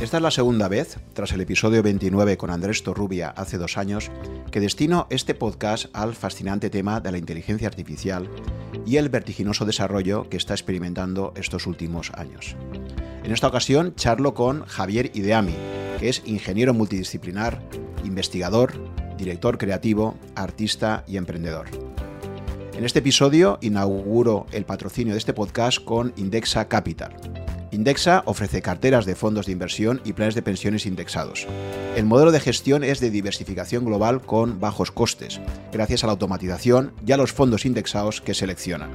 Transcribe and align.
Esta 0.00 0.16
es 0.16 0.22
la 0.22 0.30
segunda 0.30 0.68
vez, 0.68 0.98
tras 1.12 1.32
el 1.32 1.40
episodio 1.40 1.82
29 1.82 2.36
con 2.36 2.50
Andrés 2.50 2.82
Torrubia 2.82 3.28
hace 3.28 3.58
dos 3.58 3.78
años, 3.78 4.10
que 4.50 4.60
destino 4.60 5.06
este 5.10 5.34
podcast 5.34 5.86
al 5.92 6.14
fascinante 6.14 6.70
tema 6.70 7.00
de 7.00 7.12
la 7.12 7.18
inteligencia 7.18 7.68
artificial 7.68 8.28
y 8.84 8.96
el 8.96 9.08
vertiginoso 9.08 9.64
desarrollo 9.64 10.28
que 10.28 10.36
está 10.36 10.54
experimentando 10.54 11.32
estos 11.36 11.66
últimos 11.66 12.10
años. 12.14 12.56
En 13.22 13.32
esta 13.32 13.46
ocasión 13.46 13.94
charlo 13.94 14.34
con 14.34 14.64
Javier 14.66 15.12
Ideami, 15.14 15.54
que 16.00 16.08
es 16.08 16.22
ingeniero 16.24 16.74
multidisciplinar, 16.74 17.62
investigador, 18.04 18.72
director 19.16 19.58
creativo, 19.58 20.16
artista 20.34 21.04
y 21.06 21.16
emprendedor. 21.16 21.66
En 22.74 22.84
este 22.84 22.98
episodio 22.98 23.58
inauguro 23.60 24.46
el 24.50 24.64
patrocinio 24.64 25.14
de 25.14 25.18
este 25.18 25.34
podcast 25.34 25.84
con 25.84 26.12
Indexa 26.16 26.66
Capital. 26.66 27.41
Indexa 27.72 28.22
ofrece 28.26 28.60
carteras 28.60 29.06
de 29.06 29.14
fondos 29.14 29.46
de 29.46 29.52
inversión 29.52 30.02
y 30.04 30.12
planes 30.12 30.34
de 30.34 30.42
pensiones 30.42 30.84
indexados. 30.84 31.46
El 31.96 32.04
modelo 32.04 32.30
de 32.30 32.38
gestión 32.38 32.84
es 32.84 33.00
de 33.00 33.10
diversificación 33.10 33.86
global 33.86 34.20
con 34.20 34.60
bajos 34.60 34.90
costes, 34.92 35.40
gracias 35.72 36.04
a 36.04 36.06
la 36.06 36.12
automatización 36.12 36.92
y 37.06 37.12
a 37.12 37.16
los 37.16 37.32
fondos 37.32 37.64
indexados 37.64 38.20
que 38.20 38.34
seleccionan. 38.34 38.90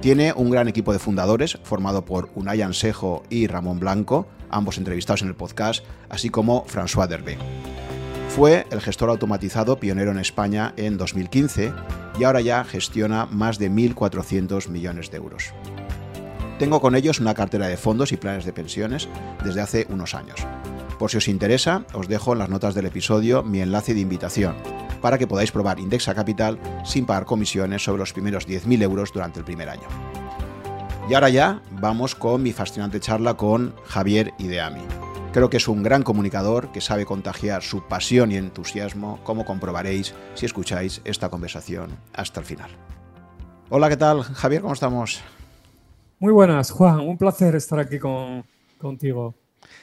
Tiene 0.00 0.32
un 0.32 0.50
gran 0.50 0.68
equipo 0.68 0.92
de 0.92 1.00
fundadores 1.00 1.58
formado 1.64 2.04
por 2.04 2.30
Unai 2.36 2.62
Ansejo 2.62 3.24
y 3.30 3.48
Ramón 3.48 3.80
Blanco, 3.80 4.28
ambos 4.48 4.78
entrevistados 4.78 5.22
en 5.22 5.28
el 5.28 5.34
podcast, 5.34 5.84
así 6.08 6.30
como 6.30 6.64
François 6.66 7.08
Derbe. 7.08 7.36
Fue 8.28 8.64
el 8.70 8.80
gestor 8.80 9.10
automatizado 9.10 9.80
pionero 9.80 10.12
en 10.12 10.18
España 10.18 10.72
en 10.76 10.98
2015 10.98 11.72
y 12.20 12.24
ahora 12.24 12.42
ya 12.42 12.62
gestiona 12.62 13.26
más 13.26 13.58
de 13.58 13.72
1.400 13.72 14.68
millones 14.68 15.10
de 15.10 15.16
euros. 15.16 15.52
Tengo 16.58 16.80
con 16.80 16.94
ellos 16.94 17.18
una 17.20 17.34
cartera 17.34 17.66
de 17.66 17.76
fondos 17.76 18.12
y 18.12 18.16
planes 18.16 18.44
de 18.44 18.52
pensiones 18.52 19.08
desde 19.44 19.60
hace 19.60 19.86
unos 19.90 20.14
años. 20.14 20.38
Por 20.98 21.10
si 21.10 21.16
os 21.16 21.28
interesa, 21.28 21.84
os 21.92 22.06
dejo 22.06 22.32
en 22.32 22.38
las 22.38 22.48
notas 22.48 22.74
del 22.74 22.86
episodio 22.86 23.42
mi 23.42 23.60
enlace 23.60 23.94
de 23.94 24.00
invitación 24.00 24.54
para 25.04 25.18
que 25.18 25.26
podáis 25.26 25.52
probar 25.52 25.80
Indexa 25.80 26.14
Capital 26.14 26.58
sin 26.82 27.04
pagar 27.04 27.26
comisiones 27.26 27.84
sobre 27.84 27.98
los 27.98 28.14
primeros 28.14 28.48
10.000 28.48 28.82
euros 28.82 29.12
durante 29.12 29.38
el 29.38 29.44
primer 29.44 29.68
año. 29.68 29.86
Y 31.10 31.12
ahora 31.12 31.28
ya 31.28 31.60
vamos 31.72 32.14
con 32.14 32.42
mi 32.42 32.52
fascinante 32.52 33.00
charla 33.00 33.34
con 33.34 33.74
Javier 33.84 34.32
Ideami. 34.38 34.80
Creo 35.32 35.50
que 35.50 35.58
es 35.58 35.68
un 35.68 35.82
gran 35.82 36.04
comunicador 36.04 36.72
que 36.72 36.80
sabe 36.80 37.04
contagiar 37.04 37.62
su 37.62 37.82
pasión 37.86 38.32
y 38.32 38.36
entusiasmo, 38.36 39.20
como 39.24 39.44
comprobaréis 39.44 40.14
si 40.34 40.46
escucháis 40.46 41.02
esta 41.04 41.28
conversación 41.28 41.98
hasta 42.14 42.40
el 42.40 42.46
final. 42.46 42.70
Hola, 43.68 43.90
¿qué 43.90 43.98
tal? 43.98 44.22
Javier, 44.22 44.62
¿cómo 44.62 44.72
estamos? 44.72 45.20
Muy 46.18 46.32
buenas, 46.32 46.70
Juan. 46.70 47.00
Un 47.00 47.18
placer 47.18 47.54
estar 47.56 47.78
aquí 47.78 47.98
contigo. 47.98 49.34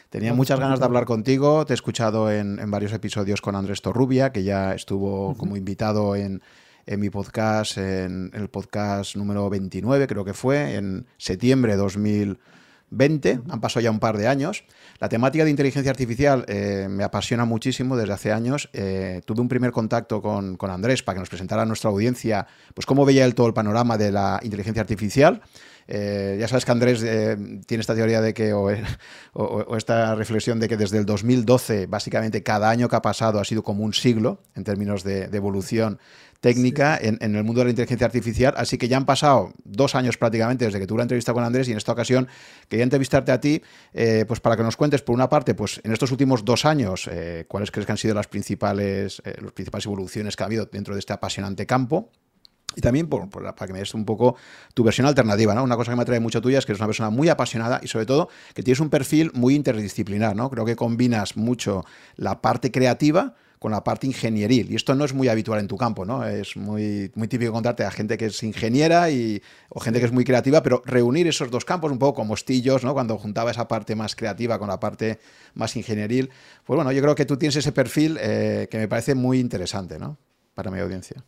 Tenía 0.09 0.33
muchas 0.33 0.59
ganas 0.59 0.79
de 0.79 0.85
hablar 0.85 1.05
contigo. 1.05 1.65
Te 1.65 1.73
he 1.73 1.75
escuchado 1.75 2.31
en, 2.31 2.59
varios 2.71 2.93
episodios 2.93 3.41
con 3.41 3.55
Andrés 3.55 3.81
Torrubia, 3.81 4.31
que 4.31 4.43
ya 4.43 4.73
estuvo 4.73 5.35
como 5.35 5.57
invitado 5.57 6.15
en, 6.15 6.41
mi 6.85 7.09
podcast, 7.09 7.77
en, 7.77 8.31
el 8.33 8.49
podcast 8.49 9.15
número 9.15 9.49
29, 9.49 10.07
creo 10.07 10.25
que 10.25 10.33
fue, 10.33 10.75
en 10.75 11.05
septiembre 11.17 11.73
de 11.73 11.77
2020. 11.77 13.41
Han 13.49 13.61
pasado 13.61 13.81
ya 13.81 13.91
un 13.91 13.99
par 13.99 14.17
de 14.17 14.27
años. 14.27 14.63
La 14.99 15.09
temática 15.09 15.43
de 15.43 15.49
inteligencia 15.49 15.91
artificial 15.91 16.45
eh, 16.47 16.87
me 16.89 17.03
apasiona 17.03 17.45
muchísimo 17.45 17.97
desde 17.97 18.13
hace 18.13 18.31
años. 18.31 18.69
Eh, 18.73 19.21
tuve 19.25 19.41
un 19.41 19.47
primer 19.47 19.71
contacto 19.71 20.21
con, 20.21 20.55
con, 20.57 20.69
Andrés 20.71 21.03
para 21.03 21.15
que 21.15 21.19
nos 21.21 21.29
presentara 21.29 21.63
a 21.63 21.65
nuestra 21.65 21.89
audiencia 21.89 22.47
pues 22.73 22.85
cómo 22.85 23.05
veía 23.05 23.25
él 23.25 23.35
todo 23.35 23.47
el 23.47 23.53
panorama 23.53 23.97
de 23.97 24.11
la 24.11 24.39
inteligencia 24.43 24.81
artificial. 24.81 25.41
Eh, 25.87 26.37
ya 26.39 26.47
sabes 26.47 26.65
que 26.65 26.71
Andrés 26.71 27.03
eh, 27.03 27.37
tiene 27.65 27.81
esta 27.81 27.95
teoría 27.95 28.21
de 28.21 28.33
que, 28.33 28.53
o, 28.53 28.69
esta 29.77 30.15
reflexión 30.15 30.59
de 30.59 30.67
que 30.67 30.77
desde 30.77 30.97
el 30.97 31.05
2012, 31.05 31.87
básicamente 31.87 32.43
cada 32.43 32.69
año 32.69 32.89
que 32.89 32.95
ha 32.95 33.01
pasado 33.01 33.39
ha 33.39 33.45
sido 33.45 33.63
como 33.63 33.83
un 33.83 33.93
siglo 33.93 34.41
en 34.55 34.63
términos 34.63 35.03
de, 35.03 35.29
evolución 35.31 35.99
técnica 36.39 36.97
en, 36.99 37.17
el 37.21 37.43
mundo 37.43 37.59
de 37.59 37.65
la 37.65 37.69
inteligencia 37.71 38.05
artificial. 38.05 38.53
Así 38.57 38.77
que 38.77 38.87
ya 38.87 38.97
han 38.97 39.05
pasado 39.05 39.53
dos 39.63 39.95
años 39.95 40.17
prácticamente 40.17 40.65
desde 40.65 40.79
que 40.79 40.87
tuve 40.87 40.97
la 40.97 41.03
entrevista 41.03 41.33
con 41.33 41.43
Andrés 41.43 41.67
y 41.67 41.71
en 41.71 41.77
esta 41.77 41.91
ocasión 41.91 42.27
quería 42.67 42.83
entrevistarte 42.83 43.31
a 43.31 43.39
ti, 43.39 43.61
eh, 43.93 44.25
pues 44.27 44.39
para 44.39 44.57
que 44.57 44.63
nos 44.63 44.75
cuentes, 44.75 45.01
por 45.01 45.13
una 45.13 45.29
parte, 45.29 45.53
pues 45.53 45.79
en 45.83 45.91
estos 45.91 46.11
últimos 46.11 46.43
dos 46.43 46.65
años, 46.65 47.09
cuáles 47.47 47.71
crees 47.71 47.85
que 47.85 47.91
han 47.91 47.97
sido 47.97 48.15
las 48.15 48.27
principales, 48.27 49.21
las 49.23 49.51
principales 49.51 49.85
evoluciones 49.85 50.35
que 50.35 50.43
ha 50.43 50.47
habido 50.47 50.65
dentro 50.65 50.95
de 50.95 50.99
este 50.99 51.13
apasionante 51.13 51.65
campo. 51.65 52.09
Y 52.75 52.81
también 52.81 53.07
para 53.07 53.67
que 53.67 53.73
me 53.73 53.79
des 53.79 53.93
un 53.93 54.05
poco 54.05 54.35
tu 54.73 54.83
versión 54.83 55.07
alternativa, 55.07 55.53
¿no? 55.53 55.63
Una 55.63 55.75
cosa 55.75 55.91
que 55.91 55.97
me 55.97 56.03
atrae 56.03 56.19
mucho 56.19 56.41
tuya 56.41 56.59
es 56.59 56.65
que 56.65 56.71
eres 56.71 56.79
una 56.79 56.87
persona 56.87 57.09
muy 57.09 57.29
apasionada 57.29 57.79
y 57.83 57.87
sobre 57.87 58.05
todo 58.05 58.29
que 58.53 58.63
tienes 58.63 58.79
un 58.79 58.89
perfil 58.89 59.31
muy 59.33 59.55
interdisciplinar, 59.55 60.35
¿no? 60.35 60.49
Creo 60.49 60.65
que 60.65 60.75
combinas 60.75 61.35
mucho 61.35 61.85
la 62.15 62.41
parte 62.41 62.71
creativa 62.71 63.35
con 63.61 63.71
la 63.71 63.83
parte 63.83 64.07
ingenieril. 64.07 64.71
Y 64.71 64.75
esto 64.75 64.95
no 64.95 65.05
es 65.05 65.13
muy 65.13 65.27
habitual 65.27 65.59
en 65.59 65.67
tu 65.67 65.77
campo, 65.77 66.03
¿no? 66.03 66.25
Es 66.25 66.57
muy, 66.57 67.11
muy 67.13 67.27
típico 67.27 67.51
contarte 67.51 67.83
a 67.83 67.91
gente 67.91 68.17
que 68.17 68.25
es 68.25 68.41
ingeniera 68.41 69.11
y, 69.11 69.39
o 69.69 69.79
gente 69.79 69.99
que 69.99 70.07
es 70.07 70.11
muy 70.11 70.23
creativa, 70.23 70.63
pero 70.63 70.81
reunir 70.83 71.27
esos 71.27 71.51
dos 71.51 71.63
campos 71.63 71.91
un 71.91 71.99
poco 71.99 72.15
como 72.15 72.33
estillos, 72.33 72.83
¿no? 72.83 72.93
Cuando 72.93 73.19
juntaba 73.19 73.51
esa 73.51 73.67
parte 73.67 73.95
más 73.95 74.15
creativa 74.15 74.57
con 74.57 74.67
la 74.67 74.79
parte 74.79 75.19
más 75.53 75.75
ingenieril. 75.75 76.31
Pues 76.65 76.75
bueno, 76.75 76.91
yo 76.91 77.03
creo 77.03 77.13
que 77.13 77.25
tú 77.25 77.37
tienes 77.37 77.55
ese 77.55 77.71
perfil 77.71 78.17
eh, 78.19 78.67
que 78.71 78.79
me 78.79 78.87
parece 78.87 79.13
muy 79.13 79.39
interesante, 79.39 79.99
¿no? 79.99 80.17
Para 80.55 80.71
mi 80.71 80.79
audiencia. 80.79 81.23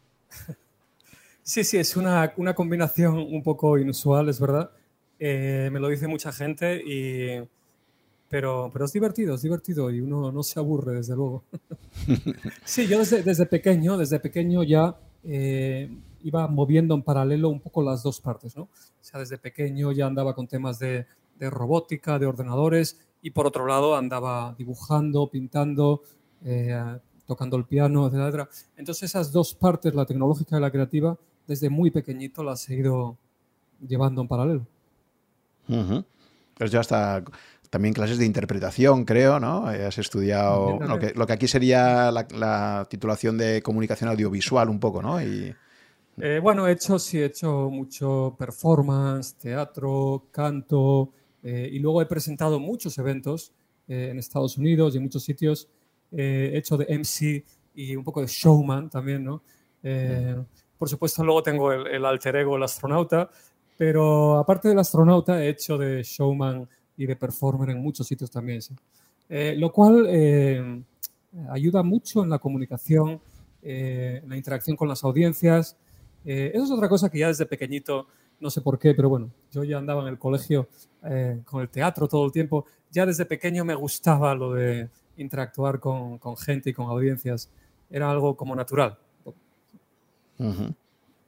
Sí, 1.43 1.65
sí, 1.65 1.77
es 1.77 1.97
una, 1.97 2.33
una 2.37 2.55
combinación 2.55 3.17
un 3.17 3.43
poco 3.43 3.77
inusual, 3.77 4.29
es 4.29 4.39
verdad. 4.39 4.71
Eh, 5.19 5.69
me 5.71 5.79
lo 5.79 5.89
dice 5.89 6.07
mucha 6.07 6.31
gente, 6.31 6.81
y, 6.85 7.45
pero, 8.29 8.69
pero 8.71 8.85
es 8.85 8.93
divertido, 8.93 9.35
es 9.35 9.41
divertido 9.41 9.91
y 9.91 9.99
uno 9.99 10.31
no 10.31 10.41
se 10.41 10.59
aburre, 10.59 10.95
desde 10.95 11.15
luego. 11.15 11.43
sí, 12.63 12.87
yo 12.87 12.99
desde, 12.99 13.23
desde, 13.23 13.45
pequeño, 13.45 13.97
desde 13.97 14.19
pequeño 14.21 14.63
ya 14.63 14.95
eh, 15.25 15.89
iba 16.23 16.47
moviendo 16.47 16.95
en 16.95 17.03
paralelo 17.03 17.49
un 17.49 17.59
poco 17.59 17.83
las 17.83 18.03
dos 18.03 18.21
partes, 18.21 18.55
¿no? 18.55 18.63
O 18.63 18.69
sea, 19.01 19.19
desde 19.19 19.37
pequeño 19.37 19.91
ya 19.91 20.07
andaba 20.07 20.33
con 20.33 20.47
temas 20.47 20.79
de, 20.79 21.05
de 21.37 21.49
robótica, 21.49 22.19
de 22.19 22.25
ordenadores, 22.25 22.99
y 23.21 23.31
por 23.31 23.47
otro 23.47 23.65
lado 23.65 23.97
andaba 23.97 24.55
dibujando, 24.57 25.27
pintando, 25.27 26.03
eh, 26.45 26.99
tocando 27.25 27.57
el 27.57 27.65
piano, 27.65 28.07
etcétera. 28.07 28.49
Entonces 28.77 29.09
esas 29.09 29.31
dos 29.31 29.53
partes, 29.53 29.93
la 29.93 30.05
tecnológica 30.05 30.57
y 30.57 30.61
la 30.61 30.71
creativa, 30.71 31.17
desde 31.47 31.69
muy 31.69 31.91
pequeñito 31.91 32.43
la 32.43 32.53
has 32.53 32.61
seguido 32.61 33.17
llevando 33.87 34.21
en 34.21 34.27
paralelo. 34.27 34.67
Pues 36.57 36.71
ya 36.71 36.81
está 36.81 37.23
también 37.73 37.95
clases 37.95 38.19
de 38.19 38.25
interpretación, 38.27 39.03
creo, 39.03 39.39
¿no? 39.39 39.65
Has 39.65 39.97
estudiado 39.97 40.79
lo 40.79 40.99
que, 40.99 41.11
lo 41.15 41.25
que, 41.25 41.33
aquí 41.33 41.47
sería 41.47 42.11
la, 42.11 42.85
titulación 42.87 43.35
de 43.35 43.63
comunicación 43.63 44.11
audiovisual 44.11 44.69
un 44.69 44.79
poco, 44.79 45.01
¿no? 45.01 45.19
Y... 45.19 45.55
Eh, 46.19 46.39
bueno, 46.39 46.67
he 46.67 46.73
hecho, 46.73 46.99
sí, 46.99 47.17
he 47.17 47.25
hecho 47.25 47.71
mucho 47.71 48.35
performance, 48.37 49.33
teatro, 49.39 50.27
canto, 50.29 51.09
eh, 51.41 51.67
y 51.71 51.79
luego 51.79 51.99
he 52.03 52.05
presentado 52.05 52.59
muchos 52.59 52.95
eventos 52.99 53.51
eh, 53.87 54.09
en 54.11 54.19
Estados 54.19 54.55
Unidos 54.59 54.93
y 54.93 54.97
en 54.97 55.03
muchos 55.03 55.23
sitios. 55.23 55.67
he 56.11 56.55
hecho 56.55 56.77
de 56.77 56.85
MC 56.95 57.43
y 57.73 57.95
un 57.95 58.03
poco 58.03 58.21
de 58.21 58.27
showman 58.27 58.87
también, 58.87 59.23
¿no? 59.23 59.41
Por 60.83 60.89
supuesto, 60.89 61.23
luego 61.23 61.41
tengo 61.41 61.71
el, 61.71 62.03
alter 62.03 62.35
ego, 62.35 62.57
el 62.57 62.63
astronauta, 62.63 63.29
pero 63.77 64.37
aparte 64.37 64.67
del 64.67 64.79
astronauta, 64.79 65.41
he 65.41 65.47
hecho 65.47 65.77
de 65.77 66.03
showman 66.03 66.67
y 66.97 67.05
de 67.05 67.15
performer 67.15 67.69
en 67.69 67.81
muchos 67.81 68.05
sitios 68.05 68.29
también. 68.29 68.59
Eh, 69.29 69.55
lo 69.57 69.71
cual 69.71 70.07
eh, 70.09 70.83
ayuda 71.51 71.83
mucho 71.83 72.21
en 72.21 72.29
la 72.29 72.37
comunicación, 72.37 73.21
eh, 73.61 74.19
en 74.21 74.29
la 74.29 74.35
interacción 74.35 74.75
con 74.75 74.89
las 74.89 75.05
audiencias. 75.05 75.77
eso 76.25 76.63
es 76.65 76.69
otra 76.71 76.89
cosa 76.89 77.09
que 77.09 77.19
ya 77.19 77.27
desde 77.29 77.45
pequeñito, 77.45 78.07
no 78.41 78.49
sé 78.49 78.59
por 78.59 78.77
qué, 78.77 78.93
pero 78.93 79.07
bueno, 79.07 79.31
yo 79.53 79.63
ya 79.63 79.77
andaba 79.77 80.01
en 80.01 80.09
el 80.09 80.19
colegio 80.19 80.67
con 81.45 81.61
el 81.61 81.69
teatro 81.69 82.09
todo 82.09 82.25
el 82.25 82.33
tiempo. 82.33 82.65
Ya 82.91 83.05
desde 83.05 83.25
pequeño 83.25 83.63
me 83.63 83.75
gustaba 83.75 84.35
lo 84.35 84.51
de 84.51 84.89
interactuar 85.15 85.79
con, 85.79 86.17
con 86.17 86.35
gente 86.35 86.71
y 86.71 86.73
con 86.73 86.87
audiencias. 86.87 87.49
Era 87.89 88.11
algo 88.11 88.35
como 88.35 88.53
natural. 88.53 88.97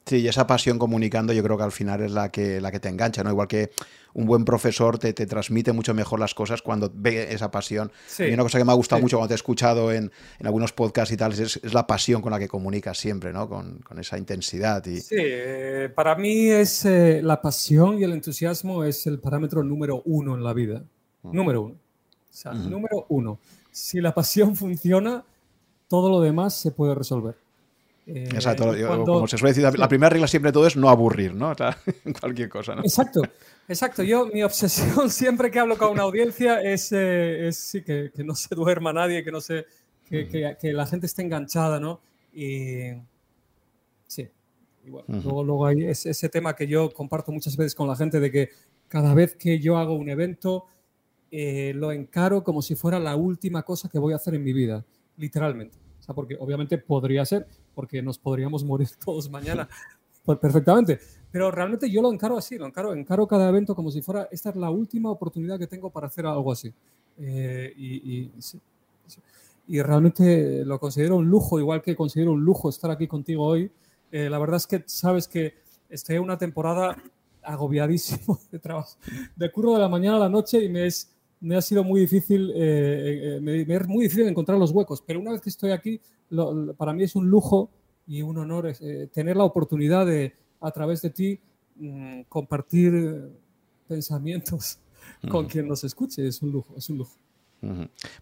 Sí, 0.06 0.18
y 0.18 0.28
esa 0.28 0.46
pasión 0.46 0.78
comunicando 0.78 1.34
yo 1.34 1.42
creo 1.42 1.57
que 1.57 1.63
al 1.63 1.72
final 1.72 2.02
es 2.02 2.12
la 2.12 2.31
que, 2.31 2.62
la 2.62 2.72
que 2.72 2.80
te 2.80 2.90
engancha, 2.90 3.24
¿no? 3.24 3.31
Igual 3.31 3.48
que 3.48 3.72
un 4.13 4.28
buen 4.28 4.46
profesor 4.46 5.00
te, 5.00 5.13
transmite 5.13 5.74
mucho 5.74 5.96
mejor 5.96 6.19
las 6.19 6.36
cosas 6.36 6.62
cuando 6.62 6.92
ve 6.94 7.34
esa 7.34 7.50
pasión. 7.50 7.92
Y 8.19 8.31
una 8.31 8.44
cosa 8.44 8.60
que 8.60 8.66
me 8.66 8.72
ha 8.72 8.75
gustado 8.75 9.02
mucho 9.02 9.18
cuando 9.18 9.30
te 9.30 9.34
he 9.34 9.36
escuchado 9.36 9.92
en, 9.92 10.12
algunos 10.44 10.74
podcasts 10.74 11.12
y 11.12 11.18
tal 11.18 11.34
es, 11.34 11.60
la 11.74 11.88
pasión 11.88 12.22
con 12.22 12.31
la 12.31 12.38
que 12.38 12.48
comunicas 12.48 13.00
siempre, 13.00 13.34
¿no? 13.34 13.50
Con, 13.50 13.84
esa 14.00 14.18
intensidad. 14.19 14.86
Y... 14.86 15.02
Sí, 15.02 15.16
eh, 15.18 15.92
para 15.94 16.16
mí 16.16 16.50
es 16.50 16.86
eh, 16.86 17.22
la 17.24 17.42
pasión 17.42 17.98
y 17.98 18.04
el 18.04 18.13
entusiasmo 18.13 18.84
es 18.84 19.08
el 19.08 19.19
parámetro 19.19 19.63
número 19.63 20.04
uno 20.06 20.36
en 20.36 20.44
la 20.44 20.54
vida. 20.54 20.84
Número 21.24 21.63
uno. 21.63 21.74
O 21.74 22.38
sea, 22.38 22.54
número 22.54 23.08
uno. 23.10 23.40
Si 23.72 24.00
la 24.00 24.13
pasión 24.13 24.56
funciona, 24.56 25.25
todo 25.88 26.12
lo 26.12 26.22
demás 26.22 26.54
se 26.54 26.69
puede 26.69 26.94
resolver. 26.94 27.36
Exacto, 28.07 28.72
como 29.04 29.28
se 29.28 29.38
suele 29.38 29.54
decir, 29.54 29.80
la 29.80 29.88
primera 29.88 30.10
regla 30.10 30.28
siempre 30.28 30.50
de 30.50 30.54
todo 30.54 30.68
es 30.68 30.75
no 30.75 30.90
aburrir, 30.90 31.34
¿no? 31.34 31.50
O 31.50 31.56
sea, 31.56 31.75
cualquier 32.22 32.50
cosa, 32.50 32.75
¿no? 32.75 32.84
Exacto, 32.84 33.22
exacto. 33.68 34.04
Yo, 34.04 34.28
mi 34.28 34.44
obsesión 34.44 35.10
siempre 35.10 35.50
que 35.50 35.60
hablo 35.60 35.75
con 35.78 35.90
una 35.92 36.04
audiencia 36.04 36.62
es, 36.62 36.92
es 36.92 37.57
sí, 37.57 37.81
que, 37.81 38.12
que, 38.16 38.24
no 38.24 38.36
se 38.36 38.54
duerma 38.54 38.94
nadie, 38.94 39.24
que 39.24 39.31
no 39.31 39.42
se, 39.42 39.66
que, 40.07 40.56
que, 40.60 40.74
la 40.74 40.86
gente 40.86 41.07
esté 41.07 41.24
enganchada, 41.24 41.80
¿no? 41.80 42.00
Y 42.31 42.92
sí, 44.06 44.30
y 44.86 44.90
bueno, 44.92 45.08
luego, 45.08 45.44
luego 45.44 45.66
hay 45.66 45.86
ese, 45.86 46.12
ese 46.12 46.30
tema 46.30 46.56
que 46.56 46.68
yo 46.68 46.92
comparto 46.92 47.31
muchas 47.31 47.58
veces 47.58 47.74
con 47.74 47.88
la 47.88 47.96
gente 47.96 48.19
de 48.19 48.31
que 48.31 48.50
cada 48.88 49.13
vez 49.16 49.36
que 49.36 49.60
yo 49.60 49.78
hago 49.78 49.94
un 49.96 50.10
evento, 50.10 50.66
eh, 51.31 51.74
lo 51.75 51.92
encaro 51.92 52.44
como 52.44 52.62
si 52.62 52.75
fuera 52.75 53.00
la 53.00 53.16
última 53.16 53.63
cosa 53.63 53.90
que 53.90 54.00
voy 54.00 54.13
a 54.13 54.18
hacer 54.18 54.36
en 54.36 54.44
mi 54.44 54.54
vida, 54.54 54.86
literalmente. 55.18 55.78
O 56.00 56.04
sea, 56.04 56.13
porque 56.13 56.38
obviamente 56.40 56.78
podría 56.78 57.25
ser, 57.25 57.48
porque 57.75 58.01
nos 58.01 58.18
podríamos 58.18 58.63
morir 58.63 58.88
todos 59.06 59.30
mañana 59.30 59.68
pues, 60.24 60.39
perfectamente. 60.39 61.00
Pero 61.31 61.51
realmente 61.51 61.89
yo 61.89 62.01
lo 62.01 62.12
encaro 62.12 62.38
así, 62.38 62.57
lo 62.57 62.66
encaro, 62.66 62.94
encaro 62.94 63.27
cada 63.27 63.50
evento 63.50 63.75
como 63.75 63.92
si 63.92 64.01
fuera, 64.01 64.27
esta 64.31 64.50
es 64.50 64.56
la 64.56 64.69
última 64.69 65.12
oportunidad 65.12 65.60
que 65.60 65.68
tengo 65.68 65.89
para 65.89 66.07
hacer 66.07 66.25
algo 66.25 66.51
así. 66.51 66.74
Eh, 67.18 67.74
y, 67.77 68.31
y, 69.68 69.81
realmente 69.81 70.63
lo 70.66 70.80
considero 70.80 71.18
un 71.18 71.30
lujo, 71.30 71.60
igual 71.60 71.81
que 71.81 71.95
considero 71.95 72.31
un 72.31 72.44
lujo 72.44 72.69
estar 72.69 72.89
aquí 72.89 73.07
contigo 73.07 73.45
hoy. 73.45 73.69
Eh, 74.12 74.30
la 74.30 74.39
verdad 74.39 74.57
es 74.57 74.68
que 74.68 74.83
sabes 74.86 75.27
que 75.27 75.56
estoy 75.89 76.18
una 76.18 76.38
temporada 76.38 76.98
agobiadísimo 77.44 78.39
de 78.51 78.60
trabajo, 78.60 78.98
de 79.36 79.51
curro 79.51 79.74
de 79.74 79.80
la 79.80 79.89
mañana 79.89 80.18
a 80.18 80.19
la 80.22 80.30
noche 80.30 80.63
y 80.63 80.69
me 80.69 80.88
es 80.88 81.12
me 81.42 81.56
ha 81.56 81.62
sido 81.62 81.83
muy 81.83 82.00
difícil, 82.00 82.51
eh, 82.56 83.39
me, 83.42 83.62
es 83.62 83.88
muy 83.88 84.06
difícil 84.06 84.27
encontrar 84.27 84.57
los 84.57 84.72
huecos, 84.72 85.04
pero 85.06 85.19
una 85.19 85.31
vez 85.31 85.42
que 85.42 85.50
estoy 85.50 85.72
aquí, 85.72 86.01
para 86.77 86.94
mí 86.94 87.04
es 87.04 87.16
un 87.16 87.30
lujo 87.30 87.69
y 88.07 88.22
un 88.22 88.38
honor 88.38 88.74
eh, 88.80 89.07
tener 89.13 89.38
la 89.38 89.44
oportunidad 89.44 90.06
de, 90.06 90.36
a 90.62 90.72
través 90.72 91.01
de 91.01 91.10
ti, 91.10 91.39
mm, 91.75 92.22
compartir 92.30 93.31
pensamientos 93.88 94.80
con 95.30 95.48
quien 95.48 95.68
nos 95.68 95.83
escuche. 95.83 96.27
Es 96.27 96.42
un 96.42 96.51
lujo, 96.51 96.75
es 96.77 96.89
un 96.89 97.00
lujo. 97.00 97.18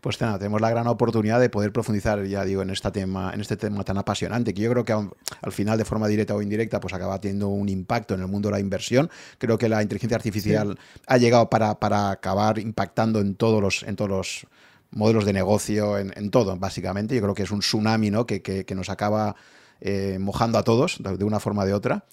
Pues 0.01 0.21
nada, 0.21 0.37
tenemos 0.37 0.61
la 0.61 0.69
gran 0.69 0.87
oportunidad 0.87 1.39
de 1.39 1.49
poder 1.49 1.71
profundizar, 1.71 2.23
ya 2.25 2.45
digo, 2.45 2.61
en, 2.61 2.69
este 2.69 2.89
tema, 2.91 3.31
en 3.33 3.41
este 3.41 3.57
tema 3.57 3.83
tan 3.83 3.97
apasionante, 3.97 4.53
que 4.53 4.61
yo 4.61 4.71
creo 4.71 4.85
que 4.85 4.93
al 4.93 5.51
final, 5.51 5.77
de 5.77 5.85
forma 5.85 6.07
directa 6.07 6.35
o 6.35 6.41
indirecta, 6.41 6.79
pues 6.79 6.93
acaba 6.93 7.19
teniendo 7.19 7.49
un 7.49 7.69
impacto 7.69 8.13
en 8.13 8.21
el 8.21 8.27
mundo 8.27 8.49
de 8.49 8.53
la 8.53 8.59
inversión. 8.59 9.09
Creo 9.37 9.57
que 9.57 9.69
la 9.69 9.81
inteligencia 9.81 10.15
artificial 10.15 10.77
ha 11.07 11.17
llegado 11.17 11.49
para, 11.49 11.79
para, 11.79 12.11
acabar 12.11 12.59
impactando 12.59 13.19
en 13.19 13.35
todos 13.35 13.61
los, 13.61 13.83
en 13.83 13.95
todos 13.95 14.09
los 14.09 14.47
modelos 14.93 15.25
de 15.25 15.33
negocio, 15.33 15.97
en, 15.97 16.29
todo, 16.31 16.57
básicamente. 16.57 17.15
Yo 17.15 17.21
creo 17.21 17.33
que 17.33 17.43
es 17.43 17.51
un 17.51 17.59
tsunami 17.59 18.11
¿no? 18.11 18.25
que, 18.25 18.41
que, 18.41 18.75
nos 18.75 18.89
acaba 18.89 19.35
eh, 19.81 20.17
mojando 20.19 20.57
a 20.57 20.63
todos, 20.63 20.97
de 20.99 21.23
una 21.23 21.39
forma 21.39 21.63
o 21.63 21.65
de 21.65 21.73
otra. 21.73 22.05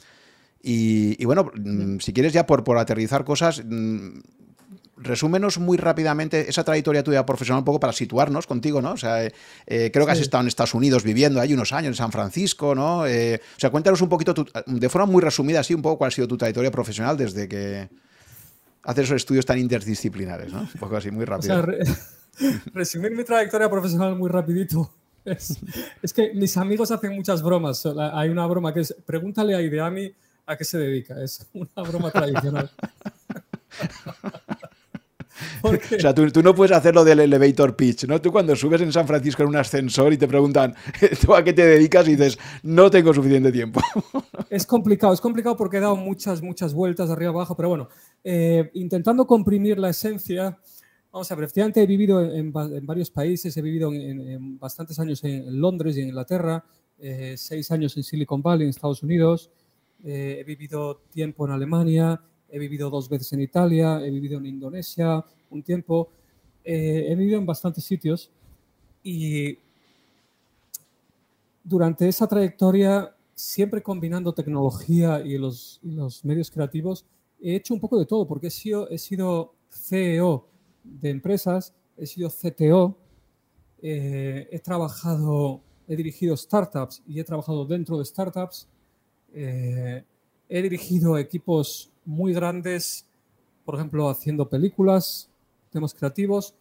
Y, 0.63 1.25
bueno, 1.25 1.51
mm, 1.55 1.99
si 2.01 2.13
quieres 2.13 2.33
ya 2.33 2.47
por, 2.47 2.65
por 2.65 2.77
aterrizar 2.79 3.25
cosas, 3.25 3.63
mm, 3.65 4.19
resúmenos 5.01 5.59
muy 5.59 5.79
rápidamente 5.79 6.49
esa 6.49 6.65
trayectoria 6.65 7.03
tuya 7.03 7.25
profesional 7.25 7.61
un 7.61 7.65
poco 7.65 7.81
para 7.81 7.93
situarnos 7.93 8.47
contigo, 8.47 8.83
¿no? 8.83 8.93
O 8.93 8.97
sea, 8.97 9.25
eh, 9.25 9.33
eh, 9.67 9.91
creo 9.93 10.07
que 10.07 10.13
has 10.13 10.21
estado 10.21 10.43
en 10.43 10.49
Estados 10.49 10.75
Unidos 10.75 11.03
viviendo 11.03 11.41
hay 11.41 11.55
unos 11.55 11.73
años, 11.73 11.89
en 11.89 11.95
San 11.95 12.13
Francisco, 12.13 12.75
¿no? 12.75 13.07
Eh, 13.07 13.41
o 13.57 13.61
sea, 13.61 13.71
cuéntanos 13.71 14.01
un 14.03 14.09
poquito, 14.09 14.35
de 14.67 14.89
forma 14.89 15.07
muy 15.07 15.23
resumida, 15.23 15.61
así 15.61 15.75
un 15.75 15.83
poco 15.83 15.99
cuál 15.99 16.09
ha 16.09 16.11
sido 16.11 16.29
tu 16.29 16.37
trayectoria 16.37 16.71
profesional 16.71 17.17
desde 17.17 17.49
que 17.49 17.89
haces 18.83 19.05
esos 19.05 19.17
estudios 19.17 19.47
tan 19.47 19.59
interdisciplinares, 19.59 20.53
¿no? 20.53 20.61
Un 20.61 20.81
poco 20.81 20.97
así, 20.97 21.11
muy 21.11 21.25
rápido. 21.25 21.65
resumir 22.75 23.13
mi 23.13 23.25
trayectoria 23.25 23.69
profesional 23.71 24.17
muy 24.17 24.29
rapidito. 24.29 24.91
Es, 25.23 25.59
es, 26.03 26.15
que 26.15 26.33
mis 26.33 26.57
amigos 26.57 26.91
hacen 26.91 27.15
muchas 27.15 27.43
bromas. 27.43 27.85
Hay 28.15 28.31
una 28.31 28.47
broma 28.47 28.73
que 28.73 28.81
es, 28.81 28.97
pregúntale 29.05 29.55
a 29.55 29.61
Ideami 29.61 30.11
a 30.47 30.57
qué 30.57 30.65
se 30.65 30.79
dedica. 30.79 31.23
Es 31.23 31.47
una 31.53 31.87
broma 31.87 32.11
tradicional. 32.11 32.71
O 35.63 35.99
sea, 35.99 36.15
tú, 36.15 36.43
no 36.43 36.55
puedes 36.55 36.77
hacer 36.77 36.95
lo 36.95 37.05
del 37.05 37.21
elevator 37.21 37.77
pitch, 37.77 38.05
¿no? 38.05 38.21
Tú 38.21 38.33
cuando 38.33 38.55
subes 38.57 38.81
en 38.81 38.93
San 38.93 39.07
Francisco 39.07 39.43
en 39.43 39.49
un 39.49 39.57
ascensor 39.57 40.13
y 40.13 40.19
te 40.19 40.27
preguntan, 40.27 40.75
¿tú 41.25 41.35
a 41.35 41.43
qué 41.43 41.53
te 41.53 41.65
dedicas? 41.65 42.07
Y 42.09 42.17
dices, 42.17 42.39
no 42.63 42.91
tengo 42.91 43.13
suficiente 43.13 43.53
tiempo. 43.53 43.81
Es 44.49 44.67
complicado, 44.67 45.13
es 45.13 45.21
complicado 45.21 45.57
porque 45.57 45.79
he 45.79 45.81
dado 45.81 45.97
muchas, 45.97 46.43
muchas 46.43 46.75
vueltas 46.75 47.09
de 47.09 47.15
arriba 47.15 47.31
abajo, 47.31 47.57
pero 47.57 47.69
bueno, 47.69 47.89
eh, 48.25 48.71
intentando 48.75 49.27
comprimir 49.27 49.79
la 49.79 49.91
esencia, 49.91 50.59
vamos 51.13 51.31
a 51.31 51.35
ver, 51.35 51.45
efectivamente 51.45 51.83
he 51.83 51.87
vivido 51.87 52.23
en, 52.23 52.53
varios 52.53 53.11
países, 53.11 53.57
he 53.57 53.63
vivido 53.63 53.93
en, 53.93 54.59
bastantes 54.59 54.99
años 54.99 55.23
en, 55.25 55.61
Londres 55.61 55.97
y 55.97 56.03
en 56.03 56.09
Inglaterra, 56.09 56.65
eh, 56.99 57.35
seis 57.37 57.71
años 57.71 57.97
en 57.97 58.03
Silicon 58.03 58.43
Valley, 58.43 58.65
en 58.65 58.71
Estados 58.71 59.03
Unidos, 59.03 59.51
eh, 60.05 60.39
he 60.41 60.45
vivido 60.45 61.03
tiempo 61.11 61.47
en 61.47 61.53
Alemania, 61.53 62.21
he 62.49 62.59
vivido 62.59 62.91
dos 62.91 63.09
veces 63.09 63.33
en 63.33 63.41
Italia, 63.41 64.01
he 64.05 64.11
vivido 64.11 64.39
en 64.39 64.47
Indonesia 64.47 65.25
un 65.51 65.63
tiempo, 65.63 66.11
eh, 66.65 67.07
he 67.09 67.15
vivido 67.15 67.39
en 67.39 67.47
bastantes 67.47 67.85
sitios 67.85 68.31
y 69.03 69.59
durante 71.65 72.09
esa 72.09 72.27
trayectoria, 72.27 73.15
siempre 73.35 73.83
combinando 73.83 74.33
tecnología 74.33 75.21
y 75.25 75.39
los, 75.39 75.81
los 75.83 76.25
medios 76.25 76.51
creativos, 76.51 77.07
he 77.41 77.57
hecho 77.57 77.75
un 77.75 77.81
poco 77.81 77.99
de 77.99 78.07
todo, 78.07 78.27
porque 78.27 78.49
he 78.49 78.51
sido, 78.51 78.89
he 78.91 78.99
sido 78.99 79.55
CEO 79.71 80.47
de 80.85 81.11
empresas, 81.11 81.75
he 81.97 82.07
sido 82.07 82.31
CTO, 82.31 82.97
eh, 83.83 84.49
he 84.51 84.59
trabajado, 84.59 85.61
he 85.89 85.97
dirigido 85.97 86.37
startups 86.37 87.03
y 87.07 87.21
he 87.21 87.25
trabajado 87.25 87.65
dentro 87.65 87.99
de 87.99 88.05
startups, 88.05 88.69
eh, 89.33 90.05
he 90.49 90.63
dirigido 90.63 91.17
equipos 91.19 91.91
muy 92.05 92.33
grandes, 92.33 93.07
por 93.65 93.77
ejemplo, 93.77 94.09
haciendo 94.09 94.49
películas, 94.49 95.31
temas 95.71 95.95
creativos, 95.95 96.55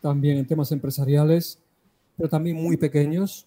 también 0.00 0.38
en 0.38 0.46
temas 0.46 0.70
empresariales, 0.72 1.58
pero 2.16 2.28
también 2.28 2.56
muy 2.56 2.76
pequeños. 2.76 3.46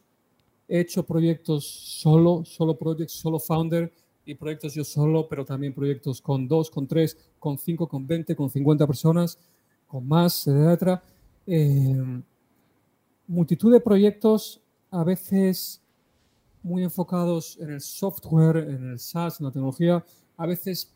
He 0.68 0.80
hecho 0.82 1.04
proyectos 1.04 1.66
solo, 1.66 2.44
solo 2.46 2.78
projects, 2.78 3.14
solo 3.14 3.40
founder 3.40 3.92
y 4.26 4.36
proyectos 4.36 4.74
yo 4.74 4.84
solo, 4.84 5.28
pero 5.28 5.46
también 5.46 5.74
proyectos 5.74 6.22
con 6.22 6.48
dos, 6.48 6.70
con 6.70 6.88
tres, 6.88 7.18
con 7.40 7.58
cinco, 7.58 7.88
con 7.88 8.06
veinte, 8.06 8.36
con 8.36 8.50
cincuenta 8.50 8.86
personas, 8.86 9.40
con 9.90 10.08
más, 10.08 10.48
etc. 10.48 11.02
Eh, 11.48 12.22
multitud 13.28 13.74
de 13.74 13.82
proyectos, 13.82 14.62
a 14.92 15.04
veces 15.04 15.82
muy 16.64 16.84
enfocados 16.84 17.58
en 17.60 17.72
el 17.72 17.82
software, 17.82 18.58
en 18.58 18.92
el 18.92 19.00
SaaS, 19.00 19.40
en 19.40 19.48
la 19.48 19.52
tecnología, 19.52 20.06
a 20.38 20.46
veces 20.46 20.94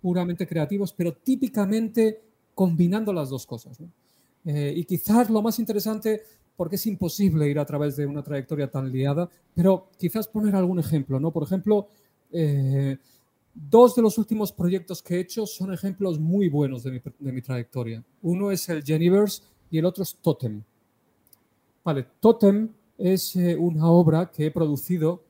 puramente 0.00 0.46
creativos, 0.46 0.92
pero 0.92 1.12
típicamente 1.12 2.22
combinando 2.54 3.12
las 3.12 3.30
dos 3.30 3.46
cosas. 3.46 3.78
Eh, 4.44 4.74
y 4.76 4.84
quizás 4.84 5.30
lo 5.30 5.42
más 5.42 5.58
interesante, 5.58 6.22
porque 6.56 6.76
es 6.76 6.86
imposible 6.86 7.48
ir 7.48 7.58
a 7.58 7.64
través 7.64 7.96
de 7.96 8.06
una 8.06 8.22
trayectoria 8.22 8.70
tan 8.70 8.92
liada, 8.92 9.28
pero 9.54 9.88
quizás 9.98 10.28
poner 10.28 10.54
algún 10.54 10.78
ejemplo. 10.78 11.18
¿no? 11.18 11.30
Por 11.32 11.42
ejemplo, 11.42 11.88
eh, 12.32 12.98
dos 13.56 13.94
de 13.94 14.02
los 14.02 14.18
últimos 14.18 14.52
proyectos 14.52 15.02
que 15.02 15.16
he 15.16 15.20
hecho 15.20 15.46
son 15.46 15.72
ejemplos 15.72 16.20
muy 16.20 16.48
buenos 16.48 16.82
de 16.82 17.02
mi, 17.18 17.42
trayectoria. 17.42 18.04
Uno 18.22 18.50
es 18.50 18.68
el 18.68 18.84
Geniverse 18.84 19.42
y 19.70 19.78
el 19.78 19.86
otro 19.86 20.02
es 20.02 20.14
Totem. 20.16 20.62
Vale, 21.82 22.06
Totem 22.20 22.68
es 22.98 23.34
eh, 23.36 23.56
una 23.56 23.86
obra 23.86 24.30
que 24.30 24.46
he 24.46 24.50
producido 24.50 25.24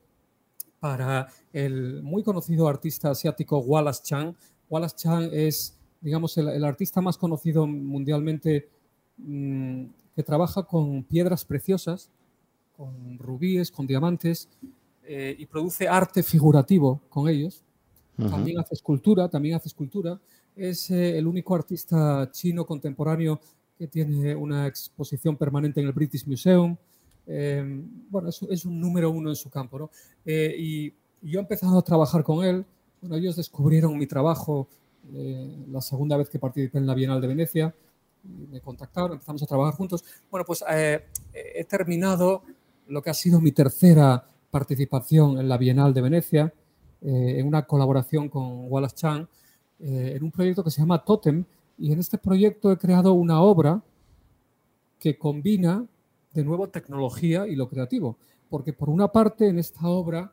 para 0.79 1.27
el 1.53 2.03
muy 2.03 2.21
conocido 2.21 2.67
artista 2.67 3.11
asiático 3.11 3.59
Wallace 3.59 4.03
Chang, 4.03 4.35
Wallace 4.69 4.95
Chang 4.97 5.29
es, 5.31 5.77
digamos, 6.01 6.37
el, 6.37 6.63
artista 6.65 7.01
más 7.01 7.17
conocido 7.17 7.65
mundialmente 7.65 8.69
mm, 9.17 9.85
que 10.15 10.23
trabaja 10.23 10.63
con 10.63 11.03
piedras 11.03 11.45
preciosas, 11.45 12.09
con 12.75 13.17
rubíes, 13.17 13.71
con 13.71 13.87
diamantes, 13.87 14.49
eh, 15.03 15.35
y 15.39 15.45
produce 15.45 15.87
arte 15.87 16.21
figurativo 16.21 17.01
con 17.09 17.29
ellos. 17.29 17.63
También 18.17 18.59
hace 18.59 18.73
escultura, 18.73 19.29
también 19.29 19.55
hace 19.55 19.67
escultura. 19.67 20.19
Es 20.55 20.89
eh, 20.89 21.17
el 21.17 21.27
único 21.27 21.55
artista 21.55 22.29
chino 22.31 22.65
contemporáneo 22.65 23.39
que 23.77 23.87
tiene 23.87 24.35
una 24.35 24.65
exposición 24.65 25.37
permanente 25.37 25.79
en 25.79 25.87
el 25.87 25.93
British 25.93 26.25
Museum. 26.25 26.75
Eh, 27.27 27.83
bueno, 28.09 28.29
es, 28.29 28.65
un 28.65 28.79
número 28.79 29.11
uno 29.11 29.29
en 29.29 29.35
su 29.35 29.49
campo. 29.49 29.77
¿no? 29.77 29.91
y 30.25 30.93
yo 31.21 31.39
he 31.39 31.41
empezado 31.41 31.77
a 31.77 31.81
trabajar 31.81 32.23
con 32.23 32.43
él 32.43 32.65
bueno, 33.01 33.15
ellos 33.15 33.35
descubrieron 33.35 33.97
mi 33.97 34.07
trabajo 34.07 34.67
eh, 35.13 35.65
la 35.69 35.81
segunda 35.81 36.17
vez 36.17 36.29
que 36.29 36.39
participé 36.39 36.77
en 36.79 36.87
la 36.87 36.95
Bienal 36.95 37.21
de 37.21 37.27
Venecia. 37.27 37.75
Me 38.51 38.59
contactaron, 38.59 39.13
empezamos 39.13 39.43
a 39.43 39.45
trabajar 39.45 39.75
juntos. 39.75 40.03
Bueno, 40.31 40.45
pues 40.45 40.63
eh, 40.69 41.05
he 41.33 41.63
terminado 41.65 42.43
lo 42.87 43.01
que 43.01 43.09
ha 43.09 43.13
sido 43.13 43.39
mi 43.39 43.51
tercera 43.51 44.25
participación 44.49 45.39
en 45.39 45.47
la 45.47 45.57
Bienal 45.57 45.93
de 45.93 46.01
Venecia, 46.01 46.45
eh, 46.45 46.51
en 47.01 47.45
una 47.47 47.63
colaboración 47.63 48.29
con 48.29 48.71
Wallace 48.71 48.95
Chang, 48.95 49.27
en 49.79 50.23
un 50.23 50.31
proyecto 50.31 50.63
que 50.63 50.71
se 50.71 50.81
llama 50.81 51.03
Totem. 51.03 51.45
Y 51.77 51.91
en 51.91 51.99
este 51.99 52.17
proyecto 52.17 52.71
he 52.71 52.77
creado 52.77 53.13
una 53.13 53.41
obra 53.41 53.81
que 54.99 55.17
combina 55.17 55.85
de 56.33 56.43
nuevo 56.43 56.69
tecnología 56.69 57.47
y 57.47 57.55
lo 57.55 57.67
creativo. 57.69 58.17
porque 58.49 58.71
por 58.71 58.89
una 58.89 59.11
parte 59.11 59.47
en 59.47 59.59
esta 59.59 59.87
obra 59.87 60.31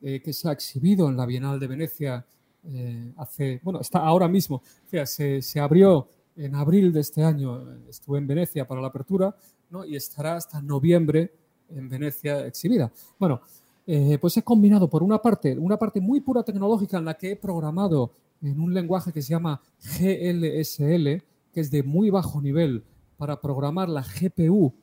eh, 0.00 0.22
que 0.22 0.32
se 0.32 0.48
ha 0.48 0.52
exhibido 0.52 1.08
en 1.08 1.16
la 1.16 1.26
Bienal 1.26 1.60
de 1.60 1.66
Venecia 1.66 2.24
eh, 2.64 3.12
hace, 3.16 3.60
bueno, 3.62 3.80
está 3.80 3.98
ahora 3.98 4.28
mismo, 4.28 4.56
o 4.56 4.88
sea, 4.88 5.04
se, 5.04 5.42
se, 5.42 5.60
abrió 5.60 6.08
en 6.36 6.54
abril 6.54 6.92
de 6.92 7.00
este 7.00 7.22
año, 7.22 7.68
estuve 7.88 8.18
en 8.18 8.26
Venecia 8.26 8.66
para 8.66 8.80
la 8.80 8.88
apertura, 8.88 9.34
¿no? 9.70 9.84
y 9.84 9.96
estará 9.96 10.36
hasta 10.36 10.62
noviembre 10.62 11.32
en 11.68 11.88
Venecia 11.88 12.46
exhibida. 12.46 12.90
Bueno, 13.18 13.42
eh, 13.90 14.18
pues 14.20 14.36
he 14.36 14.42
combinado 14.42 14.90
por 14.90 15.02
una 15.02 15.22
parte, 15.22 15.56
una 15.56 15.78
parte 15.78 15.98
muy 15.98 16.20
pura 16.20 16.42
tecnológica 16.42 16.98
en 16.98 17.06
la 17.06 17.14
que 17.14 17.30
he 17.30 17.36
programado 17.36 18.12
en 18.42 18.60
un 18.60 18.74
lenguaje 18.74 19.14
que 19.14 19.22
se 19.22 19.30
llama 19.30 19.62
GLSL, 19.80 21.22
que 21.50 21.60
es 21.60 21.70
de 21.70 21.82
muy 21.82 22.10
bajo 22.10 22.42
nivel, 22.42 22.84
para 23.16 23.40
programar 23.40 23.88
la 23.88 24.02
GPU 24.02 24.74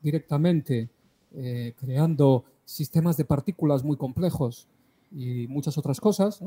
directamente, 0.00 0.88
eh, 1.34 1.74
creando 1.76 2.44
sistemas 2.64 3.16
de 3.16 3.24
partículas 3.24 3.82
muy 3.82 3.96
complejos 3.96 4.68
y 5.10 5.48
muchas 5.48 5.76
otras 5.76 6.00
cosas. 6.00 6.40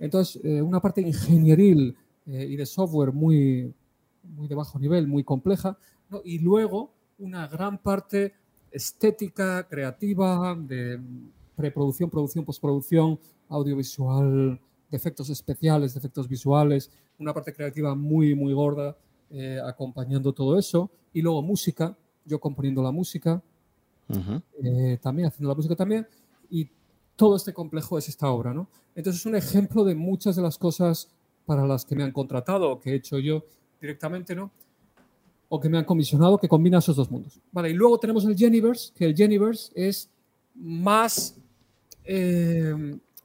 Entonces, 0.00 0.44
eh, 0.44 0.60
una 0.60 0.80
parte 0.80 1.02
ingenieril 1.02 1.96
y 2.26 2.56
de 2.56 2.66
software 2.66 3.12
muy, 3.12 3.72
muy 4.24 4.48
de 4.48 4.56
bajo 4.56 4.76
nivel, 4.76 5.06
muy 5.06 5.22
compleja, 5.22 5.78
y 6.24 6.40
luego 6.40 6.90
una 7.18 7.46
gran 7.46 7.78
parte 7.78 8.34
estética, 8.72 9.66
creativa, 9.68 10.56
de 10.58 11.00
preproducción, 11.56 12.10
producción, 12.10 12.44
postproducción, 12.44 13.18
audiovisual, 13.48 14.60
de 14.90 14.96
efectos 14.96 15.30
especiales, 15.30 15.94
de 15.94 15.98
efectos 15.98 16.28
visuales, 16.28 16.90
una 17.18 17.32
parte 17.32 17.52
creativa 17.52 17.94
muy, 17.94 18.34
muy 18.34 18.52
gorda 18.52 18.96
eh, 19.30 19.60
acompañando 19.64 20.32
todo 20.32 20.58
eso. 20.58 20.90
Y 21.12 21.22
luego 21.22 21.42
música, 21.42 21.96
yo 22.24 22.40
componiendo 22.40 22.82
la 22.82 22.90
música, 22.90 23.42
eh, 24.62 24.98
también 25.00 25.28
haciendo 25.28 25.48
la 25.48 25.54
música 25.54 25.76
también. 25.76 26.06
Y 26.50 26.68
todo 27.16 27.36
este 27.36 27.52
complejo 27.52 27.98
es 27.98 28.08
esta 28.08 28.30
obra, 28.30 28.52
¿no? 28.52 28.68
Entonces 28.94 29.20
es 29.20 29.26
un 29.26 29.36
ejemplo 29.36 29.84
de 29.84 29.94
muchas 29.94 30.36
de 30.36 30.42
las 30.42 30.58
cosas 30.58 31.08
para 31.46 31.66
las 31.66 31.84
que 31.84 31.94
me 31.94 32.02
han 32.02 32.12
contratado 32.12 32.70
o 32.70 32.80
que 32.80 32.90
he 32.90 32.94
hecho 32.94 33.18
yo 33.18 33.44
directamente, 33.80 34.34
¿no? 34.34 34.50
O 35.54 35.60
que 35.60 35.68
me 35.68 35.76
han 35.76 35.84
comisionado 35.84 36.38
que 36.38 36.48
combina 36.48 36.78
esos 36.78 36.96
dos 36.96 37.10
mundos. 37.10 37.38
Vale, 37.52 37.68
y 37.68 37.74
luego 37.74 37.98
tenemos 37.98 38.24
el 38.24 38.34
Geniverse, 38.34 38.90
que 38.96 39.04
el 39.04 39.14
Geniverse 39.14 39.70
es 39.74 40.08
más 40.54 41.36
eh, 42.04 42.74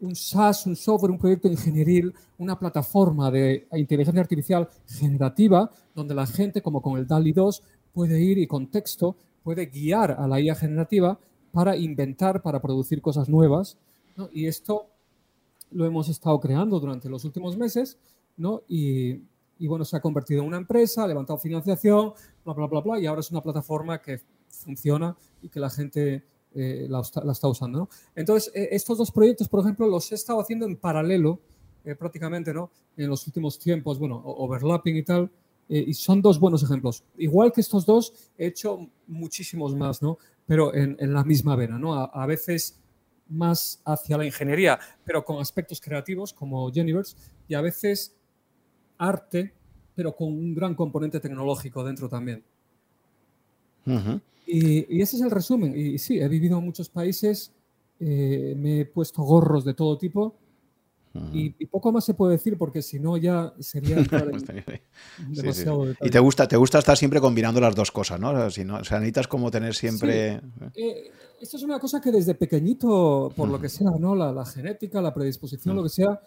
un 0.01 0.13
SaaS, 0.13 0.65
un 0.65 0.75
software, 0.75 1.11
un 1.11 1.19
proyecto 1.19 1.47
ingenieril, 1.47 2.13
una 2.37 2.59
plataforma 2.59 3.31
de 3.31 3.65
inteligencia 3.71 4.19
artificial 4.19 4.67
generativa, 4.85 5.71
donde 5.95 6.13
la 6.13 6.27
gente, 6.27 6.61
como 6.61 6.81
con 6.81 6.97
el 6.97 7.07
DALI 7.07 7.31
2, 7.31 7.63
puede 7.93 8.21
ir 8.21 8.39
y 8.39 8.45
con 8.45 8.67
texto 8.67 9.15
puede 9.41 9.67
guiar 9.67 10.11
a 10.11 10.27
la 10.27 10.41
IA 10.41 10.55
generativa 10.55 11.17
para 11.53 11.77
inventar, 11.77 12.41
para 12.41 12.61
producir 12.61 13.01
cosas 13.01 13.29
nuevas. 13.29 13.77
Y 14.33 14.47
esto 14.47 14.87
lo 15.71 15.85
hemos 15.85 16.09
estado 16.09 16.37
creando 16.41 16.77
durante 16.77 17.07
los 17.07 17.23
últimos 17.23 17.55
meses, 17.55 17.97
¿no? 18.35 18.63
Y 18.67 19.21
y 19.59 19.67
bueno, 19.67 19.85
se 19.85 19.97
ha 19.97 20.01
convertido 20.01 20.41
en 20.41 20.47
una 20.47 20.57
empresa, 20.57 21.03
ha 21.03 21.07
levantado 21.07 21.39
financiación, 21.39 22.13
bla, 22.43 22.53
bla, 22.53 22.67
bla, 22.67 22.81
bla, 22.81 22.99
y 22.99 23.05
ahora 23.05 23.21
es 23.21 23.31
una 23.31 23.41
plataforma 23.41 24.01
que 24.01 24.21
funciona 24.49 25.15
y 25.41 25.49
que 25.49 25.59
la 25.59 25.69
gente 25.69 26.23
eh, 26.53 26.87
la, 26.89 27.01
está 27.01 27.47
usando. 27.47 27.89
Entonces, 28.15 28.51
eh, 28.55 28.69
estos 28.71 28.97
dos 28.97 29.11
proyectos, 29.11 29.47
por 29.47 29.59
ejemplo, 29.59 29.87
los 29.87 30.11
he 30.11 30.15
estado 30.15 30.39
haciendo 30.39 30.65
en 30.65 30.75
paralelo 30.75 31.39
eh, 31.85 31.95
prácticamente, 31.95 32.53
¿no? 32.53 32.71
En 32.95 33.09
los 33.09 33.27
últimos 33.27 33.59
tiempos, 33.59 33.99
bueno, 33.99 34.21
overlapping 34.25 34.97
y 34.97 35.03
tal, 35.03 35.29
y 35.69 35.93
son 35.93 36.21
dos 36.21 36.39
buenos 36.39 36.63
ejemplos. 36.63 37.03
Igual 37.17 37.51
que 37.51 37.59
estos 37.59 37.85
dos, 37.85 38.31
he 38.37 38.47
hecho 38.47 38.89
muchísimos 39.05 39.75
más, 39.75 40.01
¿no? 40.01 40.17
Pero 40.45 40.73
en, 40.73 40.95
en 40.97 41.13
la 41.13 41.25
misma 41.25 41.57
vena, 41.57 41.77
¿no? 41.77 41.93
A, 41.93 42.05
a, 42.05 42.25
veces 42.25 42.79
más 43.27 43.81
hacia 43.83 44.17
la 44.17 44.25
ingeniería, 44.25 44.79
pero 45.03 45.25
con 45.25 45.39
aspectos 45.39 45.81
creativos 45.81 46.31
como 46.33 46.71
Geniverse, 46.71 47.17
y 47.49 47.53
a 47.53 47.61
veces 47.61 48.16
arte, 48.97 49.53
pero 49.95 50.15
con 50.15 50.27
un 50.27 50.53
gran 50.53 50.75
componente 50.75 51.19
tecnológico 51.19 51.83
dentro 51.83 52.07
también. 52.07 52.43
y, 54.45 55.01
ese 55.01 55.15
es 55.15 55.21
el 55.21 55.31
resumen. 55.31 55.73
Y, 55.75 55.97
sí, 55.97 56.19
he 56.19 56.27
vivido 56.27 56.57
en 56.59 56.65
muchos 56.65 56.89
países, 56.89 57.51
eh, 57.99 58.55
me 58.57 58.81
he 58.81 58.85
puesto 58.85 59.23
gorros 59.23 59.65
de 59.65 59.73
todo 59.73 59.97
tipo. 59.97 60.35
y, 61.33 61.49
poco 61.65 61.91
más 61.91 62.05
se 62.05 62.13
puede 62.13 62.33
decir 62.33 62.59
porque 62.59 62.83
si 62.83 62.99
no 62.99 63.17
ya 63.17 63.51
sería 63.59 63.95
demasiado 65.29 65.87
Y 65.99 66.11
te 66.11 66.19
gusta, 66.19 66.47
te 66.47 66.57
gusta 66.57 66.77
estar 66.77 66.95
siempre 66.95 67.19
combinando 67.19 67.59
las 67.59 67.75
dos 67.75 67.91
cosas, 67.91 68.19
¿no? 68.19 68.51
Si 68.51 68.63
no 68.63 68.77
o 68.77 68.83
sea, 68.83 68.99
necesitas 68.99 69.27
como 69.27 69.49
tener 69.49 69.73
siempre. 69.73 70.33
¿eh? 70.33 70.41
Eh, 70.75 71.11
esto 71.41 71.57
es 71.57 71.63
una 71.63 71.79
cosa 71.79 72.01
que 72.01 72.11
desde 72.11 72.35
pequeñito, 72.35 73.31
por 73.35 73.49
lo 73.49 73.59
que 73.59 73.69
sea, 73.69 73.91
¿no? 73.99 74.15
La, 74.15 74.45
genética, 74.45 75.01
la 75.01 75.13
predisposición, 75.13 75.75
lo 75.75 75.83
que 75.83 75.89
sea, 75.89 76.21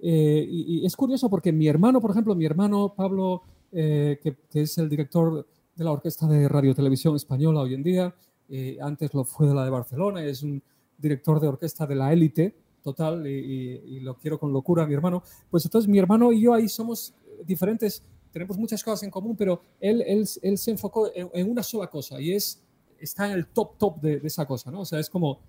eh, 0.00 0.46
y, 0.48 0.86
es 0.86 0.96
curioso 0.96 1.28
porque 1.28 1.52
mi 1.52 1.66
hermano, 1.66 2.00
por 2.00 2.10
ejemplo, 2.10 2.34
mi 2.34 2.44
hermano 2.44 2.94
Pablo, 2.96 3.42
eh, 3.72 4.18
que, 4.22 4.36
es 4.52 4.78
el 4.78 4.88
director 4.88 5.46
de 5.74 5.84
la 5.84 5.92
Orquesta 5.92 6.26
de 6.26 6.48
Radio 6.48 6.74
Televisión 6.74 7.16
Española 7.16 7.60
hoy 7.60 7.74
en 7.74 7.82
día, 7.82 8.14
eh, 8.48 8.78
antes 8.80 9.12
lo 9.12 9.24
fue 9.24 9.48
de 9.48 9.54
la 9.54 9.64
de 9.64 9.70
Barcelona, 9.70 10.24
es 10.24 10.42
un 10.42 10.62
director 10.96 11.40
de 11.40 11.48
orquesta 11.48 11.86
de 11.86 11.94
la 11.94 12.12
élite 12.12 12.54
total 12.82 13.26
y, 13.26 14.00
lo 14.00 14.16
quiero 14.16 14.38
con 14.38 14.52
locura, 14.52 14.86
mi 14.86 14.94
hermano. 14.94 15.22
Pues 15.50 15.64
entonces 15.64 15.88
mi 15.88 15.98
hermano 15.98 16.32
y 16.32 16.42
yo 16.42 16.54
ahí 16.54 16.68
somos 16.68 17.12
diferentes, 17.44 18.02
tenemos 18.32 18.56
muchas 18.56 18.82
cosas 18.82 19.02
en 19.02 19.10
común, 19.10 19.36
pero 19.36 19.60
él, 19.80 20.02
él, 20.06 20.26
él 20.42 20.58
se 20.58 20.70
enfocó 20.70 21.10
en, 21.14 21.50
una 21.50 21.62
sola 21.62 21.88
cosa 21.88 22.20
y 22.20 22.32
es, 22.32 22.62
está 22.98 23.26
en 23.26 23.32
el 23.32 23.46
top 23.48 23.76
top 23.76 24.00
de, 24.00 24.20
esa 24.24 24.46
cosa, 24.46 24.70
¿no? 24.70 24.80
O 24.80 24.84
sea, 24.84 24.98
es 24.98 25.10
como 25.10 25.40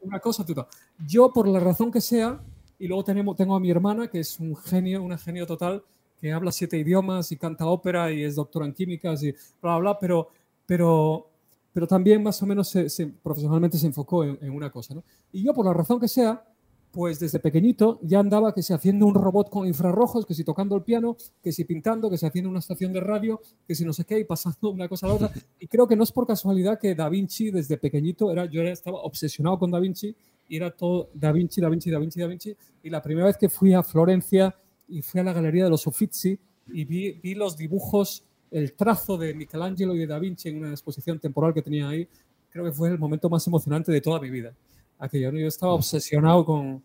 una 0.00 0.18
cosa, 0.20 0.44
total. 0.44 0.66
Yo, 1.06 1.32
por 1.32 1.46
la 1.46 1.60
razón 1.60 1.92
que 1.92 2.00
sea, 2.00 2.40
y 2.78 2.88
luego 2.88 3.04
tenemos, 3.04 3.36
tengo 3.36 3.54
a 3.54 3.60
mi 3.60 3.70
hermana, 3.70 4.08
que 4.08 4.20
es 4.20 4.38
un 4.40 4.56
genio, 4.56 5.02
una 5.02 5.18
genio 5.18 5.46
total, 5.46 5.82
que 6.20 6.32
habla 6.32 6.52
siete 6.52 6.78
idiomas 6.78 7.30
y 7.32 7.36
canta 7.36 7.66
ópera 7.66 8.12
y 8.12 8.22
es 8.22 8.36
doctora 8.36 8.66
en 8.66 8.72
químicas 8.72 9.22
y 9.22 9.32
bla, 9.32 9.76
bla, 9.76 9.78
bla, 9.78 9.98
pero, 9.98 10.28
pero, 10.66 11.28
pero 11.72 11.86
también 11.86 12.22
más 12.22 12.42
o 12.42 12.46
menos 12.46 12.68
se, 12.68 13.06
profesionalmente 13.22 13.78
se 13.78 13.86
enfocó 13.86 14.24
en, 14.24 14.50
una 14.50 14.70
cosa. 14.70 14.94
¿no? 14.94 15.04
Y 15.32 15.42
yo, 15.42 15.52
por 15.52 15.66
la 15.66 15.72
razón 15.72 16.00
que 16.00 16.08
sea, 16.08 16.44
pues 16.90 17.18
desde 17.18 17.40
pequeñito 17.40 17.98
ya 18.02 18.20
andaba 18.20 18.54
que 18.54 18.62
se 18.62 18.72
haciendo 18.72 19.04
un 19.06 19.14
robot 19.14 19.50
con 19.50 19.66
infrarrojos, 19.66 20.24
que 20.24 20.32
si 20.32 20.44
tocando 20.44 20.76
el 20.76 20.82
piano, 20.82 21.16
que 21.42 21.50
si 21.52 21.64
pintando, 21.64 22.08
que 22.08 22.16
si 22.16 22.24
haciendo 22.24 22.48
una 22.48 22.60
estación 22.60 22.92
de 22.92 23.00
radio, 23.00 23.40
que 23.66 23.74
si 23.74 23.84
no 23.84 23.92
sé 23.92 24.04
qué, 24.04 24.20
y 24.20 24.24
pasando 24.24 24.70
una 24.70 24.88
cosa 24.88 25.06
a 25.06 25.08
la 25.10 25.14
otra. 25.16 25.30
Y 25.58 25.66
creo 25.66 25.88
que 25.88 25.96
no 25.96 26.04
es 26.04 26.12
por 26.12 26.26
casualidad 26.26 26.78
que 26.78 26.94
Da 26.94 27.08
Vinci 27.08 27.50
desde 27.50 27.76
pequeñito 27.76 28.30
era, 28.30 28.44
yo 28.46 28.62
estaba 28.62 29.02
obsesionado 29.02 29.58
con 29.58 29.70
Da 29.70 29.80
Vinci 29.80 30.14
y 30.48 30.56
era 30.56 30.70
todo 30.70 31.10
Da 31.14 31.32
Vinci, 31.32 31.60
Da 31.60 31.68
Vinci, 31.68 31.90
Da 31.90 31.98
Vinci, 31.98 32.20
Da 32.20 32.26
Vinci. 32.26 32.56
Y 32.82 32.90
la 32.90 33.02
primera 33.02 33.26
vez 33.26 33.36
que 33.36 33.48
fui 33.48 33.72
a 33.72 33.82
Florencia 33.82 34.54
y 34.88 35.02
fui 35.02 35.20
a 35.20 35.24
la 35.24 35.32
Galería 35.32 35.64
de 35.64 35.70
los 35.70 35.86
Uffizi 35.86 36.38
y 36.72 36.84
vi, 36.84 37.12
vi 37.12 37.34
los 37.34 37.56
dibujos, 37.56 38.24
el 38.50 38.74
trazo 38.74 39.16
de 39.16 39.34
Michelangelo 39.34 39.94
y 39.94 39.98
de 39.98 40.06
Da 40.06 40.18
Vinci 40.18 40.48
en 40.48 40.58
una 40.58 40.70
exposición 40.70 41.18
temporal 41.18 41.52
que 41.54 41.62
tenía 41.62 41.88
ahí, 41.88 42.08
creo 42.50 42.64
que 42.64 42.72
fue 42.72 42.88
el 42.88 42.98
momento 42.98 43.28
más 43.28 43.46
emocionante 43.46 43.90
de 43.90 44.00
toda 44.00 44.20
mi 44.20 44.30
vida. 44.30 44.54
Aquello, 44.98 45.32
yo 45.32 45.48
estaba 45.48 45.72
obsesionado 45.72 46.44
con, 46.44 46.82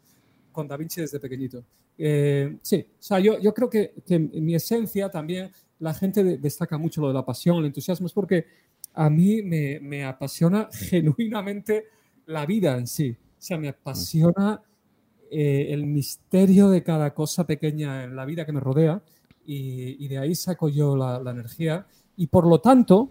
con 0.52 0.68
Da 0.68 0.78
Vinci 0.78 1.02
desde 1.02 1.20
pequeñito. 1.20 1.64
Eh, 1.98 2.58
sí, 2.62 2.86
o 2.90 3.02
sea, 3.02 3.20
yo, 3.20 3.40
yo 3.40 3.54
creo 3.54 3.70
que, 3.70 3.94
que, 4.06 4.16
en 4.16 4.46
mi 4.46 4.56
esencia 4.56 5.10
también 5.10 5.52
la 5.80 5.94
gente 5.94 6.24
destaca 6.38 6.78
mucho 6.78 7.02
lo 7.02 7.10
de 7.10 7.14
la 7.14 7.26
pasión, 7.26 7.58
el 7.58 7.66
entusiasmo, 7.66 8.08
es 8.08 8.14
porque 8.14 8.46
a 8.94 9.10
mí 9.10 9.42
me, 9.42 9.80
me 9.80 10.06
apasiona 10.06 10.70
genuinamente 10.74 11.86
la 12.26 12.46
vida 12.46 12.78
en 12.78 12.88
sí. 12.88 13.16
O 13.40 13.42
sea, 13.42 13.58
me 13.58 13.70
apasiona 13.70 14.62
eh, 15.32 15.68
el 15.70 15.86
misterio 15.86 16.70
de 16.70 16.84
cada 16.84 17.14
cosa 17.14 17.48
pequeña 17.48 18.04
en 18.04 18.16
la 18.16 18.26
vida 18.26 18.46
que 18.46 18.52
me 18.52 18.60
rodea 18.60 19.02
y, 19.46 20.08
de 20.08 20.18
ahí 20.18 20.36
saco 20.36 20.70
yo 20.70 20.96
la, 20.96 21.22
energía 21.32 21.88
y 22.18 22.28
por 22.28 22.46
lo 22.46 22.60
tanto, 22.60 23.10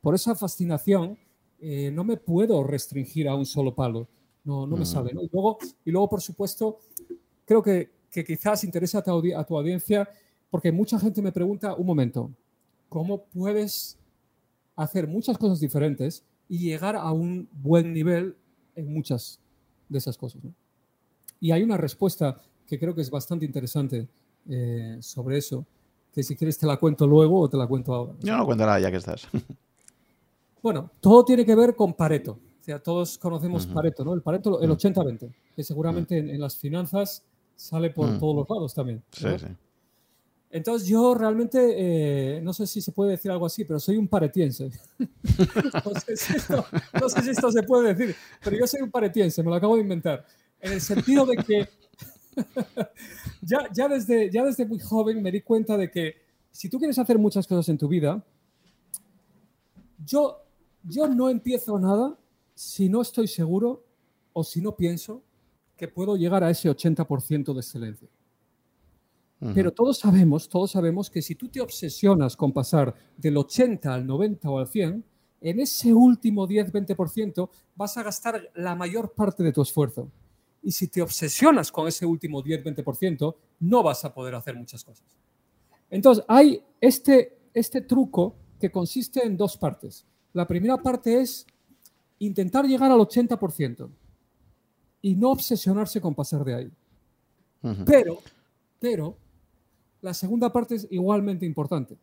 por 0.00 0.14
esa 0.14 0.34
fascinación, 0.34 1.16
eh, 1.60 1.90
no 1.92 2.04
me 2.04 2.16
puedo 2.16 2.62
restringir 2.64 3.28
a 3.28 3.36
un 3.36 3.46
solo 3.46 3.74
palo. 3.74 4.08
No, 4.44 4.66
no 4.66 4.76
me 4.76 4.84
sale. 4.84 5.12
Y, 5.12 5.30
luego, 5.32 5.58
y 5.84 5.90
luego, 5.92 6.08
por 6.08 6.20
supuesto, 6.20 6.80
creo 7.44 7.62
que, 7.62 7.90
que 8.10 8.24
quizás 8.24 8.64
interesa 8.64 8.98
a 8.98 9.02
tu, 9.02 9.22
a 9.36 9.44
tu 9.44 9.56
audiencia 9.56 10.08
porque 10.50 10.70
mucha 10.70 10.98
gente 10.98 11.22
me 11.22 11.32
pregunta, 11.32 11.74
un 11.74 11.86
momento, 11.86 12.30
¿cómo 12.90 13.24
puedes 13.24 13.96
hacer 14.76 15.06
muchas 15.06 15.38
cosas 15.38 15.60
diferentes 15.60 16.24
y 16.48 16.58
llegar 16.58 16.96
a 16.96 17.10
un 17.12 17.48
buen 17.52 17.94
nivel 17.94 18.36
en 18.74 18.92
muchas 18.92 19.40
de 19.92 19.98
esas 19.98 20.16
cosas. 20.16 20.42
Y 21.40 21.50
hay 21.50 21.62
una 21.62 21.76
respuesta 21.76 22.40
que 22.66 22.78
creo 22.78 22.94
que 22.94 23.02
es 23.02 23.10
bastante 23.10 23.44
interesante 23.44 24.08
eh, 24.48 24.98
sobre 25.00 25.38
eso, 25.38 25.66
que 26.12 26.22
si 26.22 26.36
quieres 26.36 26.58
te 26.58 26.66
la 26.66 26.76
cuento 26.78 27.06
luego 27.06 27.40
o 27.40 27.48
te 27.48 27.56
la 27.56 27.66
cuento 27.66 27.94
ahora. 27.94 28.14
No, 28.22 28.38
no, 28.38 28.46
cuéntala 28.46 28.80
ya 28.80 28.90
que 28.90 28.96
estás. 28.96 29.28
Bueno, 30.62 30.92
todo 31.00 31.24
tiene 31.24 31.44
que 31.44 31.56
ver 31.56 31.74
con 31.74 31.92
Pareto. 31.92 32.38
O 32.60 32.64
sea, 32.64 32.78
todos 32.78 33.18
conocemos 33.18 33.66
Pareto, 33.66 34.04
¿no? 34.04 34.14
El 34.14 34.22
Pareto, 34.22 34.60
el 34.62 34.70
80-20, 34.70 35.34
que 35.56 35.64
seguramente 35.64 36.16
en, 36.18 36.40
las 36.40 36.56
finanzas 36.56 37.24
sale 37.56 37.90
por 37.90 38.16
todos 38.20 38.36
los 38.36 38.48
lados 38.48 38.72
también. 38.72 39.02
Sí, 39.10 39.26
sí. 39.40 39.46
Entonces 40.54 40.86
yo 40.86 41.14
realmente, 41.14 42.36
eh, 42.36 42.40
no 42.42 42.52
sé 42.52 42.66
si 42.66 42.82
se 42.82 42.92
puede 42.92 43.12
decir 43.12 43.30
algo 43.30 43.46
así, 43.46 43.64
pero 43.64 43.80
soy 43.80 43.96
un 43.96 44.06
paretiense. 44.06 44.70
no, 44.98 45.98
sé 45.98 46.14
si 46.14 46.36
esto, 46.36 47.50
se 47.50 47.62
puede 47.62 47.94
decir, 47.94 48.14
pero 48.44 48.58
yo 48.58 48.66
soy 48.66 48.82
un 48.82 48.90
paretiense, 48.90 49.42
me 49.42 49.48
lo 49.48 49.54
acabo 49.54 49.76
de 49.76 49.80
inventar. 49.80 50.26
En 50.60 50.72
el 50.74 50.82
sentido 50.82 51.24
de 51.24 51.36
que 51.36 51.68
ya, 53.40 53.66
ya, 53.72 53.88
desde, 53.88 54.30
ya 54.30 54.44
desde 54.44 54.66
muy 54.66 54.78
joven 54.78 55.22
me 55.22 55.32
di 55.32 55.40
cuenta 55.40 55.78
de 55.78 55.90
que 55.90 56.16
si 56.50 56.68
tú 56.68 56.78
quieres 56.78 56.98
hacer 56.98 57.18
muchas 57.18 57.46
cosas 57.46 57.70
en 57.70 57.78
tu 57.78 57.88
vida, 57.88 58.22
yo, 60.04 60.44
yo 60.82 61.08
no 61.08 61.30
empiezo 61.30 61.78
nada 61.78 62.14
si 62.54 62.90
no 62.90 63.00
estoy 63.00 63.26
seguro 63.26 63.86
o 64.34 64.44
si 64.44 64.60
no 64.60 64.76
pienso 64.76 65.22
que 65.78 65.88
puedo 65.88 66.14
llegar 66.14 66.44
a 66.44 66.50
ese 66.50 66.68
80% 66.70 67.54
de 67.54 67.60
excelencia. 67.60 68.08
Pero 69.54 69.72
todos 69.72 69.98
sabemos, 69.98 70.48
todos 70.48 70.70
sabemos 70.70 71.10
que 71.10 71.20
si 71.20 71.34
tú 71.34 71.48
te 71.48 71.60
obsesionas 71.60 72.36
con 72.36 72.52
pasar 72.52 72.94
del 73.16 73.36
80 73.36 73.92
al 73.92 74.06
90 74.06 74.48
o 74.48 74.58
al 74.58 74.68
100, 74.68 75.04
en 75.40 75.60
ese 75.60 75.92
último 75.92 76.46
10-20% 76.46 77.50
vas 77.74 77.96
a 77.96 78.04
gastar 78.04 78.50
la 78.54 78.76
mayor 78.76 79.12
parte 79.14 79.42
de 79.42 79.52
tu 79.52 79.62
esfuerzo. 79.62 80.08
Y 80.62 80.70
si 80.70 80.86
te 80.86 81.02
obsesionas 81.02 81.72
con 81.72 81.88
ese 81.88 82.06
último 82.06 82.40
10-20%, 82.40 83.34
no 83.60 83.82
vas 83.82 84.04
a 84.04 84.14
poder 84.14 84.36
hacer 84.36 84.54
muchas 84.54 84.84
cosas. 84.84 85.04
Entonces, 85.90 86.24
hay 86.28 86.62
este, 86.80 87.38
este 87.52 87.80
truco 87.80 88.36
que 88.60 88.70
consiste 88.70 89.26
en 89.26 89.36
dos 89.36 89.56
partes. 89.56 90.06
La 90.32 90.46
primera 90.46 90.76
parte 90.76 91.20
es 91.20 91.46
intentar 92.20 92.64
llegar 92.64 92.92
al 92.92 93.00
80% 93.00 93.90
y 95.02 95.16
no 95.16 95.32
obsesionarse 95.32 96.00
con 96.00 96.14
pasar 96.14 96.44
de 96.44 96.54
ahí. 96.54 96.72
Pero, 97.84 98.18
pero, 98.78 99.16
la 100.02 100.12
segunda 100.12 100.52
parte 100.52 100.74
es 100.74 100.86
igualmente 100.90 101.46
importante. 101.46 101.96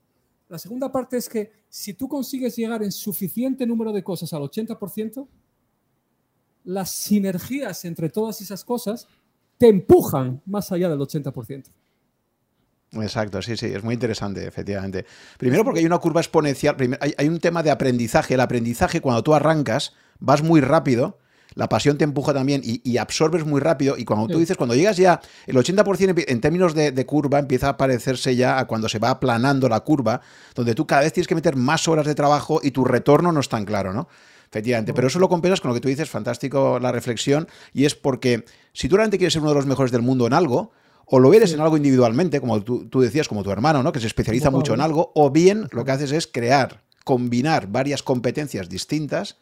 La 0.48 0.58
segunda 0.58 0.92
parte 0.92 1.18
es 1.18 1.30
que 1.30 1.52
si 1.70 1.94
tú 1.94 2.08
consigues 2.08 2.56
llegar 2.56 2.82
en 2.82 2.92
suficiente 2.92 3.68
número 3.68 3.92
de 3.92 4.04
cosas 4.04 4.34
al 4.34 4.42
80%, 4.42 5.28
las 6.64 6.90
sinergias 6.90 7.86
entre 7.86 8.10
todas 8.10 8.42
esas 8.42 8.64
cosas 8.66 9.08
te 9.58 9.68
empujan 9.68 10.42
más 10.46 10.72
allá 10.72 10.90
del 10.90 11.00
80%. 11.00 11.66
Exacto, 12.94 13.42
sí, 13.42 13.56
sí, 13.56 13.68
es 13.68 13.84
muy 13.84 13.94
interesante, 13.94 14.48
efectivamente. 14.48 15.06
Primero 15.38 15.64
porque 15.64 15.82
hay 15.82 15.86
una 15.86 16.00
curva 16.00 16.22
exponencial, 16.22 16.76
hay, 17.00 17.14
hay, 17.16 17.28
un 17.28 17.40
tema 17.40 17.62
de 17.62 17.70
aprendizaje. 17.70 18.34
El 18.34 18.40
aprendizaje, 18.40 19.02
cuando 19.02 19.22
tú 19.22 19.36
arrancas, 19.36 19.94
vas 20.20 20.42
muy 20.42 20.62
rápido 20.62 21.20
la 21.56 21.68
pasión 21.70 21.98
te 21.98 22.04
empuja 22.04 22.34
también 22.34 22.62
y, 22.64 22.98
absorbes 22.98 23.46
muy 23.46 23.60
rápido. 23.60 23.98
Y 23.98 24.06
cuando 24.06 24.28
tú 24.28 24.40
dices, 24.40 24.58
cuando 24.58 24.76
llegas 24.76 24.98
ya, 24.98 25.20
el 25.48 25.56
80% 25.56 26.26
en 26.28 26.42
términos 26.42 26.74
de, 26.76 27.06
curva 27.06 27.40
empieza 27.40 27.70
a 27.70 27.78
parecerse 27.78 28.36
ya 28.36 28.60
a 28.60 28.66
cuando 28.66 28.88
se 28.90 29.00
va 29.00 29.10
aplanando 29.10 29.68
la 29.68 29.80
curva, 29.80 30.22
donde 30.56 30.76
tú 30.76 30.86
cada 30.86 31.02
vez 31.02 31.14
tienes 31.14 31.28
que 31.28 31.36
meter 31.36 31.56
más 31.56 31.88
horas 31.88 32.06
de 32.06 32.16
trabajo 32.16 32.60
y 32.62 32.72
tu 32.72 32.86
retorno 32.86 33.32
no 33.32 33.40
es 33.40 33.50
tan 33.50 33.66
claro, 33.66 33.94
¿no? 33.94 34.08
Efectivamente, 34.50 34.94
pero 34.94 35.08
eso 35.08 35.20
lo 35.20 35.30
compensas 35.30 35.62
con 35.62 35.70
lo 35.70 35.76
que 35.76 35.82
tú 35.82 35.90
dices, 35.90 36.10
fantástico 36.10 36.80
la 36.80 36.92
reflexión, 36.92 37.48
y 37.72 37.86
es 37.86 37.94
porque 37.94 38.46
si 38.74 38.90
tú 38.90 38.96
realmente 38.96 39.20
quieres 39.20 39.34
ser 39.34 39.44
uno 39.44 39.52
de 39.52 39.56
los 39.56 39.68
mejores 39.68 39.92
del 39.92 40.02
mundo 40.02 40.26
en 40.26 40.34
algo, 40.34 40.72
o 41.06 41.20
lo 41.20 41.34
eres 41.34 41.54
en 41.54 41.60
algo 41.60 41.78
individualmente, 41.78 42.42
como 42.42 42.62
tú, 42.64 42.88
tú, 42.88 43.02
decías, 43.02 43.28
como 43.28 43.44
tu 43.44 43.52
hermano, 43.52 43.84
¿no? 43.84 43.92
que 43.92 44.00
se 44.00 44.08
especializa 44.08 44.50
mucho 44.50 44.74
en 44.74 44.82
algo, 44.82 45.12
o 45.14 45.30
bien 45.30 45.68
lo 45.72 45.86
que 45.86 45.92
haces 45.92 46.12
es 46.12 46.26
crear, 46.26 46.84
combinar 47.04 47.68
varias 47.68 48.02
competencias 48.02 48.70
distintas 48.70 49.38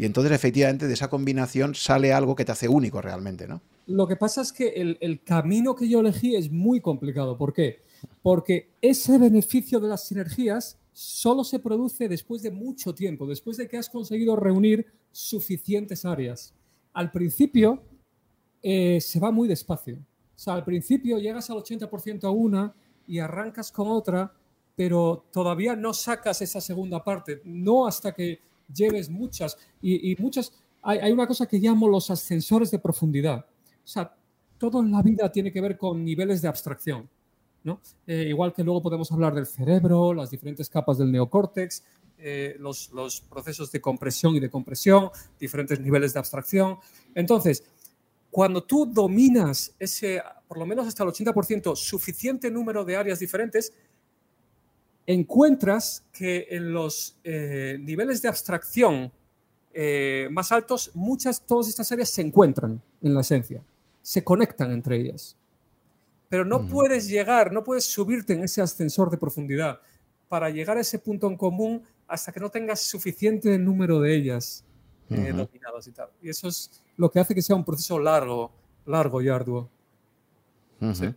y 0.00 0.06
entonces 0.06 0.32
efectivamente 0.32 0.86
de 0.86 0.94
esa 0.94 1.10
combinación 1.10 1.74
sale 1.74 2.14
algo 2.14 2.34
que 2.34 2.46
te 2.46 2.52
hace 2.52 2.66
único 2.68 3.02
realmente, 3.02 3.46
¿no? 3.46 3.60
Lo 3.86 4.08
que 4.08 4.16
pasa 4.16 4.40
es 4.40 4.50
que 4.50 4.68
el, 4.98 5.22
camino 5.24 5.74
que 5.74 5.90
yo 5.90 6.00
elegí 6.00 6.36
es 6.36 6.50
muy 6.50 6.80
complicado. 6.80 7.36
¿Por 7.36 7.52
qué? 7.52 7.82
Porque 8.22 8.70
ese 8.80 9.18
beneficio 9.18 9.78
de 9.78 9.88
las 9.88 10.06
sinergias 10.06 10.78
solo 10.94 11.44
se 11.44 11.58
produce 11.58 12.08
después 12.08 12.40
de 12.40 12.50
mucho 12.50 12.94
tiempo, 12.94 13.26
después 13.26 13.58
de 13.58 13.68
que 13.68 13.76
has 13.76 13.90
conseguido 13.90 14.36
reunir 14.36 14.86
suficientes 15.12 16.06
áreas. 16.06 16.54
Al 16.94 17.10
principio 17.10 17.82
eh, 18.62 19.02
se 19.02 19.20
va 19.20 19.30
muy 19.30 19.48
despacio. 19.48 19.96
O 19.96 20.38
sea, 20.38 20.54
al 20.54 20.64
principio 20.64 21.18
llegas 21.18 21.50
al 21.50 21.58
80% 21.58 22.24
a 22.24 22.30
una 22.30 22.74
y 23.06 23.18
arrancas 23.18 23.70
con 23.70 23.88
otra, 23.88 24.32
pero 24.74 25.26
todavía 25.30 25.76
no 25.76 25.92
sacas 25.92 26.40
esa 26.40 26.62
segunda 26.62 27.04
parte, 27.04 27.42
no 27.44 27.86
hasta 27.86 28.14
que 28.14 28.40
lleves 28.72 29.08
muchas. 29.08 29.56
Y, 29.80 30.16
muchas, 30.18 30.52
hay, 30.82 31.10
una 31.12 31.26
cosa 31.26 31.46
que 31.46 31.58
llamo 31.58 31.88
los 31.88 32.10
ascensores 32.10 32.70
de 32.70 32.78
profundidad. 32.78 33.46
O 33.84 33.88
sea, 33.88 34.14
todo 34.58 34.80
en 34.80 34.90
la 34.90 35.02
vida 35.02 35.30
tiene 35.30 35.52
que 35.52 35.60
ver 35.60 35.76
con 35.76 36.04
niveles 36.04 36.42
de 36.42 36.48
abstracción. 36.48 37.08
¿no? 37.62 37.80
Eh, 38.06 38.26
igual 38.28 38.52
que 38.52 38.64
luego 38.64 38.82
podemos 38.82 39.10
hablar 39.12 39.34
del 39.34 39.46
cerebro, 39.46 40.14
las 40.14 40.30
diferentes 40.30 40.68
capas 40.70 40.98
del 40.98 41.12
neocórtex, 41.12 41.84
eh, 42.18 42.56
los, 42.58 42.90
los, 42.92 43.20
procesos 43.20 43.70
de 43.72 43.80
compresión 43.80 44.34
y 44.34 44.40
de 44.40 44.50
compresión, 44.50 45.10
diferentes 45.38 45.80
niveles 45.80 46.12
de 46.12 46.18
abstracción. 46.18 46.78
Entonces, 47.14 47.64
cuando 48.30 48.62
tú 48.62 48.86
dominas 48.86 49.74
ese, 49.78 50.22
por 50.46 50.58
lo 50.58 50.66
menos 50.66 50.86
hasta 50.86 51.02
el 51.02 51.10
80%, 51.10 51.74
suficiente 51.74 52.50
número 52.50 52.84
de 52.84 52.96
áreas 52.96 53.18
diferentes, 53.18 53.72
encuentras 55.12 56.04
que 56.12 56.46
en 56.50 56.72
los 56.72 57.18
eh, 57.24 57.78
niveles 57.80 58.22
de 58.22 58.28
abstracción 58.28 59.12
eh, 59.72 60.28
más 60.30 60.52
altos, 60.52 60.92
muchas, 60.94 61.44
todas 61.44 61.68
estas 61.68 61.90
áreas 61.90 62.10
se 62.10 62.22
encuentran 62.22 62.80
en 63.02 63.14
la 63.14 63.20
esencia, 63.20 63.62
se 64.02 64.22
conectan 64.22 64.70
entre 64.70 65.00
ellas. 65.00 65.36
Pero 66.28 66.44
no 66.44 66.66
puedes 66.68 67.08
llegar, 67.08 67.52
no 67.52 67.64
puedes 67.64 67.84
subirte 67.84 68.34
en 68.34 68.44
ese 68.44 68.62
ascensor 68.62 69.10
de 69.10 69.18
profundidad 69.18 69.80
para 70.28 70.48
llegar 70.48 70.76
a 70.76 70.80
ese 70.80 71.00
punto 71.00 71.26
en 71.26 71.36
común 71.36 71.82
hasta 72.06 72.30
que 72.30 72.38
no 72.38 72.50
tengas 72.50 72.80
suficiente 72.80 73.58
número 73.58 73.98
de 73.98 74.14
ellas 74.14 74.64
eh, 75.10 75.32
dominadas 75.34 75.88
y 75.88 75.92
tal. 75.92 76.08
Y 76.22 76.28
eso 76.28 76.46
es 76.46 76.84
lo 76.96 77.10
que 77.10 77.18
hace 77.18 77.34
que 77.34 77.42
sea 77.42 77.56
un 77.56 77.64
proceso 77.64 77.98
largo, 77.98 78.52
largo 78.86 79.20
y 79.20 79.28
arduo. 79.28 79.68
sí. 80.94 81.12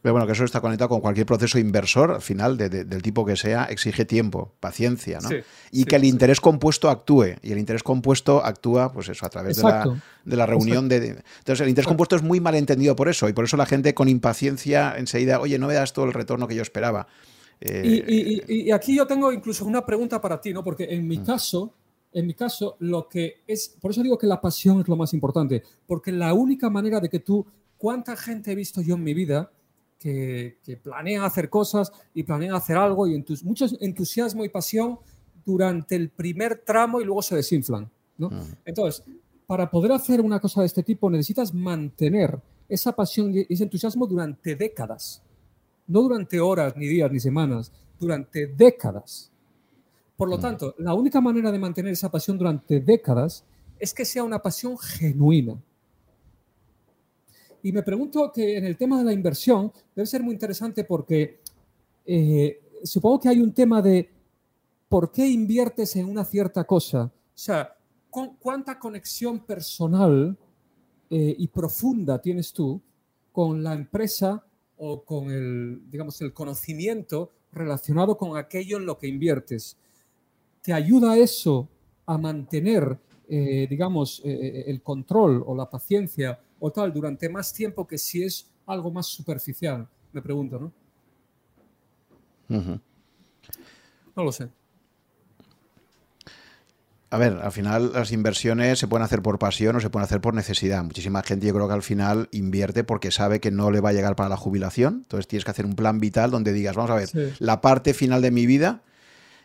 Pero 0.00 0.12
bueno, 0.12 0.26
que 0.26 0.32
eso 0.32 0.44
está 0.44 0.60
conectado 0.60 0.88
con 0.88 1.00
cualquier 1.00 1.26
proceso 1.26 1.58
inversor, 1.58 2.12
al 2.12 2.22
final, 2.22 2.56
del 2.56 3.02
tipo 3.02 3.24
que 3.24 3.36
sea, 3.36 3.64
exige 3.64 4.04
tiempo, 4.04 4.52
paciencia, 4.60 5.18
¿no? 5.20 5.28
y 5.72 5.84
que 5.84 5.96
el 5.96 6.04
interés 6.04 6.40
compuesto 6.40 6.88
actúe. 6.88 7.34
Y 7.42 7.50
el 7.50 7.58
interés 7.58 7.82
compuesto 7.82 8.44
actúa, 8.44 8.92
pues 8.92 9.08
eso, 9.08 9.26
a 9.26 9.28
través 9.28 9.56
de 9.56 10.36
la, 10.36 10.46
reunión 10.46 10.88
de, 10.88 11.22
Entonces, 11.38 11.60
el 11.62 11.68
interés 11.68 11.88
compuesto 11.88 12.14
es 12.14 12.22
muy 12.22 12.38
mal 12.40 12.54
entendido 12.54 12.94
por 12.94 13.08
eso. 13.08 13.28
Y 13.28 13.32
por 13.32 13.44
eso 13.44 13.56
la 13.56 13.66
gente 13.66 13.92
con 13.92 14.08
impaciencia 14.08 14.94
enseguida, 14.96 15.40
oye, 15.40 15.58
no 15.58 15.66
me 15.66 15.74
das 15.74 15.92
todo 15.92 16.04
el 16.04 16.12
retorno 16.12 16.46
que 16.46 16.54
yo 16.54 16.62
esperaba. 16.62 17.08
Eh, 17.60 18.44
y, 18.46 18.70
aquí 18.70 18.94
yo 18.94 19.04
tengo 19.04 19.32
incluso 19.32 19.64
una 19.64 19.84
pregunta 19.84 20.20
para 20.20 20.40
ti, 20.40 20.52
¿no? 20.52 20.62
Porque 20.62 20.84
en 20.84 21.08
mi 21.08 21.18
mm. 21.18 21.24
caso, 21.24 21.74
en 22.12 22.24
mi 22.24 22.34
caso, 22.34 22.76
lo 22.78 23.08
que 23.08 23.42
es, 23.48 23.76
por 23.80 23.90
eso 23.90 24.02
digo 24.02 24.16
que 24.16 24.28
la 24.28 24.40
pasión 24.40 24.80
es 24.80 24.86
lo 24.86 24.94
más 24.94 25.12
importante, 25.12 25.64
porque 25.86 26.12
la 26.12 26.32
única 26.34 26.70
manera 26.70 27.00
de 27.00 27.08
que 27.08 27.18
tú, 27.18 27.44
¿cuánta 27.76 28.16
gente 28.16 28.52
he 28.52 28.54
visto 28.54 28.80
yo 28.80 28.94
en 28.94 29.02
mi 29.02 29.12
vida 29.12 29.50
que, 29.98 30.56
planean 30.82 31.24
hacer 31.24 31.50
cosas 31.50 31.92
y 32.14 32.22
planean 32.22 32.54
hacer 32.54 32.76
algo 32.76 33.06
y 33.06 33.14
entus, 33.14 33.44
mucho 33.44 33.66
entusiasmo 33.80 34.44
y 34.44 34.48
pasión 34.48 34.98
durante 35.44 35.96
el 35.96 36.10
primer 36.10 36.62
tramo 36.64 37.00
y 37.00 37.04
luego 37.04 37.22
se 37.22 37.36
desinflan. 37.36 37.90
¿no? 38.16 38.30
Entonces, 38.64 39.04
para 39.46 39.70
poder 39.70 39.92
hacer 39.92 40.20
una 40.20 40.40
cosa 40.40 40.60
de 40.60 40.66
este 40.66 40.82
tipo 40.82 41.10
necesitas 41.10 41.54
mantener 41.54 42.40
esa 42.68 42.92
pasión 42.92 43.34
y 43.34 43.46
ese 43.48 43.64
entusiasmo 43.64 44.06
durante 44.06 44.54
décadas. 44.54 45.22
No 45.86 46.02
durante 46.02 46.38
horas, 46.38 46.76
ni 46.76 46.86
días, 46.86 47.10
ni 47.10 47.18
semanas, 47.18 47.72
durante 47.98 48.46
décadas. 48.46 49.30
Por 50.16 50.28
lo 50.28 50.38
tanto, 50.38 50.74
la 50.78 50.94
única 50.94 51.20
manera 51.20 51.50
de 51.50 51.58
mantener 51.58 51.92
esa 51.92 52.10
pasión 52.10 52.36
durante 52.36 52.80
décadas 52.80 53.44
es 53.78 53.94
que 53.94 54.04
sea 54.04 54.24
una 54.24 54.40
pasión 54.40 54.76
genuina. 54.76 55.56
Y 57.62 57.72
me 57.72 57.82
pregunto 57.82 58.30
que 58.32 58.56
en 58.56 58.64
el 58.64 58.76
tema 58.76 58.98
de 58.98 59.04
la 59.04 59.12
inversión 59.12 59.72
debe 59.94 60.06
ser 60.06 60.22
muy 60.22 60.34
interesante 60.34 60.84
porque 60.84 61.40
eh, 62.06 62.60
supongo 62.84 63.20
que 63.20 63.28
hay 63.28 63.40
un 63.40 63.52
tema 63.52 63.82
de 63.82 64.10
por 64.88 65.10
qué 65.10 65.26
inviertes 65.26 65.96
en 65.96 66.06
una 66.06 66.24
cierta 66.24 66.64
cosa. 66.64 67.04
O 67.04 67.10
sea, 67.34 67.76
¿cuánta 68.10 68.78
conexión 68.78 69.40
personal 69.40 70.36
eh, 71.10 71.34
y 71.38 71.48
profunda 71.48 72.20
tienes 72.20 72.52
tú 72.52 72.80
con 73.32 73.62
la 73.62 73.74
empresa 73.74 74.44
o 74.76 75.02
con 75.02 75.30
el, 75.30 75.82
digamos, 75.90 76.20
el 76.22 76.32
conocimiento 76.32 77.32
relacionado 77.52 78.16
con 78.16 78.36
aquello 78.36 78.78
en 78.78 78.86
lo 78.86 78.96
que 78.98 79.08
inviertes? 79.08 79.76
¿Te 80.62 80.72
ayuda 80.72 81.16
eso 81.16 81.68
a 82.06 82.16
mantener, 82.16 82.98
eh, 83.28 83.66
digamos, 83.68 84.22
el 84.24 84.80
control 84.82 85.42
o 85.46 85.54
la 85.54 85.68
paciencia 85.68 86.40
o 86.60 86.70
tal 86.70 86.92
durante 86.92 87.28
más 87.28 87.52
tiempo 87.52 87.86
que 87.86 87.98
si 87.98 88.22
es 88.22 88.50
algo 88.66 88.90
más 88.90 89.06
superficial, 89.06 89.88
me 90.12 90.22
pregunto, 90.22 90.58
¿no? 90.58 90.72
No 94.16 94.24
lo 94.24 94.32
sé. 94.32 94.48
A 97.10 97.16
ver, 97.16 97.38
al 97.42 97.52
final 97.52 97.92
las 97.94 98.12
inversiones 98.12 98.78
se 98.78 98.86
pueden 98.86 99.02
hacer 99.02 99.22
por 99.22 99.38
pasión 99.38 99.76
o 99.76 99.80
se 99.80 99.88
pueden 99.88 100.04
hacer 100.04 100.20
por 100.20 100.34
necesidad. 100.34 100.84
Muchísima 100.84 101.22
gente 101.22 101.46
yo 101.46 101.54
creo 101.54 101.66
que 101.66 101.74
al 101.74 101.82
final 101.82 102.28
invierte 102.32 102.84
porque 102.84 103.10
sabe 103.10 103.40
que 103.40 103.50
no 103.50 103.70
le 103.70 103.80
va 103.80 103.90
a 103.90 103.92
llegar 103.94 104.14
para 104.14 104.28
la 104.28 104.36
jubilación. 104.36 105.02
Entonces 105.04 105.26
tienes 105.26 105.44
que 105.46 105.50
hacer 105.50 105.64
un 105.64 105.74
plan 105.74 106.00
vital 106.00 106.30
donde 106.30 106.52
digas, 106.52 106.76
vamos 106.76 106.90
a 106.90 106.96
ver, 106.96 107.08
la 107.38 107.62
parte 107.62 107.94
final 107.94 108.20
de 108.20 108.30
mi 108.30 108.44
vida 108.44 108.82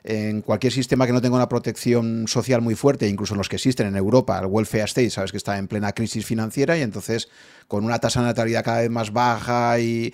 en 0.04 0.42
cualquier 0.42 0.74
sistema 0.74 1.06
que 1.06 1.14
no 1.14 1.22
tenga 1.22 1.38
una 1.38 1.48
protección 1.48 2.28
social 2.28 2.62
muy 2.62 2.76
fuerte, 2.76 3.08
incluso 3.08 3.34
en 3.34 3.38
los 3.38 3.48
que 3.48 3.56
existen 3.56 3.88
en 3.88 3.96
Europa, 3.96 4.38
el 4.40 4.48
welfare 4.48 4.84
state, 4.84 5.10
sabes 5.10 5.32
que 5.32 5.38
está 5.38 5.58
en 5.58 5.68
plena 5.68 5.94
crisis 5.94 6.26
financiera 6.26 6.78
y 6.78 6.82
entonces 6.82 7.30
con 7.68 7.86
una 7.86 8.00
tasa 8.00 8.20
de 8.20 8.28
natalidad 8.28 8.64
cada 8.64 8.82
vez 8.82 8.90
más 8.90 9.14
baja 9.14 9.80
y, 9.80 10.14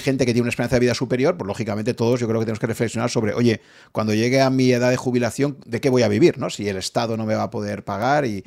gente 0.00 0.24
que 0.24 0.32
tiene 0.32 0.42
una 0.42 0.50
esperanza 0.50 0.76
de 0.76 0.80
vida 0.80 0.94
superior, 0.94 1.36
pues 1.36 1.46
lógicamente 1.46 1.94
todos 1.94 2.20
yo 2.20 2.26
creo 2.26 2.40
que 2.40 2.46
tenemos 2.46 2.60
que 2.60 2.66
reflexionar 2.66 3.10
sobre, 3.10 3.34
oye, 3.34 3.60
cuando 3.92 4.14
llegue 4.14 4.40
a 4.40 4.50
mi 4.50 4.70
edad 4.72 4.90
de 4.90 4.96
jubilación, 4.96 5.58
¿de 5.66 5.80
qué 5.80 5.90
voy 5.90 6.02
a 6.02 6.08
vivir? 6.08 6.38
¿no? 6.38 6.50
Si 6.50 6.68
el 6.68 6.76
Estado 6.76 7.16
no 7.16 7.26
me 7.26 7.34
va 7.34 7.44
a 7.44 7.50
poder 7.50 7.84
pagar 7.84 8.26
y, 8.26 8.44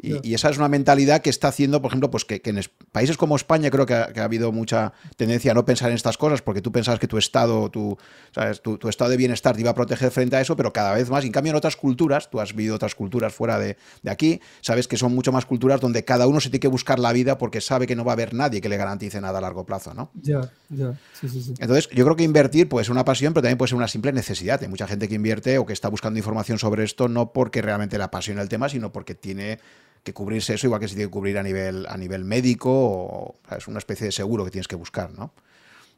y 0.00 0.34
esa 0.34 0.50
es 0.50 0.58
una 0.58 0.68
mentalidad 0.68 1.20
que 1.22 1.30
está 1.30 1.48
haciendo, 1.48 1.82
por 1.82 1.90
ejemplo, 1.90 2.10
pues 2.10 2.24
que, 2.24 2.40
en 2.44 2.60
países 2.92 3.16
como 3.16 3.36
España 3.36 3.70
creo 3.70 3.86
que 3.86 3.94
ha, 3.94 4.10
habido 4.24 4.52
mucha 4.52 4.92
tendencia 5.16 5.52
a 5.52 5.54
no 5.54 5.64
pensar 5.64 5.90
en 5.90 5.96
estas 5.96 6.16
cosas 6.16 6.42
porque 6.42 6.62
tú 6.62 6.72
pensabas 6.72 7.00
que 7.00 7.08
tu 7.08 7.18
Estado, 7.18 7.70
tu, 7.70 7.98
¿sabes? 8.32 8.62
Tu, 8.62 8.78
tu, 8.78 8.88
estado 8.88 9.10
de 9.10 9.16
bienestar 9.16 9.54
te 9.54 9.60
iba 9.60 9.70
a 9.70 9.74
proteger 9.74 10.10
frente 10.10 10.35
eso, 10.40 10.56
pero 10.56 10.72
cada 10.72 10.94
vez 10.94 11.10
más, 11.10 11.24
en 11.24 11.32
cambio 11.32 11.50
en 11.50 11.56
otras 11.56 11.76
culturas, 11.76 12.30
tú 12.30 12.40
has 12.40 12.54
vivido 12.54 12.74
otras 12.76 12.94
culturas 12.94 13.34
fuera 13.34 13.58
de, 13.58 13.76
de 14.02 14.10
aquí, 14.10 14.40
sabes 14.60 14.88
que 14.88 14.96
son 14.96 15.14
mucho 15.14 15.32
más 15.32 15.46
culturas 15.46 15.80
donde 15.80 16.04
cada 16.04 16.26
uno 16.26 16.40
se 16.40 16.50
tiene 16.50 16.60
que 16.60 16.68
buscar 16.68 16.98
la 16.98 17.12
vida 17.12 17.38
porque 17.38 17.60
sabe 17.60 17.86
que 17.86 17.96
no 17.96 18.04
va 18.04 18.12
a 18.12 18.14
haber 18.14 18.34
nadie 18.34 18.60
que 18.60 18.68
le 18.68 18.76
garantice 18.76 19.20
nada 19.20 19.38
a 19.38 19.40
largo 19.40 19.64
plazo, 19.64 19.94
¿no? 19.94 20.10
Ya, 20.22 20.50
ya, 20.70 20.98
sí, 21.20 21.28
sí, 21.28 21.42
sí. 21.42 21.54
Entonces, 21.58 21.88
yo 21.90 22.04
creo 22.04 22.16
que 22.16 22.24
invertir 22.24 22.68
puede 22.68 22.84
ser 22.84 22.92
una 22.92 23.04
pasión, 23.04 23.32
pero 23.32 23.42
también 23.42 23.58
puede 23.58 23.68
ser 23.68 23.76
una 23.76 23.88
simple 23.88 24.12
necesidad. 24.12 24.62
Hay 24.62 24.68
mucha 24.68 24.86
gente 24.86 25.08
que 25.08 25.14
invierte 25.14 25.58
o 25.58 25.66
que 25.66 25.72
está 25.72 25.88
buscando 25.88 26.18
información 26.18 26.58
sobre 26.58 26.84
esto 26.84 27.08
no 27.08 27.32
porque 27.32 27.62
realmente 27.62 27.98
le 27.98 28.04
apasiona 28.04 28.42
el 28.42 28.48
tema, 28.48 28.68
sino 28.68 28.92
porque 28.92 29.14
tiene 29.14 29.58
que 30.02 30.12
cubrirse 30.12 30.54
eso, 30.54 30.66
igual 30.68 30.80
que 30.80 30.88
se 30.88 30.94
tiene 30.94 31.08
que 31.08 31.12
cubrir 31.12 31.36
a 31.36 31.42
nivel, 31.42 31.84
a 31.88 31.96
nivel 31.96 32.24
médico, 32.24 32.70
o 32.70 33.34
es 33.56 33.66
una 33.66 33.78
especie 33.78 34.06
de 34.06 34.12
seguro 34.12 34.44
que 34.44 34.52
tienes 34.52 34.68
que 34.68 34.76
buscar, 34.76 35.12
¿no? 35.12 35.32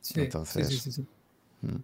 Sí, 0.01 0.21
Entonces, 0.21 0.67
sí, 0.67 0.79
sí, 0.79 0.93
sí. 0.93 1.07
Mm. 1.61 1.77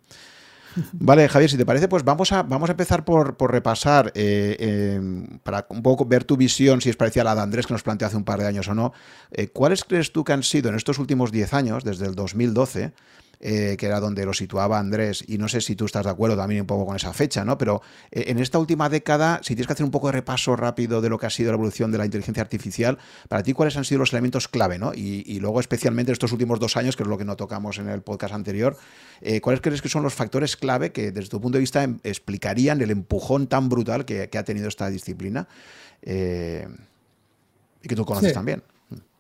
Vale, 0.93 1.29
Javier, 1.29 1.51
si 1.51 1.57
te 1.57 1.67
parece, 1.67 1.89
pues 1.89 2.05
vamos 2.05 2.33
a, 2.33 2.43
vamos 2.43 2.69
a 2.69 2.73
empezar 2.73 3.05
por, 3.05 3.37
repasar, 3.51 4.13
eh, 4.15 4.57
em, 4.97 5.39
para 5.43 5.67
un 5.69 5.83
poco 5.83 6.05
ver 6.05 6.25
tu 6.25 6.37
visión, 6.37 6.81
si 6.81 6.91
es 6.91 6.97
parecida 6.97 7.23
a 7.23 7.25
la 7.27 7.35
de 7.35 7.43
Andrés 7.43 7.67
que 7.67 7.75
nos 7.75 7.83
planteó 7.83 8.09
hace 8.09 8.17
un 8.17 8.25
par 8.25 8.41
de 8.41 8.47
años 8.47 8.69
o 8.69 8.75
no. 8.75 8.93
Eh, 9.31 9.49
¿Cuáles 9.49 9.85
crees 9.85 10.13
tú 10.13 10.25
que 10.25 10.33
han 10.33 10.43
sido 10.43 10.69
en 10.69 10.77
estos 10.77 10.99
últimos 10.99 11.33
10 11.33 11.55
años, 11.55 11.85
desde 11.85 12.07
el 12.07 12.15
2012, 12.15 12.93
eh, 13.47 13.77
que 13.77 13.85
era 13.85 14.01
donde 14.01 14.25
lo 14.25 14.33
situaba 14.33 14.79
Andrés, 14.79 15.23
y 15.29 15.37
no 15.37 15.49
sé 15.49 15.61
si 15.61 15.77
tú 15.77 15.85
estás 15.85 16.05
de 16.07 16.11
acuerdo 16.11 16.35
también 16.35 16.63
un 16.63 16.67
poco 16.67 16.87
con 16.87 16.97
esa 16.97 17.13
fecha, 17.13 17.45
¿no? 17.45 17.59
Pero 17.59 17.83
eh, 18.11 18.25
en 18.29 18.39
esta 18.39 18.59
última 18.59 18.89
década, 18.89 19.41
si 19.43 19.49
tienes 19.49 19.67
que 19.67 19.75
hacer 19.75 19.85
un 19.85 19.91
poco 19.91 20.07
de 20.07 20.13
repaso 20.13 20.57
rápido 20.57 21.03
de 21.03 21.11
lo 21.11 21.19
que 21.19 21.27
ha 21.27 21.31
sido 21.31 21.51
la 21.51 21.57
evolución 21.57 21.93
de 21.93 21.99
la 21.99 22.07
inteligencia 22.07 22.43
artificial, 22.43 22.97
para 23.29 23.43
ti, 23.43 23.53
¿cuáles 23.53 23.77
han 23.77 23.85
sido 23.85 23.99
los 23.99 24.15
elementos 24.15 24.49
clave, 24.49 24.79
¿no? 24.79 24.95
Y, 24.95 25.39
luego, 25.41 25.61
especialmente 25.61 26.11
estos 26.11 26.33
últimos 26.33 26.59
dos 26.59 26.79
años, 26.79 26.97
que 26.97 27.03
es 27.03 27.07
lo 27.07 27.19
que 27.19 27.27
no 27.27 27.37
tocamos 27.37 27.77
en 27.77 27.91
el 27.91 28.01
podcast 28.01 28.33
anterior, 28.33 28.79
eh, 29.21 29.43
¿cuáles 29.43 29.61
crees 29.61 29.83
que 29.83 29.91
son 29.91 30.03
los 30.03 30.15
factores 30.15 30.57
clave 30.57 30.91
que, 30.91 31.13
desde 31.13 31.29
tu 31.29 31.39
punto 31.39 31.59
de 31.59 31.61
vista, 31.61 31.83
em, 31.83 31.99
explicarían 32.03 32.81
el 32.81 32.91
empujón 32.91 33.47
tan 33.47 33.69
brutal 33.69 34.07
que, 34.07 34.31
ha 34.33 34.45
tenido 34.45 34.69
esta 34.69 34.89
disciplina? 34.89 35.49
y 36.07 37.89
que 37.89 37.95
tú 37.95 38.07
conoces 38.07 38.33
también. 38.33 38.63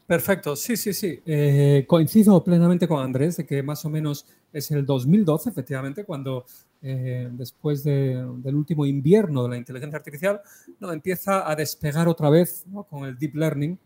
Perfecto, 0.06 0.54
sí, 0.54 0.76
sí, 0.76 0.92
sí. 0.92 1.22
Eh, 1.24 1.84
coincido 1.88 2.44
plenamente 2.44 2.86
con 2.86 3.02
Andrés 3.02 3.38
de 3.38 3.46
que 3.46 3.62
más 3.62 3.84
o 3.86 3.90
menos 3.90 4.26
es 4.52 4.70
el 4.70 4.84
2012, 4.84 5.48
efectivamente, 5.48 6.04
cuando 6.04 6.44
eh, 6.82 7.30
después 7.32 7.82
del 7.82 8.54
último 8.54 8.84
invierno 8.84 9.44
de 9.44 9.48
la 9.48 9.56
inteligencia 9.56 9.96
artificial, 9.96 10.42
¿no? 10.78 10.92
empieza 10.92 11.50
a 11.50 11.56
despegar 11.56 12.06
otra 12.06 12.28
vez 12.28 12.66
con 12.90 13.06
el 13.06 13.18
deep 13.18 13.34
learning. 13.34 13.78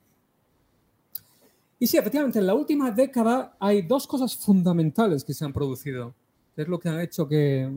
Y 1.78 1.86
sí, 1.86 1.96
efectivamente, 1.96 2.40
en 2.40 2.46
la 2.48 2.54
última 2.54 2.90
década 2.90 3.56
hay 3.60 3.82
dos 3.82 4.08
cosas 4.08 4.36
fundamentales 4.36 5.22
que 5.22 5.32
se 5.32 5.44
han 5.44 5.52
producido, 5.52 6.12
que 6.56 6.62
es 6.62 6.68
lo 6.68 6.80
que 6.80 6.88
han 6.88 6.98
hecho 6.98 7.28
que 7.28 7.70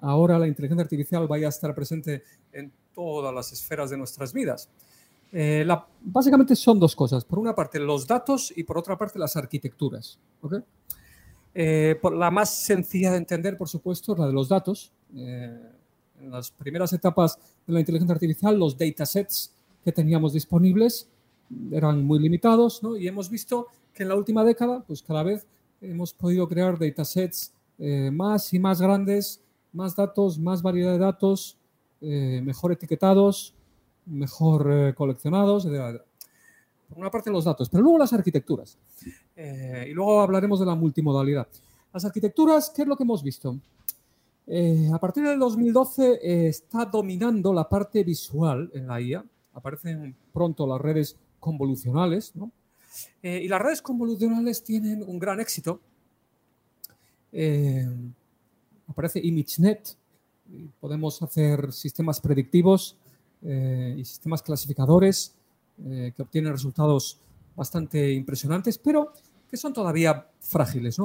ahora 0.00 0.40
la 0.40 0.48
inteligencia 0.48 0.82
artificial 0.82 1.28
vaya 1.28 1.46
a 1.46 1.50
estar 1.50 1.72
presente 1.72 2.24
en 2.52 2.72
todas 2.92 3.32
las 3.32 3.52
esferas 3.52 3.90
de 3.90 3.96
nuestras 3.96 4.32
vidas. 4.32 4.68
Eh, 5.32 5.66
básicamente 6.00 6.54
son 6.56 6.78
dos 6.78 6.94
cosas. 6.94 7.24
Por 7.24 7.38
una 7.38 7.54
parte, 7.54 7.78
los 7.78 8.06
datos 8.06 8.52
y 8.56 8.64
por 8.64 8.78
otra 8.78 8.96
parte, 8.96 9.18
las 9.18 9.36
arquitecturas. 9.36 10.18
Eh, 11.54 11.98
por 12.00 12.14
la 12.14 12.30
más 12.30 12.54
sencilla 12.54 13.10
de 13.12 13.18
entender, 13.18 13.56
por 13.56 13.68
supuesto, 13.68 14.12
es 14.12 14.18
la 14.18 14.26
de 14.26 14.32
los 14.32 14.48
datos. 14.48 14.92
Eh, 15.14 15.72
en 16.20 16.30
las 16.30 16.50
primeras 16.50 16.92
etapas 16.92 17.38
de 17.66 17.72
la 17.72 17.80
inteligencia 17.80 18.14
artificial, 18.14 18.58
los 18.58 18.76
datasets 18.78 19.52
que 19.84 19.92
teníamos 19.92 20.32
disponibles 20.32 21.08
eran 21.70 22.04
muy 22.04 22.18
limitados 22.18 22.80
y 22.98 23.06
hemos 23.06 23.30
visto 23.30 23.68
que 23.92 24.02
en 24.02 24.08
la 24.08 24.16
última 24.16 24.42
década, 24.42 24.82
pues 24.86 25.02
cada 25.02 25.22
vez 25.22 25.46
hemos 25.80 26.12
podido 26.12 26.48
crear 26.48 26.78
datasets 26.78 27.52
más 28.12 28.52
y 28.52 28.58
más 28.58 28.80
grandes, 28.80 29.40
más 29.72 29.94
datos, 29.94 30.38
más 30.38 30.62
variedad 30.62 30.92
de 30.92 30.98
datos, 30.98 31.58
mejor 32.00 32.72
etiquetados, 32.72 33.54
mejor 34.06 34.70
eh, 34.72 34.94
coleccionados. 34.94 35.66
Por 35.66 36.98
una 36.98 37.10
parte 37.10 37.30
los 37.30 37.44
datos, 37.44 37.68
pero 37.68 37.82
luego 37.82 37.98
las 37.98 38.12
arquitecturas. 38.12 38.78
Eh, 39.34 39.88
y 39.90 39.92
luego 39.92 40.20
hablaremos 40.20 40.60
de 40.60 40.66
la 40.66 40.74
multimodalidad. 40.74 41.46
Las 41.92 42.04
arquitecturas, 42.04 42.70
¿qué 42.70 42.82
es 42.82 42.88
lo 42.88 42.96
que 42.96 43.02
hemos 43.02 43.22
visto? 43.22 43.58
Eh, 44.46 44.88
a 44.92 44.98
partir 44.98 45.24
del 45.24 45.38
2012 45.38 46.48
está 46.48 46.84
dominando 46.84 47.52
la 47.52 47.68
parte 47.68 48.04
visual 48.04 48.70
en 48.72 48.86
la 48.86 49.00
IA. 49.00 49.24
Aparecen 49.54 50.14
pronto 50.32 50.66
las 50.66 50.80
redes 50.80 51.16
convolucionales. 51.40 52.32
y 53.22 53.48
las 53.48 53.60
redes 53.60 53.82
convolucionales 53.82 54.62
tienen 54.62 55.02
un 55.06 55.18
gran 55.18 55.40
éxito. 55.40 55.80
aparece 58.86 59.20
ImageNet. 59.22 59.96
Podemos 60.78 61.20
hacer 61.22 61.72
sistemas 61.72 62.20
predictivos 62.20 62.96
eh, 63.48 63.94
y 63.96 64.04
sistemas 64.04 64.42
clasificadores 64.42 65.32
eh, 65.84 66.12
que 66.16 66.22
obtienen 66.22 66.52
resultados 66.52 67.20
bastante 67.54 68.12
impresionantes, 68.12 68.76
pero 68.76 69.12
que 69.48 69.56
son 69.56 69.72
todavía 69.72 70.26
frágiles. 70.40 70.98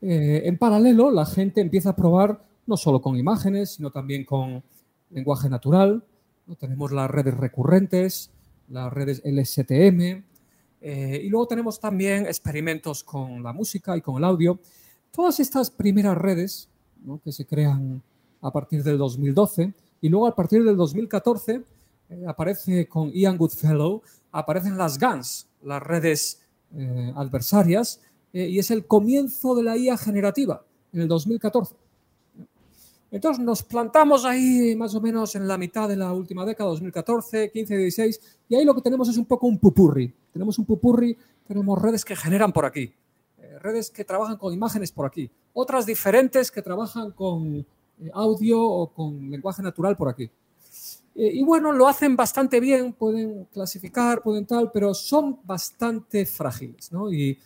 Eh, 0.00 0.40
en 0.46 0.56
paralelo, 0.56 1.10
la 1.10 1.26
gente 1.26 1.60
empieza 1.60 1.90
a 1.90 1.96
probar 1.96 2.42
no 2.66 2.78
solo 2.78 3.02
con 3.02 3.18
imágenes, 3.18 3.72
sino 3.72 3.90
también 3.90 4.24
con 4.24 4.62
lenguaje 5.10 5.50
natural. 5.50 6.02
Tenemos 6.58 6.92
las 6.92 7.10
redes 7.10 7.36
recurrentes, 7.36 8.30
las 8.68 8.90
redes 8.90 9.20
LSTM, 9.24 10.24
y 10.80 11.28
luego 11.28 11.46
tenemos 11.46 11.78
también 11.78 12.24
experimentos 12.24 13.04
con 13.04 13.42
la 13.42 13.52
música 13.52 13.96
y 13.96 14.00
con 14.00 14.16
el 14.16 14.24
audio. 14.24 14.58
Todas 15.10 15.40
estas 15.40 15.70
primeras 15.70 16.16
redes 16.16 16.68
que 17.22 17.32
se 17.32 17.44
crean 17.44 18.02
a 18.40 18.50
partir 18.50 18.82
del 18.82 18.96
2012 18.96 19.72
y 20.00 20.08
luego 20.08 20.26
a 20.26 20.34
partir 20.34 20.64
del 20.64 20.76
2014 20.76 21.52
eh, 21.54 21.62
aparece 22.26 22.88
con 22.88 23.10
Ian 23.12 23.36
Goodfellow, 23.36 24.02
aparecen 24.32 24.76
las 24.76 24.98
GANs, 24.98 25.48
las 25.62 25.82
redes 25.82 26.40
eh, 26.74 27.12
adversarias, 27.16 28.00
eh, 28.32 28.48
y 28.48 28.58
es 28.58 28.70
el 28.70 28.86
comienzo 28.86 29.54
de 29.54 29.62
la 29.62 29.76
IA 29.76 29.96
generativa 29.96 30.64
en 30.92 31.02
el 31.02 31.08
2014. 31.08 31.74
Entonces 33.10 33.44
nos 33.44 33.62
plantamos 33.62 34.24
ahí 34.24 34.74
más 34.74 34.94
o 34.94 35.00
menos 35.00 35.34
en 35.34 35.46
la 35.46 35.58
mitad 35.58 35.88
de 35.88 35.96
la 35.96 36.12
última 36.12 36.46
década, 36.46 36.70
2014, 36.70 37.50
15, 37.50 37.76
16, 37.76 38.20
y 38.48 38.54
ahí 38.54 38.64
lo 38.64 38.74
que 38.74 38.80
tenemos 38.80 39.08
es 39.08 39.18
un 39.18 39.26
poco 39.26 39.46
un 39.46 39.58
pupurri. 39.58 40.14
Tenemos 40.32 40.58
un 40.58 40.64
pupurri, 40.64 41.16
tenemos 41.46 41.80
redes 41.80 42.06
que 42.06 42.16
generan 42.16 42.52
por 42.52 42.64
aquí, 42.64 42.94
redes 43.60 43.90
que 43.90 44.04
trabajan 44.04 44.38
con 44.38 44.54
imágenes 44.54 44.92
por 44.92 45.04
aquí, 45.04 45.30
otras 45.52 45.84
diferentes 45.84 46.50
que 46.50 46.62
trabajan 46.62 47.10
con 47.10 47.66
audio 48.14 48.62
o 48.62 48.86
con 48.88 49.30
lenguaje 49.30 49.62
natural 49.62 49.94
por 49.94 50.08
aquí. 50.08 50.30
Eh, 51.14 51.30
y 51.34 51.42
bueno, 51.42 51.72
lo 51.72 51.88
hacen 51.88 52.16
bastante 52.16 52.58
bien, 52.60 52.92
pueden 52.94 53.44
clasificar, 53.52 54.22
pueden 54.22 54.46
tal, 54.46 54.70
pero 54.72 54.94
son 54.94 55.40
bastante 55.44 56.24
frágiles 56.24 56.90
¿no? 56.90 57.12
y, 57.12 57.38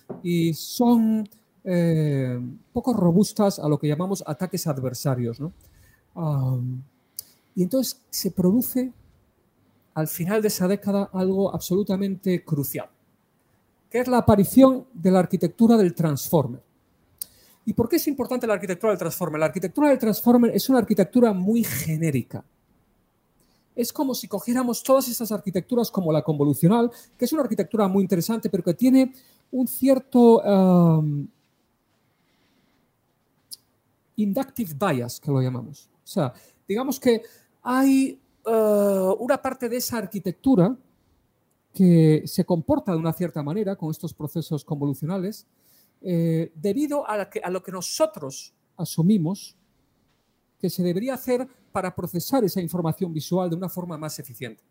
son 0.55 1.29
eh, 1.65 2.41
poco 2.73 2.93
robustas 2.93 3.59
a 3.59 3.69
lo 3.69 3.79
que 3.79 3.89
llamamos 3.89 4.23
ataques 4.27 4.67
adversarios. 4.67 5.41
¿no? 5.41 5.53
y 7.55 7.63
entonces 7.63 8.01
se 8.09 8.31
produce 8.31 8.91
al 9.93 10.09
final 10.09 10.41
de 10.41 10.49
esa 10.49 10.67
década 10.69 11.11
algo 11.13 11.55
absolutamente 11.55 12.43
crucial, 12.45 12.89
que 13.91 14.01
es 14.01 14.09
la 14.09 14.19
aparición 14.19 14.87
de 14.95 15.11
la 15.11 15.19
arquitectura 15.19 15.77
del 15.77 15.95
transformer. 15.95 16.63
¿Y 17.67 17.73
por 17.73 17.89
qué 17.89 17.97
es 17.97 18.07
importante 18.07 18.47
la 18.47 18.55
arquitectura 18.55 18.93
del 18.93 18.99
transformer? 18.99 19.41
La 19.41 19.47
arquitectura 19.47 19.89
del 19.89 19.99
transformer 19.99 20.55
es 20.55 20.69
una 20.69 20.79
arquitectura 20.79 21.33
muy 21.33 21.65
genérica. 21.65 22.45
Es 23.77 23.93
como 23.93 24.15
si 24.15 24.27
cogiéramos 24.27 24.83
todas 24.83 25.07
estas 25.09 25.31
arquitecturas 25.31 25.91
como 25.91 26.11
la 26.11 26.23
convolucional, 26.23 26.91
que 27.17 27.27
es 27.27 27.33
una 27.33 27.43
arquitectura 27.43 27.87
muy 27.87 28.03
interesante, 28.03 28.51
pero 28.51 28.65
que 28.65 28.75
tiene 28.75 29.13
un 29.53 29.69
cierto 29.69 30.41
um, 30.41 31.29
inductive 34.17 34.75
bias, 34.75 35.21
que 35.21 35.31
lo 35.31 35.41
llamamos. 35.41 35.89
O 36.03 36.07
sea, 36.07 36.33
digamos 36.67 36.99
que 36.99 37.23
hay 37.63 38.19
una 38.47 39.43
parte 39.43 39.69
de 39.69 39.77
esa 39.77 39.99
arquitectura 39.99 40.77
que 41.75 42.23
se 42.27 42.45
comporta 42.45 42.93
de 42.93 42.99
una 42.99 43.13
cierta 43.13 43.43
manera 43.43 43.75
con 43.75 43.91
estos 43.91 44.15
procesos 44.15 44.65
convolucionales 44.65 45.47
debido 46.01 47.05
a, 47.11 47.29
a 47.43 47.51
lo 47.51 47.63
que 47.63 47.73
nosotros 47.73 48.55
asumimos 48.77 49.57
que 50.61 50.71
se 50.71 50.83
debería 50.83 51.15
hacer 51.15 51.49
para 51.77 51.95
procesar 51.95 52.43
esa 52.43 52.63
información 52.63 53.13
visual 53.13 53.51
de 53.51 53.57
una 53.57 53.69
forma 53.69 53.99
más 53.99 54.19
eficiente. 54.19 54.63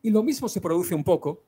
Y 0.00 0.08
lo 0.08 0.22
mismo 0.22 0.48
se 0.48 0.58
produce 0.58 0.94
un 0.94 1.04
poco 1.04 1.42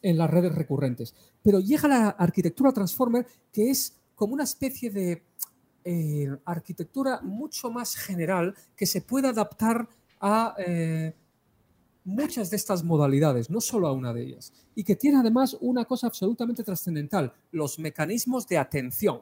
en 0.00 0.16
las 0.16 0.30
redes 0.30 0.54
recurrentes. 0.54 1.14
Pero 1.42 1.60
llega 1.60 1.86
la 1.86 2.08
arquitectura 2.08 2.72
transformer 2.72 3.26
que 3.52 3.68
es 3.68 3.94
como 4.14 4.32
una 4.32 4.44
especie 4.44 4.88
de 4.88 5.22
eh, 5.84 6.34
arquitectura 6.46 7.20
mucho 7.20 7.70
más 7.70 7.94
general 7.94 8.54
que 8.74 8.86
se 8.86 9.02
puede 9.02 9.28
adaptar 9.28 9.86
a 10.18 10.54
eh, 10.66 11.14
muchas 12.04 12.48
de 12.48 12.56
estas 12.56 12.82
modalidades, 12.82 13.50
no 13.50 13.60
solo 13.60 13.86
a 13.86 13.92
una 13.92 14.14
de 14.14 14.22
ellas. 14.22 14.50
Y 14.74 14.82
que 14.82 14.96
tiene 14.96 15.18
además 15.18 15.58
una 15.60 15.84
cosa 15.84 16.06
absolutamente 16.06 16.64
trascendental, 16.64 17.34
los 17.52 17.78
mecanismos 17.78 18.48
de 18.48 18.56
atención. 18.56 19.20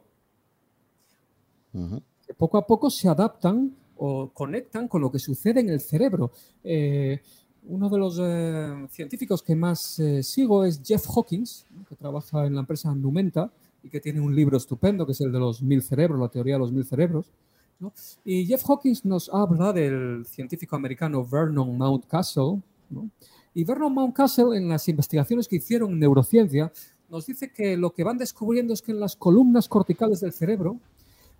que 2.24 2.32
poco 2.34 2.58
a 2.58 2.64
poco 2.64 2.90
se 2.90 3.08
adaptan 3.08 3.81
o 4.04 4.32
conectan 4.34 4.88
con 4.88 5.00
lo 5.00 5.12
que 5.12 5.20
sucede 5.20 5.60
en 5.60 5.68
el 5.68 5.80
cerebro. 5.80 6.32
Eh, 6.64 7.20
uno 7.68 7.88
de 7.88 7.98
los 7.98 8.18
eh, 8.20 8.88
científicos 8.90 9.44
que 9.44 9.54
más 9.54 9.96
eh, 10.00 10.24
sigo 10.24 10.64
es 10.64 10.82
Jeff 10.84 11.06
Hawkins, 11.06 11.66
que 11.88 11.94
trabaja 11.94 12.44
en 12.44 12.54
la 12.54 12.60
empresa 12.62 12.92
Numenta 12.92 13.52
y 13.80 13.88
que 13.88 14.00
tiene 14.00 14.20
un 14.20 14.34
libro 14.34 14.56
estupendo 14.56 15.06
que 15.06 15.12
es 15.12 15.20
el 15.20 15.30
de 15.30 15.38
los 15.38 15.62
mil 15.62 15.84
cerebros, 15.84 16.18
la 16.18 16.28
teoría 16.28 16.54
de 16.54 16.58
los 16.58 16.72
mil 16.72 16.84
cerebros. 16.84 17.30
Y 18.24 18.44
Jeff 18.44 18.68
Hawkins 18.68 19.04
nos 19.04 19.30
habla 19.32 19.72
del 19.72 20.26
científico 20.26 20.74
americano 20.74 21.24
Vernon 21.24 21.78
Mountcastle. 21.78 22.60
Y 23.54 23.62
Vernon 23.62 23.94
Mountcastle, 23.94 24.56
en 24.56 24.68
las 24.68 24.88
investigaciones 24.88 25.46
que 25.46 25.56
hicieron 25.56 25.92
en 25.92 26.00
neurociencia, 26.00 26.72
nos 27.08 27.26
dice 27.26 27.52
que 27.52 27.76
lo 27.76 27.92
que 27.92 28.02
van 28.02 28.18
descubriendo 28.18 28.74
es 28.74 28.82
que 28.82 28.90
en 28.90 28.98
las 28.98 29.14
columnas 29.14 29.68
corticales 29.68 30.20
del 30.20 30.32
cerebro 30.32 30.80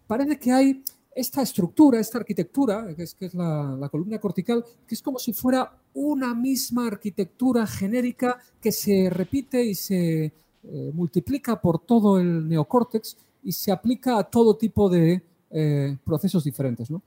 parece 0.06 0.38
que 0.38 0.52
hay 0.52 0.84
esta 1.14 1.42
estructura, 1.42 2.00
esta 2.00 2.18
arquitectura, 2.18 2.94
que 2.94 3.02
es, 3.02 3.34
la, 3.34 3.88
columna 3.90 4.18
cortical, 4.18 4.64
que 4.86 4.94
es 4.94 5.02
como 5.02 5.18
si 5.18 5.32
fuera 5.32 5.70
una 5.94 6.34
misma 6.34 6.86
arquitectura 6.86 7.66
genérica 7.66 8.38
que 8.60 8.72
se 8.72 9.10
repite 9.10 9.62
y 9.62 9.74
se 9.74 10.24
eh, 10.24 10.90
multiplica 10.94 11.60
por 11.60 11.80
todo 11.80 12.18
el 12.18 12.48
neocórtex 12.48 13.16
y 13.42 13.52
se 13.52 13.72
aplica 13.72 14.18
a 14.18 14.24
todo 14.24 14.56
tipo 14.56 14.88
de 14.88 15.22
eh, 15.50 15.96
procesos 16.04 16.44
diferentes. 16.44 16.90
¿no? 16.90 17.02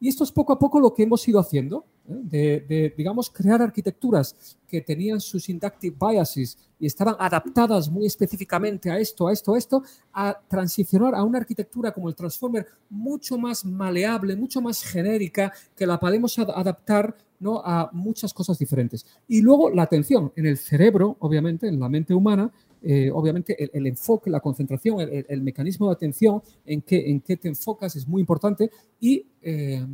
Y 0.00 0.08
esto 0.08 0.24
es 0.24 0.30
poco 0.30 0.52
a 0.52 0.58
poco 0.58 0.78
lo 0.78 0.94
que 0.94 1.02
hemos 1.02 1.26
ido 1.26 1.40
haciendo, 1.40 1.84
de, 2.08 2.94
digamos, 2.96 3.28
crear 3.30 3.60
arquitecturas 3.60 4.56
que 4.66 4.80
tenían 4.80 5.20
sus 5.20 5.44
syntactic 5.44 5.94
biases 5.98 6.56
y 6.80 6.86
estaban 6.86 7.16
adaptadas 7.18 7.90
muy 7.90 8.06
específicamente 8.06 8.90
a 8.90 8.98
esto, 8.98 9.28
a 9.28 9.32
esto, 9.32 9.54
a 9.54 9.58
esto, 9.58 9.82
a 10.12 10.38
transicionar 10.48 11.14
a 11.14 11.22
una 11.22 11.38
arquitectura 11.38 11.92
como 11.92 12.08
el 12.08 12.14
Transformer 12.14 12.66
mucho 12.88 13.36
más 13.36 13.64
maleable, 13.64 14.36
mucho 14.36 14.60
más 14.60 14.82
genérica, 14.82 15.52
que 15.76 15.86
la 15.86 16.00
podemos 16.00 16.38
adaptar 16.38 17.14
¿no? 17.40 17.60
a 17.64 17.90
muchas 17.92 18.32
cosas 18.32 18.58
diferentes. 18.58 19.04
Y 19.26 19.42
luego 19.42 19.70
la 19.70 19.82
atención 19.82 20.32
en 20.34 20.46
el 20.46 20.56
cerebro, 20.56 21.16
obviamente, 21.20 21.68
en 21.68 21.78
la 21.78 21.88
mente 21.88 22.14
humana, 22.14 22.50
eh, 22.80 23.10
obviamente 23.12 23.56
el, 23.76 23.86
enfoque, 23.86 24.30
la 24.30 24.40
concentración, 24.40 25.00
el, 25.00 25.42
mecanismo 25.42 25.88
de 25.88 25.94
atención, 25.94 26.42
en 26.64 26.80
qué, 26.82 27.10
en 27.10 27.20
te 27.20 27.48
enfocas 27.48 27.96
es 27.96 28.06
muy 28.06 28.20
importante 28.20 28.70
y 29.00 29.26
eh, 29.42 29.84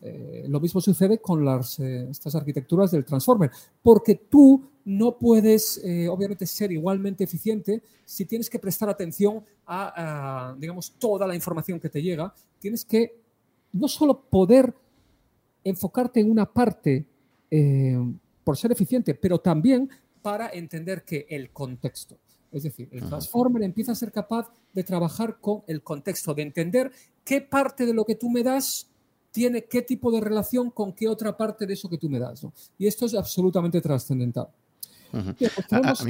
eh, 0.00 0.44
lo 0.48 0.60
mismo 0.60 0.80
sucede 0.80 1.18
con 1.18 1.44
las, 1.44 1.78
estas 1.80 2.34
arquitecturas 2.34 2.90
del 2.90 3.04
transformer, 3.04 3.50
porque 3.82 4.14
tú 4.14 4.68
no 4.84 5.18
puedes, 5.18 5.82
obviamente, 6.08 6.46
ser 6.46 6.70
igualmente 6.70 7.24
eficiente 7.24 7.82
si 8.04 8.24
tienes 8.24 8.48
que 8.48 8.60
prestar 8.60 8.88
atención 8.88 9.42
a, 9.66 10.54
digamos, 10.58 10.94
toda 10.96 11.26
la 11.26 11.34
información 11.34 11.80
que 11.80 11.88
te 11.88 12.00
llega. 12.00 12.32
Tienes 12.60 12.84
que 12.84 13.20
no 13.72 13.88
solo 13.88 14.20
poder 14.20 14.72
enfocarte 15.64 16.20
en 16.20 16.30
una 16.30 16.46
parte 16.46 17.04
por 18.44 18.56
ser 18.56 18.70
eficiente, 18.70 19.12
pero 19.16 19.40
también 19.40 19.90
para 20.22 20.50
entender 20.50 21.04
que 21.04 21.26
el 21.28 21.50
contexto, 21.50 22.18
es 22.52 22.62
decir, 22.62 22.88
el 22.92 23.08
Transformer 23.08 23.62
empieza 23.62 23.92
a 23.92 23.96
ser 23.96 24.12
capaz 24.12 24.52
de 24.72 24.84
trabajar 24.84 25.38
con 25.40 25.62
el 25.66 25.82
contexto, 25.82 26.32
de 26.34 26.42
entender 26.42 26.92
qué 27.24 27.40
parte 27.40 27.86
de 27.86 27.94
lo 27.94 28.04
que 28.04 28.14
tú 28.14 28.30
me 28.30 28.42
das 28.42 28.88
tiene 29.36 29.66
qué 29.66 29.82
tipo 29.82 30.10
de 30.10 30.18
relación 30.18 30.70
con 30.70 30.94
qué 30.94 31.06
otra 31.06 31.36
parte 31.36 31.66
de 31.66 31.74
eso 31.74 31.90
que 31.90 31.98
tú 31.98 32.08
me 32.08 32.18
das. 32.18 32.46
Y 32.78 32.86
esto 32.86 33.04
es 33.04 33.14
absolutamente 33.14 33.82
trascendental. 33.82 34.48
Pues 35.10 36.06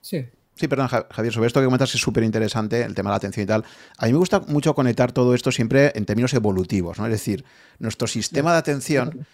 sí. 0.00 0.24
Sí, 0.54 0.68
perdón, 0.68 0.88
Javier, 0.88 1.34
sobre 1.34 1.48
esto 1.48 1.60
que 1.60 1.66
comentas 1.66 1.94
es 1.94 2.00
súper 2.00 2.24
interesante, 2.24 2.82
el 2.82 2.94
tema 2.94 3.10
de 3.10 3.12
la 3.12 3.16
atención 3.16 3.44
y 3.44 3.46
tal. 3.46 3.62
A 3.98 4.06
mí 4.06 4.12
me 4.12 4.18
gusta 4.18 4.40
mucho 4.40 4.74
conectar 4.74 5.12
todo 5.12 5.34
esto 5.34 5.52
siempre 5.52 5.92
en 5.94 6.06
términos 6.06 6.32
evolutivos, 6.32 6.98
¿no? 6.98 7.04
Es 7.04 7.12
decir, 7.12 7.44
nuestro 7.78 8.06
sistema 8.06 8.52
de 8.52 8.58
atención 8.58 9.26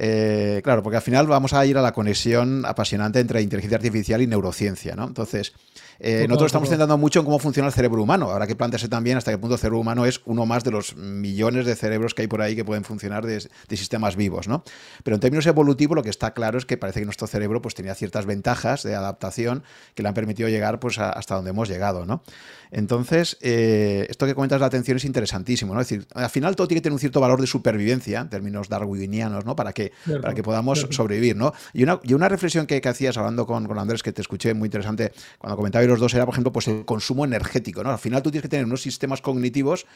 eh, 0.00 0.60
claro, 0.62 0.84
porque 0.84 0.94
al 0.94 1.02
final 1.02 1.26
vamos 1.26 1.52
a 1.54 1.66
ir 1.66 1.76
a 1.76 1.82
la 1.82 1.92
conexión 1.92 2.64
apasionante 2.64 3.18
entre 3.18 3.42
inteligencia 3.42 3.78
artificial 3.78 4.22
y 4.22 4.28
neurociencia, 4.28 4.94
¿no? 4.94 5.08
Entonces, 5.08 5.52
eh, 5.98 6.26
nosotros 6.28 6.50
estamos 6.50 6.68
centrando 6.68 6.96
mucho 6.96 7.18
en 7.18 7.24
cómo 7.24 7.40
funciona 7.40 7.66
el 7.66 7.72
cerebro 7.72 8.00
humano. 8.00 8.30
Habrá 8.30 8.46
que 8.46 8.54
plantearse 8.54 8.88
también 8.88 9.16
hasta 9.16 9.32
qué 9.32 9.38
punto 9.38 9.54
el 9.54 9.60
cerebro 9.60 9.80
humano 9.80 10.06
es 10.06 10.20
uno 10.24 10.46
más 10.46 10.62
de 10.62 10.70
los 10.70 10.94
millones 10.96 11.66
de 11.66 11.74
cerebros 11.74 12.14
que 12.14 12.22
hay 12.22 12.28
por 12.28 12.40
ahí 12.40 12.54
que 12.54 12.64
pueden 12.64 12.84
funcionar 12.84 13.26
de, 13.26 13.40
sistemas 13.70 14.14
vivos, 14.14 14.46
¿no? 14.46 14.62
Pero 15.02 15.16
en 15.16 15.20
términos 15.20 15.46
evolutivos, 15.46 15.96
lo 15.96 16.04
que 16.04 16.10
está 16.10 16.32
claro 16.32 16.58
es 16.58 16.64
que 16.64 16.76
parece 16.76 17.00
que 17.00 17.04
nuestro 17.04 17.26
cerebro 17.26 17.60
pues, 17.60 17.74
tenía 17.74 17.96
ciertas 17.96 18.26
ventajas 18.26 18.84
de 18.84 18.94
adaptación 18.94 19.64
que 19.96 20.04
le 20.04 20.08
han 20.08 20.14
permitido 20.14 20.48
llegar 20.48 20.78
pues, 20.78 20.98
hasta 20.98 21.34
donde 21.34 21.50
hemos 21.50 21.68
llegado, 21.68 22.06
¿no? 22.06 22.22
Entonces, 22.70 23.38
eh, 23.40 24.06
esto 24.10 24.26
que 24.26 24.34
comentas 24.34 24.56
de 24.56 24.60
la 24.60 24.66
atención 24.66 24.98
es 24.98 25.04
interesantísimo, 25.04 25.74
¿no? 25.74 25.80
Es 25.80 25.88
decir, 25.88 26.06
al 26.14 26.30
final 26.30 26.54
todo 26.54 26.68
tiene 26.68 26.80
que 26.80 26.84
tener 26.84 26.92
un 26.92 27.00
cierto 27.00 27.20
valor 27.20 27.40
de 27.40 27.46
supervivencia, 27.46 28.20
en 28.20 28.28
términos 28.28 28.68
darwinianos, 28.68 29.44
¿no? 29.44 29.56
Para 29.56 29.72
que, 29.72 29.87
para 30.20 30.34
que 30.34 30.42
podamos 30.42 30.86
sobrevivir, 30.90 31.36
¿no? 31.36 31.52
Y 31.72 31.82
una, 31.82 32.00
y 32.02 32.14
una 32.14 32.28
reflexión 32.28 32.66
que, 32.66 32.80
hacías 32.88 33.16
hablando 33.16 33.46
con, 33.46 33.66
con, 33.66 33.78
Andrés, 33.78 34.02
que 34.02 34.12
te 34.12 34.22
escuché 34.22 34.54
muy 34.54 34.66
interesante 34.66 35.12
cuando 35.38 35.56
comentabais 35.56 35.88
los 35.88 36.00
dos, 36.00 36.14
era, 36.14 36.24
por 36.24 36.34
ejemplo, 36.34 36.52
pues 36.52 36.68
el 36.68 36.84
consumo 36.84 37.24
energético, 37.24 37.82
¿no? 37.82 37.90
Al 37.90 37.98
final 37.98 38.22
tú 38.22 38.30
tienes 38.30 38.42
que 38.42 38.48
tener 38.48 38.64
unos 38.64 38.82
sistemas 38.82 39.20
cognitivos 39.20 39.86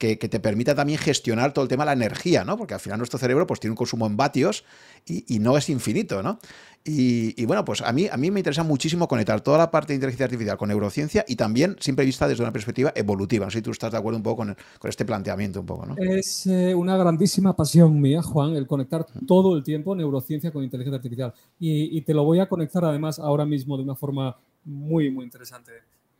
que, 0.00 0.16
te 0.16 0.40
permita 0.40 0.74
también 0.74 0.98
gestionar 0.98 1.52
todo 1.52 1.62
el 1.62 1.68
tema 1.68 1.84
de 1.84 1.88
la 1.88 1.92
energía, 1.92 2.42
¿no? 2.42 2.56
Porque 2.56 2.72
al 2.72 2.80
final 2.80 2.96
nuestro 2.96 3.18
cerebro 3.18 3.46
pues, 3.46 3.60
tiene 3.60 3.72
un 3.72 3.76
consumo 3.76 4.06
en 4.06 4.16
vatios 4.16 4.64
y, 5.04 5.38
no 5.40 5.58
es 5.58 5.68
infinito, 5.68 6.22
¿no? 6.22 6.38
Y, 6.82 7.44
bueno, 7.44 7.62
pues 7.66 7.82
a 7.82 7.92
mí, 7.92 8.08
a 8.10 8.16
mí 8.16 8.30
me 8.30 8.40
interesa 8.40 8.62
muchísimo 8.62 9.06
conectar 9.06 9.42
toda 9.42 9.58
la 9.58 9.70
parte 9.70 9.92
de 9.92 9.96
inteligencia 9.96 10.24
artificial 10.24 10.56
con 10.56 10.70
neurociencia 10.70 11.26
y 11.28 11.36
también 11.36 11.76
siempre 11.80 12.06
vista 12.06 12.26
desde 12.26 12.42
una 12.42 12.50
perspectiva 12.50 12.92
evolutiva. 12.96 13.44
No 13.44 13.50
sé 13.50 13.58
si 13.58 13.62
tú 13.62 13.72
estás 13.72 13.92
de 13.92 13.98
acuerdo 13.98 14.16
un 14.16 14.22
poco 14.22 14.36
con, 14.36 14.56
este 14.88 15.04
planteamiento 15.04 15.60
un 15.60 15.66
poco, 15.66 15.84
¿no? 15.84 15.96
Es 15.98 16.46
eh, 16.46 16.74
una 16.74 16.96
grandísima 16.96 17.54
pasión 17.54 18.00
mía, 18.00 18.22
Juan, 18.22 18.56
el 18.56 18.66
conectar 18.66 19.06
todo 19.26 19.54
el 19.54 19.62
tiempo 19.62 19.94
neurociencia 19.94 20.50
con 20.50 20.64
inteligencia 20.64 20.96
artificial. 20.96 21.34
Y, 21.58 22.00
te 22.00 22.14
lo 22.14 22.24
voy 22.24 22.40
a 22.40 22.48
conectar 22.48 22.82
además 22.86 23.18
ahora 23.18 23.44
mismo 23.44 23.76
de 23.76 23.82
una 23.82 23.94
forma 23.94 24.38
muy, 24.64 25.10
muy 25.10 25.26
interesante 25.26 25.72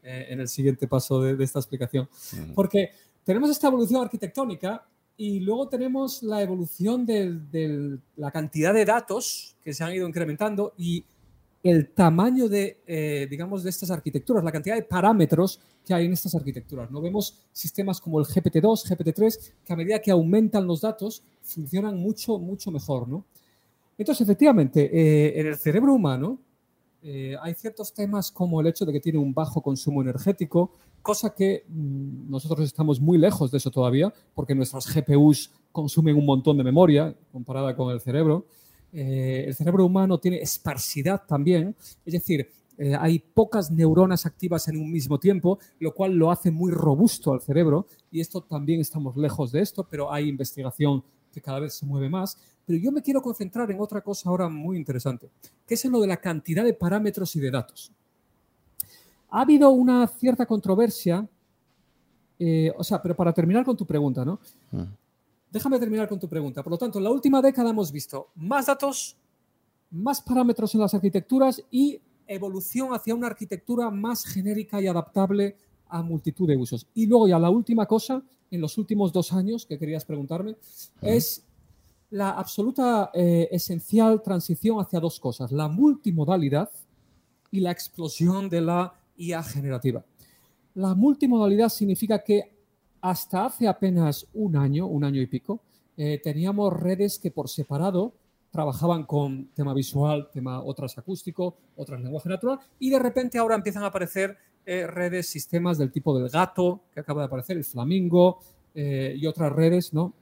eh, 0.02 0.26
en 0.28 0.40
el 0.40 0.48
siguiente 0.48 0.86
paso 0.86 1.22
de, 1.22 1.42
esta 1.42 1.58
explicación. 1.58 2.06
Porque 2.54 2.90
tenemos 3.30 3.48
esta 3.48 3.68
evolución 3.68 4.02
arquitectónica 4.02 4.84
y 5.16 5.38
luego 5.38 5.68
tenemos 5.68 6.20
la 6.24 6.42
evolución 6.42 7.06
de, 7.06 8.00
la 8.16 8.32
cantidad 8.32 8.74
de 8.74 8.84
datos 8.84 9.54
que 9.62 9.72
se 9.72 9.84
han 9.84 9.94
ido 9.94 10.08
incrementando 10.08 10.74
y 10.76 11.04
el 11.62 11.90
tamaño 11.90 12.48
de, 12.48 12.80
eh, 12.88 13.28
digamos, 13.30 13.62
de 13.62 13.70
estas 13.70 13.92
arquitecturas, 13.92 14.42
la 14.42 14.50
cantidad 14.50 14.74
de 14.74 14.82
parámetros 14.82 15.60
que 15.86 15.94
hay 15.94 16.06
en 16.06 16.12
estas 16.12 16.34
arquitecturas. 16.34 16.90
¿no? 16.90 17.00
Vemos 17.00 17.38
sistemas 17.52 18.00
como 18.00 18.18
el 18.18 18.26
GPT-2, 18.26 18.88
GPT-3, 18.88 19.52
que 19.64 19.72
a 19.72 19.76
medida 19.76 20.00
que 20.00 20.10
aumentan 20.10 20.66
los 20.66 20.80
datos, 20.80 21.22
funcionan 21.44 21.98
mucho, 21.98 22.36
mucho 22.36 22.72
mejor. 22.72 23.06
¿no? 23.06 23.24
Entonces, 23.96 24.22
efectivamente, 24.22 24.90
eh, 24.92 25.38
en 25.38 25.46
el 25.46 25.56
cerebro 25.56 25.94
humano 25.94 26.40
eh, 27.02 27.34
hay 27.40 27.54
ciertos 27.54 27.94
temas 27.94 28.30
como 28.30 28.60
el 28.60 28.66
hecho 28.66 28.84
de 28.84 28.92
que 28.92 29.00
tiene 29.00 29.18
un 29.18 29.32
bajo 29.32 29.62
consumo 29.62 30.02
energético, 30.02 30.72
cosa 31.00 31.34
que 31.34 31.64
mm, 31.66 32.30
nosotros 32.30 32.66
estamos 32.66 33.00
muy 33.00 33.16
lejos 33.16 33.50
de 33.50 33.58
eso 33.58 33.70
todavía, 33.70 34.12
porque 34.34 34.54
nuestras 34.54 34.92
GPUs 34.94 35.50
consumen 35.72 36.16
un 36.16 36.26
montón 36.26 36.58
de 36.58 36.64
memoria 36.64 37.14
comparada 37.32 37.74
con 37.74 37.90
el 37.92 38.00
cerebro. 38.00 38.46
Eh, 38.92 39.44
el 39.46 39.54
cerebro 39.54 39.86
humano 39.86 40.18
tiene 40.18 40.38
esparcidad 40.38 41.22
también, 41.26 41.74
es 42.04 42.12
decir, 42.12 42.50
eh, 42.76 42.94
hay 42.98 43.18
pocas 43.18 43.70
neuronas 43.70 44.26
activas 44.26 44.66
en 44.68 44.76
un 44.76 44.90
mismo 44.90 45.18
tiempo, 45.18 45.58
lo 45.78 45.94
cual 45.94 46.14
lo 46.14 46.30
hace 46.30 46.50
muy 46.50 46.72
robusto 46.72 47.32
al 47.32 47.40
cerebro, 47.40 47.86
y 48.10 48.20
esto 48.20 48.42
también 48.42 48.80
estamos 48.80 49.16
lejos 49.16 49.52
de 49.52 49.60
esto, 49.60 49.86
pero 49.88 50.12
hay 50.12 50.28
investigación 50.28 51.04
que 51.30 51.40
cada 51.40 51.60
vez 51.60 51.74
se 51.74 51.86
mueve 51.86 52.08
más. 52.08 52.38
Pero 52.66 52.78
yo 52.78 52.92
me 52.92 53.02
quiero 53.02 53.22
concentrar 53.22 53.70
en 53.70 53.80
otra 53.80 54.00
cosa 54.00 54.28
ahora 54.28 54.48
muy 54.48 54.76
interesante, 54.76 55.30
que 55.66 55.74
es 55.74 55.84
en 55.84 55.92
lo 55.92 56.00
de 56.00 56.06
la 56.06 56.18
cantidad 56.18 56.64
de 56.64 56.74
parámetros 56.74 57.34
y 57.36 57.40
de 57.40 57.50
datos. 57.50 57.92
Ha 59.30 59.42
habido 59.42 59.70
una 59.70 60.06
cierta 60.06 60.46
controversia, 60.46 61.26
eh, 62.38 62.72
o 62.76 62.84
sea, 62.84 63.00
pero 63.00 63.14
para 63.14 63.32
terminar 63.32 63.64
con 63.64 63.76
tu 63.76 63.86
pregunta, 63.86 64.24
¿no? 64.24 64.40
Mm. 64.72 64.82
déjame 65.52 65.78
terminar 65.78 66.08
con 66.08 66.18
tu 66.18 66.28
pregunta. 66.28 66.62
Por 66.62 66.72
lo 66.72 66.78
tanto, 66.78 66.98
en 66.98 67.04
la 67.04 67.10
última 67.10 67.42
década 67.42 67.70
hemos 67.70 67.90
visto 67.90 68.28
más 68.36 68.66
datos, 68.66 69.16
más 69.90 70.20
parámetros 70.20 70.74
en 70.74 70.80
las 70.80 70.94
arquitecturas 70.94 71.62
y 71.70 72.00
evolución 72.26 72.94
hacia 72.94 73.14
una 73.14 73.26
arquitectura 73.26 73.90
más 73.90 74.24
genérica 74.24 74.80
y 74.80 74.86
adaptable 74.86 75.56
a 75.88 76.02
multitud 76.02 76.48
de 76.48 76.56
usos. 76.56 76.86
Y 76.94 77.06
luego 77.06 77.26
ya 77.28 77.38
la 77.38 77.50
última 77.50 77.86
cosa, 77.86 78.22
en 78.50 78.60
los 78.60 78.78
últimos 78.78 79.12
dos 79.12 79.32
años 79.32 79.66
que 79.66 79.78
querías 79.78 80.04
preguntarme, 80.04 80.56
es 81.00 81.44
la 82.10 82.30
absoluta 82.30 83.10
eh, 83.14 83.48
esencial 83.52 84.22
transición 84.22 84.80
hacia 84.80 85.00
dos 85.00 85.20
cosas, 85.20 85.52
la 85.52 85.68
multimodalidad 85.68 86.70
y 87.50 87.60
la 87.60 87.70
explosión 87.70 88.48
de 88.48 88.60
la 88.60 88.94
IA 89.16 89.42
generativa. 89.42 90.04
La 90.74 90.94
multimodalidad 90.94 91.68
significa 91.68 92.22
que 92.22 92.52
hasta 93.00 93.46
hace 93.46 93.68
apenas 93.68 94.26
un 94.34 94.56
año, 94.56 94.86
un 94.86 95.04
año 95.04 95.20
y 95.20 95.26
pico, 95.26 95.60
eh, 95.96 96.20
teníamos 96.22 96.72
redes 96.72 97.18
que 97.18 97.30
por 97.30 97.48
separado 97.48 98.14
trabajaban 98.50 99.04
con 99.04 99.46
tema 99.54 99.72
visual, 99.72 100.28
tema 100.32 100.62
otras 100.62 100.98
acústico, 100.98 101.56
otras 101.76 102.00
lenguaje 102.00 102.28
natural, 102.28 102.58
y 102.78 102.90
de 102.90 102.98
repente 102.98 103.38
ahora 103.38 103.54
empiezan 103.54 103.84
a 103.84 103.86
aparecer 103.86 104.36
eh, 104.66 104.86
redes, 104.86 105.26
sistemas 105.26 105.78
del 105.78 105.90
tipo 105.90 106.16
del 106.16 106.28
gato, 106.28 106.82
que 106.92 107.00
acaba 107.00 107.22
de 107.22 107.26
aparecer, 107.26 107.56
el 107.56 107.64
flamingo, 107.64 108.40
eh, 108.74 109.14
y 109.16 109.26
otras 109.26 109.50
redes, 109.52 109.92
¿no? 109.92 110.12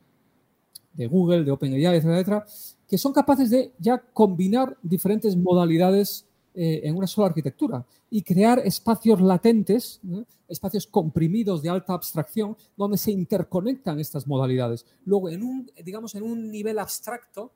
De 0.95 1.07
Google, 1.07 1.45
de 1.45 1.51
OpenAI, 1.51 1.97
etcétera, 1.97 2.15
etcétera, 2.15 2.47
que 2.87 2.99
son 2.99 3.13
capaces 3.13 3.51
de 3.51 3.73
ya 3.79 3.99
combinar 3.99 4.77
diferentes 4.83 5.37
modalidades 5.37 6.25
eh, 6.55 6.81
en 6.85 6.97
una 6.97 7.07
sola 7.07 7.27
arquitectura 7.27 7.85
y 8.11 8.23
crear 8.23 8.61
espacios 8.61 9.21
latentes, 9.21 10.01
espacios 10.49 10.87
comprimidos 10.87 11.61
de 11.61 11.69
alta 11.69 11.93
abstracción, 11.93 12.57
donde 12.77 12.97
se 12.97 13.11
interconectan 13.11 14.01
estas 14.01 14.27
modalidades. 14.27 14.87
Luego, 15.05 15.29
en 15.29 15.43
un, 15.43 15.71
digamos, 15.85 16.15
en 16.15 16.23
un 16.23 16.51
nivel 16.51 16.79
abstracto, 16.79 17.53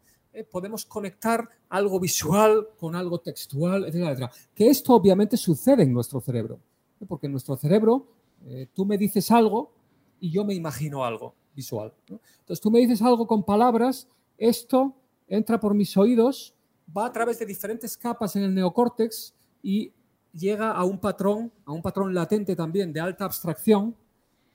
podemos 0.51 0.85
conectar 0.85 1.49
algo 1.71 1.99
visual 2.01 2.69
con 2.79 2.95
algo 2.95 3.21
textual, 3.21 3.85
etcétera, 3.85 4.31
Que 4.55 4.69
esto 4.69 4.95
obviamente 4.95 5.37
sucede 5.37 5.85
en 5.85 5.93
nuestro 5.93 6.21
cerebro. 6.21 6.61
Porque 7.07 7.27
en 7.27 7.33
nuestro 7.33 7.57
cerebro 7.57 8.07
eh, 8.47 8.69
tú 8.75 8.85
me 8.85 8.99
dices 8.99 9.31
algo 9.31 9.73
y 10.21 10.31
yo 10.31 10.45
me 10.45 10.55
imagino 10.55 11.05
algo 11.05 11.35
visual. 11.55 11.93
Entonces 12.09 12.61
tú 12.61 12.71
me 12.71 12.81
dices 12.81 13.03
algo 13.03 13.27
con 13.27 13.45
palabras, 13.45 14.09
esto 14.39 14.95
entra 15.29 15.61
por 15.61 15.75
mis 15.75 15.97
oídos, 15.97 16.55
va 16.97 17.07
a 17.07 17.13
través 17.13 17.39
de 17.39 17.47
diferentes 17.47 17.97
capas 17.97 18.37
en 18.37 18.43
el 18.45 18.55
neocórtex 18.55 19.35
y 19.63 19.93
llega 20.33 20.73
a 20.73 20.85
un 20.85 20.99
patrón, 20.99 21.53
a 21.65 21.73
un 21.73 21.83
patrón 21.83 22.15
latente 22.15 22.57
también 22.57 22.93
de 22.93 23.01
alta 23.01 23.25
abstracción 23.25 23.95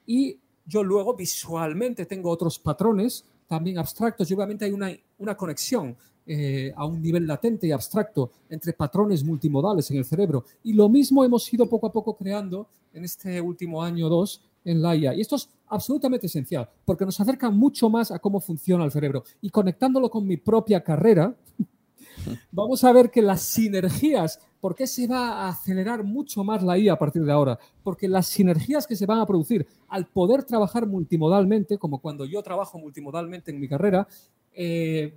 y 0.06 0.40
yo 0.66 0.84
luego 0.84 1.16
visualmente 1.16 2.06
tengo 2.06 2.30
otros 2.30 2.60
patrones 2.60 3.26
también 3.48 3.78
abstractos 3.78 4.30
y 4.30 4.34
obviamente 4.34 4.66
hay 4.66 4.72
una, 4.72 4.92
una 5.18 5.38
conexión 5.38 5.96
eh, 6.28 6.74
a 6.76 6.86
un 6.86 7.02
nivel 7.02 7.26
latente 7.26 7.68
y 7.68 7.72
abstracto 7.72 8.32
entre 8.50 8.74
patrones 8.74 9.24
multimodales 9.24 9.90
en 9.92 9.98
el 9.98 10.06
cerebro. 10.06 10.46
Y 10.64 10.74
lo 10.74 10.90
mismo 10.90 11.24
hemos 11.24 11.52
ido 11.54 11.68
poco 11.68 11.88
a 11.88 11.92
poco 11.92 12.16
creando 12.16 12.68
en 12.94 13.06
este 13.06 13.40
último 13.42 13.82
año 13.82 14.08
o 14.08 14.10
dos 14.10 14.42
en 14.66 14.82
la 14.82 14.96
IA. 14.96 15.16
Y 15.16 15.22
esto 15.22 15.38
es 15.38 15.50
absolutamente 15.68 16.28
esencial, 16.28 16.70
porque 16.86 17.06
nos 17.06 17.20
acerca 17.20 17.50
mucho 17.50 17.90
más 17.90 18.12
a 18.12 18.20
cómo 18.20 18.40
funciona 18.40 18.84
el 18.84 18.92
cerebro. 18.92 19.24
Y 19.42 19.50
conectándolo 19.50 20.10
con 20.10 20.28
mi 20.28 20.38
propia 20.38 20.84
carrera, 20.84 21.36
vamos 22.52 22.84
a 22.84 22.92
ver 22.92 23.10
que 23.10 23.22
las 23.22 23.42
sinergias 23.42 24.40
¿Por 24.60 24.76
qué 24.76 24.88
se 24.88 25.08
va 25.08 25.46
a 25.46 25.50
acelerar 25.50 26.04
mucho 26.04 26.44
más 26.44 26.64
la 26.64 26.78
IA 26.78 26.94
a 26.94 27.00
partir 27.00 27.24
de 27.24 27.32
ahora? 27.32 27.60
Porque 27.84 28.08
las 28.08 28.28
sinergias 28.28 28.88
que 28.88 28.96
se 28.96 29.06
van 29.06 29.20
a 29.20 29.26
producir 29.26 29.68
al 29.88 30.08
poder 30.08 30.44
trabajar 30.44 30.88
multimodalmente, 30.88 31.78
como 31.78 32.00
cuando 32.00 32.26
yo 32.26 32.42
trabajo 32.42 32.80
multimodalmente 32.80 33.52
en 33.52 33.60
mi 33.60 33.68
carrera, 33.68 34.08
eh, 34.54 35.14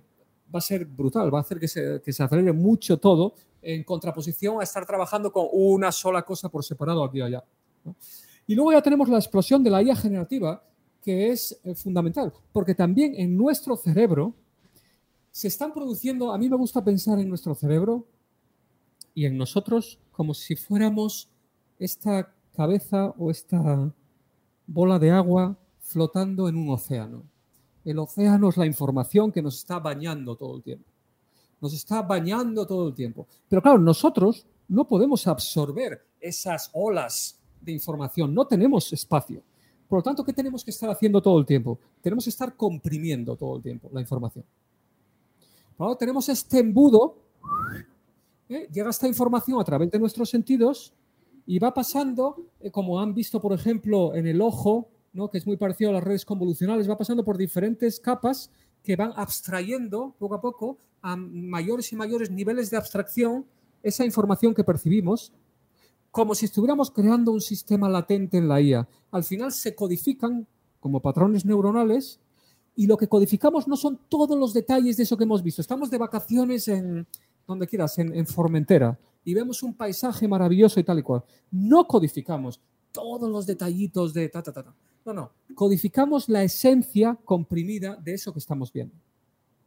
va 0.53 0.59
a 0.59 0.63
ser 0.63 0.85
brutal, 0.85 1.33
va 1.33 1.39
a 1.39 1.41
hacer 1.43 1.59
que 1.59 1.69
se, 1.69 2.01
que 2.03 2.13
se, 2.13 2.23
acelere 2.23 2.53
mucho 2.53 2.99
todo 2.99 3.35
en 3.63 3.85
contraposición 3.85 4.61
a 4.61 4.65
estar 4.65 4.87
trabajando 4.87 5.33
con 5.33 5.47
una 5.53 5.93
sola 5.93 6.23
cosa 6.23 6.49
por 6.49 6.65
separado 6.65 7.05
aquí 7.05 7.19
y 7.19 7.23
allá. 7.23 7.45
Y 8.47 8.55
luego 8.55 8.73
ya 8.73 8.83
tenemos 8.83 9.09
la 9.09 9.19
explosión 9.19 9.63
de 9.63 9.71
la 9.71 9.83
IA 9.83 9.95
generativa, 9.95 10.63
que 11.03 11.31
es 11.31 11.59
eh, 11.65 11.75
fundamental, 11.75 12.33
porque 12.53 12.75
también 12.75 13.15
en 13.17 13.37
nuestro 13.37 13.77
cerebro 13.77 14.35
se 15.31 15.49
están 15.49 15.73
produciendo, 15.73 16.33
a 16.33 16.39
mí 16.39 16.49
me 16.49 16.57
gusta 16.57 16.83
pensar 16.83 17.19
en 17.21 17.29
nuestro 17.29 17.55
cerebro 17.55 18.07
y 19.15 19.27
en 19.27 19.37
nosotros 19.37 19.99
como 20.11 20.35
si 20.35 20.57
fuéramos 20.57 21.31
esta 21.79 22.35
cabeza 22.55 23.15
o 23.17 23.31
esta 23.31 23.93
bola 24.67 24.99
de 24.99 25.11
agua 25.11 25.57
flotando 25.79 26.49
en 26.49 26.57
un 26.57 26.71
océano. 26.71 27.30
El 27.85 27.99
océano 27.99 28.49
es 28.49 28.57
la 28.57 28.67
información 28.67 29.33
que 29.33 29.43
nos 29.43 29.59
está 29.59 29.79
bañando 29.79 30.37
todo 30.37 30.57
el 30.57 30.63
tiempo. 30.63 30.91
Nos 31.61 31.73
está 31.75 32.03
bañando 32.03 32.67
todo 32.67 32.89
el 32.89 32.95
tiempo. 32.95 33.27
Pero 33.49 33.63
claro, 33.63 33.79
nosotros 33.79 34.47
no 34.69 34.87
podemos 34.87 35.27
absorber 35.27 36.07
esas 36.21 36.71
olas 36.73 37.39
de 37.61 37.73
información, 37.73 38.35
no 38.35 38.47
tenemos 38.47 38.93
espacio. 38.93 39.43
Por 39.89 39.99
lo 39.99 40.03
tanto, 40.03 40.25
¿qué 40.25 40.33
tenemos 40.33 40.65
que 40.65 40.71
estar 40.71 40.89
haciendo 40.89 41.21
todo 41.21 41.39
el 41.39 41.45
tiempo? 41.45 41.79
Tenemos 42.01 42.25
que 42.25 42.31
estar 42.31 42.57
comprimiendo 42.57 43.37
todo 43.37 43.57
el 43.57 43.63
tiempo 43.63 43.91
la 43.93 44.01
información. 44.01 44.45
Tenemos 45.99 46.29
este 46.29 46.59
embudo 46.59 47.17
¿eh? 48.51 48.69
llega 48.71 48.91
esta 48.91 49.09
información 49.09 49.61
a 49.61 49.65
través 49.65 49.91
de 49.91 49.99
nuestros 49.99 50.29
sentidos 50.29 50.93
y 51.47 51.59
va 51.59 51.73
pasando, 51.73 52.45
eh, 52.61 52.71
como 52.71 53.01
han 53.01 53.15
visto, 53.15 53.41
por 53.41 53.53
ejemplo, 53.53 54.15
en 54.15 54.27
el 54.27 54.43
ojo, 54.43 54.89
¿no? 55.13 55.31
que 55.31 55.39
es 55.39 55.47
muy 55.47 55.57
parecido 55.57 55.91
a 55.91 55.95
las 55.95 56.05
redes 56.05 56.25
convolucionales, 56.25 56.89
va 56.89 56.99
pasando 56.99 57.25
por 57.25 57.37
diferentes 57.37 58.01
capas 58.01 58.51
que 58.83 58.97
van 58.97 59.13
abstrayendo 59.17 60.15
poco 60.19 60.35
a 60.35 60.41
poco 60.41 60.79
a 61.03 61.17
mayores 61.17 61.93
y 61.93 61.97
mayores 61.97 62.31
niveles 62.31 62.71
de 62.71 62.77
abstracción 62.77 63.47
esa 63.83 64.05
información 64.05 64.55
que 64.55 64.65
percibimos, 64.65 65.33
como 66.11 66.35
si 66.35 66.47
estuviéramos 66.47 66.91
creando 66.91 67.33
un 67.33 67.41
sistema 67.41 67.89
latente 67.89 68.37
en 68.37 68.49
la 68.49 68.61
IA. 68.61 68.89
Al 69.11 69.25
final 69.25 69.53
se 69.53 69.75
codifican 69.75 70.47
como 70.81 71.01
patrones 71.01 71.45
neuronales 71.45 72.21
y 72.77 72.87
lo 72.87 72.97
que 72.97 73.09
codificamos 73.09 73.69
no 73.69 73.77
son 73.77 74.01
todos 74.09 74.39
los 74.39 74.53
detalles 74.53 74.97
de 74.97 75.05
eso 75.05 75.17
que 75.17 75.25
hemos 75.25 75.43
visto. 75.43 75.61
Estamos 75.61 75.91
de 75.91 75.99
vacaciones 75.99 76.69
en, 76.69 77.07
donde 77.47 77.67
quieras, 77.67 77.99
en, 77.99 78.27
Formentera, 78.27 78.99
y 79.25 79.35
vemos 79.35 79.63
un 79.63 79.75
paisaje 79.75 80.27
maravilloso 80.27 80.81
y 80.81 80.85
tal 80.85 80.99
y 80.99 81.03
cual. 81.03 81.23
No 81.51 81.87
codificamos 81.87 82.61
todos 82.93 83.31
los 83.31 83.47
detallitos 83.47 84.13
de 84.15 84.29
ta, 84.29 84.43
ta, 84.43 84.53
ta, 84.53 84.63
ta. 84.65 84.75
No, 85.05 85.13
no. 85.13 85.33
Codificamos 85.55 86.29
la 86.29 86.43
esencia 86.43 87.19
comprimida 87.25 87.97
de 87.97 88.15
eso 88.15 88.33
que 88.33 88.39
estamos 88.39 88.73
viendo. 88.73 88.95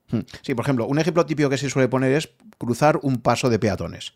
Hmm. 0.09 0.21
Sí, 0.41 0.53
por 0.53 0.65
ejemplo, 0.65 0.87
un 0.87 0.99
ejemplo 0.99 1.25
típico 1.25 1.49
que 1.49 1.57
se 1.57 1.69
suele 1.69 1.87
poner 1.87 2.13
es 2.13 2.29
cruzar 2.57 2.99
un 3.03 3.17
paso 3.17 3.49
de 3.49 3.59
peatones. 3.59 4.13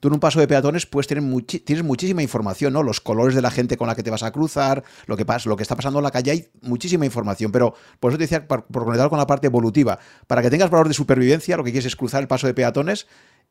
Tú 0.00 0.08
en 0.08 0.14
un 0.14 0.20
paso 0.20 0.40
de 0.40 0.48
peatones 0.48 0.86
puedes 0.86 1.06
tienes 1.06 1.82
muchísima 1.82 2.22
información, 2.22 2.72
¿no? 2.72 2.82
Los 2.82 3.00
colores 3.00 3.34
de 3.34 3.42
la 3.42 3.50
gente 3.50 3.76
con 3.76 3.88
la 3.88 3.94
que 3.94 4.02
te 4.02 4.10
vas 4.10 4.22
a 4.22 4.30
cruzar, 4.30 4.84
lo 5.06 5.16
que, 5.16 5.24
pasa, 5.24 5.48
lo 5.48 5.56
que 5.56 5.62
está 5.62 5.74
pasando 5.74 5.98
en 5.98 6.04
la 6.04 6.10
calle, 6.10 6.30
hay 6.30 6.48
muchísima 6.62 7.06
información. 7.06 7.50
Pero 7.50 7.74
por 7.98 8.12
eso 8.12 8.18
te 8.18 8.24
decía, 8.24 8.46
por, 8.46 8.66
conectar 8.66 9.08
con 9.08 9.18
la 9.18 9.26
parte 9.26 9.46
evolutiva, 9.46 9.98
para 10.26 10.42
que 10.42 10.50
tengas 10.50 10.70
valor 10.70 10.88
de 10.88 10.94
supervivencia, 10.94 11.56
lo 11.56 11.64
que 11.64 11.72
quieres 11.72 11.86
es 11.86 11.96
cruzar 11.96 12.20
el 12.22 12.28
paso 12.28 12.46
de 12.46 12.54
peatones 12.54 13.06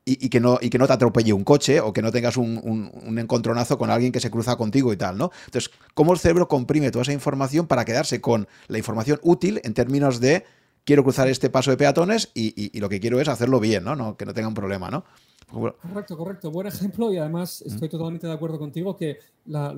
y, 0.06 0.30
que, 0.30 0.40
no, 0.40 0.60
y 0.62 0.70
que 0.70 0.78
no 0.78 0.86
te 0.86 0.94
atropelle 0.94 1.34
un 1.34 1.44
coche 1.44 1.80
o 1.80 1.92
que 1.92 2.04
no 2.04 2.12
tengas 2.12 2.38
un, 2.38 2.60
un, 3.04 3.18
encontronazo 3.18 3.78
con 3.78 3.90
alguien 3.90 4.12
que 4.12 4.20
se 4.20 4.30
cruza 4.30 4.56
contigo 4.56 4.94
y 4.94 4.98
tal, 4.98 5.18
¿no? 5.18 5.32
Entonces, 5.46 5.72
¿cómo 5.96 6.14
el 6.14 6.20
cerebro 6.20 6.48
comprime 6.48 6.92
toda 6.92 7.02
esa 7.02 7.14
información 7.14 7.66
para 7.66 7.86
quedarse 7.86 8.22
con 8.22 8.48
la 8.68 8.78
información 8.78 9.20
útil 9.24 9.60
en 9.64 9.74
términos 9.74 10.20
de 10.20 10.46
quiero 10.84 11.04
cruzar 11.04 11.28
este 11.28 11.50
paso 11.50 11.72
de 11.72 11.78
peatones 11.78 12.30
y, 12.36 12.54
y 12.56 12.80
lo 12.80 12.88
que 12.88 13.00
quiero 13.00 13.20
es 13.20 13.28
hacerlo 13.28 13.60
bien, 13.60 13.84
¿no? 13.84 13.96
¿no? 13.96 14.16
Que 14.16 14.26
no 14.26 14.34
tenga 14.36 14.48
un 14.48 14.54
problema, 14.54 14.92
¿no? 14.92 15.06
Correcto, 15.48 16.18
correcto. 16.18 16.52
Buen 16.52 16.68
ejemplo 16.68 17.14
y 17.14 17.18
además 17.18 17.62
estoy 17.62 17.88
totalmente 17.90 18.28
de 18.28 18.34
acuerdo 18.34 18.60
contigo 18.60 18.96
que 18.96 19.20
la, 19.46 19.72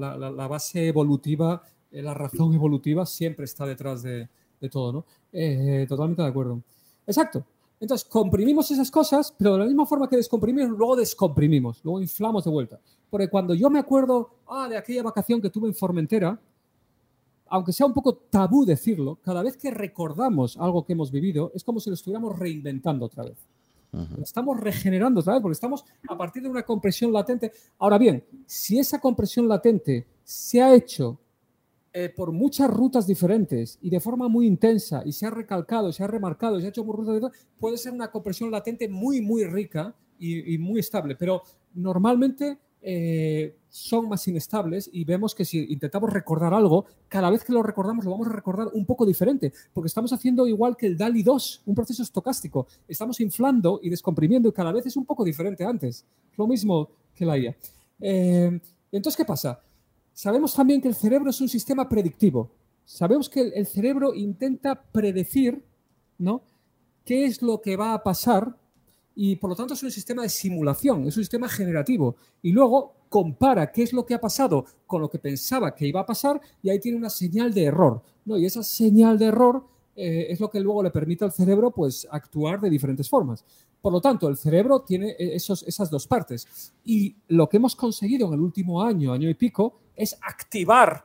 base 0.47 0.87
evolutiva, 0.87 1.61
eh, 1.91 2.01
la 2.01 2.13
razón 2.13 2.53
evolutiva 2.53 3.05
siempre 3.05 3.45
está 3.45 3.65
detrás 3.65 4.01
de, 4.01 4.29
todo, 4.71 4.91
¿no? 4.91 5.05
Eh, 5.31 5.85
totalmente 5.87 6.21
de 6.21 6.27
acuerdo. 6.27 6.61
Exacto. 7.05 7.45
Entonces, 7.79 8.07
comprimimos 8.07 8.71
esas 8.71 8.89
cosas, 8.89 9.33
pero 9.37 9.53
de 9.53 9.59
la 9.59 9.65
misma 9.65 9.85
forma 9.85 10.09
que 10.09 10.15
descomprimimos, 10.15 10.77
luego 10.77 10.95
descomprimimos, 10.95 11.79
luego 11.83 12.01
inflamos 12.01 12.43
de 12.43 12.51
vuelta. 12.51 12.79
Porque 13.09 13.29
cuando 13.29 13.53
yo 13.53 13.69
me 13.69 13.79
acuerdo 13.79 14.31
ah, 14.47 14.67
de 14.67 14.77
aquella 14.77 15.03
vacación 15.03 15.41
que 15.41 15.49
tuve 15.49 15.67
en 15.67 15.75
Formentera, 15.75 16.39
aunque 17.49 17.71
sea 17.71 17.85
un 17.85 17.93
poco 17.93 18.15
tabú 18.15 18.65
decirlo, 18.65 19.19
cada 19.21 19.43
vez 19.43 19.57
que 19.57 19.71
recordamos 19.71 20.57
algo 20.57 20.85
que 20.85 20.93
hemos 20.93 21.11
vivido, 21.11 21.51
es 21.53 21.63
como 21.63 21.79
si 21.79 21.89
lo 21.89 21.93
estuviéramos 21.93 22.37
reinventando 22.37 23.05
otra 23.05 23.23
vez. 23.23 23.37
Estamos 24.21 24.59
regenerando 24.59 25.21
otra 25.21 25.33
vez 25.33 25.41
porque 25.41 25.53
estamos 25.53 25.85
a 26.07 26.17
partir 26.17 26.43
de 26.43 26.49
una 26.49 26.63
compresión 26.63 27.11
latente. 27.11 27.51
Ahora 27.79 27.97
bien, 27.97 28.23
si 28.45 28.77
esa 28.77 28.99
compresión 28.99 29.47
latente 29.47 30.05
se 30.23 30.61
ha 30.61 30.73
hecho 30.75 31.17
eh, 31.99 32.09
por 32.09 32.31
muchas 32.31 32.69
rutas 32.69 33.07
diferentes 33.07 33.79
y 33.81 33.89
de 33.89 33.99
forma 33.99 34.27
muy 34.27 34.45
intensa 34.45 35.01
y 35.03 35.13
se 35.13 35.25
ha 35.25 35.31
recalcado, 35.31 35.91
se 35.91 36.03
ha 36.03 36.07
remarcado, 36.07 36.59
se 36.59 36.67
ha 36.67 36.69
hecho 36.69 36.85
por 36.85 36.95
rutas 36.95 37.31
puede 37.59 37.75
ser 37.75 37.91
una 37.91 38.11
compresión 38.11 38.51
latente 38.51 38.87
muy, 38.87 39.19
muy 39.19 39.45
rica 39.45 39.95
y, 40.19 40.59
muy 40.59 40.79
estable. 40.79 41.15
Pero 41.15 41.41
normalmente 41.73 42.59
eh, 42.83 43.55
son 43.67 44.09
más 44.09 44.27
inestables 44.27 44.87
y 44.93 45.05
vemos 45.05 45.33
que 45.33 45.43
si 45.43 45.73
intentamos 45.73 46.13
recordar 46.13 46.53
algo, 46.53 46.85
cada 47.07 47.31
vez 47.31 47.43
que 47.43 47.51
lo 47.51 47.63
recordamos 47.63 48.05
lo 48.05 48.11
vamos 48.11 48.27
a 48.27 48.31
recordar 48.31 48.67
un 48.73 48.85
poco 48.85 49.03
diferente, 49.03 49.51
porque 49.73 49.87
estamos 49.87 50.13
haciendo 50.13 50.47
igual 50.47 50.77
que 50.77 50.85
el 50.85 50.97
DALI 50.97 51.23
2, 51.23 51.63
un 51.65 51.73
proceso 51.73 52.03
estocástico. 52.03 52.67
Estamos 52.87 53.19
inflando 53.21 53.79
y 53.81 53.89
descomprimiendo 53.89 54.49
y 54.49 54.51
cada 54.51 54.71
vez 54.71 54.85
es 54.85 54.97
un 54.97 55.05
poco 55.05 55.23
diferente 55.23 55.65
antes. 55.65 56.05
Lo 56.37 56.45
mismo 56.45 56.89
que 57.15 57.25
la 57.25 57.39
IA. 57.39 57.57
Eh, 58.01 58.61
entonces, 58.91 59.17
¿qué 59.17 59.25
pasa? 59.25 59.63
Sabemos 60.17 60.55
también 60.55 60.81
que 60.81 60.87
el 60.87 60.95
cerebro 60.95 61.29
es 61.29 61.39
un 61.41 61.47
sistema 61.47 61.87
predictivo. 61.87 62.49
Sabemos 62.85 63.29
que 63.29 63.39
el 63.39 63.67
cerebro 63.67 64.15
intenta 64.15 64.73
predecir 64.73 65.63
¿no? 66.17 66.41
qué 67.05 67.25
es 67.25 67.43
lo 67.43 67.61
que 67.61 67.75
va 67.75 67.93
a 67.93 68.01
pasar 68.01 68.57
y 69.13 69.35
por 69.35 69.51
lo 69.51 69.55
tanto 69.55 69.75
es 69.75 69.83
un 69.83 69.91
sistema 69.91 70.23
de 70.23 70.29
simulación, 70.29 71.07
es 71.07 71.15
un 71.17 71.21
sistema 71.21 71.47
generativo. 71.47 72.15
Y 72.41 72.51
luego 72.51 72.95
compara 73.09 73.71
qué 73.71 73.83
es 73.83 73.93
lo 73.93 74.07
que 74.07 74.15
ha 74.15 74.19
pasado 74.19 74.65
con 74.87 75.03
lo 75.03 75.07
que 75.07 75.19
pensaba 75.19 75.75
que 75.75 75.85
iba 75.85 75.99
a 75.99 76.05
pasar 76.07 76.41
y 76.63 76.71
ahí 76.71 76.79
tiene 76.79 76.97
una 76.97 77.11
señal 77.11 77.53
de 77.53 77.65
error. 77.65 78.01
¿no? 78.25 78.39
Y 78.39 78.47
esa 78.47 78.63
señal 78.63 79.19
de 79.19 79.25
error 79.25 79.67
eh, 79.99 80.27
es 80.29 80.39
lo 80.39 80.47
que 80.47 80.59
luego 80.59 80.83
le 80.83 80.91
permite 80.91 81.25
al 81.25 81.31
cerebro 81.31 81.71
pues, 81.71 82.07
actuar 82.11 82.61
de 82.61 82.69
diferentes 82.69 83.09
formas. 83.09 83.43
Por 83.81 83.91
lo 83.91 83.99
tanto, 83.99 84.27
el 84.27 84.37
cerebro 84.37 84.81
tiene 84.81 85.09
eh, 85.09 85.35
esos, 85.35 85.63
esas 85.63 85.89
dos 85.89 86.05
partes. 86.05 86.71
Y 86.83 87.15
lo 87.29 87.49
que 87.49 87.57
hemos 87.57 87.75
conseguido 87.75 88.27
en 88.27 88.33
el 88.35 88.41
último 88.41 88.83
año, 88.83 89.11
año 89.11 89.27
y 89.27 89.33
pico, 89.33 89.79
es 89.95 90.15
activar 90.21 91.03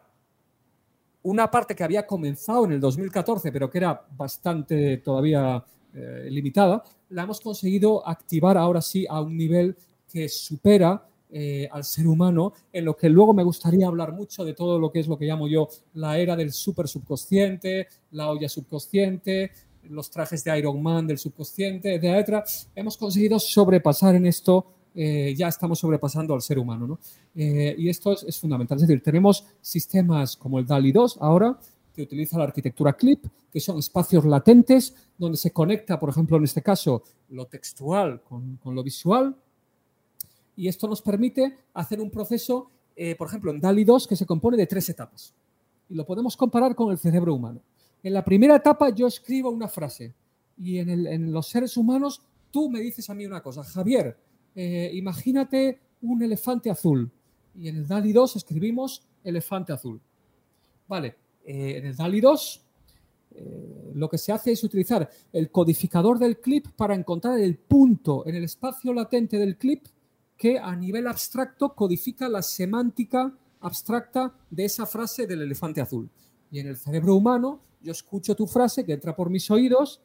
una 1.23 1.51
parte 1.51 1.75
que 1.75 1.85
había 1.85 2.07
comenzado 2.07 2.67
en 2.67 2.73
el 2.73 2.81
2014, 2.81 3.51
pero 3.51 3.71
que 3.71 3.79
era 3.79 4.07
bastante 4.15 4.99
todavía 4.99 5.65
eh, 5.95 6.29
limitada, 6.31 6.85
la 7.09 7.23
hemos 7.23 7.41
conseguido 7.41 8.07
activar 8.07 8.59
ahora 8.59 8.83
sí 8.83 9.07
a 9.09 9.23
un 9.23 9.37
nivel 9.37 9.75
que 10.07 10.29
supera 10.29 11.03
eh, 11.33 11.69
al 11.73 11.85
ser 11.85 12.07
humano, 12.07 12.53
en 12.73 12.85
lo 12.85 12.97
que 12.97 13.09
luego 13.09 13.33
me 13.33 13.43
gustaría 13.43 13.87
hablar 13.87 14.13
mucho 14.13 14.45
de 14.45 14.55
todo 14.55 14.79
lo 14.79 14.93
que 14.93 15.01
es 15.01 15.09
lo 15.09 15.19
que 15.19 15.25
llamo 15.25 15.49
yo 15.49 15.69
la 15.95 16.19
era 16.19 16.37
del 16.37 16.53
super 16.53 16.87
subconsciente, 16.87 17.89
la 18.11 18.31
olla 18.31 18.49
subconsciente, 18.49 19.51
los 19.85 20.11
trajes 20.11 20.45
de 20.45 20.59
Iron 20.59 20.83
Man 20.83 21.07
del 21.07 21.19
subconsciente, 21.19 21.95
etc. 21.95 22.45
Hemos 22.75 22.97
conseguido 22.97 23.39
sobrepasar 23.39 24.15
en 24.15 24.27
esto, 24.27 24.67
eh, 24.95 25.35
ya 25.37 25.49
estamos 25.49 25.79
sobrepasando 25.79 26.35
al 26.35 26.43
ser 26.43 26.59
humano. 26.59 26.87
¿no? 26.87 26.99
y 27.35 27.89
esto 27.89 28.13
es, 28.13 28.39
fundamental. 28.39 28.77
Es 28.77 28.87
decir, 28.87 29.03
tenemos 29.03 29.47
sistemas 29.61 30.37
como 30.37 30.59
el 30.59 30.67
DALI 30.67 30.93
2 30.93 31.19
ahora, 31.21 31.59
que 31.93 32.03
utiliza 32.03 32.39
la 32.39 32.45
arquitectura 32.45 32.95
CLIP, 32.95 33.27
que 33.53 33.61
son 33.61 33.79
espacios 33.79 34.25
latentes 34.25 34.95
donde 35.19 35.37
se 35.37 35.53
conecta, 35.53 35.99
por 35.99 36.09
ejemplo, 36.09 36.37
en 36.37 36.45
este 36.45 36.63
caso, 36.63 37.03
lo 37.29 37.47
textual 37.47 38.23
con, 38.23 38.59
lo 38.65 38.83
visual. 38.83 39.37
Y 40.57 40.69
esto 40.69 40.87
nos 40.87 41.03
permite 41.03 41.59
hacer 41.75 42.01
un 42.01 42.11
proceso, 42.11 42.71
eh, 42.97 43.15
por 43.17 43.29
ejemplo, 43.29 43.51
en 43.51 43.61
DALI 43.61 43.85
2, 43.85 44.07
que 44.07 44.17
se 44.17 44.27
compone 44.27 44.57
de 44.57 44.67
tres 44.67 44.89
etapas. 44.89 45.35
Y 45.89 45.95
lo 45.95 46.05
podemos 46.05 46.37
comparar 46.37 46.75
con 46.75 46.91
el 46.91 46.99
cerebro 46.99 47.35
humano. 47.35 47.61
En 48.03 48.13
la 48.13 48.25
primera 48.25 48.57
etapa 48.57 48.91
yo 48.91 49.07
escribo 49.07 49.51
una 49.51 49.69
frase 49.69 50.15
y 50.59 50.79
en, 50.79 51.33
los 51.33 51.49
seres 51.49 51.77
humanos 51.77 52.23
tú 52.51 52.69
me 52.69 52.81
dices 52.81 53.09
a 53.09 53.15
mí 53.15 53.25
una 53.25 53.43
cosa, 53.43 53.63
Javier, 53.63 54.17
eh, 54.55 54.91
imagínate 54.95 55.81
un 56.03 56.23
elefante 56.23 56.71
azul. 56.71 57.11
Y 57.55 57.69
en 57.69 57.77
el 57.77 57.87
DALI 57.87 58.13
2 58.13 58.37
escribimos 58.37 59.07
elefante 59.23 59.73
azul. 59.73 60.01
Vale, 60.89 61.17
eh, 61.45 61.77
en 61.79 61.87
el 61.87 61.97
DALI 61.97 62.21
2 62.21 62.65
eh, 63.35 63.93
lo 63.95 64.09
que 64.09 64.19
se 64.19 64.33
hace 64.33 64.53
es 64.53 64.63
utilizar 64.65 65.09
el 65.33 65.51
codificador 65.51 66.19
del 66.19 66.39
clip 66.39 66.67
para 66.77 66.95
encontrar 66.95 67.39
el 67.39 67.57
punto 67.57 68.27
en 68.27 68.35
el 68.35 68.45
espacio 68.45 68.93
latente 68.93 69.39
del 69.39 69.57
clip 69.57 69.87
que 70.43 70.59
a 70.59 70.75
nivel 70.75 71.07
abstracto 71.07 71.73
codifica 71.73 72.29
la 72.29 72.43
semántica 72.43 73.33
abstracta 73.61 74.35
de 74.51 74.65
esa 74.65 74.87
frase 74.87 75.25
del 75.25 75.43
elefante 75.43 75.81
azul. 75.81 76.11
Y 76.51 76.59
en 76.59 76.67
el 76.67 76.77
cerebro 76.77 77.15
humano 77.15 77.61
yo 77.81 77.93
escucho 77.93 78.35
tu 78.35 78.49
frase 78.49 78.85
que 78.85 78.93
entra 78.93 79.15
por 79.15 79.31
mis 79.31 79.49
oídos, 79.53 80.01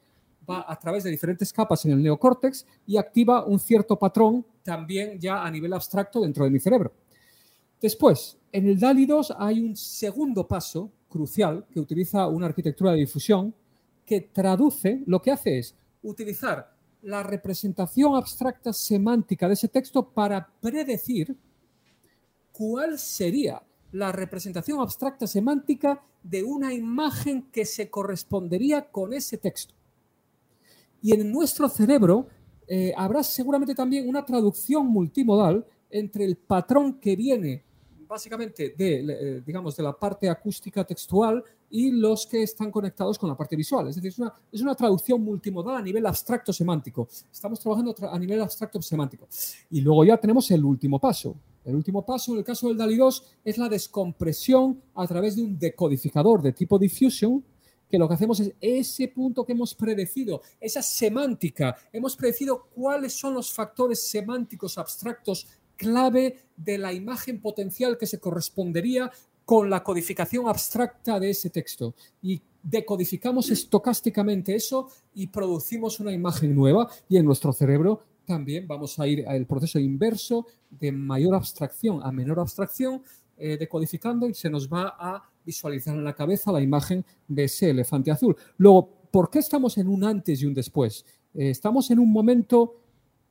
va 0.47 0.63
a 0.67 0.77
través 0.77 1.03
de 1.03 1.09
diferentes 1.09 1.51
capas 1.51 1.83
en 1.85 1.93
el 1.93 2.03
neocórtex 2.03 2.67
y 2.85 2.97
activa 2.97 3.45
un 3.45 3.59
cierto 3.59 3.97
patrón 3.97 4.45
también 4.61 5.19
ya 5.19 5.43
a 5.43 5.49
nivel 5.49 5.73
abstracto 5.73 6.21
dentro 6.21 6.43
de 6.43 6.51
mi 6.51 6.59
cerebro. 6.59 6.93
Después, 7.81 8.37
en 8.51 8.67
el 8.67 8.79
DALI 8.79 9.07
2 9.07 9.33
hay 9.39 9.59
un 9.59 9.75
segundo 9.75 10.47
paso 10.47 10.91
crucial 11.09 11.65
que 11.71 11.79
utiliza 11.79 12.27
una 12.27 12.45
arquitectura 12.45 12.91
de 12.91 12.97
difusión 12.97 13.55
que 14.05 14.21
traduce, 14.21 15.01
lo 15.07 15.19
que 15.19 15.31
hace 15.31 15.57
es 15.57 15.75
utilizar 16.03 16.76
la 17.07 17.23
representación 17.23 18.15
abstracta 18.15 18.73
semántica 18.73 19.47
de 19.47 19.53
ese 19.53 19.69
texto 19.69 20.09
para 20.09 20.45
predecir 20.59 21.37
cuál 22.51 22.99
sería 22.99 23.63
la 23.93 24.11
representación 24.11 24.81
abstracta 24.81 25.25
semántica 25.25 26.03
de 26.21 26.43
una 26.43 26.73
imagen 26.73 27.43
que 27.49 27.63
se 27.63 27.89
correspondería 27.89 28.91
con 28.91 29.13
ese 29.13 29.37
texto. 29.37 29.73
Y 31.01 31.13
en 31.13 31.31
nuestro 31.31 31.69
cerebro 31.69 32.27
eh, 32.67 32.93
habrá 32.97 33.23
seguramente 33.23 33.73
también 33.73 34.09
una 34.09 34.25
traducción 34.25 34.85
multimodal 34.87 35.65
entre 35.89 36.25
el 36.25 36.35
patrón 36.35 36.99
que 36.99 37.15
viene 37.15 37.63
básicamente 38.05 38.75
de, 38.77 38.99
eh, 38.99 39.41
digamos, 39.45 39.77
de 39.77 39.83
la 39.83 39.93
parte 39.93 40.29
acústica 40.29 40.83
textual 40.83 41.41
y 41.69 41.91
los 41.91 42.25
que 42.25 42.43
están 42.43 42.71
conectados 42.71 43.17
con 43.17 43.29
la 43.29 43.35
parte 43.35 43.55
visual. 43.55 43.87
Es 43.87 43.95
decir, 43.95 44.09
es 44.09 44.19
una, 44.19 44.33
es 44.51 44.61
una 44.61 44.75
traducción 44.75 45.21
multimodal 45.21 45.77
a 45.77 45.81
nivel 45.81 46.05
abstracto 46.05 46.53
semántico. 46.53 47.07
Estamos 47.31 47.59
trabajando 47.59 47.95
a 48.09 48.19
nivel 48.19 48.41
abstracto 48.41 48.81
semántico. 48.81 49.27
Y 49.69 49.81
luego 49.81 50.05
ya 50.05 50.17
tenemos 50.17 50.49
el 50.51 50.63
último 50.63 50.99
paso. 50.99 51.35
El 51.65 51.75
último 51.75 52.05
paso, 52.05 52.31
en 52.31 52.37
el 52.39 52.43
caso 52.45 52.69
del 52.69 52.77
DALI 52.77 52.95
2, 52.95 53.23
es 53.43 53.57
la 53.57 53.67
descompresión 53.67 54.81
a 54.95 55.05
través 55.05 55.35
de 55.35 55.41
un 55.41 55.59
decodificador 55.59 56.41
de 56.41 56.53
tipo 56.53 56.79
diffusion, 56.79 57.43
que 57.89 57.97
lo 57.97 58.07
que 58.07 58.13
hacemos 58.13 58.39
es 58.39 58.53
ese 58.61 59.09
punto 59.09 59.45
que 59.45 59.51
hemos 59.51 59.73
predecido, 59.73 60.41
esa 60.59 60.81
semántica, 60.81 61.75
hemos 61.91 62.15
predecido 62.15 62.67
cuáles 62.73 63.13
son 63.13 63.33
los 63.33 63.51
factores 63.51 64.01
semánticos 64.09 64.77
abstractos 64.77 65.47
clave 65.77 66.37
de 66.55 66.77
la 66.77 66.91
imagen 66.91 67.39
potencial 67.39 67.97
que 67.97 68.07
se 68.07 68.19
correspondería 68.19 69.11
con 69.47 69.69
la 69.69 69.81
codificación 69.81 70.49
abstracta 70.49 71.21
de 71.21 71.29
ese 71.29 71.49
texto. 71.49 71.95
Y 72.21 72.41
decodificamos 72.61 73.49
estocásticamente 73.49 74.53
eso 74.53 74.89
y 75.13 75.27
producimos 75.27 76.01
una 76.01 76.11
imagen 76.11 76.53
nueva 76.53 76.89
y 77.07 77.15
en 77.15 77.23
nuestro 77.23 77.53
cerebro 77.53 78.01
también 78.25 78.67
vamos 78.67 78.99
a 78.99 79.07
ir 79.07 79.25
al 79.25 79.45
proceso 79.45 79.79
inverso 79.79 80.47
de 80.69 80.91
mayor 80.91 81.33
abstracción 81.33 82.01
a 82.03 82.11
menor 82.11 82.41
abstracción, 82.41 83.01
eh, 83.37 83.55
decodificando 83.57 84.27
y 84.27 84.33
se 84.33 84.49
nos 84.49 84.67
va 84.67 84.93
a 84.99 85.23
visualizar 85.45 85.95
en 85.95 86.03
la 86.03 86.13
cabeza 86.13 86.51
la 86.51 86.61
imagen 86.61 87.05
de 87.25 87.45
ese 87.45 87.69
elefante 87.69 88.11
azul. 88.11 88.35
Luego, 88.57 88.89
¿por 89.09 89.29
qué 89.29 89.39
estamos 89.39 89.77
en 89.77 89.87
un 89.87 90.03
antes 90.03 90.41
y 90.41 90.45
un 90.45 90.53
después? 90.53 91.05
Eh, 91.33 91.51
estamos 91.51 91.89
en 91.89 91.99
un 91.99 92.11
momento 92.11 92.81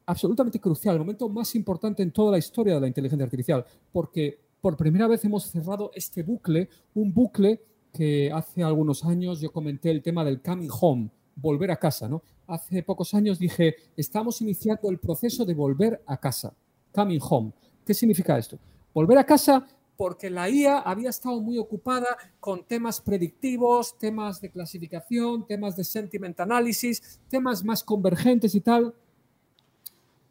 absolutamente 0.07 0.61
crucial, 0.61 0.95
el 0.95 1.01
momento 1.01 1.29
más 1.29 1.55
importante 1.57 2.03
en 2.03 2.11
toda 2.11 2.33
la 2.33 2.39
historia 2.39 2.77
de 2.77 2.81
la 2.81 2.87
inteligencia 2.87 3.25
artificial, 3.25 3.67
porque 3.93 4.46
por 4.67 4.77
primera 4.77 5.07
vez 5.07 5.25
hemos 5.25 5.49
cerrado 5.49 5.93
este 5.95 6.25
bucle, 6.25 6.69
un 6.95 7.15
bucle 7.15 7.63
que 7.93 8.33
hace 8.33 8.65
algunos 8.65 9.05
años 9.05 9.41
yo 9.41 9.53
comenté 9.53 9.93
el 9.93 10.03
tema 10.03 10.25
del 10.25 10.43
coming 10.43 10.69
home, 10.81 11.09
volver 11.37 11.71
a 11.71 11.77
casa, 11.77 12.09
¿no? 12.09 12.21
Hace 12.49 12.83
pocos 12.83 13.15
años 13.15 13.39
dije, 13.39 13.77
estamos 13.97 14.41
iniciando 14.41 14.91
el 14.91 14.99
proceso 14.99 15.45
de 15.45 15.55
volver 15.55 16.03
a 16.05 16.17
casa, 16.17 16.53
coming 16.93 17.21
home. 17.23 17.53
¿Qué 17.85 17.95
significa 17.95 18.37
esto? 18.37 18.59
Volver 18.93 19.19
a 19.19 19.25
casa 19.25 19.65
porque 19.97 20.31
la 20.31 20.51
IA 20.51 20.81
había 20.81 21.11
estado 21.11 21.41
muy 21.41 21.59
ocupada 21.59 22.17
con 22.41 22.65
temas 22.65 23.01
predictivos, 23.01 23.97
temas 23.97 24.41
de 24.41 24.51
clasificación, 24.51 25.47
temas 25.47 25.77
de 25.77 25.85
sentiment 25.85 26.41
analysis, 26.41 27.21
temas 27.29 27.63
más 27.65 27.85
convergentes 27.85 28.53
y 28.57 28.61
tal, 28.61 28.93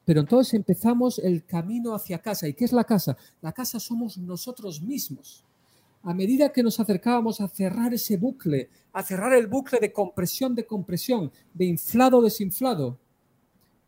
pero 0.06 0.22
entonces 0.22 0.53
empezamos 0.53 1.20
el 1.20 1.43
camino 1.45 1.95
hacia 1.95 2.20
casa. 2.20 2.47
¿Y 2.47 2.53
qué 2.53 2.66
es 2.66 2.72
la 2.72 2.84
casa? 2.84 3.18
La 3.41 3.51
casa 3.51 3.80
somos 3.80 4.18
nosotros 4.18 4.82
mismos. 4.82 5.43
A 6.03 6.14
medida 6.14 6.53
que 6.53 6.62
nos 6.62 6.80
acercábamos 6.80 7.41
a 7.41 7.47
cerrar 7.47 7.93
ese 7.93 8.16
bucle, 8.16 8.70
a 8.93 9.01
cerrar 9.01 9.34
el 9.34 9.47
bucle 9.47 9.80
de 9.80 9.91
compresión 9.91 10.53
de 10.53 10.66
compresión, 10.66 11.32
de 11.53 11.66
inflado 11.66 12.22
desinflado, 12.22 12.99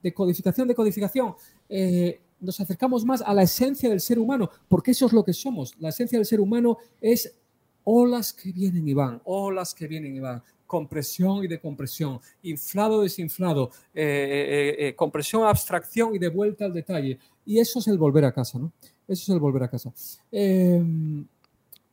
de 0.02 0.14
codificación 0.14 0.68
de 0.68 0.74
codificación, 0.76 1.36
eh, 1.70 2.20
nos 2.40 2.60
acercamos 2.60 3.06
más 3.06 3.22
a 3.22 3.34
la 3.34 3.44
esencia 3.44 3.90
del 3.90 4.02
ser 4.02 4.18
humano, 4.18 4.50
porque 4.68 4.92
eso 4.92 5.06
es 5.06 5.14
lo 5.14 5.24
que 5.24 5.34
somos. 5.34 5.76
La 5.80 5.90
esencia 5.90 6.18
del 6.18 6.26
ser 6.26 6.40
humano 6.40 6.78
es 7.00 7.36
olas 7.84 8.34
que 8.34 8.52
vienen 8.52 8.88
y 8.88 8.94
van, 8.96 9.22
olas 9.24 9.76
que 9.76 9.88
vienen 9.88 10.16
y 10.16 10.20
van 10.20 10.44
compresión 10.68 11.44
y 11.44 11.48
decompresión, 11.48 12.20
inflado, 12.44 13.02
desinflado, 13.02 13.72
eh, 13.96 14.04
eh, 14.04 14.88
eh, 14.88 14.96
compresión, 14.96 15.48
abstracción 15.48 16.14
y 16.14 16.20
de 16.20 16.30
vuelta 16.30 16.66
al 16.66 16.74
detalle. 16.74 17.18
Y 17.46 17.60
eso 17.60 17.80
es 17.80 17.88
el 17.88 17.98
volver 17.98 18.26
a 18.26 18.32
casa, 18.32 18.60
¿no? 18.60 18.72
Eso 19.08 19.24
es 19.24 19.30
el 19.30 19.40
volver 19.40 19.64
a 19.64 19.70
casa. 19.70 19.92
Em, 20.32 21.26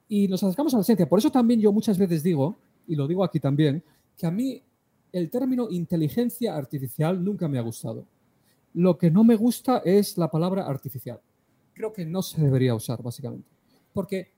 y 0.08 0.28
nos 0.28 0.42
acercamos 0.42 0.74
a 0.74 0.78
la 0.78 0.82
esencia. 0.82 1.08
Por 1.08 1.20
eso 1.20 1.30
también 1.30 1.60
yo 1.60 1.72
muchas 1.72 1.96
veces 1.96 2.22
digo, 2.22 2.56
y 2.88 2.96
lo 2.96 3.06
digo 3.06 3.24
aquí 3.24 3.38
también, 3.38 3.82
que 4.18 4.26
a 4.26 4.30
mí 4.30 4.60
el 5.12 5.30
término 5.30 5.70
inteligencia 5.70 6.56
artificial 6.56 7.24
nunca 7.24 7.46
me 7.46 7.58
ha 7.58 7.62
gustado. 7.62 8.04
Lo 8.74 8.98
que 8.98 9.10
no 9.10 9.22
me 9.22 9.36
gusta 9.36 9.78
es 9.84 10.18
la 10.18 10.28
palabra 10.30 10.66
artificial. 10.66 11.20
creo 11.72 11.92
que 11.92 12.04
no 12.04 12.22
se 12.22 12.40
debería 12.40 12.72
usar, 12.72 13.02
básicamente. 13.02 13.48
Porque 13.92 14.28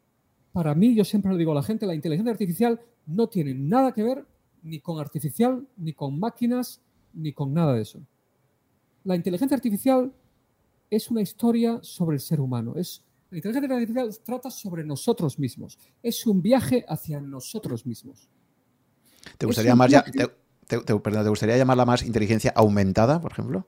para 0.52 0.74
mí, 0.74 0.94
yo 0.94 1.04
siempre 1.04 1.30
lo 1.30 1.36
digo 1.36 1.52
a 1.52 1.56
la 1.56 1.62
gente, 1.62 1.86
la 1.86 1.94
inteligencia 1.94 2.32
artificial 2.32 2.80
no 3.06 3.28
tiene 3.28 3.54
nada 3.54 3.92
que 3.92 4.02
ver 4.02 4.26
ni 4.62 4.80
con 4.80 4.98
artificial, 4.98 5.66
ni 5.76 5.92
con 5.92 6.18
máquinas, 6.18 6.80
ni 7.14 7.32
con 7.32 7.54
nada 7.54 7.74
de 7.74 7.82
eso. 7.82 8.00
La 9.04 9.14
inteligencia 9.14 9.54
artificial 9.54 10.12
es 10.90 11.10
una 11.10 11.22
historia 11.22 11.78
sobre 11.82 12.16
el 12.16 12.20
ser 12.20 12.40
humano. 12.40 12.74
Es, 12.76 13.02
la 13.30 13.38
inteligencia 13.38 13.76
artificial 13.76 14.18
trata 14.24 14.50
sobre 14.50 14.84
nosotros 14.84 15.38
mismos. 15.38 15.78
Es 16.02 16.26
un 16.26 16.42
viaje 16.42 16.84
hacia 16.88 17.20
nosotros 17.20 17.86
mismos. 17.86 18.28
¿Te 19.38 19.46
gustaría, 19.46 19.74
más 19.74 19.90
te, 20.66 20.92
gustaría 21.28 21.56
llamarla 21.56 21.84
más 21.84 22.02
inteligencia 22.02 22.52
aumentada, 22.56 23.20
por 23.20 23.32
ejemplo? 23.32 23.66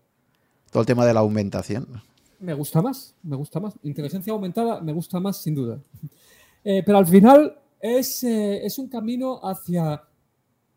Todo 0.71 0.81
el 0.81 0.87
tema 0.87 1.07
de 1.07 1.15
la 1.15 1.21
aumentación. 1.21 2.03
Me 2.41 2.55
gusta 2.55 2.83
más, 2.83 3.15
me 3.23 3.37
gusta 3.37 3.61
más. 3.61 3.75
Inteligencia 3.83 4.33
aumentada 4.33 4.81
me 4.81 4.93
gusta 4.93 5.21
más, 5.21 5.43
sin 5.43 5.55
duda. 5.55 5.81
Eh, 6.65 6.83
pero 6.85 6.99
al 6.99 7.07
final 7.07 7.57
es, 7.81 8.23
eh, 8.25 8.65
es 8.65 8.79
un 8.79 8.89
camino 8.89 9.41
hacia 9.43 10.03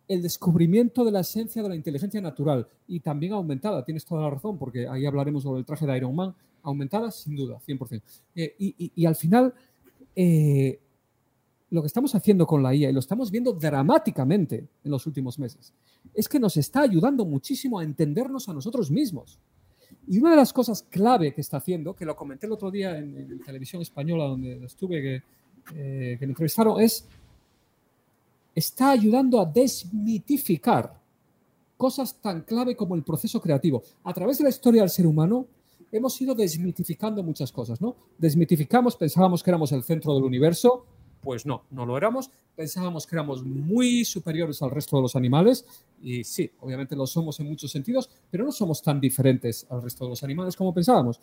el 0.07 0.21
descubrimiento 0.21 1.05
de 1.05 1.11
la 1.11 1.21
esencia 1.21 1.63
de 1.63 1.69
la 1.69 1.75
inteligencia 1.75 2.19
natural 2.19 2.67
y 2.87 2.99
también 2.99 3.31
aumentada, 3.31 3.85
tienes 3.85 4.03
toda 4.03 4.23
la 4.23 4.29
razón, 4.29 4.57
porque 4.57 4.87
ahí 4.87 5.05
hablaremos 5.05 5.43
sobre 5.43 5.59
el 5.59 5.65
traje 5.65 5.85
de 5.85 5.95
Iron 5.95 6.13
Man, 6.13 6.35
aumentada 6.63 7.11
sin 7.11 7.35
duda, 7.35 7.59
100%. 7.65 8.01
Eh, 8.35 8.53
y, 8.59 9.05
al 9.05 9.15
final, 9.15 9.53
eh, 10.15 10.79
lo 11.69 11.81
que 11.81 11.87
estamos 11.87 12.13
haciendo 12.13 12.45
con 12.45 12.61
la 12.61 12.75
IA, 12.75 12.89
y 12.89 12.93
lo 12.93 12.99
estamos 12.99 13.31
viendo 13.31 13.53
dramáticamente 13.53 14.67
en 14.83 14.91
los 14.91 15.07
últimos 15.07 15.39
meses, 15.39 15.73
es 16.13 16.27
que 16.27 16.39
nos 16.39 16.57
está 16.57 16.81
ayudando 16.81 17.25
muchísimo 17.25 17.79
a 17.79 17.83
entendernos 17.83 18.49
a 18.49 18.53
nosotros 18.53 18.91
mismos. 18.91 19.39
Y 20.07 20.19
una 20.19 20.31
de 20.31 20.35
las 20.35 20.51
cosas 20.51 20.83
clave 20.83 21.33
que 21.33 21.39
está 21.39 21.57
haciendo, 21.57 21.95
que 21.95 22.05
lo 22.05 22.17
comenté 22.17 22.47
el 22.47 22.51
otro 22.51 22.69
día 22.69 22.97
en, 22.97 23.39
televisión 23.45 23.81
española 23.81 24.25
donde 24.25 24.65
estuve, 24.65 25.01
que, 25.01 25.23
eh, 25.75 26.17
que 26.19 26.25
me 26.25 26.31
entrevistaron, 26.31 26.79
es 26.79 27.05
está 28.53 28.91
ayudando 28.91 29.39
a 29.39 29.45
desmitificar 29.45 30.93
cosas 31.77 32.15
tan 32.21 32.41
clave 32.41 32.75
como 32.75 32.95
el 32.95 33.03
proceso 33.03 33.41
creativo. 33.41 33.81
A 34.03 34.13
través 34.13 34.37
de 34.37 34.43
la 34.43 34.49
historia 34.49 34.81
del 34.81 34.89
ser 34.89 35.07
humano 35.07 35.47
hemos 35.91 36.19
ido 36.21 36.35
desmitificando 36.35 37.23
muchas 37.23 37.51
cosas, 37.51 37.81
¿no? 37.81 37.95
Desmitificamos, 38.17 38.95
pensábamos 38.95 39.41
que 39.41 39.49
éramos 39.49 39.71
el 39.71 39.83
centro 39.83 40.13
del 40.13 40.23
universo, 40.23 40.85
pues 41.21 41.45
no, 41.45 41.63
no 41.71 41.85
lo 41.85 41.97
éramos. 41.97 42.29
Pensábamos 42.55 43.07
que 43.07 43.15
éramos 43.15 43.43
muy 43.43 44.03
superiores 44.05 44.61
al 44.61 44.71
resto 44.71 44.97
de 44.97 45.03
los 45.03 45.15
animales 45.15 45.65
y 46.01 46.23
sí, 46.23 46.51
obviamente 46.59 46.95
lo 46.95 47.07
somos 47.07 47.39
en 47.39 47.47
muchos 47.47 47.71
sentidos, 47.71 48.09
pero 48.29 48.43
no 48.43 48.51
somos 48.51 48.81
tan 48.81 48.99
diferentes 48.99 49.65
al 49.69 49.81
resto 49.81 50.05
de 50.05 50.09
los 50.11 50.23
animales 50.23 50.55
como 50.55 50.73
pensábamos. 50.73 51.19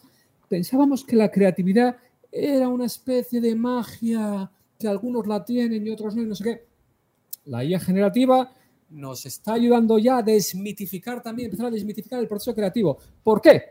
Pensábamos 0.48 1.04
que 1.04 1.16
la 1.16 1.30
creatividad 1.30 1.96
era 2.30 2.68
una 2.68 2.86
especie 2.86 3.40
de 3.40 3.54
magia 3.54 4.50
que 4.78 4.88
algunos 4.88 5.26
la 5.26 5.44
tienen 5.44 5.86
y 5.86 5.90
otros 5.90 6.14
no, 6.14 6.22
y 6.22 6.26
no 6.26 6.34
sé 6.34 6.44
qué 6.44 6.68
la 7.48 7.64
IA 7.64 7.80
generativa 7.80 8.52
nos 8.90 9.26
está 9.26 9.54
ayudando 9.54 9.98
ya 9.98 10.18
a 10.18 10.22
desmitificar 10.22 11.22
también, 11.22 11.46
empezar 11.46 11.66
a 11.66 11.70
desmitificar 11.70 12.20
el 12.20 12.28
proceso 12.28 12.54
creativo. 12.54 12.98
¿Por 13.22 13.40
qué? 13.40 13.62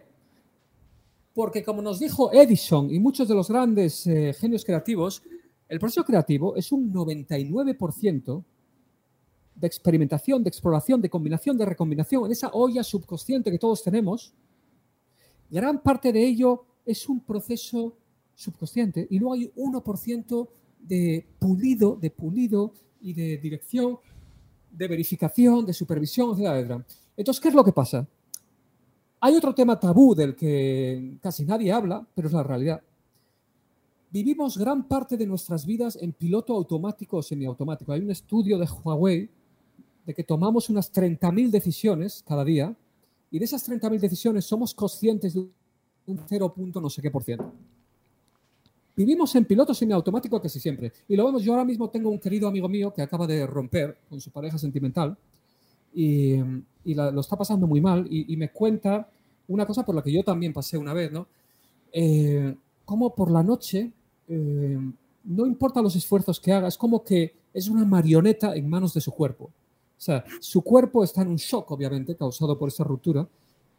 Porque 1.33 1.63
como 1.63 1.81
nos 1.81 1.99
dijo 1.99 2.31
Edison 2.33 2.91
y 2.91 2.99
muchos 2.99 3.27
de 3.27 3.35
los 3.35 3.49
grandes 3.49 4.05
eh, 4.07 4.33
genios 4.33 4.65
creativos, 4.65 5.23
el 5.69 5.79
proceso 5.79 6.03
creativo 6.03 6.55
es 6.55 6.71
un 6.71 6.91
99% 6.91 8.43
de 9.55 9.67
experimentación, 9.67 10.43
de 10.43 10.49
exploración, 10.49 11.01
de 11.01 11.09
combinación, 11.09 11.57
de 11.57 11.65
recombinación, 11.65 12.25
en 12.25 12.31
esa 12.31 12.49
olla 12.49 12.83
subconsciente 12.83 13.51
que 13.51 13.59
todos 13.59 13.83
tenemos. 13.83 14.33
Gran 15.49 15.81
parte 15.81 16.11
de 16.11 16.23
ello 16.23 16.65
es 16.85 17.07
un 17.09 17.19
proceso 17.21 17.97
subconsciente 18.37 19.07
y 19.09 19.17
luego 19.17 19.33
hay 19.33 19.51
1% 19.55 20.47
de 20.79 21.25
pulido, 21.39 21.97
de 21.97 22.11
pulido, 22.11 22.73
y 23.01 23.13
de 23.13 23.37
dirección, 23.37 23.97
de 24.71 24.87
verificación, 24.87 25.65
de 25.65 25.73
supervisión, 25.73 26.39
etc. 26.39 26.81
Entonces, 27.15 27.41
¿qué 27.41 27.49
es 27.49 27.55
lo 27.55 27.63
que 27.63 27.71
pasa? 27.71 28.07
Hay 29.19 29.35
otro 29.35 29.53
tema 29.53 29.79
tabú 29.79 30.13
del 30.13 30.35
que 30.35 31.17
casi 31.21 31.45
nadie 31.45 31.71
habla, 31.71 32.05
pero 32.13 32.27
es 32.27 32.33
la 32.33 32.43
realidad. 32.43 32.81
Vivimos 34.11 34.57
gran 34.57 34.87
parte 34.87 35.17
de 35.17 35.25
nuestras 35.25 35.65
vidas 35.65 35.97
en 36.01 36.13
piloto 36.13 36.53
automático 36.53 37.17
o 37.17 37.23
semiautomático. 37.23 37.91
Hay 37.91 38.01
un 38.01 38.11
estudio 38.11 38.57
de 38.57 38.67
Huawei 38.67 39.29
de 40.05 40.13
que 40.13 40.23
tomamos 40.23 40.69
unas 40.69 40.93
30.000 40.93 41.49
decisiones 41.49 42.23
cada 42.25 42.45
día 42.45 42.75
y 43.29 43.39
de 43.39 43.45
esas 43.45 43.67
30.000 43.67 43.99
decisiones 43.99 44.45
somos 44.45 44.73
conscientes 44.73 45.33
de 45.33 45.41
un 46.05 46.19
0. 46.25 46.53
no 46.81 46.89
sé 46.89 47.01
qué 47.01 47.11
por 47.11 47.23
ciento. 47.23 47.51
Vivimos 48.97 49.35
en 49.35 49.45
piloto 49.45 49.75
semiautomático 49.75 50.41
casi 50.41 50.59
siempre. 50.59 50.91
Y 51.07 51.15
lo 51.15 51.23
vemos, 51.27 51.43
yo 51.43 51.51
ahora 51.51 51.63
mismo 51.63 51.87
tengo 51.87 52.09
un 52.09 52.17
querido 52.17 52.47
amigo 52.47 52.67
mío 52.67 52.91
que 52.91 53.03
acaba 53.03 53.27
de 53.27 53.45
romper 53.45 53.95
con 54.09 54.19
su 54.19 54.31
pareja 54.31 54.57
sentimental 54.57 55.15
y, 55.93 56.37
lo 56.83 57.21
está 57.21 57.37
pasando 57.37 57.67
muy 57.67 57.79
mal 57.79 58.07
y, 58.09 58.35
me 58.35 58.49
cuenta 58.49 59.07
una 59.47 59.67
cosa 59.67 59.85
por 59.85 59.93
la 59.93 60.01
que 60.01 60.11
yo 60.11 60.23
también 60.23 60.51
pasé 60.51 60.79
una 60.79 60.93
vez, 60.93 61.11
¿no? 61.11 61.27
Eh, 61.93 62.55
como 62.85 63.13
por 63.13 63.29
la 63.29 63.43
noche, 63.43 63.91
eh, 64.27 64.79
no 65.25 65.45
importa 65.45 65.79
los 65.79 65.95
esfuerzos 65.95 66.39
que 66.39 66.51
haga, 66.51 66.67
es 66.67 66.77
como 66.77 67.03
que 67.03 67.35
es 67.53 67.69
una 67.69 67.85
marioneta 67.85 68.55
en 68.55 68.67
manos 68.67 68.95
de 68.95 69.01
su 69.01 69.11
cuerpo. 69.11 69.45
O 69.45 70.01
sea, 70.01 70.23
su 70.39 70.63
cuerpo 70.63 71.03
está 71.03 71.21
en 71.21 71.27
un 71.27 71.35
shock, 71.37 71.69
obviamente, 71.69 72.15
causado 72.15 72.57
por 72.57 72.69
esa 72.69 72.83
ruptura, 72.83 73.27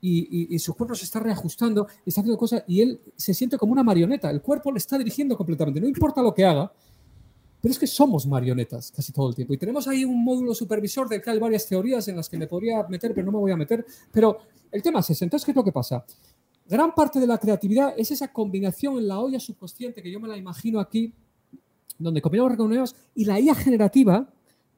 y, 0.00 0.58
su 0.58 0.74
cuerpo 0.74 0.94
se 0.94 1.04
está 1.04 1.20
reajustando, 1.20 1.86
está 2.06 2.20
haciendo 2.20 2.38
cosas 2.38 2.64
y 2.66 2.80
él 2.80 3.00
se 3.16 3.34
siente 3.34 3.58
como 3.58 3.72
una 3.72 3.82
marioneta. 3.82 4.30
El 4.30 4.42
cuerpo 4.42 4.70
le 4.72 4.78
está 4.78 4.98
dirigiendo 4.98 5.36
completamente, 5.36 5.80
no 5.80 5.88
importa 5.88 6.22
lo 6.22 6.32
que 6.32 6.44
haga, 6.44 6.72
pero 7.60 7.72
es 7.72 7.78
que 7.78 7.86
somos 7.86 8.26
marionetas 8.26 8.92
casi 8.92 9.12
todo 9.12 9.28
el 9.28 9.34
tiempo. 9.34 9.54
Y 9.54 9.58
tenemos 9.58 9.88
ahí 9.88 10.04
un 10.04 10.22
módulo 10.22 10.54
supervisor 10.54 11.08
del 11.08 11.20
que 11.20 11.30
hay 11.30 11.38
varias 11.38 11.66
teorías 11.66 12.06
en 12.08 12.16
las 12.16 12.28
que 12.28 12.38
me 12.38 12.46
podría 12.46 12.84
meter, 12.84 13.12
pero 13.14 13.26
no 13.26 13.32
me 13.32 13.38
voy 13.38 13.50
a 13.50 13.56
meter. 13.56 13.84
Pero 14.12 14.38
el 14.70 14.82
tema 14.82 15.00
es 15.00 15.10
ese. 15.10 15.24
Entonces, 15.24 15.44
¿qué 15.44 15.50
es 15.50 15.56
lo 15.56 15.64
que 15.64 15.72
pasa? 15.72 16.04
Gran 16.68 16.94
parte 16.94 17.18
de 17.18 17.26
la 17.26 17.38
creatividad 17.38 17.94
es 17.96 18.10
esa 18.10 18.32
combinación 18.32 18.98
en 18.98 19.08
la 19.08 19.18
olla 19.18 19.40
subconsciente 19.40 20.02
que 20.02 20.10
yo 20.10 20.20
me 20.20 20.28
la 20.28 20.36
imagino 20.36 20.78
aquí, 20.78 21.12
donde 21.98 22.22
combinamos 22.22 22.52
reconocemos 22.52 22.94
y 23.14 23.24
la 23.24 23.40
IA 23.40 23.54
generativa 23.54 24.28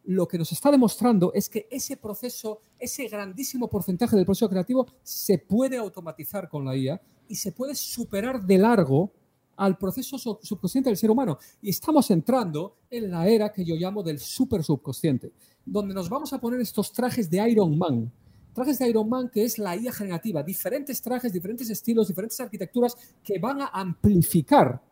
lo 0.05 0.27
que 0.27 0.39
nos 0.39 0.51
está 0.53 0.71
demostrando 0.71 1.33
es 1.35 1.49
que 1.49 1.69
ese 1.71 1.97
proceso, 1.97 2.61
ese 2.79 3.09
grandísimo 3.09 3.69
porcentaje 3.69 4.17
del 4.17 4.25
proceso 4.25 4.49
creativo 4.49 4.87
se 5.03 5.39
puede 5.39 5.77
automatizar 5.77 6.49
con 6.49 6.65
la 6.65 6.77
IA 6.77 7.01
y 7.29 7.37
se 7.37 7.53
puede 7.53 7.75
superar 7.75 8.45
de 8.45 8.59
largo 8.59 9.13
al 9.57 9.77
proceso 9.77 10.19
subconsciente 10.19 10.89
del 10.89 10.97
ser 10.97 11.11
humano. 11.11 11.39
Y 11.61 11.69
estamos 11.69 12.11
entrando 12.11 12.79
en 12.89 13.11
la 13.11 13.29
era 13.29 13.53
que 13.53 13.65
yo 13.65 13.75
llamo 13.77 14.03
del 14.03 14.19
super 14.19 14.65
subconsciente, 14.65 15.33
donde 15.65 15.95
nos 15.95 16.09
vamos 16.09 16.33
a 16.33 16.41
poner 16.41 16.61
estos 16.61 16.93
trajes 16.93 17.29
de 17.29 17.49
Iron 17.51 17.77
Man. 17.77 18.11
Trajes 18.55 18.79
de 18.79 18.89
Iron 18.89 19.09
Man 19.09 19.29
que 19.29 19.45
es 19.45 19.59
la 19.59 19.77
IA 19.77 19.93
generativa, 19.93 20.43
diferentes 20.43 21.01
trajes, 21.03 21.33
diferentes 21.33 21.69
estilos, 21.69 22.09
diferentes 22.09 22.41
arquitecturas 22.41 22.97
que 23.23 23.39
van 23.39 23.61
a 23.61 23.67
amplificar 23.67 24.83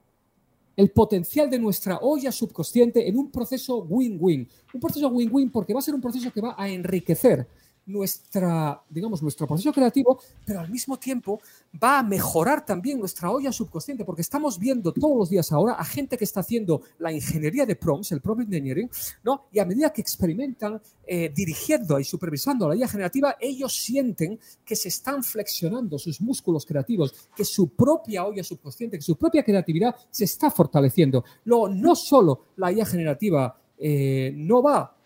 el 0.78 0.90
potencial 0.90 1.50
de 1.50 1.58
nuestra 1.58 1.98
olla 1.98 2.30
subconsciente 2.30 3.08
en 3.08 3.18
un 3.18 3.32
proceso 3.32 3.82
win-win. 3.82 4.48
Un 4.72 4.80
proceso 4.80 5.08
win-win 5.08 5.50
porque 5.50 5.74
va 5.74 5.80
a 5.80 5.82
ser 5.82 5.92
un 5.92 6.00
proceso 6.00 6.32
que 6.32 6.40
va 6.40 6.54
a 6.56 6.68
enriquecer 6.68 7.48
nuestra, 7.88 8.80
digamos, 8.88 9.22
nuestro 9.22 9.46
proceso 9.46 9.72
creativo, 9.72 10.20
pero 10.44 10.60
al 10.60 10.70
mismo 10.70 10.98
tiempo 10.98 11.40
va 11.82 11.98
a 11.98 12.02
mejorar 12.02 12.64
también 12.64 12.98
nuestra 12.98 13.30
olla 13.30 13.50
subconsciente, 13.50 14.04
porque 14.04 14.22
estamos 14.22 14.58
viendo 14.58 14.92
todos 14.92 15.16
los 15.16 15.30
días 15.30 15.50
ahora 15.52 15.72
a 15.72 15.84
gente 15.84 16.16
que 16.16 16.24
está 16.24 16.40
haciendo 16.40 16.82
la 16.98 17.10
ingeniería 17.10 17.64
de 17.66 17.76
prompts, 17.76 18.12
el 18.12 18.20
prompt 18.20 18.42
engineering, 18.42 18.90
¿no? 19.24 19.46
Y 19.50 19.58
a 19.58 19.64
medida 19.64 19.92
que 19.92 20.00
experimentan 20.00 20.80
eh, 21.06 21.32
dirigiendo 21.34 21.98
y 21.98 22.04
supervisando 22.04 22.68
la 22.68 22.76
IA 22.76 22.88
generativa, 22.88 23.36
ellos 23.40 23.74
sienten 23.74 24.38
que 24.64 24.76
se 24.76 24.88
están 24.88 25.24
flexionando 25.24 25.98
sus 25.98 26.20
músculos 26.20 26.66
creativos, 26.66 27.14
que 27.34 27.44
su 27.44 27.70
propia 27.70 28.26
olla 28.26 28.44
subconsciente, 28.44 28.98
que 28.98 29.02
su 29.02 29.16
propia 29.16 29.42
creatividad 29.42 29.96
se 30.10 30.24
está 30.24 30.50
fortaleciendo. 30.50 31.24
Luego, 31.44 31.68
no 31.68 31.96
solo 31.96 32.44
la 32.56 32.70
IA 32.70 32.84
generativa 32.84 33.58
eh, 33.78 34.32
no 34.34 34.62
va 34.62 34.97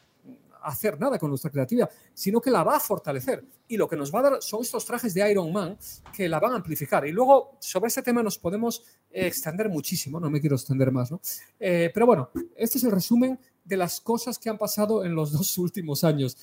hacer 0.64 0.98
nada 0.98 1.18
con 1.18 1.28
nuestra 1.28 1.50
creatividad, 1.50 1.90
sino 2.14 2.40
que 2.40 2.50
la 2.50 2.62
va 2.62 2.76
a 2.76 2.80
fortalecer. 2.80 3.44
Y 3.68 3.76
lo 3.76 3.88
que 3.88 3.96
nos 3.96 4.14
va 4.14 4.20
a 4.20 4.22
dar 4.22 4.42
son 4.42 4.62
estos 4.62 4.84
trajes 4.84 5.14
de 5.14 5.30
Iron 5.30 5.52
Man 5.52 5.76
que 6.14 6.28
la 6.28 6.40
van 6.40 6.52
a 6.52 6.56
amplificar. 6.56 7.06
Y 7.06 7.12
luego 7.12 7.56
sobre 7.60 7.88
este 7.88 8.02
tema 8.02 8.22
nos 8.22 8.38
podemos 8.38 8.84
eh, 9.10 9.26
extender 9.26 9.68
muchísimo, 9.68 10.20
no 10.20 10.30
me 10.30 10.40
quiero 10.40 10.56
extender 10.56 10.90
más, 10.90 11.10
¿no? 11.10 11.20
Eh, 11.58 11.90
pero 11.92 12.06
bueno, 12.06 12.30
este 12.56 12.78
es 12.78 12.84
el 12.84 12.90
resumen 12.90 13.38
de 13.64 13.76
las 13.76 14.00
cosas 14.00 14.38
que 14.38 14.50
han 14.50 14.58
pasado 14.58 15.04
en 15.04 15.14
los 15.14 15.32
dos 15.38 15.56
últimos 15.58 16.04
años. 16.04 16.36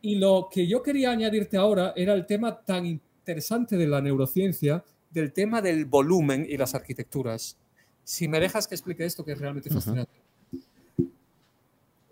Y 0.00 0.16
lo 0.16 0.48
que 0.50 0.66
yo 0.66 0.82
quería 0.82 1.10
añadirte 1.10 1.56
ahora 1.56 1.92
era 1.96 2.14
el 2.14 2.26
tema 2.26 2.60
tan 2.60 2.86
interesante 2.86 3.76
de 3.76 3.86
la 3.86 4.00
neurociencia, 4.00 4.84
del 5.10 5.32
tema 5.32 5.60
del 5.60 5.86
volumen 5.86 6.46
y 6.48 6.56
las 6.56 6.74
arquitecturas. 6.74 7.56
Si 8.04 8.28
me 8.28 8.40
dejas 8.40 8.66
que 8.66 8.74
explique 8.74 9.04
esto, 9.04 9.24
que 9.24 9.32
es 9.32 9.38
realmente 9.38 9.70
fascinante. 9.70 10.27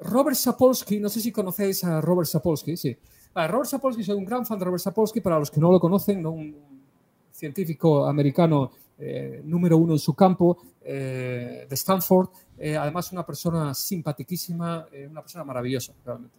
Robert 0.00 0.36
Sapolsky, 0.36 1.00
no 1.00 1.08
sé 1.08 1.20
si 1.20 1.32
conocéis 1.32 1.84
a 1.84 2.00
Robert 2.00 2.28
Sapolsky, 2.28 2.76
sí. 2.76 2.96
Robert 3.34 3.66
Sapolsky, 3.66 4.02
soy 4.02 4.16
un 4.16 4.24
gran 4.24 4.46
fan 4.46 4.58
de 4.58 4.64
Robert 4.64 4.82
Sapolsky, 4.82 5.20
para 5.20 5.38
los 5.38 5.50
que 5.50 5.60
no 5.60 5.70
lo 5.70 5.78
conocen, 5.78 6.24
un 6.26 6.56
científico 7.30 8.06
americano 8.06 8.70
número 9.44 9.76
uno 9.76 9.92
en 9.92 9.98
su 9.98 10.14
campo, 10.14 10.56
de 10.82 11.66
Stanford, 11.70 12.28
además 12.58 13.12
una 13.12 13.26
persona 13.26 13.74
simpaticísima, 13.74 14.86
una 15.10 15.20
persona 15.20 15.44
maravillosa, 15.44 15.92
realmente. 16.04 16.36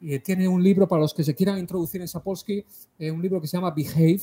y 0.00 0.18
tiene 0.18 0.48
un 0.48 0.62
libro 0.62 0.88
para 0.88 1.02
los 1.02 1.14
que 1.14 1.22
se 1.22 1.34
quieran 1.34 1.58
introducir 1.58 2.00
en 2.00 2.08
Sapolsky, 2.08 2.64
un 2.98 3.22
libro 3.22 3.40
que 3.40 3.46
se 3.46 3.56
llama 3.56 3.70
Behave, 3.70 4.22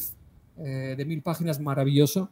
de 0.97 1.05
mil 1.05 1.21
páginas, 1.21 1.59
maravilloso, 1.59 2.29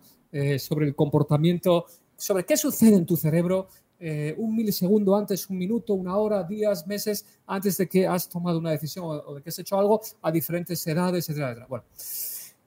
sobre 0.60 0.86
el 0.86 0.96
comportamiento, 0.96 1.86
sobre 2.18 2.46
qué 2.46 2.58
sucede 2.58 2.96
en 2.98 3.06
tu 3.06 3.16
cerebro 3.16 3.68
eh, 4.04 4.34
un 4.36 4.56
milisegundo 4.56 5.16
antes, 5.16 5.48
un 5.48 5.60
minuto, 5.60 5.94
una 5.94 6.18
hora, 6.18 6.42
días, 6.44 6.88
meses, 6.88 7.24
antes 7.46 7.78
de 7.78 7.88
que 7.88 8.08
has 8.08 8.28
tomado 8.28 8.58
una 8.58 8.72
decisión 8.72 9.06
o, 9.06 9.36
de 9.36 9.44
que 9.44 9.50
has 9.50 9.60
hecho 9.60 9.78
algo 9.78 10.02
a 10.24 10.32
diferentes 10.32 10.86
edades, 10.88 11.30
etcétera, 11.30 11.68
Bueno, 11.70 11.86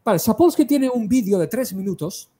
vale, 0.04 0.20
Sapolsky 0.20 0.64
tiene 0.64 0.88
un 0.88 1.08
vídeo 1.08 1.36
de 1.40 1.48
tres 1.48 1.74
minutos 1.74 2.30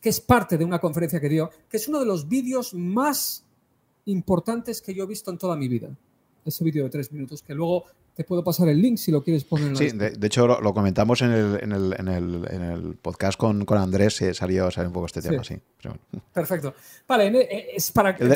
que 0.00 0.08
es 0.08 0.20
parte 0.20 0.56
de 0.56 0.64
una 0.64 0.78
conferencia 0.78 1.18
que 1.18 1.28
dio, 1.28 1.50
que 1.68 1.78
es 1.78 1.88
uno 1.88 1.98
de 1.98 2.06
los 2.06 2.28
vídeos 2.28 2.74
más 2.74 3.44
importantes 4.04 4.80
que 4.80 4.94
yo 4.94 5.02
he 5.02 5.06
visto 5.08 5.32
en 5.32 5.38
toda 5.38 5.56
mi 5.56 5.66
vida. 5.66 5.88
Ese 6.44 6.62
vídeo 6.62 6.84
de 6.84 6.90
tres 6.90 7.10
minutos, 7.10 7.42
que 7.42 7.54
luego 7.54 7.86
te 8.14 8.24
puedo 8.24 8.44
pasar 8.44 8.68
el 8.68 8.80
link 8.80 8.98
si 8.98 9.10
lo 9.10 9.22
quieres 9.22 9.44
poner 9.44 9.68
en 9.68 9.72
la 9.74 9.78
Sí, 9.78 9.90
de, 9.90 10.26
hecho 10.26 10.46
lo, 10.46 10.74
comentamos 10.74 11.22
en 11.22 11.32
el, 11.32 11.58
en 11.62 11.72
el, 11.72 11.94
en 11.98 12.08
el, 12.08 12.46
en 12.50 12.62
el 12.62 12.94
podcast 12.96 13.38
con, 13.38 13.64
con 13.64 13.78
Andrés, 13.78 14.20
eh, 14.22 14.34
salió, 14.34 14.70
salió 14.70 14.88
un 14.88 14.94
poco 14.94 15.06
este 15.06 15.22
tema, 15.22 15.42
sí. 15.42 15.56
Perfecto. 16.32 16.74
Vale, 17.08 17.28
e, 17.28 17.76
es 17.76 17.90
para... 17.90 18.10
El 18.10 18.28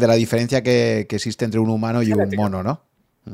de 0.00 0.06
la 0.06 0.14
diferencia 0.14 0.62
que, 0.62 1.06
que, 1.08 1.16
existe 1.16 1.44
entre 1.44 1.60
un 1.60 1.68
humano 1.68 2.02
y 2.02 2.12
un 2.12 2.30
mono, 2.36 2.62
¿no? 2.62 2.87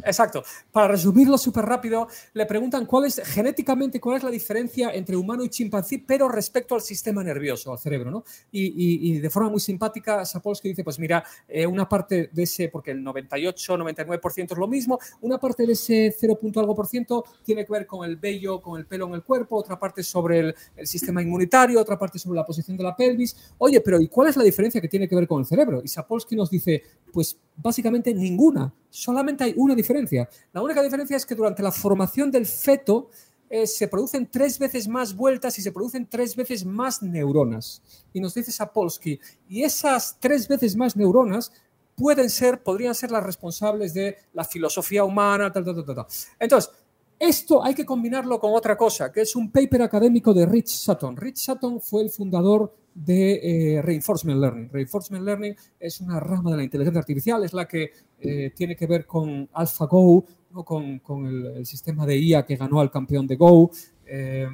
Exacto. 0.05 0.43
Para 0.73 0.89
resumirlo 0.89 1.39
súper 1.39 1.65
rápido, 1.65 2.09
le 2.33 2.47
preguntan 2.47 2.87
cuál 2.87 3.05
es 3.05 3.21
genéticamente 3.25 4.01
cuál 4.01 4.17
es 4.17 4.23
la 4.23 4.31
diferencia 4.31 4.93
entre 4.93 5.17
humano 5.17 5.45
y 5.45 5.49
chimpancé, 5.49 6.03
pero 6.07 6.29
respecto 6.29 6.75
al 6.75 6.81
sistema 6.81 7.23
nervioso, 7.23 7.73
al 7.73 7.79
cerebro, 7.79 8.11
¿no? 8.11 8.25
Y, 8.51 9.19
de 9.19 9.31
forma 9.31 9.51
muy 9.51 9.61
simpática, 9.61 10.25
Sapolsky 10.25 10.69
dice, 10.69 10.85
pues 10.85 10.99
mira, 10.99 11.25
eh, 11.49 11.67
una 11.67 11.89
parte 11.89 12.31
de 12.33 12.43
ese, 12.43 12.69
porque 12.69 12.91
el 12.91 13.03
98, 13.03 13.77
99% 13.79 14.53
es 14.53 14.59
lo 14.59 14.67
mismo, 14.67 14.99
una 15.21 15.39
parte 15.39 15.67
de 15.67 15.73
ese 15.73 16.15
0. 16.19 16.39
algo 16.57 16.75
por 16.75 16.87
ciento 16.87 17.25
tiene 17.43 17.65
que 17.65 17.73
ver 17.73 17.87
con 17.87 18.09
el 18.09 18.17
vello, 18.17 18.61
con 18.61 18.79
el 18.79 18.87
pelo 18.87 19.07
en 19.07 19.15
el 19.15 19.23
cuerpo, 19.23 19.57
otra 19.57 19.79
parte 19.79 20.03
sobre 20.03 20.41
el, 20.41 20.55
el 20.77 20.87
sistema 20.87 21.23
inmunitario, 21.23 21.81
otra 21.81 21.99
parte 21.99 22.19
sobre 22.19 22.37
la 22.37 22.45
posición 22.45 22.77
de 22.77 22.83
la 22.83 22.97
pelvis. 22.97 23.55
Oye, 23.59 23.81
pero 23.81 24.01
¿y 24.01 24.09
cuál 24.09 24.29
es 24.29 24.37
la 24.37 24.45
diferencia 24.45 24.81
que 24.81 24.89
tiene 24.89 25.09
que 25.09 25.15
ver 25.15 25.27
con 25.27 25.41
el 25.41 25.47
cerebro? 25.47 25.81
Y 25.83 25.89
Sapolsky 25.89 26.37
nos 26.37 26.51
dice, 26.51 26.83
pues 27.13 27.39
básicamente 27.57 28.13
ninguna, 28.13 28.73
solamente 28.95 29.43
hay 29.43 29.55
una 29.57 29.75
diferencia. 29.75 30.29
La 30.53 30.63
única 30.63 30.81
diferencia 30.81 31.17
es 31.17 31.27
que 31.27 31.35
durante 31.35 31.65
la 31.65 31.73
formación 31.73 32.31
del 32.31 32.47
feto 32.47 33.11
eh, 33.51 33.67
se 33.67 33.89
producen 33.89 34.31
tres 34.31 34.57
veces 34.59 34.87
más 34.87 35.17
vueltas 35.17 35.59
y 35.59 35.63
se 35.63 35.73
producen 35.73 36.09
tres 36.09 36.37
veces 36.37 36.65
más 36.65 37.03
neuronas. 37.03 37.83
Y 38.13 38.21
nos 38.21 38.35
dice 38.35 38.53
Sapolsky, 38.53 39.19
y 39.49 39.65
esas 39.65 40.17
tres 40.21 40.47
veces 40.47 40.77
más 40.77 40.97
neuronas 40.97 41.53
pueden 41.97 42.31
ser, 42.31 42.63
podrían 42.63 42.95
ser 42.95 43.11
las 43.11 43.25
responsables 43.25 43.95
de 43.95 44.17
la 44.33 44.45
filosofía 44.45 45.03
humana, 45.03 45.53
tal, 45.53 45.65
tal, 45.65 45.85
tal, 45.85 45.95
tal. 45.97 46.07
Entonces, 46.39 46.71
esto 47.19 47.65
hay 47.65 47.75
que 47.75 47.85
combinarlo 47.85 48.39
con 48.39 48.55
otra 48.55 48.77
cosa, 48.77 49.11
que 49.11 49.23
es 49.23 49.35
un 49.35 49.51
paper 49.51 49.83
académico 49.83 50.33
de 50.33 50.47
Rich 50.47 50.69
Sutton. 50.69 51.17
Rich 51.17 51.39
Sutton 51.39 51.81
fue 51.81 52.03
el 52.03 52.11
fundador 52.11 52.73
de 52.95 53.77
eh, 53.77 53.83
Reinforcement 53.83 54.41
Learning. 54.41 54.71
Reinforcement 54.73 55.25
Learning 55.25 55.55
es 55.81 56.01
una 56.01 56.21
rama 56.21 56.53
de 56.53 56.57
la 56.59 56.63
inteligencia 56.63 57.01
artificial, 57.01 57.45
es 57.45 57.53
la 57.53 57.67
que 57.67 57.91
eh, 58.21 58.53
tiene 58.55 58.77
que 58.77 58.87
ver 58.87 59.05
con 59.07 59.49
AlphaGo, 59.53 60.25
¿no? 60.53 60.65
con, 60.65 61.01
con 61.01 61.27
el, 61.27 61.67
sistema 61.67 62.07
de 62.07 62.17
IA 62.17 62.47
que 62.47 62.57
ganó 62.57 62.81
al 62.81 62.91
campeón 62.91 63.27
de 63.27 63.37
Go, 63.37 63.71
eh, 64.07 64.49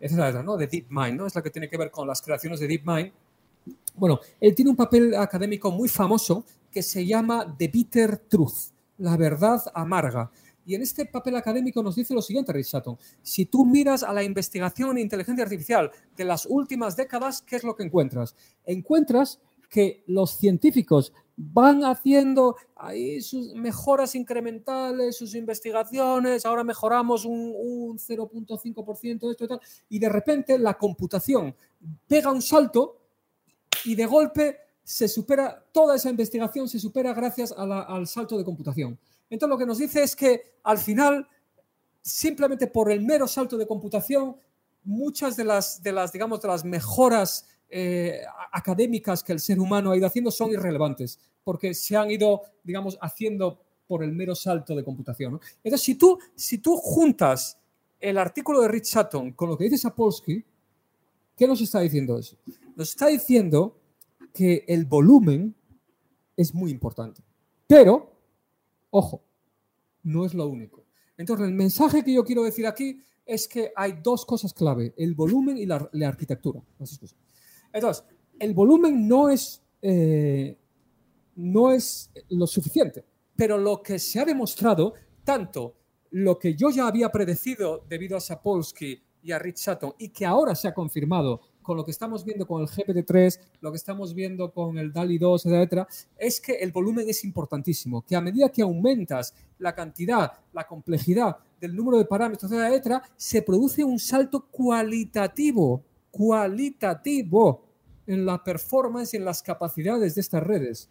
etcétera, 0.00 0.42
¿no? 0.42 0.56
de 0.56 0.66
DeepMind, 0.66 1.16
¿no? 1.16 1.26
es 1.26 1.34
la 1.34 1.42
que 1.42 1.50
tiene 1.50 1.68
que 1.68 1.76
ver 1.76 1.90
con 1.90 2.06
las 2.08 2.22
creaciones 2.22 2.60
de 2.60 2.66
DeepMind. 2.66 3.12
Bueno, 3.94 4.20
él 4.40 4.54
tiene 4.54 4.70
un 4.70 4.76
papel 4.76 5.14
académico 5.14 5.70
muy 5.70 5.88
famoso 5.88 6.44
que 6.70 6.82
se 6.82 7.04
llama 7.04 7.54
The 7.58 7.68
Bitter 7.68 8.18
Truth, 8.18 8.72
la 8.98 9.16
verdad 9.16 9.62
amarga. 9.74 10.30
Y 10.66 10.74
en 10.74 10.82
este 10.82 11.06
papel 11.06 11.36
académico 11.36 11.82
nos 11.82 11.94
dice 11.94 12.12
lo 12.12 12.20
siguiente, 12.20 12.52
Rich 12.52 12.66
Sutton. 12.66 12.98
Si 13.22 13.46
tú 13.46 13.64
miras 13.64 14.02
a 14.02 14.12
la 14.12 14.24
investigación 14.24 14.90
en 14.90 15.04
inteligencia 15.04 15.44
artificial 15.44 15.92
de 16.16 16.24
las 16.24 16.44
últimas 16.44 16.96
décadas, 16.96 17.40
¿qué 17.40 17.56
es 17.56 17.64
lo 17.64 17.76
que 17.76 17.84
encuentras? 17.84 18.34
Encuentras 18.64 19.40
que 19.70 20.02
los 20.08 20.32
científicos 20.36 21.12
van 21.36 21.84
haciendo 21.84 22.56
ahí 22.74 23.20
sus 23.20 23.54
mejoras 23.54 24.14
incrementales, 24.14 25.16
sus 25.16 25.34
investigaciones, 25.34 26.46
ahora 26.46 26.64
mejoramos 26.64 27.24
un, 27.24 27.52
un 27.54 27.98
0.5% 27.98 29.30
esto 29.30 29.44
y 29.44 29.48
tal, 29.48 29.60
y 29.88 29.98
de 29.98 30.08
repente 30.08 30.58
la 30.58 30.74
computación 30.74 31.54
pega 32.08 32.32
un 32.32 32.42
salto 32.42 33.02
y 33.84 33.94
de 33.94 34.06
golpe 34.06 34.56
se 34.82 35.08
supera, 35.08 35.64
toda 35.72 35.96
esa 35.96 36.10
investigación 36.10 36.68
se 36.68 36.78
supera 36.78 37.12
gracias 37.12 37.52
al 37.52 38.06
salto 38.06 38.38
de 38.38 38.44
computación. 38.44 38.98
Entonces 39.30 39.50
lo 39.50 39.58
que 39.58 39.66
nos 39.66 39.78
dice 39.78 40.02
es 40.02 40.14
que 40.14 40.56
al 40.62 40.78
final, 40.78 41.28
simplemente 42.00 42.66
por 42.66 42.90
el 42.90 43.02
mero 43.02 43.26
salto 43.26 43.56
de 43.56 43.66
computación, 43.66 44.36
muchas 44.84 45.36
de 45.36 45.44
las, 45.44 45.82
de 45.82 45.92
las 45.92 46.12
digamos, 46.12 46.40
de 46.40 46.48
las 46.48 46.64
mejoras 46.64 47.46
eh, 47.68 48.20
académicas 48.52 49.22
que 49.22 49.32
el 49.32 49.40
ser 49.40 49.58
humano 49.58 49.90
ha 49.90 49.96
ido 49.96 50.06
haciendo 50.06 50.30
son 50.30 50.50
irrelevantes, 50.52 51.18
porque 51.42 51.74
se 51.74 51.96
han 51.96 52.10
ido, 52.10 52.42
digamos, 52.62 52.96
haciendo 53.00 53.60
por 53.86 54.02
el 54.02 54.12
mero 54.12 54.34
salto 54.34 54.74
de 54.74 54.84
computación. 54.84 55.40
Entonces, 55.62 55.84
si 55.84 55.94
tú, 55.96 56.18
si 56.34 56.58
tú 56.58 56.76
juntas 56.76 57.58
el 58.00 58.18
artículo 58.18 58.60
de 58.60 58.68
Rich 58.68 58.86
Sutton 58.86 59.32
con 59.32 59.48
lo 59.48 59.56
que 59.56 59.64
dice 59.64 59.78
Sapolsky, 59.78 60.44
¿qué 61.36 61.46
nos 61.46 61.60
está 61.60 61.80
diciendo 61.80 62.18
eso? 62.18 62.36
Nos 62.74 62.90
está 62.90 63.06
diciendo 63.06 63.76
que 64.32 64.64
el 64.68 64.84
volumen 64.84 65.54
es 66.36 66.54
muy 66.54 66.70
importante. 66.70 67.22
Pero 67.66 68.15
Ojo, 68.98 69.22
no 70.04 70.24
es 70.24 70.32
lo 70.32 70.48
único. 70.48 70.86
Entonces, 71.18 71.46
el 71.46 71.52
mensaje 71.52 72.02
que 72.02 72.14
yo 72.14 72.24
quiero 72.24 72.44
decir 72.44 72.66
aquí 72.66 72.98
es 73.26 73.46
que 73.46 73.70
hay 73.76 73.98
dos 74.02 74.24
cosas 74.24 74.54
clave, 74.54 74.94
el 74.96 75.14
volumen 75.14 75.58
y 75.58 75.66
la, 75.66 75.86
arquitectura. 76.06 76.62
Entonces, 76.70 77.14
el 78.38 78.54
volumen 78.54 79.06
no 79.06 79.28
es, 79.28 79.62
eh, 79.82 80.56
no 81.34 81.72
es 81.72 82.10
lo 82.30 82.46
suficiente, 82.46 83.04
pero 83.36 83.58
lo 83.58 83.82
que 83.82 83.98
se 83.98 84.18
ha 84.18 84.24
demostrado, 84.24 84.94
tanto 85.24 85.76
lo 86.12 86.38
que 86.38 86.54
yo 86.54 86.70
ya 86.70 86.86
había 86.86 87.12
predecido 87.12 87.84
debido 87.86 88.16
a 88.16 88.20
Sapolsky 88.20 89.02
y 89.22 89.30
a 89.30 89.38
Rich 89.38 89.58
Sutton, 89.58 89.92
y 89.98 90.08
que 90.08 90.24
ahora 90.24 90.54
se 90.54 90.68
ha 90.68 90.72
confirmado 90.72 91.42
con 91.66 91.76
lo 91.76 91.84
que 91.84 91.90
estamos 91.90 92.24
viendo 92.24 92.46
con 92.46 92.62
el 92.62 92.68
GPT-3, 92.68 93.40
lo 93.60 93.72
que 93.72 93.76
estamos 93.76 94.14
viendo 94.14 94.52
con 94.52 94.78
el 94.78 94.92
DALI 94.92 95.18
2, 95.18 95.46
etcétera, 95.46 95.88
es 96.16 96.40
que 96.40 96.52
el 96.52 96.70
volumen 96.70 97.08
es 97.08 97.24
importantísimo, 97.24 98.02
que 98.02 98.14
a 98.14 98.20
medida 98.20 98.48
que 98.50 98.62
aumentas 98.62 99.34
la 99.58 99.74
cantidad, 99.74 100.32
la 100.52 100.64
complejidad 100.64 101.36
del 101.60 101.74
número 101.74 101.98
de 101.98 102.04
parámetros, 102.04 102.52
etcétera, 102.52 103.02
se 103.16 103.42
produce 103.42 103.82
un 103.82 103.98
salto 103.98 104.46
cualitativo, 104.48 105.82
cualitativo 106.12 107.64
en 108.06 108.24
la 108.24 108.44
performance 108.44 109.14
y 109.14 109.16
en 109.16 109.24
las 109.24 109.42
capacidades 109.42 110.14
de 110.14 110.20
estas 110.20 110.44
redes. 110.44 110.88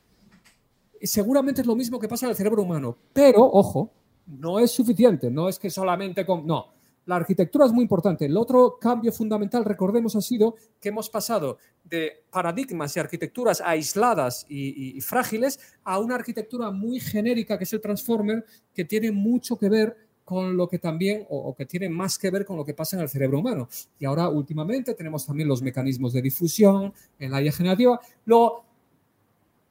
Y 0.99 1.07
seguramente 1.07 1.61
es 1.61 1.67
lo 1.67 1.77
mismo 1.77 1.99
que 1.99 2.09
pasa 2.09 2.25
en 2.25 2.31
el 2.31 2.35
cerebro 2.35 2.63
humano, 2.63 2.97
pero 3.13 3.45
ojo, 3.45 3.93
no 4.27 4.59
es 4.59 4.71
suficiente, 4.71 5.31
no 5.31 5.47
es 5.47 5.57
que 5.57 5.69
solamente 5.69 6.25
con 6.25 6.45
no, 6.45 6.73
la 7.05 7.17
arquitectura 7.17 7.65
es 7.65 7.71
muy 7.71 7.83
importante. 7.83 8.25
El 8.25 8.37
otro 8.37 8.77
cambio 8.79 9.11
fundamental, 9.11 9.63
recordemos, 9.63 10.15
ha 10.15 10.21
sido 10.21 10.55
que 10.79 10.89
hemos 10.89 11.09
pasado 11.09 11.57
de 11.83 12.23
paradigmas 12.31 12.95
y 12.95 12.99
arquitecturas 12.99 13.61
aisladas 13.61 14.45
y, 14.49 14.99
frágiles 15.01 15.59
a 15.83 15.99
una 15.99 16.15
arquitectura 16.15 16.71
muy 16.71 16.99
genérica, 16.99 17.57
que 17.57 17.65
es 17.65 17.73
el 17.73 17.81
Transformer, 17.81 18.45
que 18.73 18.85
tiene 18.85 19.11
mucho 19.11 19.57
que 19.57 19.69
ver 19.69 19.97
con 20.23 20.57
lo 20.57 20.67
que 20.67 20.79
también, 20.79 21.27
o, 21.29 21.55
que 21.55 21.67
tiene 21.67 21.87
más 21.87 22.17
que 22.17 22.31
ver 22.31 22.45
con 22.45 22.57
lo 22.57 22.65
que 22.65 22.73
pasa 22.73 22.95
en 22.95 23.03
el 23.03 23.09
cerebro 23.09 23.39
humano. 23.39 23.69
Y 23.99 24.05
ahora, 24.05 24.27
últimamente, 24.27 24.95
tenemos 24.95 25.25
también 25.25 25.47
los 25.47 25.61
mecanismos 25.61 26.13
de 26.13 26.23
difusión 26.23 26.91
en 27.19 27.29
la 27.29 27.43
IA 27.43 27.51
generativa. 27.51 27.99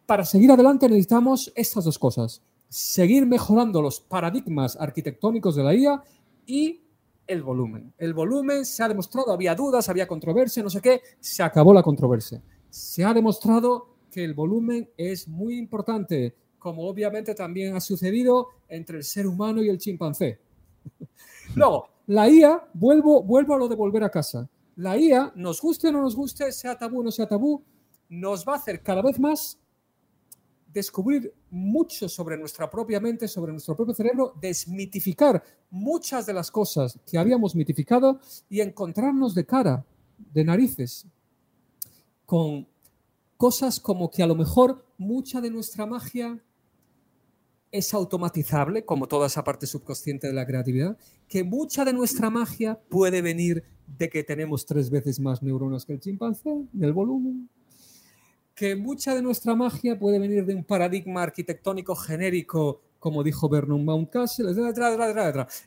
Para 0.06 0.24
seguir 0.24 0.52
adelante 0.52 0.86
necesitamos 0.88 1.52
estas 1.56 1.84
dos 1.84 1.98
cosas. 1.98 2.42
Seguir 2.68 3.26
mejorando 3.26 3.80
los 3.80 4.00
paradigmas 4.00 4.76
arquitectónicos 4.76 5.56
de 5.56 5.62
la 5.64 5.74
IA 5.74 6.04
y 6.46 6.83
el 7.26 7.42
volumen. 7.42 7.92
El 7.98 8.14
volumen 8.14 8.64
se 8.64 8.82
ha 8.82 8.88
demostrado, 8.88 9.32
había 9.32 9.54
dudas, 9.54 9.88
había 9.88 10.06
controversia, 10.06 10.62
no 10.62 10.70
sé 10.70 10.80
qué, 10.80 11.00
se 11.20 11.42
acabó 11.42 11.72
la 11.72 11.82
controversia. 11.82 12.42
Se 12.70 13.04
ha 13.04 13.14
demostrado 13.14 13.88
que 14.10 14.24
el 14.24 14.34
volumen 14.34 14.88
es 14.96 15.28
muy 15.28 15.58
importante, 15.58 16.34
como 16.58 16.86
obviamente 16.88 17.34
también 17.34 17.74
ha 17.74 17.80
sucedido 17.80 18.48
entre 18.68 18.98
el 18.98 19.04
ser 19.04 19.26
humano 19.26 19.62
y 19.62 19.68
el 19.68 19.78
chimpancé. 19.78 20.38
Luego, 21.54 21.88
la 22.06 22.28
IA, 22.28 22.68
vuelvo, 22.74 23.22
vuelvo 23.22 23.54
a 23.54 23.58
lo 23.58 23.68
de 23.68 23.76
volver 23.76 24.04
a 24.04 24.10
casa. 24.10 24.48
La 24.76 24.98
IA, 24.98 25.32
nos 25.36 25.60
guste 25.60 25.88
o 25.88 25.92
no 25.92 26.02
nos 26.02 26.16
guste, 26.16 26.52
sea 26.52 26.76
tabú 26.76 27.00
o 27.00 27.04
no 27.04 27.10
sea 27.10 27.26
tabú, 27.26 27.62
nos 28.08 28.46
va 28.46 28.54
a 28.54 28.56
hacer 28.56 28.82
cada 28.82 29.02
vez 29.02 29.18
más 29.18 29.58
descubrir 30.74 31.32
mucho 31.50 32.08
sobre 32.08 32.36
nuestra 32.36 32.68
propia 32.68 32.98
mente, 32.98 33.28
sobre 33.28 33.52
nuestro 33.52 33.76
propio 33.76 33.94
cerebro, 33.94 34.34
desmitificar 34.40 35.42
muchas 35.70 36.26
de 36.26 36.34
las 36.34 36.50
cosas 36.50 36.98
que 37.06 37.16
habíamos 37.16 37.54
mitificado 37.54 38.20
y 38.50 38.60
encontrarnos 38.60 39.34
de 39.34 39.46
cara, 39.46 39.86
de 40.18 40.44
narices 40.44 41.06
con 42.26 42.66
cosas 43.36 43.78
como 43.78 44.10
que 44.10 44.22
a 44.22 44.26
lo 44.26 44.34
mejor 44.34 44.84
mucha 44.98 45.40
de 45.40 45.50
nuestra 45.50 45.86
magia 45.86 46.42
es 47.70 47.92
automatizable, 47.92 48.84
como 48.84 49.06
toda 49.06 49.26
esa 49.26 49.44
parte 49.44 49.66
subconsciente 49.66 50.26
de 50.26 50.32
la 50.32 50.46
creatividad, 50.46 50.96
que 51.28 51.44
mucha 51.44 51.84
de 51.84 51.92
nuestra 51.92 52.30
magia 52.30 52.80
puede 52.88 53.20
venir 53.20 53.64
de 53.86 54.08
que 54.08 54.22
tenemos 54.22 54.64
tres 54.64 54.90
veces 54.90 55.20
más 55.20 55.42
neuronas 55.42 55.84
que 55.84 55.92
el 55.92 56.00
chimpancé, 56.00 56.66
del 56.72 56.92
volumen, 56.92 57.48
que 58.54 58.76
mucha 58.76 59.14
de 59.14 59.22
nuestra 59.22 59.54
magia 59.54 59.98
puede 59.98 60.18
venir 60.18 60.44
de 60.46 60.54
un 60.54 60.64
paradigma 60.64 61.22
arquitectónico 61.22 61.96
genérico, 61.96 62.80
como 62.98 63.22
dijo 63.22 63.48
Vernon 63.48 63.84
Mountcastle, 63.84 64.52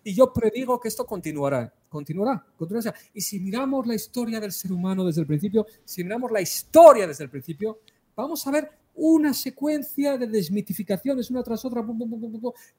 y 0.04 0.14
yo 0.14 0.34
predigo 0.34 0.80
que 0.80 0.88
esto 0.88 1.06
continuará, 1.06 1.72
continuará, 1.90 2.44
continuará. 2.58 2.96
Y 3.14 3.22
si 3.22 3.40
miramos 3.40 3.86
la 3.86 3.94
historia 3.94 4.40
del 4.40 4.52
ser 4.52 4.72
humano 4.72 5.06
desde 5.06 5.22
el 5.22 5.28
principio, 5.28 5.68
si 5.84 6.04
miramos 6.04 6.32
la 6.32 6.42
historia 6.42 7.06
desde 7.06 7.26
el 7.26 7.30
principio, 7.30 7.80
vamos 8.16 8.48
a 8.48 8.52
ver 8.52 8.72
una 8.96 9.34
secuencia 9.34 10.18
de 10.18 10.28
desmitificaciones 10.28 11.30
una 11.30 11.44
tras 11.44 11.64
otra, 11.66 11.86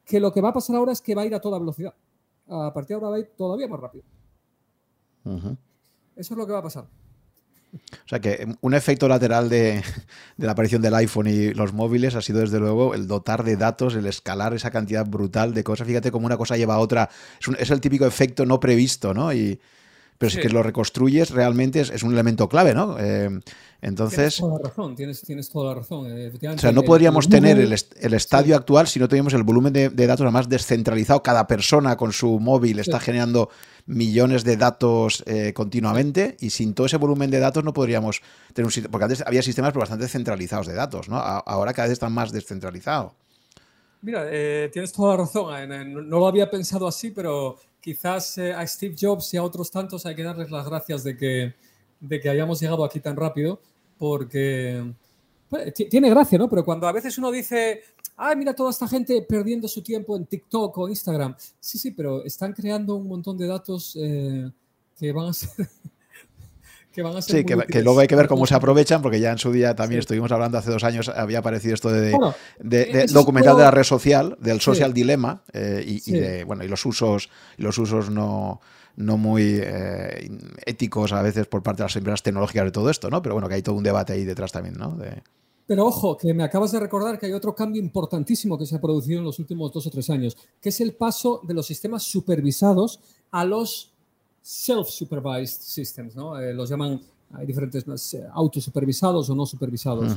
que 0.05 0.19
lo 0.19 0.33
que 0.33 0.41
va 0.41 0.49
a 0.49 0.53
pasar 0.55 0.77
ahora 0.77 0.93
es 0.93 1.01
que 1.01 1.15
va 1.15 1.23
a 1.23 1.27
ir 1.27 1.35
a 1.35 1.41
toda 1.41 1.59
velocidad. 1.59 1.95
A 2.49 2.73
partir 2.73 2.89
de 2.89 2.95
ahora 2.95 3.11
va 3.11 3.17
a 3.17 3.21
ir 3.21 3.31
todavía 3.37 3.69
más 3.69 3.79
rápido. 3.79 4.05
Eso 5.25 6.35
es 6.35 6.39
lo 6.39 6.47
que 6.47 6.53
va 6.53 6.59
a 6.59 6.63
pasar. 6.63 6.89
O 8.05 8.09
sea 8.09 8.21
que 8.21 8.47
un 8.61 8.75
efecto 8.75 9.09
lateral 9.09 9.49
de, 9.49 9.83
la 10.37 10.53
aparición 10.53 10.83
del 10.83 10.95
iPhone 10.95 11.27
y 11.27 11.53
los 11.55 11.73
móviles 11.73 12.15
ha 12.15 12.23
sido 12.23 12.41
desde 12.41 12.59
luego 12.59 12.95
el 12.95 13.07
dotar 13.07 13.45
de 13.45 13.57
datos, 13.57 13.95
el 13.95 14.07
escalar 14.07 14.55
esa 14.55 14.71
cantidad 14.71 15.07
brutal 15.07 15.55
de 15.55 15.65
cosas. 15.65 15.87
Fíjate 15.87 16.11
cómo 16.11 16.27
una 16.27 16.37
cosa 16.37 16.57
lleva 16.57 16.75
a 16.75 16.79
otra. 16.79 17.11
Es, 17.59 17.71
el 17.71 17.81
típico 17.81 18.07
efecto 18.07 18.47
no 18.47 18.61
previsto, 18.61 19.15
¿no? 19.15 19.33
Y, 19.33 19.61
pero 20.19 20.31
si 20.31 20.41
que 20.41 20.49
lo 20.49 20.65
reconstruyes 20.65 21.31
realmente 21.31 21.81
es, 21.81 22.03
un 22.03 22.13
elemento 22.13 22.49
clave, 22.49 22.75
¿no? 22.75 22.97
Eh, 22.99 23.41
entonces... 23.81 24.35
Tienes 24.35 24.39
toda 24.39 24.59
la 24.59 24.69
razón, 24.69 24.97
tienes, 24.97 25.49
toda 25.49 25.69
la 25.69 25.75
razón. 25.77 26.07
O 26.55 26.59
sea, 26.59 26.73
no 26.73 26.83
podríamos 26.83 27.29
tener 27.29 27.61
el, 27.61 27.73
estadio 28.15 28.57
actual 28.57 28.89
si 28.89 28.99
no 28.99 29.07
tuviéramos 29.07 29.35
el 29.35 29.45
volumen 29.45 29.73
de, 29.73 30.07
datos 30.07 30.31
más 30.33 30.49
descentralizado. 30.49 31.23
Cada 31.23 31.47
persona 31.47 31.97
con 31.97 32.13
su 32.13 32.41
móvil 32.41 32.81
está 32.81 32.99
generando 32.99 33.49
millones 33.87 34.43
de 34.43 34.57
datos 34.57 35.23
eh, 35.27 35.53
continuamente 35.55 36.37
y 36.41 36.51
sin 36.51 36.75
todo 36.75 36.87
ese 36.89 36.97
volumen 36.97 37.31
de 37.31 37.39
datos 37.39 37.63
no 37.63 37.73
podríamos 37.73 38.21
tener 38.53 38.67
un 38.67 38.73
sitio. 38.73 38.91
Porque 38.91 39.05
antes 39.05 39.23
había 39.25 39.43
sistemas 39.43 39.73
bastante 39.73 40.09
centralizados 40.09 40.67
de 40.67 40.75
datos, 40.75 41.09
¿no? 41.09 41.17
ahora 41.17 41.73
cada 41.73 41.87
vez 41.87 41.93
están 41.93 42.13
más 42.13 42.33
descentralizados. 42.33 43.13
Mira, 44.01 44.27
eh, 44.31 44.69
tienes 44.73 44.93
toda 44.93 45.17
la 45.17 45.23
razón. 45.23 46.09
No 46.09 46.19
lo 46.19 46.27
había 46.27 46.51
pensado 46.51 46.87
así, 46.87 47.11
pero 47.11 47.59
quizás 47.81 48.39
eh, 48.39 48.53
a 48.53 48.67
Steve 48.67 48.95
Jobs 48.99 49.33
y 49.35 49.37
a 49.37 49.43
otros 49.43 49.71
tantos 49.71 50.05
hay 50.07 50.15
que 50.15 50.23
darles 50.23 50.51
las 50.51 50.67
gracias 50.67 51.05
de 51.05 51.17
que, 51.17 51.55
de 52.01 52.21
que 52.21 52.29
hayamos 52.29 52.61
llegado 52.61 52.85
aquí 52.85 53.01
tan 53.01 53.17
rápido, 53.17 53.61
porque 53.99 54.93
pues, 55.49 55.73
tiene 55.75 56.11
gracia, 56.11 56.39
¿no? 56.39 56.49
Pero 56.49 56.65
cuando 56.65 56.87
a 56.87 56.93
veces 56.93 57.17
uno 57.19 57.31
dice, 57.31 57.83
ay, 58.17 58.37
mira 58.37 58.55
toda 58.55 58.71
esta 58.71 58.87
gente 58.87 59.23
perdiendo 59.23 59.69
su 59.69 59.83
tiempo 59.83 60.17
en 60.17 60.27
TikTok 60.27 60.77
o 60.79 60.89
Instagram, 60.89 61.35
sí, 61.61 61.79
sí, 61.79 61.91
pero 61.93 62.25
están 62.25 62.53
creando 62.53 62.97
un 62.97 63.09
montón 63.09 63.39
de 63.39 63.47
datos 63.47 63.97
eh, 64.01 64.51
que 64.99 65.13
van 65.13 65.29
a 65.29 65.33
ser 65.33 65.69
sí, 67.21 67.45
que, 67.45 67.83
luego 67.83 68.01
hay 68.01 68.09
que 68.09 68.17
ver 68.17 68.29
cómo 68.29 68.47
se 68.47 68.55
aprovechan, 68.55 69.03
porque 69.03 69.21
ya 69.21 69.33
en 69.33 69.39
su 69.39 69.53
día 69.53 69.75
también 69.75 70.01
estuvimos 70.01 70.31
hablando 70.33 70.59
hace 70.59 70.71
dos 70.71 70.85
años, 70.85 71.09
había 71.09 71.39
aparecido 71.39 71.75
esto 71.75 71.91
de, 71.91 72.17
de, 72.61 73.07
documental 73.13 73.57
de 73.57 73.63
la 73.63 73.71
red 73.71 73.85
social, 73.85 74.37
del 74.41 74.61
social 74.61 74.93
dilema, 74.93 75.43
eh, 75.53 75.85
y, 75.87 76.13
de, 76.13 76.45
bueno, 76.45 76.65
y 76.65 76.69
los 76.69 76.85
usos, 76.87 77.31
los 77.57 77.79
usos 77.79 78.11
no, 78.11 78.61
no 78.97 79.17
muy 79.17 79.61
eh, 79.63 80.29
éticos 80.67 81.13
a 81.13 81.23
veces 81.23 81.47
por 81.47 81.63
parte 81.63 81.83
de 81.83 81.85
las 81.85 81.97
empresas 81.97 82.23
tecnológicas 82.23 82.65
de 82.65 82.73
todo 82.73 82.91
esto, 82.91 83.11
¿no? 83.11 83.23
Pero 83.23 83.35
bueno, 83.35 83.49
que 83.49 83.55
hay 83.55 83.63
todo 83.63 83.77
un 83.77 83.85
debate 83.85 84.13
ahí 84.13 84.25
detrás 84.25 84.53
también, 84.53 84.75
¿no? 84.77 84.99
Pero 85.69 85.87
ojo, 85.87 86.17
que 86.17 86.33
me 86.33 86.43
acabas 86.43 86.73
de 86.73 86.81
recordar 86.81 87.19
que 87.19 87.27
hay 87.27 87.33
otro 87.33 87.55
cambio 87.55 87.83
importantísimo 87.83 88.57
que 88.57 88.65
se 88.65 88.77
ha 88.77 88.81
producido 88.81 89.19
en 89.19 89.27
los 89.27 89.39
últimos 89.39 89.71
dos 89.71 89.87
o 89.87 89.91
tres 89.91 90.09
años, 90.09 90.35
que 90.63 90.71
es 90.71 90.81
el 90.81 90.95
paso 90.95 91.43
de 91.47 91.53
los 91.53 91.67
sistemas 91.67 92.05
supervisados 92.05 93.01
a 93.31 93.45
los 93.45 93.88
self-supervised 94.49 95.61
systems, 95.61 96.17
¿no? 96.17 96.39
Eh, 96.41 96.55
los 96.55 96.71
llaman, 96.71 96.99
hay 97.35 97.45
diferentes 97.45 97.85
autosupervisados 98.33 99.29
o 99.29 99.35
no 99.35 99.45
supervisados. 99.45 100.17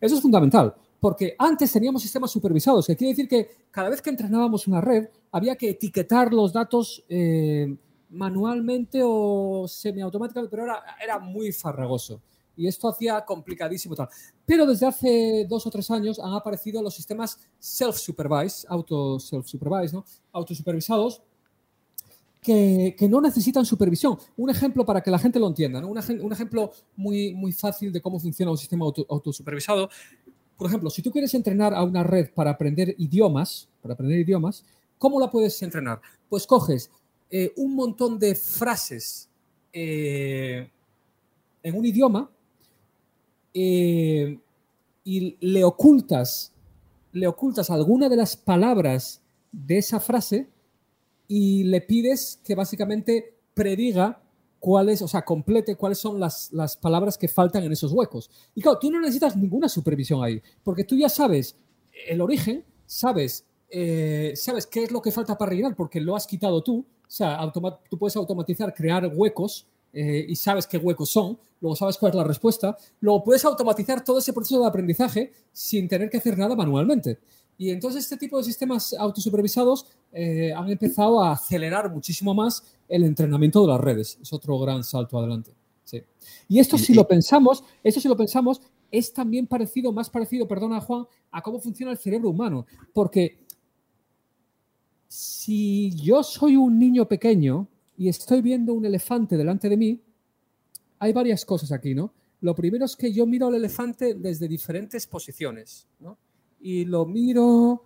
Eso 0.00 0.14
es 0.14 0.22
fundamental, 0.22 0.72
porque 1.00 1.34
antes 1.36 1.72
teníamos 1.72 2.02
sistemas 2.02 2.30
supervisados, 2.30 2.86
que 2.86 2.94
quiere 2.94 3.14
decir 3.14 3.28
que 3.28 3.50
cada 3.72 3.88
vez 3.88 4.00
que 4.00 4.10
entrenábamos 4.10 4.68
una 4.68 4.80
red 4.80 5.08
había 5.32 5.56
que 5.56 5.70
etiquetar 5.70 6.32
los 6.32 6.52
datos 6.52 7.02
eh, 7.08 7.76
manualmente 8.10 9.00
o 9.02 9.66
semiautomáticamente, 9.66 10.50
pero 10.50 10.62
era, 10.62 10.84
era 11.02 11.18
muy 11.18 11.50
farragoso. 11.50 12.22
Y 12.56 12.66
esto 12.68 12.88
hacía 12.88 13.24
complicadísimo 13.24 13.96
tal. 13.96 14.08
Pero 14.46 14.66
desde 14.66 14.86
hace 14.86 15.46
dos 15.48 15.66
o 15.66 15.70
tres 15.70 15.90
años 15.90 16.18
han 16.20 16.32
aparecido 16.32 16.80
los 16.80 16.94
sistemas 16.94 17.38
self-supervised, 17.60 18.66
auto-self-supervised, 18.68 19.94
¿no? 19.94 20.04
autosupervisados, 20.32 21.22
que, 22.40 23.08
no 23.08 23.20
necesitan 23.20 23.64
supervisión. 23.64 24.18
Un 24.36 24.50
ejemplo 24.50 24.84
para 24.84 25.00
que 25.00 25.10
la 25.10 25.18
gente 25.18 25.38
lo 25.38 25.48
entienda, 25.48 25.84
un, 25.84 26.32
ejemplo 26.32 26.72
muy, 26.96 27.34
muy 27.34 27.52
fácil 27.52 27.92
de 27.92 28.00
cómo 28.00 28.18
funciona 28.18 28.50
un 28.50 28.58
sistema 28.58 28.84
autosupervisado. 28.84 29.88
Por 30.56 30.66
ejemplo, 30.66 30.90
si 30.90 31.02
tú 31.02 31.10
quieres 31.10 31.34
entrenar 31.34 31.74
a 31.74 31.82
una 31.84 32.02
red 32.02 32.30
para 32.34 32.50
aprender 32.50 32.94
idiomas, 32.98 33.68
para 33.80 33.94
aprender 33.94 34.18
idiomas, 34.18 34.64
¿cómo 34.98 35.20
la 35.20 35.30
puedes 35.30 35.60
entrenar? 35.62 36.00
Pues 36.28 36.46
coges 36.46 36.90
eh, 37.30 37.52
un 37.56 37.74
montón 37.74 38.18
de 38.18 38.34
frases 38.34 39.28
eh, 39.72 40.70
en 41.62 41.76
un 41.76 41.84
idioma 41.84 42.30
eh, 43.54 44.38
y 45.04 45.36
le 45.40 45.64
ocultas, 45.64 46.52
le 47.12 47.26
ocultas 47.26 47.70
alguna 47.70 48.08
de 48.08 48.16
las 48.16 48.36
palabras 48.36 49.22
de 49.52 49.78
esa 49.78 50.00
frase 50.00 50.48
y 51.28 51.64
le 51.64 51.82
pides 51.82 52.40
que 52.42 52.54
básicamente 52.54 53.36
prediga 53.54 54.22
cuáles, 54.58 55.02
o 55.02 55.08
sea, 55.08 55.24
complete 55.24 55.76
cuáles 55.76 55.98
son 55.98 56.18
las, 56.18 56.50
palabras 56.80 57.16
que 57.16 57.28
faltan 57.28 57.62
en 57.62 57.72
esos 57.72 57.92
huecos. 57.92 58.30
Y 58.54 58.62
claro, 58.62 58.78
tú 58.78 58.90
no 58.90 59.00
necesitas 59.00 59.36
ninguna 59.36 59.68
supervisión 59.68 60.24
ahí, 60.24 60.42
porque 60.64 60.84
tú 60.84 60.96
ya 60.96 61.08
sabes 61.08 61.56
el 62.08 62.20
origen, 62.20 62.64
sabes, 62.86 63.44
eh, 63.70 64.32
sabes 64.34 64.66
qué 64.66 64.84
es 64.84 64.90
lo 64.90 65.02
que 65.02 65.12
falta 65.12 65.36
para 65.36 65.50
rellenar, 65.50 65.76
porque 65.76 66.00
lo 66.00 66.16
has 66.16 66.26
quitado 66.26 66.62
tú. 66.62 66.78
O 66.78 67.10
sea, 67.10 67.38
tú 67.88 67.98
puedes 67.98 68.16
automatizar, 68.16 68.74
crear 68.74 69.10
huecos 69.14 69.66
eh, 69.92 70.26
y 70.28 70.36
sabes 70.36 70.66
qué 70.66 70.76
huecos 70.76 71.10
son, 71.10 71.38
luego 71.60 71.74
sabes 71.74 71.96
cuál 71.96 72.10
es 72.10 72.16
la 72.16 72.24
respuesta, 72.24 72.76
luego 73.00 73.24
puedes 73.24 73.44
automatizar 73.44 74.04
todo 74.04 74.18
ese 74.18 74.32
proceso 74.32 74.60
de 74.60 74.68
aprendizaje 74.68 75.32
sin 75.52 75.88
tener 75.88 76.10
que 76.10 76.18
hacer 76.18 76.36
nada 76.36 76.54
manualmente. 76.54 77.18
Y 77.58 77.70
entonces 77.70 78.04
este 78.04 78.16
tipo 78.16 78.38
de 78.38 78.44
sistemas 78.44 78.94
autosupervisados 78.94 79.86
eh, 80.12 80.52
han 80.56 80.70
empezado 80.70 81.20
a 81.20 81.32
acelerar 81.32 81.92
muchísimo 81.92 82.32
más 82.32 82.62
el 82.88 83.04
entrenamiento 83.04 83.60
de 83.62 83.68
las 83.68 83.80
redes. 83.80 84.18
Es 84.22 84.32
otro 84.32 84.58
gran 84.60 84.84
salto 84.84 85.18
adelante. 85.18 85.52
Y 86.48 86.58
esto 86.58 86.78
si 86.78 86.94
lo 86.94 87.06
pensamos, 87.06 87.64
esto 87.82 88.00
si 88.00 88.08
lo 88.08 88.16
pensamos, 88.16 88.60
es 88.90 89.12
también 89.12 89.46
parecido, 89.46 89.92
más 89.92 90.08
parecido, 90.10 90.46
perdona 90.46 90.80
Juan, 90.80 91.06
a 91.30 91.42
cómo 91.42 91.60
funciona 91.60 91.92
el 91.92 91.98
cerebro 91.98 92.30
humano. 92.30 92.66
Porque 92.92 93.38
si 95.08 95.90
yo 95.94 96.22
soy 96.22 96.56
un 96.56 96.78
niño 96.78 97.06
pequeño 97.06 97.66
y 97.96 98.08
estoy 98.08 98.42
viendo 98.42 98.74
un 98.74 98.84
elefante 98.84 99.36
delante 99.36 99.68
de 99.68 99.76
mí, 99.76 100.00
hay 100.98 101.12
varias 101.12 101.44
cosas 101.44 101.72
aquí, 101.72 101.94
¿no? 101.94 102.12
Lo 102.40 102.54
primero 102.54 102.84
es 102.84 102.94
que 102.94 103.12
yo 103.12 103.26
miro 103.26 103.48
al 103.48 103.54
elefante 103.54 104.14
desde 104.14 104.46
diferentes 104.48 105.06
posiciones, 105.06 105.88
¿no? 105.98 106.18
Y 106.60 106.84
lo 106.84 107.06
miro 107.06 107.84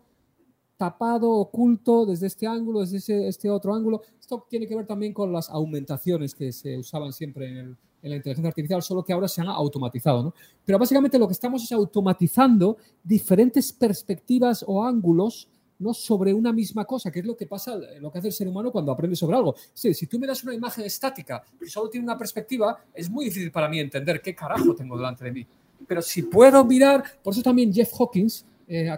tapado, 0.83 1.31
oculto 1.31 2.05
desde 2.07 2.27
este 2.27 2.45
ángulo, 2.45 2.81
desde 2.81 3.29
este 3.29 3.49
otro 3.49 3.73
ángulo. 3.73 4.03
Esto 4.19 4.45
tiene 4.51 4.67
que 4.67 4.75
ver 4.75 4.85
también 4.85 5.13
con 5.13 5.33
las 5.33 5.49
aumentaciones 5.49 6.35
que 6.35 6.51
se 6.51 6.77
usaban 6.77 7.13
siempre 7.13 7.47
en, 7.47 7.77
la 8.03 8.17
inteligencia 8.17 8.49
artificial, 8.49 8.83
solo 8.83 9.05
que 9.05 9.13
ahora 9.13 9.29
se 9.29 9.41
han 9.41 9.47
automatizado. 9.47 10.25
¿no? 10.25 10.35
Pero 10.65 10.81
básicamente 10.81 11.21
lo 11.21 11.29
que 11.29 11.35
estamos 11.35 11.63
es 11.63 11.71
automatizando 11.71 12.77
diferentes 13.05 13.73
perspectivas 13.73 14.65
o 14.67 14.85
ángulos 14.85 15.49
¿no? 15.79 15.95
sobre 15.95 16.35
una 16.35 16.53
misma 16.53 16.85
cosa, 16.85 17.13
que 17.13 17.21
es 17.21 17.27
lo 17.27 17.37
que 17.37 17.47
pasa, 17.47 17.79
lo 18.01 18.11
que 18.11 18.19
hace 18.19 18.27
el 18.27 18.35
ser 18.35 18.49
humano 18.49 18.73
cuando 18.73 18.91
aprende 18.91 19.15
sobre 19.15 19.37
algo. 19.37 19.55
Sí, 19.73 19.95
si 19.95 20.09
tú 20.09 20.19
me 20.19 20.27
das 20.27 20.43
una 20.43 20.53
imagen 20.53 20.85
estática 20.85 21.45
y 21.65 21.67
solo 21.67 21.89
tiene 21.89 22.05
una 22.05 22.19
perspectiva, 22.19 22.77
es 22.93 23.09
muy 23.09 23.27
difícil 23.27 23.53
para 23.53 23.69
mí 23.69 23.79
entender 23.79 24.21
qué 24.21 24.35
carajo 24.35 24.75
tengo 24.75 24.97
delante 24.97 25.25
de 25.25 25.31
mí. 25.31 25.47
Pero 25.87 26.03
si 26.03 26.23
puedo 26.25 26.65
mirar, 26.65 27.05
por 27.23 27.35
eso 27.35 27.43
también 27.43 27.73
Jeff 27.73 27.93
Hawkins 28.01 28.45
eh, 28.69 28.91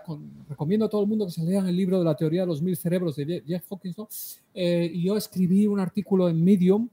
recomiendo 0.48 0.86
a 0.86 0.88
todo 0.88 1.02
el 1.02 1.08
mundo 1.08 1.26
que 1.26 1.32
se 1.32 1.44
lean 1.44 1.66
el 1.66 1.76
libro 1.76 1.98
de 1.98 2.04
la 2.04 2.14
teoría 2.14 2.42
de 2.42 2.46
los 2.46 2.62
mil 2.62 2.76
cerebros 2.76 3.16
de 3.16 3.42
Jeff 3.46 3.64
Hawkins, 3.70 4.40
eh, 4.54 4.90
y 4.92 5.02
yo 5.02 5.16
escribí 5.16 5.66
un 5.66 5.80
artículo 5.80 6.28
en 6.28 6.42
Medium, 6.42 6.88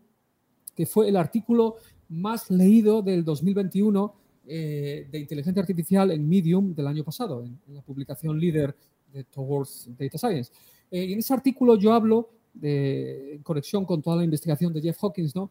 que 0.76 0.86
fue 0.86 1.10
el 1.10 1.18
artículo 1.18 1.76
más 2.10 2.50
leído 2.50 3.02
del 3.02 3.24
2021 3.24 4.14
eh, 4.48 5.08
de 5.12 5.20
inteligencia 5.20 5.62
artificial 5.62 6.12
en 6.12 6.28
Medium 6.28 6.74
del 6.74 6.88
año 6.88 7.04
pasado, 7.04 7.44
en, 7.44 7.60
la 7.74 7.82
publicación 7.82 8.40
líder 8.40 8.76
de 9.14 9.24
Towards 9.26 9.90
Data 9.98 10.18
Science. 10.18 10.52
y 10.90 11.14
en 11.14 11.20
ese 11.20 11.34
artículo 11.34 11.78
yo 11.78 11.94
hablo, 11.94 12.30
de, 12.54 13.36
en 13.36 13.44
conexión 13.44 13.86
con 13.86 14.02
toda 14.02 14.18
la 14.18 14.24
investigación 14.24 14.74
de 14.74 14.82
Jeff 14.82 14.98
Hawkins, 15.02 15.36
¿no? 15.36 15.50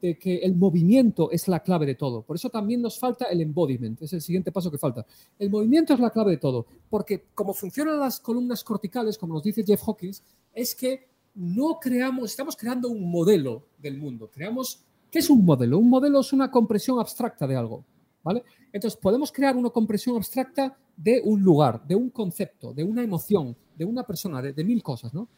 De 0.00 0.18
que 0.18 0.38
el 0.38 0.54
movimiento 0.54 1.30
es 1.30 1.48
la 1.48 1.60
clave 1.60 1.86
de 1.86 1.94
todo. 1.94 2.22
Por 2.22 2.36
eso 2.36 2.50
también 2.50 2.82
nos 2.82 2.98
falta 2.98 3.26
el 3.26 3.40
embodiment, 3.40 4.00
es 4.02 4.12
el 4.12 4.20
siguiente 4.20 4.52
paso 4.52 4.70
que 4.70 4.78
falta. 4.78 5.06
El 5.38 5.50
movimiento 5.50 5.94
es 5.94 6.00
la 6.00 6.10
clave 6.10 6.32
de 6.32 6.36
todo, 6.36 6.66
porque 6.90 7.26
como 7.34 7.54
funcionan 7.54 7.98
las 7.98 8.20
columnas 8.20 8.62
corticales, 8.62 9.16
como 9.16 9.34
nos 9.34 9.42
dice 9.42 9.64
Jeff 9.64 9.82
Hawkins, 9.86 10.22
es 10.52 10.74
que 10.74 11.08
no 11.34 11.78
creamos, 11.80 12.30
estamos 12.30 12.56
creando 12.56 12.88
un 12.88 13.10
modelo 13.10 13.66
del 13.78 13.98
mundo. 13.98 14.30
Creamos, 14.32 14.82
¿qué 15.10 15.20
es 15.20 15.30
un 15.30 15.44
modelo? 15.44 15.78
Un 15.78 15.88
modelo 15.88 16.20
es 16.20 16.32
una 16.32 16.50
compresión 16.50 16.98
abstracta 16.98 17.46
de 17.46 17.56
algo, 17.56 17.84
¿vale? 18.22 18.42
Entonces 18.72 18.98
podemos 19.00 19.30
crear 19.32 19.56
una 19.56 19.70
compresión 19.70 20.16
abstracta 20.16 20.76
de 20.96 21.20
un 21.24 21.42
lugar, 21.42 21.86
de 21.86 21.94
un 21.94 22.10
concepto, 22.10 22.72
de 22.72 22.84
una 22.84 23.02
emoción, 23.02 23.56
de 23.76 23.84
una 23.84 24.02
persona, 24.02 24.40
de, 24.40 24.52
de 24.52 24.64
mil 24.64 24.82
cosas, 24.82 25.12
¿no? 25.12 25.28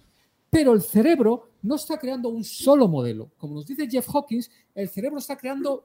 Pero 0.51 0.73
el 0.73 0.83
cerebro 0.83 1.51
no 1.63 1.75
está 1.75 1.99
creando 1.99 2.29
un 2.29 2.45
solo 2.45 2.89
modelo. 2.89 3.31
Como 3.37 3.55
nos 3.55 3.67
dice 3.67 3.89
Jeff 3.89 4.09
Hawkins, 4.15 4.51
el 4.75 4.89
cerebro 4.89 5.19
está 5.19 5.37
creando 5.37 5.85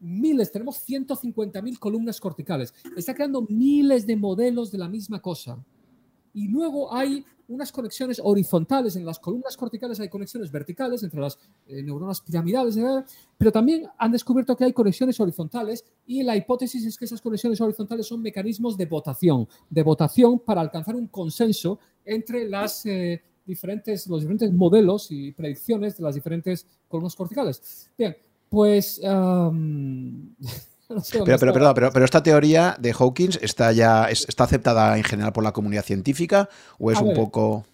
miles, 0.00 0.50
tenemos 0.50 0.86
150.000 0.86 1.78
columnas 1.78 2.20
corticales, 2.20 2.74
está 2.96 3.14
creando 3.14 3.46
miles 3.48 4.06
de 4.06 4.16
modelos 4.16 4.70
de 4.70 4.78
la 4.78 4.88
misma 4.88 5.20
cosa. 5.20 5.64
Y 6.34 6.48
luego 6.48 6.92
hay 6.92 7.24
unas 7.48 7.70
conexiones 7.70 8.20
horizontales, 8.22 8.96
en 8.96 9.04
las 9.04 9.18
columnas 9.18 9.56
corticales 9.56 10.00
hay 10.00 10.08
conexiones 10.08 10.50
verticales 10.50 11.02
entre 11.02 11.20
las 11.20 11.38
eh, 11.66 11.82
neuronas 11.82 12.20
piramidales, 12.20 12.78
pero 13.36 13.52
también 13.52 13.86
han 13.98 14.12
descubierto 14.12 14.56
que 14.56 14.64
hay 14.64 14.72
conexiones 14.72 15.20
horizontales 15.20 15.84
y 16.06 16.22
la 16.22 16.36
hipótesis 16.36 16.86
es 16.86 16.96
que 16.96 17.04
esas 17.04 17.20
conexiones 17.20 17.60
horizontales 17.60 18.06
son 18.06 18.22
mecanismos 18.22 18.76
de 18.76 18.86
votación, 18.86 19.46
de 19.68 19.82
votación 19.82 20.38
para 20.38 20.62
alcanzar 20.62 20.96
un 20.96 21.08
consenso 21.08 21.78
entre 22.04 22.48
las... 22.48 22.86
Eh, 22.86 23.22
diferentes, 23.46 24.06
los 24.06 24.20
diferentes 24.20 24.52
modelos 24.52 25.08
y 25.10 25.32
predicciones 25.32 25.96
de 25.96 26.04
las 26.04 26.14
diferentes 26.14 26.66
columnas 26.88 27.16
corticales. 27.16 27.90
Bien, 27.96 28.16
pues... 28.48 29.00
pero, 31.24 31.38
pero, 31.38 31.74
pero, 31.74 31.90
pero, 31.92 32.04
esta 32.04 32.22
teoría 32.22 32.76
de 32.78 32.92
Hawkins 32.92 33.38
está 33.42 33.72
ya 33.72 34.04
está 34.10 34.44
aceptada 34.44 34.96
en 34.96 35.04
general 35.04 35.32
por 35.32 35.44
la 35.44 35.52
comunidad 35.52 35.84
científica 35.84 36.48
o 36.78 36.90
es 36.90 37.00
un 37.00 37.14
poco 37.14 37.64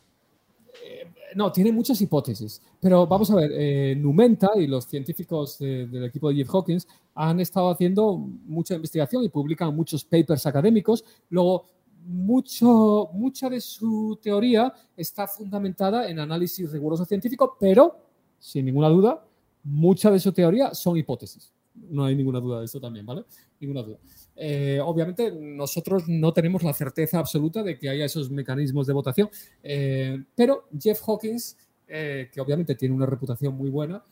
eh, 0.85 1.07
no, 1.35 1.51
tiene 1.53 1.73
muchas 1.73 2.01
hipótesis, 2.01 2.63
pero 2.81 3.07
vamos 3.07 3.31
a 3.31 3.37
ver, 3.37 3.51
eh, 3.55 3.97
Numenta 3.97 4.51
y 4.57 4.67
los 4.67 4.87
científicos 4.87 5.59
del 5.59 6.05
equipo 6.05 6.29
de 6.29 6.37
Jeff 6.37 6.55
Hawkins 6.55 6.87
han 7.15 7.41
estado 7.41 7.71
haciendo 7.71 8.17
mucha 8.17 8.75
investigación 8.75 9.25
y 9.25 9.29
publican 9.29 9.75
muchos 9.75 10.05
papers 10.05 10.47
académicos. 10.47 11.05
Luego, 11.31 11.65
mucha 12.09 13.51
de 13.51 13.61
su 13.61 14.19
teoría 14.23 14.73
está 14.97 15.27
fundamentada 15.27 16.09
en 16.09 16.19
análisis 16.19 16.73
riguroso 16.73 17.05
científico, 17.05 17.57
pero, 17.61 17.97
sin 18.39 18.65
ninguna 18.65 18.89
duda, 18.89 19.25
mucha 19.63 20.11
de 20.11 20.19
su 20.19 20.33
teoría 20.33 20.75
son 20.75 20.97
hipótesis. 20.97 21.53
No 21.75 22.05
hay 22.05 22.17
ninguna 22.17 22.41
duda 22.41 22.61
de 22.61 22.65
eso 22.65 22.81
también, 22.81 23.05
¿vale? 23.05 23.25
Ninguna 23.61 23.83
duda. 23.83 23.99
Eh, 24.35 24.81
obviamente, 24.83 25.31
nosotros 25.33 26.09
no 26.09 26.33
tenemos 26.33 26.63
la 26.63 26.73
certeza 26.73 27.19
absoluta 27.19 27.63
de 27.63 27.79
que 27.79 27.89
haya 27.89 28.07
esos 28.07 28.31
mecanismos 28.31 28.87
de 28.87 28.93
votación, 28.95 29.29
eh, 29.63 30.25
pero 30.35 30.65
Jeff 30.81 31.03
Hawkins, 31.07 31.57
eh, 31.87 32.31
que 32.33 32.41
obviamente 32.41 32.75
tiene 32.75 32.95
una 32.95 33.07
reputación 33.07 33.55
muy 33.55 33.71
buena, 33.71 34.03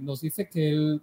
nos 0.00 0.22
dice 0.22 0.48
que 0.48 0.70
él 0.70 1.02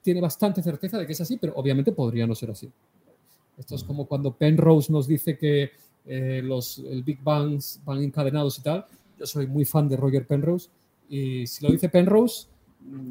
tiene 0.00 0.20
bastante 0.20 0.62
certeza 0.62 0.96
de 0.96 1.06
que 1.06 1.12
es 1.12 1.20
así, 1.20 1.36
pero 1.36 1.52
obviamente 1.56 1.92
podría 1.92 2.26
no 2.26 2.34
ser 2.34 2.50
así. 2.50 2.70
Esto 3.58 3.74
es 3.74 3.84
como 3.84 4.06
cuando 4.06 4.32
Penrose 4.32 4.92
nos 4.92 5.06
dice 5.06 5.36
que 5.36 5.70
eh, 6.06 6.42
los, 6.44 6.78
el 6.78 7.02
Big 7.02 7.22
Bangs 7.22 7.80
van 7.84 8.02
encadenados 8.02 8.58
y 8.58 8.62
tal. 8.62 8.84
Yo 9.18 9.26
soy 9.26 9.46
muy 9.46 9.64
fan 9.64 9.88
de 9.88 9.96
Roger 9.96 10.26
Penrose 10.26 10.68
y 11.08 11.46
si 11.46 11.64
lo 11.64 11.70
dice 11.70 11.88
Penrose, 11.88 12.48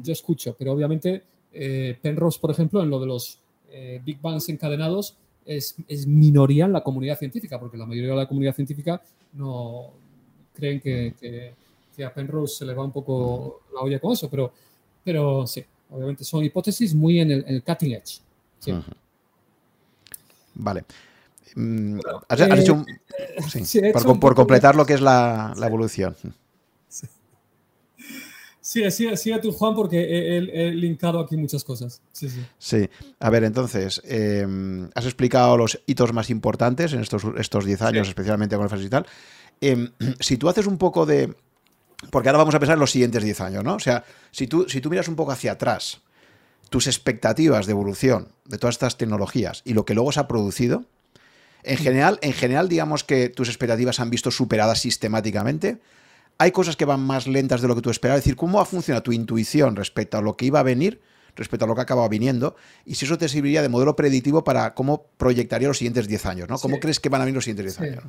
yo 0.02 0.12
escucho, 0.12 0.54
pero 0.58 0.72
obviamente 0.72 1.22
eh, 1.52 1.96
Penrose, 2.00 2.38
por 2.38 2.50
ejemplo, 2.50 2.82
en 2.82 2.90
lo 2.90 3.00
de 3.00 3.06
los 3.06 3.38
eh, 3.70 4.00
Big 4.04 4.20
Bangs 4.20 4.48
encadenados, 4.48 5.16
es, 5.46 5.76
es, 5.88 6.06
minoría 6.06 6.64
en 6.64 6.72
la 6.72 6.82
comunidad 6.82 7.18
científica, 7.18 7.60
porque 7.60 7.76
la 7.76 7.86
mayoría 7.86 8.10
de 8.10 8.16
la 8.16 8.28
comunidad 8.28 8.54
científica 8.54 9.02
no 9.34 9.90
creen 10.54 10.80
que, 10.80 11.14
que, 11.94 12.04
a 12.04 12.12
Penrose 12.12 12.56
se 12.56 12.64
le 12.64 12.74
va 12.74 12.84
un 12.84 12.92
poco 12.92 13.60
la 13.74 13.80
olla 13.80 14.00
con 14.00 14.12
eso, 14.12 14.28
pero, 14.30 14.52
pero 15.04 15.46
sí, 15.46 15.62
obviamente 15.90 16.24
son 16.24 16.44
hipótesis 16.44 16.94
muy 16.94 17.20
en 17.20 17.30
el, 17.30 17.62
cutting 17.62 17.92
edge. 17.92 18.20
Sí. 18.58 18.72
Vale. 20.54 20.84
Mm, 21.56 22.00
has, 22.28 22.40
hecho 22.40 22.74
un, 22.74 22.86
por, 24.20 24.34
completar 24.34 24.74
lo 24.74 24.86
que 24.86 24.94
es 24.94 25.00
la, 25.00 25.54
evolución. 25.62 26.16
Sí. 26.88 27.06
Sigue, 28.60 29.16
sigue, 29.16 29.38
tú, 29.40 29.52
Juan, 29.52 29.74
porque 29.74 30.38
he, 30.38 30.70
linkado 30.72 31.20
aquí 31.20 31.36
muchas 31.36 31.62
cosas. 31.62 32.00
Sí, 32.12 32.28
sí. 32.58 32.88
A 33.20 33.30
ver, 33.30 33.44
entonces, 33.44 34.00
em, 34.04 34.88
has 34.94 35.04
explicado 35.04 35.56
los 35.56 35.80
hitos 35.86 36.12
más 36.12 36.30
importantes 36.30 36.92
en 36.94 37.00
estos, 37.00 37.24
estos 37.36 37.64
10 37.66 37.82
años, 37.82 38.08
especialmente 38.08 38.56
con 38.56 38.64
el 38.64 38.70
fase 38.70 38.84
y 38.84 38.88
tal. 38.88 39.06
Em, 39.60 39.92
si 40.20 40.38
tú 40.38 40.48
haces 40.48 40.66
un 40.66 40.78
poco 40.78 41.04
de... 41.06 41.34
Porque 42.10 42.28
ahora 42.28 42.38
vamos 42.38 42.54
a 42.54 42.58
pensar 42.58 42.74
en 42.74 42.80
los 42.80 42.90
siguientes 42.90 43.22
10 43.22 43.40
años, 43.42 43.64
¿no? 43.64 43.74
O 43.74 43.80
sea, 43.80 44.04
si 44.30 44.46
tú, 44.46 44.66
si 44.68 44.80
tú 44.80 44.90
miras 44.90 45.08
un 45.08 45.16
poco 45.16 45.32
hacia 45.32 45.52
atrás, 45.52 46.02
tus 46.70 46.86
expectativas 46.86 47.66
de 47.66 47.72
evolución 47.72 48.28
de 48.44 48.58
todas 48.58 48.74
estas 48.74 48.96
tecnologías 48.96 49.62
y 49.64 49.74
lo 49.74 49.84
que 49.84 49.94
luego 49.94 50.12
se 50.12 50.20
ha 50.20 50.28
producido, 50.28 50.84
en 51.62 51.78
general, 51.78 52.18
en 52.22 52.32
general 52.32 52.68
digamos 52.68 53.04
que 53.04 53.30
tus 53.30 53.48
expectativas 53.48 53.98
han 53.98 54.10
visto 54.10 54.30
superadas 54.30 54.80
sistemáticamente. 54.80 55.78
Hay 56.36 56.50
cosas 56.50 56.76
que 56.76 56.84
van 56.84 57.00
más 57.00 57.26
lentas 57.26 57.62
de 57.62 57.68
lo 57.68 57.74
que 57.74 57.80
tú 57.80 57.90
esperabas. 57.90 58.18
Es 58.18 58.24
decir, 58.24 58.36
¿cómo 58.36 58.60
ha 58.60 58.66
funcionado 58.66 59.02
tu 59.02 59.12
intuición 59.12 59.76
respecto 59.76 60.18
a 60.18 60.22
lo 60.22 60.36
que 60.36 60.46
iba 60.46 60.60
a 60.60 60.62
venir, 60.62 61.00
respecto 61.36 61.64
a 61.64 61.68
lo 61.68 61.74
que 61.74 61.80
acababa 61.80 62.08
viniendo? 62.08 62.54
Y 62.84 62.96
si 62.96 63.06
eso 63.06 63.16
te 63.16 63.28
serviría 63.28 63.62
de 63.62 63.68
modelo 63.68 63.96
predictivo 63.96 64.44
para 64.44 64.74
cómo 64.74 65.06
proyectaría 65.16 65.68
los 65.68 65.78
siguientes 65.78 66.06
10 66.06 66.26
años, 66.26 66.48
¿no? 66.48 66.58
¿Cómo 66.58 66.80
crees 66.80 67.00
que 67.00 67.08
van 67.08 67.22
a 67.22 67.24
venir 67.24 67.36
los 67.36 67.44
siguientes 67.44 67.78
10 67.78 67.92
años? 67.92 68.04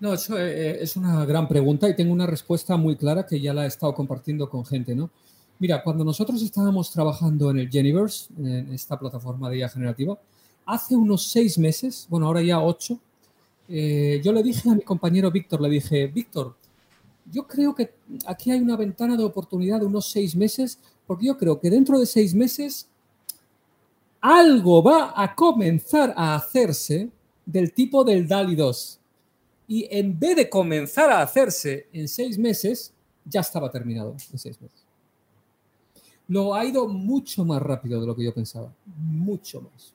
No, 0.00 0.12
eso 0.12 0.38
eh, 0.38 0.82
es 0.82 0.96
una 0.96 1.24
gran 1.24 1.48
pregunta 1.48 1.88
y 1.88 1.96
tengo 1.96 2.12
una 2.12 2.26
respuesta 2.26 2.76
muy 2.76 2.96
clara 2.96 3.24
que 3.24 3.40
ya 3.40 3.54
la 3.54 3.64
he 3.64 3.68
estado 3.68 3.94
compartiendo 3.94 4.50
con 4.50 4.66
gente, 4.66 4.94
¿no? 4.94 5.10
Mira, 5.58 5.82
cuando 5.82 6.04
nosotros 6.04 6.42
estábamos 6.42 6.90
trabajando 6.90 7.50
en 7.50 7.58
el 7.60 7.70
Geniverse, 7.70 8.28
en 8.38 8.72
esta 8.72 8.98
plataforma 8.98 9.48
de 9.48 9.58
IA 9.58 9.68
generativa, 9.68 10.18
hace 10.66 10.96
unos 10.96 11.28
seis 11.28 11.58
meses, 11.58 12.06
bueno, 12.10 12.26
ahora 12.26 12.42
ya 12.42 12.60
ocho, 12.60 12.98
eh, 13.68 14.20
yo 14.22 14.32
le 14.32 14.42
dije 14.42 14.68
a 14.68 14.74
mi 14.74 14.82
compañero 14.82 15.30
Víctor, 15.30 15.60
le 15.60 15.68
dije, 15.68 16.08
Víctor, 16.08 16.56
yo 17.30 17.46
creo 17.46 17.74
que 17.74 17.94
aquí 18.26 18.50
hay 18.50 18.60
una 18.60 18.76
ventana 18.76 19.16
de 19.16 19.24
oportunidad 19.24 19.80
de 19.80 19.86
unos 19.86 20.10
seis 20.10 20.34
meses, 20.34 20.78
porque 21.06 21.26
yo 21.26 21.38
creo 21.38 21.60
que 21.60 21.70
dentro 21.70 21.98
de 21.98 22.06
seis 22.06 22.34
meses 22.34 22.88
algo 24.20 24.82
va 24.82 25.12
a 25.16 25.34
comenzar 25.34 26.12
a 26.16 26.34
hacerse 26.34 27.10
del 27.46 27.72
tipo 27.72 28.04
del 28.04 28.26
DALI 28.26 28.56
2. 28.56 29.00
Y 29.68 29.88
en 29.90 30.18
vez 30.18 30.36
de 30.36 30.50
comenzar 30.50 31.10
a 31.10 31.22
hacerse 31.22 31.86
en 31.92 32.08
seis 32.08 32.38
meses, 32.38 32.92
ya 33.24 33.40
estaba 33.40 33.70
terminado 33.70 34.12
en 34.32 34.38
seis 34.38 34.60
meses 34.60 34.83
lo 36.28 36.54
ha 36.54 36.64
ido 36.64 36.88
mucho 36.88 37.44
más 37.44 37.60
rápido 37.60 38.00
de 38.00 38.06
lo 38.06 38.16
que 38.16 38.24
yo 38.24 38.32
pensaba, 38.32 38.72
mucho 38.96 39.60
más. 39.60 39.92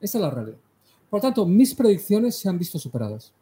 Esa 0.00 0.18
es 0.18 0.22
la 0.22 0.30
realidad. 0.30 0.58
Por 1.10 1.20
tanto, 1.20 1.44
mis 1.46 1.74
predicciones 1.74 2.36
se 2.36 2.48
han 2.48 2.58
visto 2.58 2.78
superadas. 2.78 3.32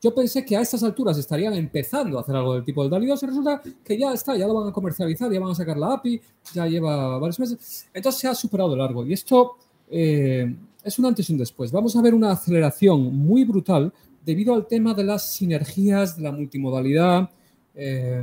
Yo 0.00 0.14
pensé 0.14 0.44
que 0.44 0.56
a 0.56 0.60
estas 0.60 0.82
alturas 0.84 1.18
estarían 1.18 1.54
empezando 1.54 2.18
a 2.18 2.20
hacer 2.20 2.36
algo 2.36 2.54
del 2.54 2.64
tipo 2.64 2.82
del 2.82 2.90
DALI 2.90 3.06
2 3.06 3.22
y 3.22 3.26
resulta 3.26 3.62
que 3.82 3.98
ya 3.98 4.12
está, 4.12 4.36
ya 4.36 4.46
lo 4.46 4.54
van 4.54 4.68
a 4.68 4.72
comercializar, 4.72 5.32
ya 5.32 5.40
van 5.40 5.50
a 5.50 5.54
sacar 5.54 5.76
la 5.76 5.94
API, 5.94 6.20
ya 6.54 6.66
lleva 6.66 7.18
varios 7.18 7.40
meses. 7.40 7.88
Entonces 7.92 8.20
se 8.20 8.28
ha 8.28 8.34
superado 8.34 8.70
de 8.70 8.76
largo 8.76 9.04
y 9.04 9.12
esto 9.12 9.56
eh, 9.90 10.54
es 10.84 10.98
un 10.98 11.06
antes 11.06 11.28
y 11.28 11.32
un 11.32 11.38
después. 11.38 11.72
Vamos 11.72 11.96
a 11.96 12.02
ver 12.02 12.14
una 12.14 12.30
aceleración 12.30 13.16
muy 13.16 13.44
brutal 13.44 13.92
debido 14.24 14.54
al 14.54 14.66
tema 14.66 14.94
de 14.94 15.04
las 15.04 15.32
sinergias, 15.32 16.16
de 16.16 16.22
la 16.22 16.32
multimodalidad. 16.32 17.30
Eh, 17.74 18.22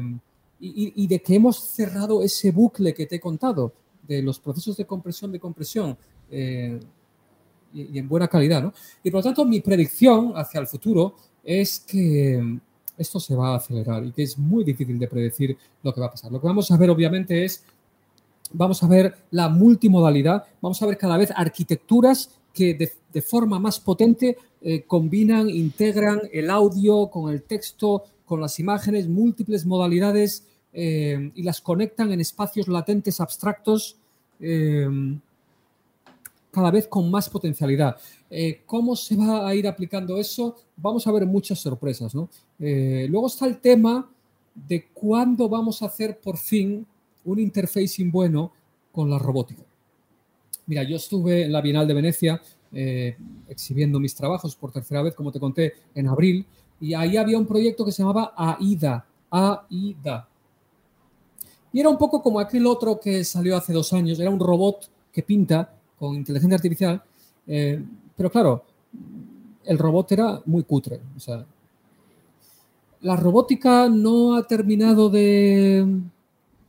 y, 0.59 1.07
de 1.07 1.21
que 1.21 1.35
hemos 1.35 1.59
cerrado 1.59 2.23
ese 2.23 2.51
bucle 2.51 2.93
que 2.93 3.05
te 3.05 3.17
he 3.17 3.19
contado 3.19 3.73
de 4.07 4.21
los 4.21 4.39
procesos 4.39 4.77
de 4.77 4.85
compresión 4.85 5.31
de 5.31 5.39
compresión 5.39 5.97
eh, 6.31 6.79
y, 7.73 7.97
en 7.99 8.07
buena 8.07 8.27
calidad. 8.27 8.63
¿no? 8.63 8.73
Y 9.03 9.11
por 9.11 9.19
lo 9.19 9.23
tanto, 9.23 9.45
mi 9.45 9.59
predicción 9.59 10.33
hacia 10.35 10.59
el 10.59 10.67
futuro 10.67 11.15
es 11.43 11.79
que 11.81 12.59
esto 12.97 13.19
se 13.19 13.35
va 13.35 13.49
a 13.49 13.57
acelerar 13.57 14.05
y 14.05 14.11
que 14.11 14.23
es 14.23 14.37
muy 14.37 14.63
difícil 14.63 14.97
de 14.97 15.07
predecir 15.07 15.57
lo 15.83 15.93
que 15.93 15.99
va 15.99 16.07
a 16.07 16.11
pasar. 16.11 16.31
Lo 16.31 16.39
que 16.39 16.47
vamos 16.47 16.71
a 16.71 16.77
ver, 16.77 16.89
obviamente, 16.89 17.43
es, 17.43 17.63
vamos 18.53 18.81
a 18.81 18.87
ver 18.87 19.15
la 19.31 19.49
multimodalidad, 19.49 20.45
vamos 20.61 20.81
a 20.81 20.85
ver 20.85 20.97
cada 20.97 21.17
vez 21.17 21.31
arquitecturas 21.35 22.31
que 22.53 22.73
de, 22.73 23.21
forma 23.21 23.59
más 23.59 23.79
potente 23.79 24.37
eh, 24.61 24.83
combinan, 24.83 25.49
integran 25.49 26.21
el 26.31 26.49
audio 26.49 27.09
con 27.09 27.31
el 27.31 27.43
texto, 27.43 28.03
con 28.25 28.41
las 28.41 28.59
imágenes, 28.59 29.07
múltiples 29.07 29.65
modalidades 29.65 30.45
eh, 30.73 31.31
y 31.35 31.43
las 31.43 31.61
conectan 31.61 32.11
en 32.11 32.19
espacios 32.19 32.67
latentes 32.67 33.21
abstractos 33.21 33.97
eh, 34.39 34.87
cada 36.51 36.71
vez 36.71 36.87
con 36.87 37.09
más 37.09 37.29
potencialidad. 37.29 37.97
Eh, 38.29 38.61
¿Cómo 38.65 38.95
se 38.95 39.15
va 39.15 39.47
a 39.47 39.55
ir 39.55 39.67
aplicando 39.67 40.17
eso? 40.17 40.57
Vamos 40.75 41.05
a 41.07 41.11
ver 41.11 41.25
muchas 41.25 41.59
sorpresas. 41.59 42.13
luego 42.13 43.27
está 43.27 43.45
el 43.45 43.59
tema 43.59 44.09
de 44.53 44.87
cuándo 44.93 45.47
vamos 45.47 45.81
a 45.81 45.85
hacer 45.85 46.19
por 46.19 46.37
fin 46.37 46.85
un 47.23 47.39
interfacing 47.39 48.11
bueno 48.11 48.51
con 48.91 49.09
la 49.09 49.19
robótica. 49.19 49.63
Mira, 50.67 50.83
yo 50.83 50.95
estuve 50.95 51.45
en 51.45 51.51
la 51.51 51.61
Bienal 51.61 51.87
de 51.87 51.93
Venecia 51.93 52.41
exhibiendo 53.47 54.01
mis 54.01 54.15
trabajos 54.15 54.55
por 54.57 54.71
tercera 54.71 55.01
vez, 55.01 55.15
como 55.15 55.31
te 55.31 55.39
conté, 55.39 55.75
en 55.93 56.07
abril, 56.07 56.45
y 56.79 56.93
ahí 56.93 57.17
había 57.17 57.37
un 57.37 57.45
proyecto 57.45 57.85
que 57.85 57.91
se 57.91 58.03
llamaba 58.03 58.33
AIDA, 58.35 59.05
AIDA. 59.29 60.27
Y 61.71 61.79
era 61.79 61.89
un 61.89 61.97
poco 61.97 62.21
como 62.21 62.39
aquel 62.39 62.65
otro 62.67 62.99
que 62.99 63.23
salió 63.23 63.57
hace 63.57 63.73
dos 63.73 63.91
años, 63.93 64.19
era 64.19 64.29
un 64.29 64.39
robot 64.39 64.89
que 65.11 65.23
pinta 65.23 65.73
con 65.97 66.15
inteligencia 66.15 66.55
artificial, 66.55 67.01
eh, 67.47 67.83
pero 68.15 68.31
claro, 68.31 68.63
el 69.63 69.77
robot 69.77 70.11
era 70.11 70.41
muy 70.45 70.63
cutre. 70.63 71.01
O 71.15 71.19
sea, 71.19 71.45
la 73.01 73.15
robótica 73.15 73.89
no 73.89 74.35
ha 74.35 74.43
terminado 74.43 75.09
de 75.09 75.85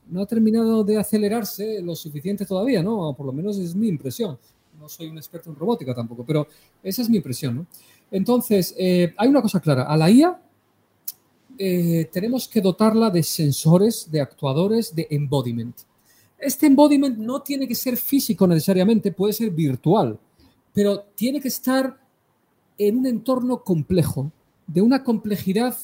no 0.08 0.22
ha 0.22 0.26
terminado 0.26 0.84
de 0.84 0.98
acelerarse 0.98 1.82
lo 1.82 1.96
suficiente 1.96 2.46
todavía, 2.46 2.82
¿no? 2.82 3.12
por 3.14 3.26
lo 3.26 3.32
menos 3.32 3.58
es 3.58 3.74
mi 3.74 3.88
impresión. 3.88 4.38
No 4.78 4.88
soy 4.88 5.08
un 5.08 5.16
experto 5.16 5.50
en 5.50 5.56
robótica 5.56 5.94
tampoco, 5.94 6.24
pero 6.24 6.46
esa 6.82 7.02
es 7.02 7.08
mi 7.08 7.16
impresión, 7.16 7.56
¿no? 7.56 7.66
Entonces, 8.10 8.74
eh, 8.78 9.14
hay 9.16 9.28
una 9.28 9.42
cosa 9.42 9.60
clara. 9.60 9.84
A 9.84 9.96
la 9.96 10.10
IA 10.10 10.40
eh, 11.58 12.08
tenemos 12.12 12.48
que 12.48 12.60
dotarla 12.60 13.10
de 13.10 13.22
sensores, 13.22 14.10
de 14.10 14.20
actuadores, 14.20 14.94
de 14.94 15.06
embodiment. 15.10 15.76
Este 16.38 16.66
embodiment 16.66 17.16
no 17.16 17.40
tiene 17.40 17.66
que 17.66 17.74
ser 17.74 17.96
físico 17.96 18.46
necesariamente, 18.46 19.10
puede 19.12 19.32
ser 19.32 19.50
virtual, 19.50 20.18
pero 20.74 21.04
tiene 21.14 21.40
que 21.40 21.48
estar 21.48 21.98
en 22.76 22.98
un 22.98 23.06
entorno 23.06 23.62
complejo, 23.62 24.30
de 24.66 24.82
una 24.82 25.02
complejidad 25.02 25.76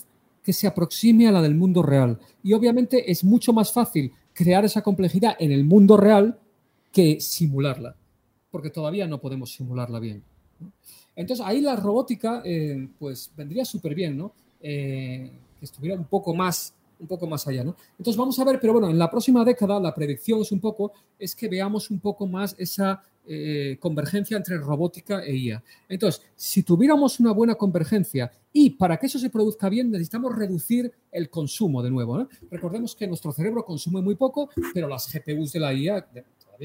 que 0.43 0.53
se 0.53 0.67
aproxime 0.67 1.29
a 1.29 1.33
la 1.33 1.41
del 1.41 1.55
mundo 1.55 1.83
real. 1.83 2.19
Y 2.43 2.53
obviamente 2.53 3.11
es 3.11 3.25
mucho 3.25 3.53
más 3.53 3.73
fácil 3.73 4.13
crear 4.35 4.65
esa 4.65 4.83
complejidad 4.83 5.37
en 5.39 5.53
el 5.53 5.65
mundo 5.65 5.97
real 5.97 6.39
que 6.93 7.21
simularla, 7.21 7.97
porque 8.51 8.69
todavía 8.69 9.07
no 9.07 9.21
podemos 9.21 9.53
simularla 9.53 10.01
bien. 10.01 10.23
Entonces 11.15 11.45
ahí 11.45 11.61
la 11.61 11.77
robótica 11.77 12.43
eh, 12.45 12.89
pues 12.99 13.31
vendría 13.37 13.65
súper 13.65 13.95
bien, 13.95 14.17
¿no? 14.17 14.33
Eh, 14.61 15.31
que 15.59 15.65
estuviera 15.65 15.97
un 15.97 16.05
poco 16.05 16.35
más 16.35 16.75
un 16.99 17.09
poco 17.09 17.27
más 17.27 17.47
allá, 17.49 17.65
¿no? 17.65 17.75
Entonces 17.99 18.17
vamos 18.17 18.39
a 18.39 18.45
ver, 18.45 18.61
pero 18.61 18.75
bueno, 18.75 18.89
en 18.89 18.97
la 18.97 19.11
próxima 19.11 19.45
década 19.45 19.81
la 19.81 19.93
predicción 19.93 20.41
es 20.41 20.53
un 20.53 20.61
poco, 20.61 20.93
es 21.19 21.35
que 21.35 21.49
veamos 21.49 21.91
un 21.91 21.99
poco 21.99 22.29
más 22.29 22.55
esa 22.59 23.03
eh, 23.27 23.77
convergencia 23.79 24.37
entre 24.37 24.57
robótica 24.59 25.25
e 25.25 25.37
IA. 25.37 25.63
Entonces, 25.89 26.23
si 26.35 26.63
tuviéramos 26.63 27.21
una 27.21 27.33
buena 27.33 27.55
convergencia 27.55 28.33
y 28.53 28.71
para 28.71 28.97
que 28.97 29.07
eso 29.07 29.19
se 29.19 29.31
produzca 29.31 29.69
bien 29.69 29.91
necesitamos 29.91 30.35
reducir 30.35 30.93
el 31.11 31.31
consumo 31.31 31.83
de 31.83 31.91
nuevo. 31.91 32.29
Recordemos 32.51 32.97
que 32.97 33.07
nuestro 33.07 33.33
cerebro 33.33 33.65
consume 33.65 34.01
muy 34.01 34.15
poco, 34.15 34.51
pero 34.75 34.89
las 34.89 35.13
GPUs 35.13 35.53
de 35.53 35.61
la 35.61 35.73
IA 35.73 36.07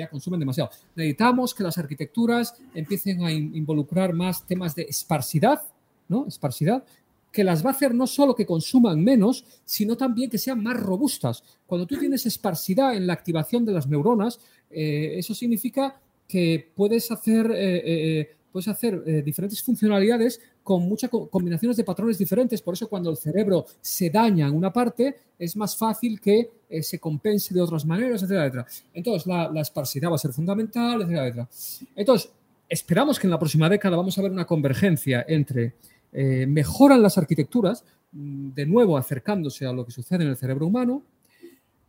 consumen 0.10 0.40
demasiado. 0.40 0.70
Necesitamos 0.96 1.56
que 1.56 1.64
las 1.64 1.78
arquitecturas 1.78 2.56
empiecen 2.76 3.24
a 3.24 3.32
involucrar 3.32 4.14
más 4.14 4.46
temas 4.46 4.76
de 4.76 4.84
esparcidad, 4.84 5.64
¿no? 6.08 6.28
Esparcidad, 6.28 6.84
que 7.32 7.44
las 7.44 7.64
va 7.64 7.70
a 7.70 7.74
hacer 7.74 7.94
no 7.94 8.08
solo 8.08 8.36
que 8.36 8.46
consuman 8.46 9.04
menos, 9.04 9.46
sino 9.66 9.96
también 9.96 10.30
que 10.30 10.38
sean 10.38 10.62
más 10.64 10.80
robustas. 10.80 11.44
Cuando 11.66 11.86
tú 11.86 11.98
tienes 11.98 12.26
esparcidad 12.26 12.96
en 12.96 13.08
la 13.08 13.14
activación 13.14 13.66
de 13.66 13.74
las 13.74 13.88
neuronas, 13.88 14.40
eh, 14.70 15.16
eso 15.18 15.34
significa 15.34 16.00
que 16.28 16.72
puedes 16.76 17.12
hacer, 17.12 17.52
eh, 17.52 17.82
eh, 17.86 18.36
puedes 18.58 18.68
hacer 18.70 19.24
diferentes 19.24 19.62
funcionalidades 19.62 20.42
con 20.64 20.82
muchas 20.82 21.12
combinaciones 21.12 21.78
de 21.78 21.84
patrones 21.84 22.18
diferentes. 22.18 22.60
Por 22.60 22.74
eso 22.74 22.90
cuando 22.90 23.12
el 23.12 23.18
cerebro 23.18 23.68
se 23.80 24.10
daña 24.10 24.48
en 24.48 24.56
una 24.56 24.74
parte, 24.74 25.16
es 25.38 25.56
más 25.56 25.78
fácil 25.78 26.20
que 26.20 26.50
se 26.82 26.98
compense 26.98 27.54
de 27.54 27.62
otras 27.62 27.86
maneras, 27.86 28.24
etcétera, 28.24 28.66
Entonces, 28.96 29.28
la, 29.28 29.48
la, 29.52 29.62
esparcidad 29.62 30.10
va 30.10 30.16
a 30.16 30.18
ser 30.18 30.34
fundamental, 30.34 31.04
etcétera, 31.04 31.48
Entonces, 31.96 32.32
esperamos 32.68 33.20
que 33.20 33.28
en 33.28 33.32
la 33.32 33.38
próxima 33.38 33.70
década 33.70 33.96
vamos 33.96 34.18
a 34.18 34.24
ver 34.24 34.32
una 34.32 34.46
convergencia 34.46 35.24
entre 35.28 35.76
eh, 36.12 36.48
mejoran 36.48 37.00
las 37.02 37.18
arquitecturas, 37.20 37.84
mm, 38.12 38.50
de 38.56 38.66
nuevo 38.66 38.98
acercándose 38.98 39.68
a 39.68 39.72
lo 39.72 39.86
que 39.86 39.92
sucede 39.92 40.24
en 40.24 40.32
el 40.32 40.38
cerebro 40.38 40.66
humano, 40.66 41.04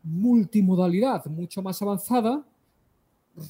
multimodalidad 0.03 1.25
mucho 1.27 1.63
más 1.63 1.81
avanzada, 1.81 2.45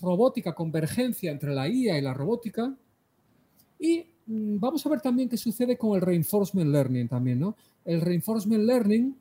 robótica, 0.01 0.55
convergencia 0.55 1.33
entre 1.33 1.53
la 1.53 1.69
IA 1.69 1.99
y 1.99 2.03
la 2.03 2.15
robótica, 2.15 2.75
y 3.79 4.05
mm, 4.27 4.59
vamos 4.59 4.85
a 4.85 4.89
ver 4.89 5.01
también 5.01 5.29
qué 5.29 5.37
sucede 5.37 5.77
con 5.77 5.97
el 5.97 6.03
reinforcement 6.03 6.71
learning 6.71 7.09
también, 7.09 7.41
¿no? 7.41 7.57
El 7.85 8.01
reinforcement 8.01 8.65
learning 8.65 9.17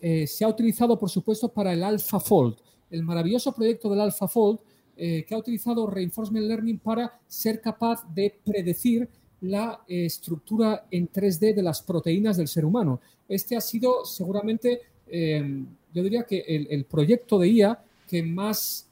eh, 0.00 0.26
se 0.26 0.44
ha 0.44 0.48
utilizado, 0.48 0.98
por 0.98 1.10
supuesto, 1.10 1.48
para 1.48 1.72
el 1.72 1.82
AlphaFold, 1.82 2.56
el 2.90 3.02
maravilloso 3.02 3.52
proyecto 3.52 3.90
del 3.90 4.00
AlphaFold, 4.00 4.58
eh, 5.02 5.24
que 5.26 5.34
ha 5.34 5.38
utilizado 5.38 5.86
reinforcement 5.86 6.46
learning 6.46 6.78
para 6.78 7.18
ser 7.26 7.60
capaz 7.60 8.04
de 8.14 8.38
predecir 8.44 9.08
la 9.40 9.80
eh, 9.88 10.04
estructura 10.04 10.86
en 10.90 11.10
3D 11.10 11.54
de 11.54 11.62
las 11.62 11.80
proteínas 11.80 12.36
del 12.36 12.48
ser 12.48 12.64
humano. 12.64 13.00
Este 13.28 13.56
ha 13.56 13.60
sido 13.60 14.04
seguramente, 14.04 14.80
eh, 15.06 15.64
yo 15.94 16.02
diría 16.02 16.24
que 16.24 16.44
el, 16.46 16.84
proyecto 16.84 17.38
de 17.38 17.48
IA 17.48 17.82
que 18.06 18.22
más 18.22 18.86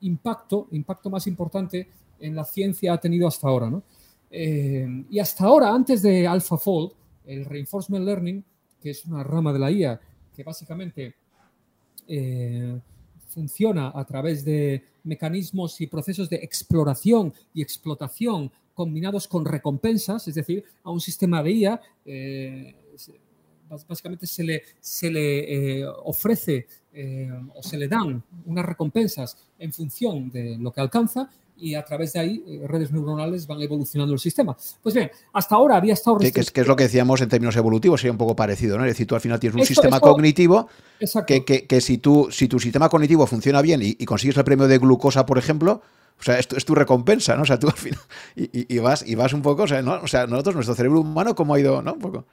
impacto, 0.00 0.68
impacto 0.70 1.10
más 1.10 1.26
importante 1.26 1.86
en 2.20 2.34
la 2.34 2.44
ciencia 2.44 2.94
ha 2.94 2.98
tenido 2.98 3.28
hasta 3.28 3.48
ahora. 3.48 3.70
Eh, 4.30 5.04
y 5.10 5.18
hasta 5.18 5.44
ahora, 5.44 5.72
antes 5.72 6.02
de 6.02 6.26
AlphaFold, 6.26 6.92
el 7.26 7.44
Reinforcement 7.44 8.04
Learning, 8.04 8.44
que 8.80 8.90
es 8.90 9.04
una 9.04 9.22
rama 9.22 9.52
de 9.52 9.58
la 9.58 9.70
IA 9.70 10.00
que 10.34 10.44
básicamente 10.44 11.14
funciona 13.28 13.92
a 13.94 14.04
través 14.04 14.44
de 14.44 14.82
mecanismos 15.04 15.80
y 15.80 15.86
procesos 15.86 16.30
de 16.30 16.36
exploración 16.36 17.32
y 17.52 17.62
explotación 17.62 18.50
combinados 18.74 19.26
con 19.26 19.44
recompensas, 19.44 20.28
es 20.28 20.36
decir, 20.36 20.64
a 20.84 20.90
un 20.90 21.00
sistema 21.00 21.42
de 21.42 21.50
IA, 21.50 21.80
eh, 22.04 22.74
básicamente 23.88 24.26
se 24.26 24.44
le, 24.44 24.62
se 24.80 25.10
le 25.10 25.80
eh, 25.80 25.86
ofrece 26.04 26.66
eh, 26.92 27.28
o 27.54 27.62
se 27.62 27.76
le 27.76 27.88
dan 27.88 28.22
unas 28.46 28.64
recompensas 28.64 29.36
en 29.58 29.72
función 29.72 30.30
de 30.30 30.56
lo 30.58 30.72
que 30.72 30.80
alcanza 30.80 31.28
y 31.60 31.74
a 31.74 31.84
través 31.84 32.12
de 32.12 32.20
ahí 32.20 32.60
redes 32.66 32.92
neuronales 32.92 33.46
van 33.46 33.60
evolucionando 33.60 34.14
el 34.14 34.20
sistema. 34.20 34.56
Pues 34.82 34.94
bien, 34.94 35.10
hasta 35.32 35.54
ahora 35.54 35.76
había 35.76 35.94
estado... 35.94 36.18
Que, 36.18 36.32
es, 36.34 36.50
que 36.50 36.60
es 36.60 36.66
lo 36.66 36.76
que 36.76 36.84
decíamos 36.84 37.20
en 37.20 37.28
términos 37.28 37.56
evolutivos, 37.56 38.00
sería 38.00 38.12
un 38.12 38.18
poco 38.18 38.36
parecido, 38.36 38.78
¿no? 38.78 38.84
Es 38.84 38.90
decir, 38.90 39.06
tú 39.06 39.14
al 39.14 39.20
final 39.20 39.40
tienes 39.40 39.58
un 39.58 39.66
sistema 39.66 40.00
cognitivo 40.00 40.68
que, 41.26 41.44
que, 41.44 41.80
si, 41.80 41.98
tú, 41.98 42.28
si 42.30 42.48
tu 42.48 42.58
sistema 42.58 42.88
cognitivo 42.88 43.26
funciona 43.26 43.62
bien 43.62 43.82
y, 43.82 43.96
y 43.98 44.04
consigues 44.04 44.36
el 44.36 44.44
premio 44.44 44.68
de 44.68 44.78
glucosa, 44.78 45.26
por 45.26 45.38
ejemplo, 45.38 45.82
o 46.18 46.22
sea, 46.22 46.38
esto 46.38 46.56
es 46.56 46.64
tu 46.64 46.74
recompensa, 46.74 47.36
¿no? 47.36 47.42
O 47.42 47.46
sea, 47.46 47.58
tú 47.58 47.68
al 47.68 47.74
final. 47.74 48.00
Y, 48.34 48.78
vas, 48.78 49.06
y 49.06 49.14
vas 49.14 49.32
un 49.32 49.42
poco, 49.42 49.62
o 49.62 49.68
sea, 49.68 49.82
¿no? 49.82 50.00
o 50.02 50.08
sea, 50.08 50.26
nosotros, 50.26 50.56
nuestro 50.56 50.74
cerebro 50.74 51.00
humano, 51.00 51.34
¿cómo 51.34 51.54
ha 51.54 51.60
ido, 51.60 51.80
¿no? 51.82 51.94
Un 51.94 52.00
poco. 52.00 52.24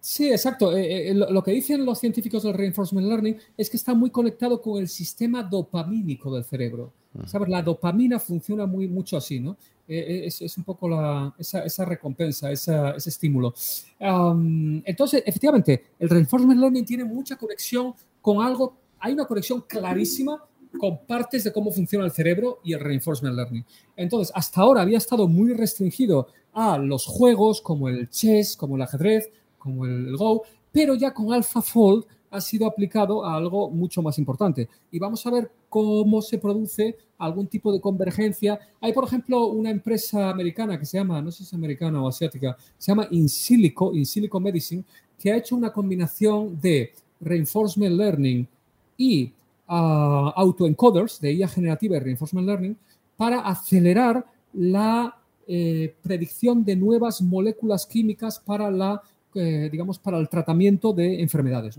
Sí, 0.00 0.30
exacto. 0.30 0.76
Eh, 0.76 1.10
eh, 1.10 1.14
lo, 1.14 1.42
que 1.42 1.50
dicen 1.50 1.84
los 1.84 1.98
científicos 1.98 2.42
del 2.42 2.54
reinforcement 2.54 3.06
learning 3.06 3.36
es 3.56 3.68
que 3.68 3.76
está 3.76 3.94
muy 3.94 4.10
conectado 4.10 4.60
con 4.60 4.80
el 4.80 4.88
sistema 4.88 5.42
dopamínico 5.42 6.32
del 6.34 6.44
cerebro. 6.44 6.92
Mm. 7.14 7.26
¿Sabes? 7.26 7.48
La 7.48 7.62
dopamina 7.62 8.18
funciona 8.18 8.66
muy 8.66 8.86
mucho 8.86 9.16
así, 9.16 9.40
¿no? 9.40 9.56
Eh, 9.88 10.24
es, 10.26 10.58
un 10.58 10.64
poco 10.64 10.88
la, 10.88 11.34
esa, 11.38 11.84
recompensa, 11.84 12.52
ese 12.52 12.92
estímulo. 13.06 13.54
entonces, 14.84 15.22
efectivamente, 15.24 15.86
el 15.98 16.10
reinforcement 16.10 16.60
learning 16.60 16.84
tiene 16.84 17.04
mucha 17.04 17.36
conexión 17.36 17.94
con 18.20 18.44
algo, 18.44 18.76
hay 18.98 19.14
una 19.14 19.24
conexión 19.24 19.64
clarísima 19.66 20.44
con 20.78 21.06
partes 21.06 21.44
de 21.44 21.52
cómo 21.52 21.70
funciona 21.70 22.04
el 22.04 22.10
cerebro 22.10 22.60
y 22.62 22.74
el 22.74 22.80
reinforcement 22.80 23.34
learning. 23.34 23.64
Entonces, 23.96 24.30
hasta 24.34 24.60
ahora 24.60 24.82
había 24.82 24.98
estado 24.98 25.26
muy 25.26 25.54
restringido 25.54 26.28
a 26.52 26.76
los 26.76 27.06
juegos 27.06 27.62
como 27.62 27.88
el 27.88 28.10
chess, 28.10 28.56
como 28.56 28.76
el 28.76 28.82
ajedrez, 28.82 29.30
como 29.58 29.86
el, 29.86 30.16
Go, 30.16 30.42
pero 30.72 30.94
ya 30.94 31.12
con 31.12 31.32
AlphaFold 31.32 32.04
ha 32.30 32.40
sido 32.40 32.66
aplicado 32.66 33.24
a 33.24 33.34
algo 33.36 33.70
mucho 33.70 34.02
más 34.02 34.18
importante. 34.18 34.68
Y 34.90 34.98
vamos 34.98 35.24
a 35.26 35.30
ver 35.30 35.50
cómo 35.68 36.20
se 36.20 36.38
produce 36.38 36.96
algún 37.16 37.46
tipo 37.46 37.72
de 37.72 37.80
convergencia. 37.80 38.58
Hay, 38.80 38.92
por 38.92 39.04
ejemplo, 39.04 39.46
una 39.46 39.70
empresa 39.70 40.30
americana 40.30 40.78
que 40.78 40.86
se 40.86 40.98
llama, 40.98 41.22
no 41.22 41.30
sé 41.30 41.38
si 41.38 41.44
es 41.44 41.54
americana 41.54 42.02
o 42.02 42.08
asiática, 42.08 42.56
se 42.76 42.92
llama 42.92 43.08
InSilico, 43.10 43.94
InSilico 43.94 44.38
Medicine, 44.40 44.84
que 45.18 45.32
ha 45.32 45.36
hecho 45.36 45.56
una 45.56 45.72
combinación 45.72 46.60
de 46.60 46.92
reinforcement 47.20 47.96
learning 47.96 48.46
y 48.96 49.32
autoencoders 49.66 51.20
de 51.20 51.32
IA 51.32 51.48
generativa 51.48 51.96
y 51.96 52.00
reinforcement 52.00 52.46
learning 52.46 52.76
para 53.16 53.40
acelerar 53.40 54.24
la 54.54 55.18
eh, 55.46 55.94
predicción 56.02 56.64
de 56.64 56.76
nuevas 56.76 57.20
moléculas 57.20 57.86
químicas 57.86 58.38
para 58.38 58.70
la, 58.70 59.02
eh, 59.34 59.68
digamos, 59.70 59.98
para 59.98 60.18
el 60.18 60.28
tratamiento 60.28 60.92
de 60.92 61.20
enfermedades. 61.20 61.78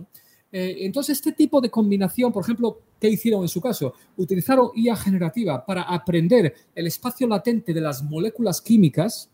Eh, 0.51 0.77
entonces, 0.79 1.17
este 1.17 1.31
tipo 1.31 1.61
de 1.61 1.69
combinación, 1.69 2.31
por 2.31 2.43
ejemplo, 2.43 2.79
¿qué 2.99 3.09
hicieron 3.09 3.41
en 3.41 3.49
su 3.49 3.61
caso? 3.61 3.93
Utilizaron 4.17 4.71
IA 4.75 4.95
generativa 4.95 5.65
para 5.65 5.83
aprender 5.83 6.53
el 6.73 6.87
espacio 6.87 7.27
latente 7.27 7.73
de 7.73 7.81
las 7.81 8.03
moléculas 8.03 8.61
químicas 8.61 9.29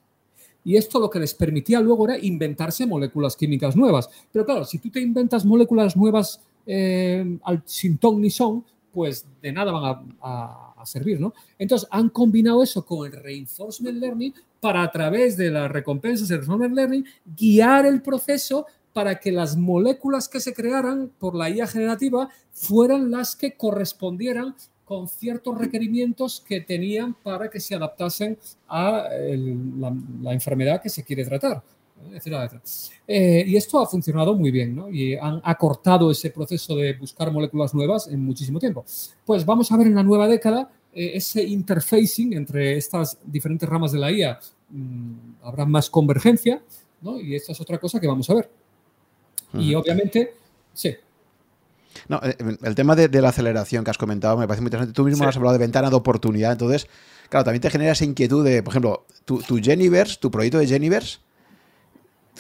y 0.66 0.76
esto 0.76 1.00
lo 1.00 1.10
que 1.10 1.20
les 1.20 1.34
permitía 1.36 1.80
luego 1.80 2.10
era 2.10 2.18
inventarse 2.18 2.88
moléculas 2.88 3.38
químicas 3.38 3.76
nuevas. 3.76 4.10
Pero 4.32 4.46
claro, 4.46 4.66
si 4.66 4.80
tú 4.80 4.90
te 4.90 5.00
inventas 5.00 5.46
moléculas 5.46 5.96
nuevas 5.96 6.42
eh, 6.66 7.38
sin 7.66 8.00
ton 8.00 8.20
ni 8.20 8.32
son, 8.32 8.66
pues 8.92 9.26
de 9.42 9.52
nada 9.52 9.72
van 9.72 10.18
a, 10.22 10.65
servir, 10.86 11.20
¿no? 11.20 11.34
Entonces 11.58 11.88
han 11.92 12.10
combinado 12.10 12.64
eso 12.64 12.86
con 12.86 13.06
el 13.06 13.14
reinforcement 13.14 13.98
learning 13.98 14.34
para 14.60 14.84
a 14.84 14.92
través 14.92 15.38
de 15.38 15.52
las 15.52 15.72
recompensas 15.72 16.28
del 16.28 16.40
reinforcement 16.40 16.76
learning 16.76 17.06
guiar 17.38 17.86
el 17.86 18.02
proceso 18.02 18.66
para 18.94 19.20
que 19.20 19.32
las 19.32 19.58
moléculas 19.58 20.30
que 20.30 20.40
se 20.40 20.54
crearan 20.54 21.12
por 21.20 21.36
la 21.36 21.50
IA 21.50 21.68
generativa 21.68 22.30
fueran 22.52 23.12
las 23.12 23.36
que 23.36 23.58
correspondieran 23.58 24.56
con 24.86 25.08
ciertos 25.08 25.58
requerimientos 25.58 26.42
que 26.48 26.62
tenían 26.62 27.14
para 27.16 27.50
que 27.50 27.60
se 27.60 27.76
adaptasen 27.76 28.38
a 28.70 29.10
la, 30.22 30.34
enfermedad 30.34 30.82
que 30.82 30.90
se 30.90 31.04
quiere 31.04 31.26
tratar. 31.26 31.62
Eh, 33.08 33.44
y 33.48 33.56
esto 33.56 33.80
ha 33.80 33.88
funcionado 33.88 34.36
muy 34.36 34.52
bien, 34.52 34.76
¿no? 34.76 34.90
Y 34.90 35.16
han 35.16 35.42
acortado 35.44 36.12
ese 36.12 36.30
proceso 36.30 36.76
de 36.76 36.94
buscar 36.94 37.32
moléculas 37.32 37.74
nuevas 37.74 38.08
en 38.08 38.24
muchísimo 38.24 38.60
tiempo. 38.60 38.86
Pues 39.26 39.46
vamos 39.46 39.72
a 39.72 39.78
ver 39.78 39.88
en 39.88 39.96
la 39.96 40.04
nueva 40.04 40.28
década 40.28 40.70
eh, 40.94 41.12
ese 41.16 41.44
interfacing 41.44 42.34
entre 42.34 42.78
estas 42.78 43.18
diferentes 43.26 43.68
ramas 43.68 43.92
de 43.92 44.00
la 44.00 44.12
IA. 44.12 44.40
Mm, 44.70 45.14
habrá 45.44 45.66
más 45.66 45.90
convergencia, 45.90 46.62
¿no? 47.02 47.20
Y 47.20 47.36
esta 47.36 47.52
es 47.52 47.62
otra 47.62 47.78
cosa 47.78 48.00
que 48.00 48.08
vamos 48.08 48.30
a 48.30 48.36
ver. 48.36 48.50
Y 49.54 49.74
obviamente, 49.74 50.34
sí, 50.74 50.94
no, 52.08 52.20
eh, 52.24 52.36
el 52.64 52.76
tema 52.76 52.96
de, 52.96 53.10
la 53.22 53.30
aceleración 53.30 53.84
que 53.84 53.92
has 53.92 53.98
comentado 53.98 54.38
me 54.38 54.48
parece 54.48 54.62
muy 54.62 54.68
interesante. 54.68 54.94
Tú 54.94 55.04
mismo 55.06 55.26
has 55.28 55.36
hablado 55.36 55.54
de 55.54 55.60
ventana 55.60 55.90
de 55.90 55.96
oportunidad, 55.96 56.52
entonces, 56.52 56.88
claro, 57.30 57.46
también 57.46 57.62
te 57.62 57.70
genera 57.70 57.94
esa 57.94 58.06
inquietud 58.06 58.44
de, 58.44 58.64
por 58.64 58.74
ejemplo, 58.74 59.06
tu, 59.26 59.42
tu 59.42 59.58
Geniverse, 59.62 60.18
tu 60.20 60.30
proyecto 60.30 60.58
de 60.58 60.68
Geniverse, 60.68 61.20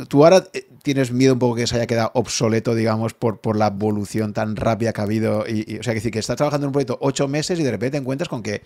tú 0.08 0.24
ahora 0.24 0.48
eh, 0.54 0.68
tienes 0.84 1.12
miedo 1.12 1.34
un 1.34 1.39
poco 1.39 1.56
que 1.56 1.68
se 1.68 1.76
haya 1.76 1.88
quedado 1.88 2.12
obsoleto, 2.14 2.76
digamos, 2.76 3.14
por, 3.14 3.39
por 3.39 3.56
la 3.56 3.68
evolución 3.68 4.34
tan 4.34 4.56
rápida 4.56 4.91
que 4.93 5.02
ha 5.02 5.04
habido. 5.06 5.46
Y, 5.48 5.78
o 5.80 5.84
sea, 5.84 5.93
que 5.93 6.00
decir 6.00 6.12
que 6.12 6.20
estás 6.20 6.36
trabajando 6.36 6.66
en 6.66 6.70
un 6.70 6.74
proyecto 6.74 6.98
ocho 7.02 7.28
meses 7.28 7.60
y 7.60 7.64
de 7.64 7.72
repente 7.72 7.91
te 7.91 8.02
encuentras 8.02 8.28
con 8.28 8.43
que 8.43 8.64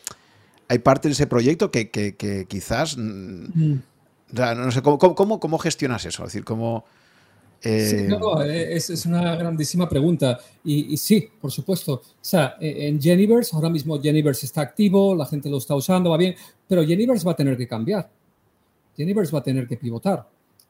hay 0.68 0.80
parte 0.80 1.08
de 1.08 1.14
ese 1.14 1.28
proyecto 1.28 1.72
que, 1.72 1.90
que, 1.90 2.46
quizás. 2.48 2.98
Mm, 2.98 3.46
mm. 3.54 3.82
O 4.34 4.36
sea, 4.36 4.56
no 4.56 4.72
sé, 4.72 4.82
¿cómo, 4.82 4.98
cómo, 4.98 5.40
cómo 5.40 5.58
gestionas 5.60 6.06
eso? 6.06 6.24
Es 6.24 6.34
decir, 6.34 6.44
¿cómo.? 6.44 6.86
Sí, 7.62 8.08
no, 8.08 8.42
eh, 8.42 8.78
es, 8.78 8.90
es, 8.90 9.06
una 9.06 9.36
grandísima 9.36 9.90
pregunta. 9.90 10.40
Y, 10.64 10.96
sí, 10.96 11.30
por 11.42 11.52
supuesto. 11.52 11.94
O 11.94 12.02
sea, 12.22 12.56
en 12.62 13.02
Geniverse, 13.02 13.54
ahora 13.54 13.70
mismo 13.70 14.00
Geniverse 14.02 14.46
está 14.46 14.62
activo, 14.62 15.14
la 15.14 15.26
gente 15.26 15.50
lo 15.50 15.58
está 15.58 15.76
usando, 15.76 16.10
va 16.10 16.18
bien, 16.18 16.36
pero 16.68 16.86
Geniverse 16.86 17.26
va 17.26 17.34
a 17.34 17.36
tener 17.36 17.58
que 17.58 17.68
cambiar. 17.68 18.10
Geniverse 18.96 19.32
va 19.34 19.40
a 19.40 19.44
tener 19.44 19.68
que 19.68 19.76
pivotar, 19.76 20.26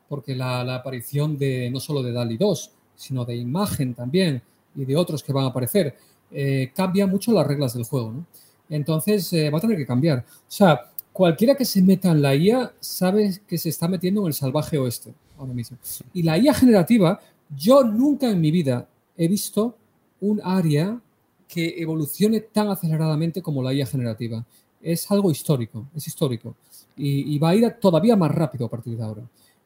porque 0.10 0.36
la, 0.36 0.76
aparición 0.76 1.38
de 1.38 1.70
no 1.70 1.80
solo 1.80 2.04
de 2.04 2.12
DALI 2.12 2.38
2, 2.38 2.72
sino 2.96 3.24
de 3.24 3.36
imagen 3.36 3.94
también 3.94 4.42
y 4.76 4.84
de 4.84 4.96
otros 4.96 5.24
que 5.24 5.32
van 5.32 5.46
a 5.46 5.50
aparecer, 5.50 5.96
eh, 6.32 6.72
cambia 6.76 7.08
mucho 7.08 7.32
las 7.32 7.48
reglas 7.48 7.74
del 7.74 7.84
juego. 7.84 8.12
¿no? 8.12 8.26
Entonces, 8.70 9.32
eh, 9.34 9.50
va 9.50 9.60
a 9.60 9.62
tener 9.62 9.78
que 9.78 9.86
cambiar. 9.86 10.20
O 10.20 10.52
sea, 10.52 10.92
cualquiera 11.14 11.56
que 11.56 11.66
se 11.66 11.82
meta 11.82 12.12
en 12.12 12.22
la 12.22 12.36
IA 12.36 12.74
sabe 12.80 13.42
que 13.48 13.58
se 13.58 13.70
está 13.70 13.88
metiendo 13.88 14.22
en 14.22 14.28
el 14.28 14.34
salvaje 14.34 14.78
oeste 14.78 15.14
ahora 15.38 15.54
mismo. 15.54 15.78
Y 16.14 16.24
la 16.24 16.38
IA 16.38 16.54
generativa, 16.54 17.20
yo 17.56 17.84
nunca 17.84 18.30
en 18.30 18.42
mi 18.42 18.52
vida 18.52 18.88
he 19.18 19.28
visto 19.28 19.76
un 20.22 20.42
área 20.44 21.00
que 21.48 21.82
evolucione 21.82 22.42
tan 22.42 22.70
aceleradamente 22.70 23.42
como 23.42 23.64
la 23.64 23.74
IA 23.74 23.86
generativa. 23.86 24.46
Es 24.82 25.10
algo 25.12 25.32
histórico, 25.32 25.88
es 25.96 26.08
histórico. 26.08 26.56
Y, 26.96 27.40
va 27.40 27.50
a 27.50 27.56
ir 27.56 27.78
todavía 27.80 28.18
más 28.18 28.30
rápido 28.30 28.66
a 28.66 28.70
partir 28.70 28.98
de 28.98 29.04
ahora. 29.04 29.24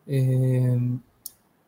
Eh, 0.08 0.78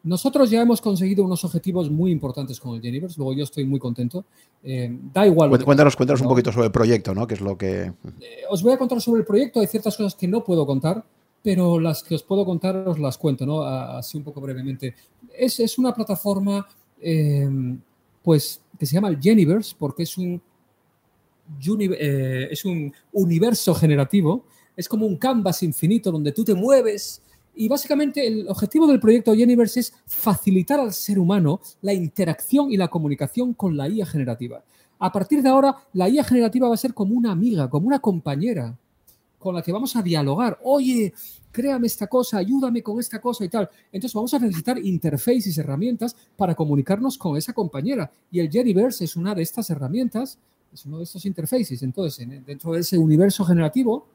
nosotros 0.05 0.51
ya 0.51 0.61
hemos 0.61 0.81
conseguido 0.81 1.23
unos 1.23 1.43
objetivos 1.45 1.89
muy 1.89 2.11
importantes 2.11 2.59
con 2.59 2.75
el 2.75 2.81
Geniverse, 2.81 3.15
luego 3.17 3.33
yo 3.33 3.43
estoy 3.43 3.65
muy 3.65 3.79
contento. 3.79 4.23
Eh, 4.63 4.95
da 5.11 5.25
igual. 5.25 5.49
Cuéntanos, 5.63 5.95
cuéntanos 5.95 6.21
un 6.21 6.27
poquito 6.27 6.51
sobre 6.51 6.67
el 6.67 6.71
proyecto, 6.71 7.15
¿no? 7.15 7.25
Que 7.25 7.33
es 7.33 7.41
lo 7.41 7.57
que. 7.57 7.85
Eh, 7.85 7.93
os 8.47 8.61
voy 8.61 8.73
a 8.73 8.77
contar 8.77 9.01
sobre 9.01 9.21
el 9.21 9.25
proyecto, 9.25 9.59
hay 9.59 9.67
ciertas 9.67 9.97
cosas 9.97 10.13
que 10.13 10.27
no 10.27 10.43
puedo 10.43 10.63
contar, 10.67 11.03
pero 11.41 11.79
las 11.79 12.03
que 12.03 12.13
os 12.13 12.21
puedo 12.21 12.45
contar 12.45 12.75
os 12.87 12.99
las 12.99 13.17
cuento, 13.17 13.47
¿no? 13.47 13.63
Así 13.63 14.15
un 14.15 14.23
poco 14.23 14.39
brevemente. 14.41 14.93
Es, 15.35 15.59
es 15.59 15.79
una 15.79 15.91
plataforma, 15.91 16.67
eh, 17.01 17.49
pues, 18.21 18.61
que 18.77 18.85
se 18.85 18.93
llama 18.93 19.07
el 19.07 19.19
Geniverse, 19.19 19.75
porque 19.75 20.03
es 20.03 20.15
un, 20.19 20.39
es 21.59 22.63
un 22.63 22.93
universo 23.11 23.73
generativo, 23.73 24.45
es 24.77 24.87
como 24.87 25.07
un 25.07 25.17
canvas 25.17 25.63
infinito 25.63 26.11
donde 26.11 26.31
tú 26.31 26.43
te 26.43 26.53
mueves. 26.53 27.23
Y 27.55 27.67
básicamente 27.67 28.27
el 28.27 28.47
objetivo 28.47 28.85
del 28.87 28.99
proyecto 28.99 29.33
Geniverse 29.33 29.79
es 29.79 29.93
facilitar 30.05 30.79
al 30.79 30.93
ser 30.93 31.19
humano 31.19 31.61
la 31.81 31.93
interacción 31.93 32.71
y 32.71 32.77
la 32.77 32.89
comunicación 32.89 33.53
con 33.53 33.77
la 33.77 33.87
IA 33.87 34.05
generativa. 34.05 34.63
A 34.99 35.11
partir 35.11 35.41
de 35.41 35.49
ahora, 35.49 35.75
la 35.93 36.09
IA 36.09 36.23
generativa 36.23 36.67
va 36.67 36.75
a 36.75 36.77
ser 36.77 36.93
como 36.93 37.15
una 37.15 37.31
amiga, 37.31 37.69
como 37.69 37.87
una 37.87 37.99
compañera 37.99 38.77
con 39.39 39.53
la 39.53 39.61
que 39.61 39.71
vamos 39.71 39.95
a 39.95 40.01
dialogar. 40.01 40.59
Oye, 40.63 41.13
créame 41.51 41.87
esta 41.87 42.07
cosa, 42.07 42.37
ayúdame 42.37 42.81
con 42.81 42.99
esta 42.99 43.21
cosa 43.21 43.45
y 43.45 43.49
tal. 43.49 43.69
Entonces 43.91 44.13
vamos 44.13 44.33
a 44.33 44.39
necesitar 44.39 44.77
interfaces, 44.79 45.57
herramientas 45.57 46.15
para 46.35 46.55
comunicarnos 46.55 47.17
con 47.17 47.37
esa 47.37 47.53
compañera. 47.53 48.11
Y 48.31 48.39
el 48.39 48.49
Geniverse 48.49 49.05
es 49.05 49.15
una 49.15 49.35
de 49.35 49.43
estas 49.43 49.69
herramientas, 49.69 50.39
es 50.73 50.85
uno 50.85 50.97
de 50.97 51.03
estos 51.03 51.25
interfaces. 51.25 51.83
Entonces, 51.83 52.27
dentro 52.45 52.73
de 52.73 52.79
ese 52.79 52.97
universo 52.97 53.45
generativo, 53.45 54.07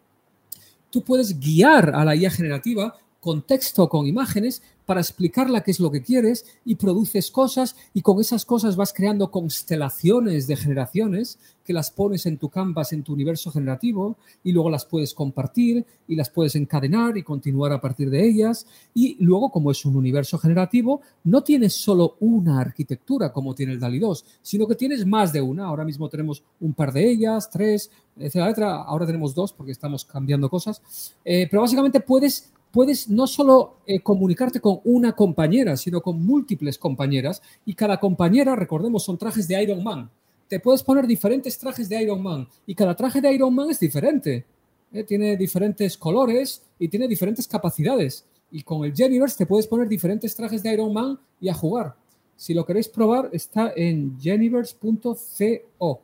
tú 0.90 1.02
puedes 1.02 1.38
guiar 1.38 1.94
a 1.94 2.04
la 2.04 2.16
IA 2.16 2.30
generativa 2.30 2.94
con 3.20 3.42
texto, 3.42 3.88
con 3.88 4.06
imágenes, 4.06 4.62
para 4.90 5.00
explicarla 5.00 5.62
qué 5.62 5.70
es 5.70 5.78
lo 5.78 5.92
que 5.92 6.02
quieres 6.02 6.44
y 6.64 6.74
produces 6.74 7.30
cosas 7.30 7.76
y 7.94 8.02
con 8.02 8.18
esas 8.20 8.44
cosas 8.44 8.74
vas 8.74 8.92
creando 8.92 9.30
constelaciones 9.30 10.48
de 10.48 10.56
generaciones 10.56 11.38
que 11.64 11.72
las 11.72 11.92
pones 11.92 12.26
en 12.26 12.38
tu 12.38 12.48
canvas, 12.48 12.92
en 12.92 13.04
tu 13.04 13.12
universo 13.12 13.52
generativo 13.52 14.16
y 14.42 14.50
luego 14.50 14.68
las 14.68 14.84
puedes 14.84 15.14
compartir 15.14 15.86
y 16.08 16.16
las 16.16 16.28
puedes 16.28 16.56
encadenar 16.56 17.16
y 17.16 17.22
continuar 17.22 17.70
a 17.70 17.80
partir 17.80 18.10
de 18.10 18.26
ellas. 18.26 18.66
Y 18.92 19.16
luego, 19.24 19.52
como 19.52 19.70
es 19.70 19.84
un 19.84 19.94
universo 19.94 20.38
generativo, 20.38 21.02
no 21.22 21.44
tienes 21.44 21.74
solo 21.74 22.16
una 22.18 22.60
arquitectura 22.60 23.32
como 23.32 23.54
tiene 23.54 23.74
el 23.74 23.78
DALI 23.78 24.00
2, 24.00 24.24
sino 24.42 24.66
que 24.66 24.74
tienes 24.74 25.06
más 25.06 25.32
de 25.32 25.40
una. 25.40 25.66
Ahora 25.66 25.84
mismo 25.84 26.08
tenemos 26.08 26.42
un 26.58 26.74
par 26.74 26.92
de 26.92 27.08
ellas, 27.08 27.48
tres, 27.48 27.92
etcétera. 28.18 28.82
Ahora 28.82 29.06
tenemos 29.06 29.36
dos 29.36 29.52
porque 29.52 29.70
estamos 29.70 30.04
cambiando 30.04 30.50
cosas. 30.50 30.82
Eh, 31.24 31.46
pero 31.48 31.62
básicamente 31.62 32.00
puedes 32.00 32.50
puedes 32.70 33.08
no 33.08 33.26
solo 33.26 33.78
eh, 33.86 34.00
comunicarte 34.00 34.60
con 34.60 34.80
una 34.84 35.12
compañera, 35.12 35.76
sino 35.76 36.00
con 36.00 36.24
múltiples 36.24 36.78
compañeras 36.78 37.42
y 37.64 37.74
cada 37.74 37.98
compañera, 37.98 38.56
recordemos, 38.56 39.04
son 39.04 39.18
trajes 39.18 39.48
de 39.48 39.62
Iron 39.62 39.82
Man. 39.82 40.10
Te 40.48 40.60
puedes 40.60 40.82
poner 40.82 41.06
diferentes 41.06 41.58
trajes 41.58 41.88
de 41.88 42.02
Iron 42.02 42.22
Man 42.22 42.48
y 42.66 42.74
cada 42.74 42.94
traje 42.94 43.20
de 43.20 43.32
Iron 43.32 43.54
Man 43.54 43.70
es 43.70 43.80
diferente. 43.80 44.44
¿eh? 44.92 45.04
Tiene 45.04 45.36
diferentes 45.36 45.96
colores 45.96 46.62
y 46.78 46.88
tiene 46.88 47.06
diferentes 47.06 47.46
capacidades. 47.46 48.24
Y 48.50 48.62
con 48.62 48.84
el 48.84 48.94
Geniverse 48.94 49.38
te 49.38 49.46
puedes 49.46 49.66
poner 49.66 49.88
diferentes 49.88 50.34
trajes 50.34 50.62
de 50.62 50.72
Iron 50.72 50.92
Man 50.92 51.18
y 51.40 51.48
a 51.48 51.54
jugar. 51.54 51.94
Si 52.36 52.54
lo 52.54 52.64
queréis 52.64 52.88
probar, 52.88 53.28
está 53.32 53.72
en 53.76 54.18
geniverse.co. 54.20 56.00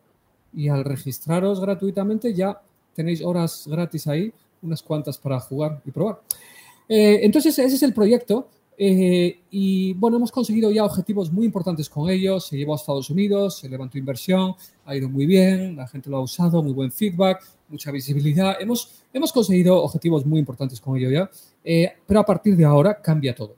Y 0.55 0.69
al 0.69 0.85
registraros 0.85 1.61
gratuitamente 1.61 2.35
ya 2.35 2.61
tenéis 2.95 3.23
horas 3.23 3.67
gratis 3.67 4.07
ahí, 4.07 4.33
unas 4.63 4.83
cuantas 4.83 5.19
para 5.19 5.41
jugar 5.41 5.83
y 5.85 5.91
probar. 5.91 6.21
Eh, 6.89 7.21
entonces, 7.23 7.59
ese 7.59 7.75
es 7.75 7.83
el 7.83 7.93
proyecto. 7.93 8.49
Eh, 8.79 9.41
y 9.51 9.95
bueno, 9.95 10.19
hemos 10.19 10.31
conseguido 10.31 10.71
ya 10.71 10.85
objetivos 10.85 11.33
muy 11.33 11.47
importantes 11.47 11.89
con 11.89 12.11
ellos. 12.11 12.47
Se 12.47 12.57
llevó 12.57 12.75
a 12.75 12.77
Estados 12.77 13.09
Unidos, 13.11 13.59
se 13.59 13.69
levantó 13.69 13.99
inversión, 13.99 14.55
ha 14.85 14.95
ido 14.95 15.09
muy 15.09 15.27
bien, 15.27 15.77
la 15.77 15.89
gente 15.89 16.11
lo 16.11 16.19
ha 16.19 16.21
usado, 16.21 16.63
muy 16.63 16.73
buen 16.73 16.93
feedback, 16.93 17.43
mucha 17.69 17.91
visibilidad. 17.91 18.57
Hemos, 18.61 19.03
hemos 19.13 19.33
conseguido 19.33 19.83
objetivos 19.83 20.27
muy 20.27 20.39
importantes 20.39 20.81
con 20.81 20.97
ello 20.97 21.11
ya, 21.11 21.31
eh, 21.65 21.93
pero 22.07 22.21
a 22.21 22.27
partir 22.27 22.57
de 22.57 22.65
ahora 22.65 23.01
cambia 23.01 23.35
todo. 23.35 23.55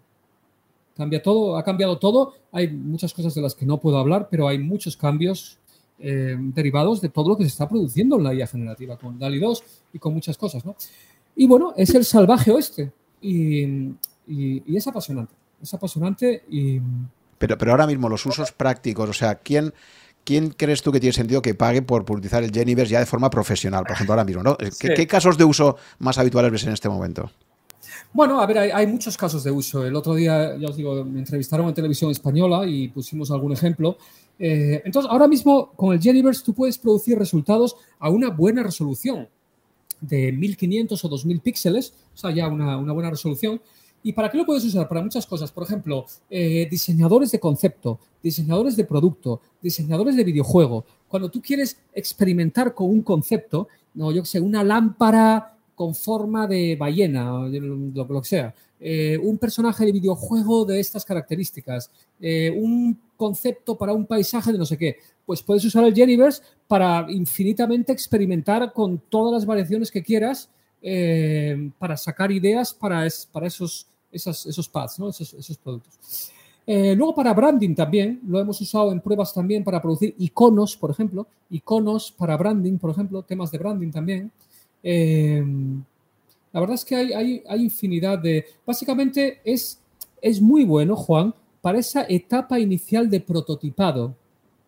Cambia 0.97 1.23
todo, 1.23 1.57
ha 1.57 1.65
cambiado 1.65 1.99
todo. 1.99 2.35
Hay 2.53 2.69
muchas 2.69 3.13
cosas 3.13 3.35
de 3.35 3.43
las 3.43 3.55
que 3.55 3.67
no 3.67 3.79
puedo 3.79 3.99
hablar, 3.99 4.29
pero 4.31 4.49
hay 4.49 4.59
muchos 4.59 4.97
cambios 4.97 5.59
derivados 6.01 7.01
de 7.01 7.09
todo 7.09 7.31
lo 7.31 7.37
que 7.37 7.43
se 7.43 7.49
está 7.49 7.69
produciendo 7.69 8.19
en 8.19 8.23
la 8.23 8.33
IA 8.33 8.47
generativa, 8.47 8.97
con 8.97 9.19
DALI 9.19 9.41
2 9.41 9.65
y 9.95 9.99
con 9.99 10.15
muchas 10.15 10.39
cosas. 10.39 10.65
¿no? 10.65 10.77
Y 11.35 11.49
bueno, 11.49 11.75
es 11.77 11.93
el 11.93 12.05
salvaje 12.05 12.53
oeste 12.53 12.93
y, 13.20 13.95
es 14.66 14.86
apasionante. 14.86 15.35
Es 15.62 15.74
apasionante 15.74 16.45
y... 16.51 16.81
Pero, 17.39 17.57
pero 17.57 17.70
ahora 17.70 17.86
mismo 17.86 18.09
los 18.09 18.27
usos 18.27 18.53
prácticos, 18.53 19.09
o 19.09 19.12
sea, 19.12 19.36
¿quién, 19.36 19.73
¿quién 20.24 20.51
crees 20.51 20.82
tú 20.82 20.93
que 20.93 21.01
tiene 21.01 21.12
sentido 21.12 21.40
que 21.40 21.55
pague 21.55 21.82
por 21.82 22.03
utilizar 22.03 22.45
el 22.45 22.53
Geniverse 22.53 22.93
ya 22.93 23.01
de 23.01 23.07
forma 23.07 23.31
profesional? 23.31 23.85
Por 23.85 23.93
ejemplo, 23.93 24.12
ahora 24.12 24.24
mismo, 24.24 24.43
¿no? 24.43 24.57
¿Qué, 24.57 25.07
casos 25.07 25.39
de 25.39 25.45
uso 25.45 25.77
más 26.01 26.19
habituales 26.19 26.53
ves 26.53 26.65
en 26.65 26.73
este 26.73 26.89
momento? 26.89 27.31
Bueno, 28.12 28.40
a 28.40 28.47
ver, 28.47 28.59
hay, 28.59 28.86
muchos 28.86 29.16
casos 29.16 29.43
de 29.45 29.51
uso. 29.51 29.86
El 29.86 29.97
otro 29.97 30.15
día, 30.15 30.57
ya 30.57 30.69
os 30.69 30.77
digo, 30.77 31.05
me 31.05 31.20
entrevistaron 31.20 31.69
en 31.69 31.74
televisión 31.74 32.11
española 32.11 32.66
y 32.66 32.89
pusimos 32.89 33.31
algún 33.31 33.53
ejemplo. 33.53 33.97
Eh, 34.39 34.82
entonces, 34.85 35.11
ahora 35.11 35.28
mismo 35.28 35.73
con 35.73 35.95
el 35.95 36.01
Geniverse 36.01 36.45
tú 36.45 36.53
puedes 36.53 36.77
producir 36.77 37.19
resultados 37.19 37.77
a 37.99 38.11
una 38.11 38.28
buena 38.28 38.62
resolución. 38.62 39.28
De 40.01 40.33
1500 40.33 41.05
o 41.05 41.09
2000 41.09 41.41
píxeles, 41.41 41.95
o 42.15 42.16
sea, 42.16 42.31
ya 42.31 42.49
una, 42.49 42.77
una 42.77 42.93
buena 42.93 43.11
resolución. 43.11 43.61
¿Y 44.03 44.12
para 44.12 44.31
qué 44.31 44.39
lo 44.39 44.47
puedes 44.47 44.65
usar? 44.65 44.89
Para 44.89 45.03
muchas 45.03 45.27
cosas. 45.27 45.51
Por 45.51 45.65
ejemplo, 45.65 46.07
eh, 46.31 46.69
diseñadores 46.70 47.33
de 47.33 47.41
concepto, 47.41 47.99
diseñadores 48.23 48.77
de 48.77 48.85
producto, 48.85 49.41
diseñadores 49.61 50.16
de 50.16 50.25
videojuego. 50.25 50.85
Cuando 51.09 51.31
tú 51.31 51.43
quieres 51.43 51.79
experimentar 51.93 52.75
con 52.75 52.91
un 52.91 53.03
concepto, 53.03 53.69
no, 53.95 54.12
yo 54.12 54.25
sé, 54.25 54.41
una 54.41 54.62
lámpara 54.62 55.57
con 55.75 55.95
forma 55.95 56.47
de 56.47 56.77
ballena, 56.77 57.49
lo, 57.49 58.23
que 58.23 58.29
sea, 58.29 58.55
eh, 58.81 59.19
un 59.23 59.39
personaje 59.39 59.85
de 59.85 59.93
videojuego 59.93 60.65
de 60.65 60.81
estas 60.81 61.05
características, 61.05 61.91
eh, 62.20 62.51
un 62.51 62.99
concepto 63.16 63.77
para 63.77 63.93
un 63.93 64.07
paisaje 64.07 64.53
de 64.53 64.59
no 64.59 64.66
sé 64.66 64.77
qué, 64.77 64.97
pues 65.29 65.43
puedes 65.43 65.63
usar 65.63 65.85
el 65.85 65.95
Geniverse 65.95 66.43
para 66.67 67.05
infinitamente 67.11 67.93
experimentar 67.93 68.73
con 68.73 68.97
todas 69.11 69.35
las 69.35 69.45
variaciones 69.45 69.91
que 69.91 70.03
quieras 70.03 70.49
eh, 70.81 71.71
para 71.79 71.99
sacar 71.99 72.33
ideas 72.33 72.73
para, 72.73 73.07
para 73.31 73.47
esos, 73.47 73.87
esos 74.11 74.69
pads, 74.71 74.99
¿no? 74.99 75.11
esos, 75.11 75.59
productos. 75.63 76.33
Eh, 76.67 76.95
luego 76.97 77.15
para 77.15 77.35
branding 77.35 77.75
también, 77.75 78.23
lo 78.27 78.41
hemos 78.41 78.59
usado 78.63 78.91
en 78.91 79.03
pruebas 79.03 79.35
también 79.35 79.63
para 79.63 79.83
producir 79.83 80.15
iconos, 80.17 80.75
por 80.79 80.93
ejemplo, 80.93 81.27
iconos 81.51 82.11
para 82.11 82.35
branding, 82.35 82.79
por 82.79 82.93
ejemplo, 82.93 83.23
temas 83.23 83.51
de 83.51 83.59
branding 83.59 83.91
también. 83.91 84.33
Eh, 84.83 85.45
la 86.55 86.61
verdad 86.61 86.77
es 86.77 86.87
que 86.87 86.97
hay, 86.97 87.13
hay, 87.13 87.43
hay, 87.47 87.65
infinidad 87.65 88.19
de... 88.19 88.47
Básicamente 88.65 89.43
es, 89.45 89.79
es 90.23 90.41
muy 90.41 90.65
bueno, 90.65 90.97
Juan, 90.97 91.35
para 91.61 91.81
esa 91.81 92.07
etapa 92.09 92.59
inicial 92.59 93.11
de 93.11 93.21
prototipado 93.21 94.17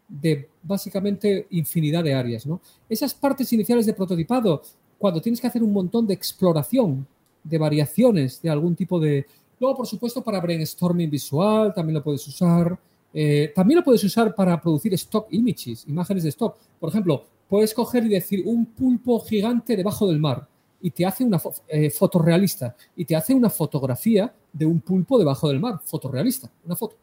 de 0.06 0.49
básicamente 0.62 1.46
infinidad 1.50 2.04
de 2.04 2.14
áreas. 2.14 2.46
¿no? 2.46 2.60
Esas 2.88 3.14
partes 3.14 3.52
iniciales 3.52 3.86
de 3.86 3.94
prototipado 3.94 4.62
cuando 4.98 5.20
tienes 5.20 5.40
que 5.40 5.46
hacer 5.46 5.62
un 5.62 5.72
montón 5.72 6.06
de 6.06 6.14
exploración, 6.14 7.06
de 7.42 7.58
variaciones 7.58 8.40
de 8.42 8.50
algún 8.50 8.76
tipo 8.76 9.00
de... 9.00 9.26
Luego, 9.58 9.78
por 9.78 9.86
supuesto, 9.86 10.22
para 10.22 10.40
brainstorming 10.40 11.10
visual 11.10 11.72
también 11.74 11.94
lo 11.94 12.02
puedes 12.02 12.26
usar. 12.26 12.78
Eh, 13.12 13.52
también 13.54 13.78
lo 13.78 13.84
puedes 13.84 14.04
usar 14.04 14.34
para 14.34 14.60
producir 14.60 14.92
stock 14.94 15.26
images, 15.30 15.84
imágenes 15.88 16.22
de 16.24 16.28
stock. 16.28 16.56
Por 16.78 16.90
ejemplo, 16.90 17.24
puedes 17.48 17.74
coger 17.74 18.04
y 18.04 18.08
decir 18.08 18.42
un 18.44 18.66
pulpo 18.66 19.20
gigante 19.20 19.76
debajo 19.76 20.06
del 20.06 20.18
mar 20.18 20.46
y 20.80 20.90
te 20.90 21.04
hace 21.04 21.24
una 21.24 21.40
eh, 21.68 21.90
fotorrealista 21.90 22.74
y 22.96 23.04
te 23.04 23.16
hace 23.16 23.34
una 23.34 23.50
fotografía 23.50 24.32
de 24.52 24.66
un 24.66 24.80
pulpo 24.80 25.18
debajo 25.18 25.48
del 25.48 25.60
mar, 25.60 25.80
fotorrealista, 25.84 26.50
una 26.64 26.76
foto, 26.76 26.96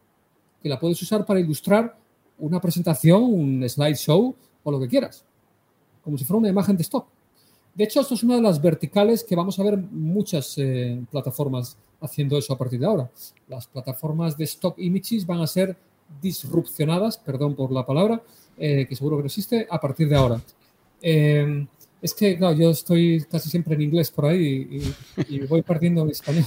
que 0.62 0.70
la 0.70 0.80
puedes 0.80 1.02
usar 1.02 1.26
para 1.26 1.40
ilustrar 1.40 1.96
una 2.40 2.60
presentación, 2.62 3.24
un 3.24 3.68
slideshow 3.68 4.36
o 4.64 4.72
lo 4.72 4.80
que 4.80 4.88
quieras, 4.88 5.24
como 6.04 6.18
si 6.18 6.26
fuera 6.26 6.40
una 6.40 6.50
imagen 6.50 6.78
de 6.78 6.84
stock. 6.84 7.08
De 7.74 7.84
hecho, 7.84 8.02
esto 8.02 8.16
es 8.16 8.24
una 8.24 8.36
de 8.36 8.42
las 8.42 8.62
verticales 8.62 9.24
que 9.24 9.36
vamos 9.36 9.60
a 9.60 9.64
ver 9.64 9.78
muchas 9.78 10.56
eh, 10.58 11.00
plataformas 11.12 11.78
haciendo 12.02 12.38
eso 12.38 12.54
a 12.54 12.58
partir 12.58 12.80
de 12.80 12.86
ahora. 12.86 13.10
Las 13.48 13.68
plataformas 13.68 14.38
de 14.38 14.46
stock 14.46 14.78
images 14.80 15.26
van 15.26 15.42
a 15.42 15.48
ser 15.48 15.78
disrupcionadas, 16.22 17.18
perdón 17.18 17.56
por 17.56 17.72
la 17.72 17.86
palabra, 17.86 18.22
eh, 18.58 18.86
que 18.88 18.96
seguro 18.96 19.18
que 19.18 19.24
no 19.24 19.28
existe, 19.28 19.68
a 19.70 19.80
partir 19.80 20.10
de 20.10 20.16
ahora. 20.16 20.42
Eh, 21.02 21.68
es 22.00 22.14
que, 22.14 22.38
claro, 22.38 22.56
yo 22.56 22.70
estoy 22.70 23.26
casi 23.30 23.50
siempre 23.50 23.74
en 23.74 23.82
inglés 23.82 24.12
por 24.12 24.26
ahí 24.26 24.84
y, 25.30 25.40
voy 25.48 25.64
partiendo 25.64 26.04
en 26.04 26.10
español. 26.10 26.46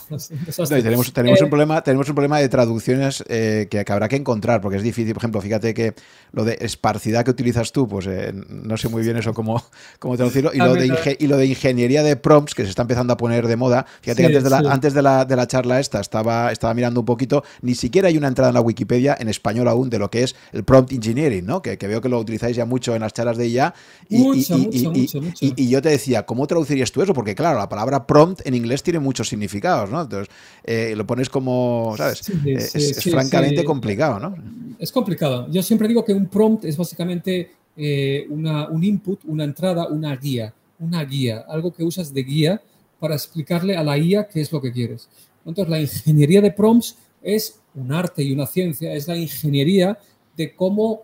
tenemos, 0.68 1.12
tenemos, 1.12 1.40
un 1.40 1.47
eh, 1.47 1.51
problema, 1.51 1.82
tenemos 1.82 2.09
un 2.09 2.14
problema 2.14 2.39
de 2.39 2.48
traducciones 2.48 3.24
eh, 3.28 3.66
que, 3.68 3.85
habrá 3.89 4.09
que 4.09 4.14
encontrar, 4.14 4.60
porque 4.60 4.77
es 4.77 4.85
difícil. 4.85 5.12
Por 5.12 5.22
ejemplo, 5.22 5.40
fíjate 5.40 5.74
que 5.74 5.94
lo 6.31 6.44
de 6.44 6.59
esparcidad 6.60 7.24
que 7.24 7.32
utilizas 7.32 7.72
tú, 7.72 7.89
pues 7.89 8.06
eh, 8.06 8.32
no 8.32 8.77
sé 8.77 8.89
muy 8.89 9.02
bien 9.02 9.16
eso 9.16 9.35
cómo, 9.35 9.60
cómo 9.98 10.16
traducirlo. 10.16 10.52
Y 10.55 10.59
lo, 10.59 10.74
de 10.74 11.16
y 11.18 11.27
lo 11.27 11.36
de 11.36 11.47
ingeniería 11.47 12.05
de 12.05 12.14
prompts, 12.14 12.55
que 12.55 12.62
se 12.62 12.70
está 12.70 12.82
empezando 12.82 13.12
a 13.12 13.16
poner 13.16 13.48
de 13.48 13.56
moda. 13.56 13.86
Fíjate 14.02 14.22
que 14.22 14.27
antes, 14.27 14.44
de 14.44 14.51
la, 14.51 14.59
antes 14.59 14.94
de 14.94 15.02
la, 15.02 15.24
de 15.24 15.35
la, 15.35 15.48
charla 15.48 15.81
esta 15.81 16.01
estaba, 16.01 16.52
estaba 16.52 16.74
mirando 16.74 17.01
un 17.01 17.06
poquito, 17.06 17.43
ni 17.62 17.74
siquiera 17.74 18.06
hay 18.06 18.16
una 18.16 18.28
entrada 18.28 18.51
en 18.51 18.55
la 18.55 18.60
Wikipedia 18.60 19.16
en 19.18 19.28
español 19.28 19.66
aún 19.66 19.90
de 19.90 19.98
lo 19.98 20.10
que 20.10 20.22
es 20.22 20.36
el 20.52 20.62
prompt 20.62 20.93
engineering, 20.93 21.44
¿no? 21.44 21.60
Que, 21.60 21.77
que 21.77 21.89
veo 21.89 22.01
que 22.01 22.09
lo 22.09 22.20
utilizáis 22.20 22.55
ya 22.55 22.66
mucho 22.66 22.94
en 22.94 23.01
las 23.01 23.12
charlas 23.12 23.36
de 23.36 23.48
IA. 23.48 23.74
Y, 24.09 24.18
mucho, 24.18 24.56
mucho, 24.56 25.20
mucho 25.20 25.40
y, 25.41 25.69
yo 25.71 25.81
te 25.81 25.89
decía, 25.89 26.27
¿cómo 26.27 26.47
traducirías 26.47 26.93
tú 26.93 27.03
eso? 27.03 27.15
Porque 27.15 27.35
claro, 27.35 27.59
la 27.59 27.69
palabra 27.69 28.07
prompt 28.07 28.47
en 28.47 28.55
inglés 28.55 28.83
tiene 28.83 28.99
muchos 28.99 29.29
significados, 29.29 29.91
¿no? 29.91 30.03
Entonces, 30.03 30.29
eh, 30.65 30.93
lo 30.95 31.07
pones 31.07 31.31
como, 31.31 31.95
¿sabes? 31.97 32.29
Eh, 32.45 32.57
es, 32.57 33.03
francamente 33.05 33.65
complicado, 33.65 34.21
¿no? 34.21 34.35
Es 34.79 34.93
complicado. 34.93 35.49
Yo 35.51 35.62
siempre 35.62 35.89
digo 35.89 36.05
que 36.05 36.12
un 36.12 36.27
prompt 36.27 36.67
es 36.67 36.77
básicamente 36.77 37.53
eh, 37.75 38.27
una, 38.29 38.69
un 38.69 38.85
input, 38.85 39.21
una 39.25 39.45
entrada, 39.45 39.89
una 39.89 40.15
guía, 40.15 40.53
una 40.79 41.03
guía, 41.05 41.47
algo 41.49 41.73
que 41.73 41.85
usas 41.85 42.12
de 42.12 42.23
guía 42.23 42.61
para 42.99 43.15
explicarle 43.15 43.77
a 43.77 43.83
la 43.83 43.97
IA 43.97 44.29
qué 44.29 44.43
es 44.43 44.53
lo 44.53 44.61
que 44.61 44.73
quieres. 44.73 45.09
Entonces, 45.47 45.71
la 45.71 45.81
ingeniería 45.81 46.43
de 46.43 46.51
prompts 46.51 46.99
es 47.23 47.61
un 47.75 47.93
arte 47.93 48.23
y 48.23 48.33
una 48.33 48.47
ciencia, 48.47 48.93
es 48.93 49.09
la 49.09 49.17
ingeniería 49.17 49.99
de 50.37 50.55
cómo 50.55 51.03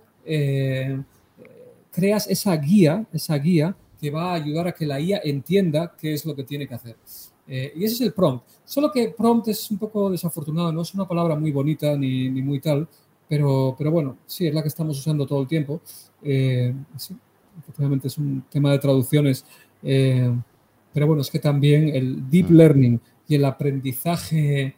creas 1.93 2.27
esa 2.29 2.55
guía, 2.57 3.07
esa 3.13 3.39
guía 3.39 3.77
que 4.01 4.11
va 4.11 4.33
a 4.33 4.35
ayudar 4.35 4.69
a 4.69 4.73
que 4.73 4.87
la 4.87 5.01
IA 5.01 5.21
entienda 5.25 5.95
qué 5.99 6.13
es 6.13 6.25
lo 6.25 6.35
que 6.35 6.45
tiene 6.45 6.67
que 6.67 6.75
hacer. 6.75 6.97
Eh, 7.49 7.73
y 7.77 7.85
ese 7.85 7.95
es 7.95 8.01
el 8.03 8.13
prompt. 8.13 8.45
Solo 8.65 8.91
que 8.91 9.09
prompt 9.11 9.49
es 9.49 9.71
un 9.71 9.79
poco 9.79 10.11
desafortunado, 10.11 10.73
no 10.73 10.83
es 10.83 10.95
una 10.95 11.07
palabra 11.07 11.37
muy 11.37 11.53
bonita 11.53 11.97
ni, 11.97 12.29
ni 12.31 12.43
muy 12.43 12.61
tal, 12.61 12.89
pero, 13.29 13.75
pero 13.79 13.91
bueno, 13.91 14.19
sí, 14.27 14.47
es 14.47 14.55
la 14.55 14.63
que 14.63 14.69
estamos 14.69 14.99
usando 14.99 15.27
todo 15.27 15.43
el 15.43 15.47
tiempo. 15.47 15.81
Eh, 16.23 16.75
sí, 16.97 17.17
efectivamente 17.59 18.09
es 18.09 18.19
un 18.19 18.45
tema 18.51 18.73
de 18.73 18.79
traducciones. 18.79 19.45
Eh, 19.83 20.33
pero 20.93 21.07
bueno, 21.07 21.23
es 21.23 21.31
que 21.31 21.39
también 21.39 21.89
el 21.89 22.29
deep 22.29 22.51
mm. 22.51 22.55
learning 22.55 23.01
y 23.29 23.35
el 23.35 23.45
aprendizaje 23.45 24.75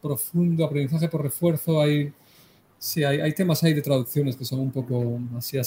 profundo, 0.00 0.64
aprendizaje 0.64 1.08
por 1.08 1.22
refuerzo, 1.22 1.80
hay, 1.80 2.12
sí, 2.78 3.04
hay, 3.04 3.20
hay 3.20 3.32
temas 3.32 3.62
ahí 3.62 3.74
de 3.74 3.82
traducciones 3.82 4.36
que 4.36 4.44
son 4.44 4.60
un 4.60 4.72
poco 4.72 5.20
así 5.36 5.58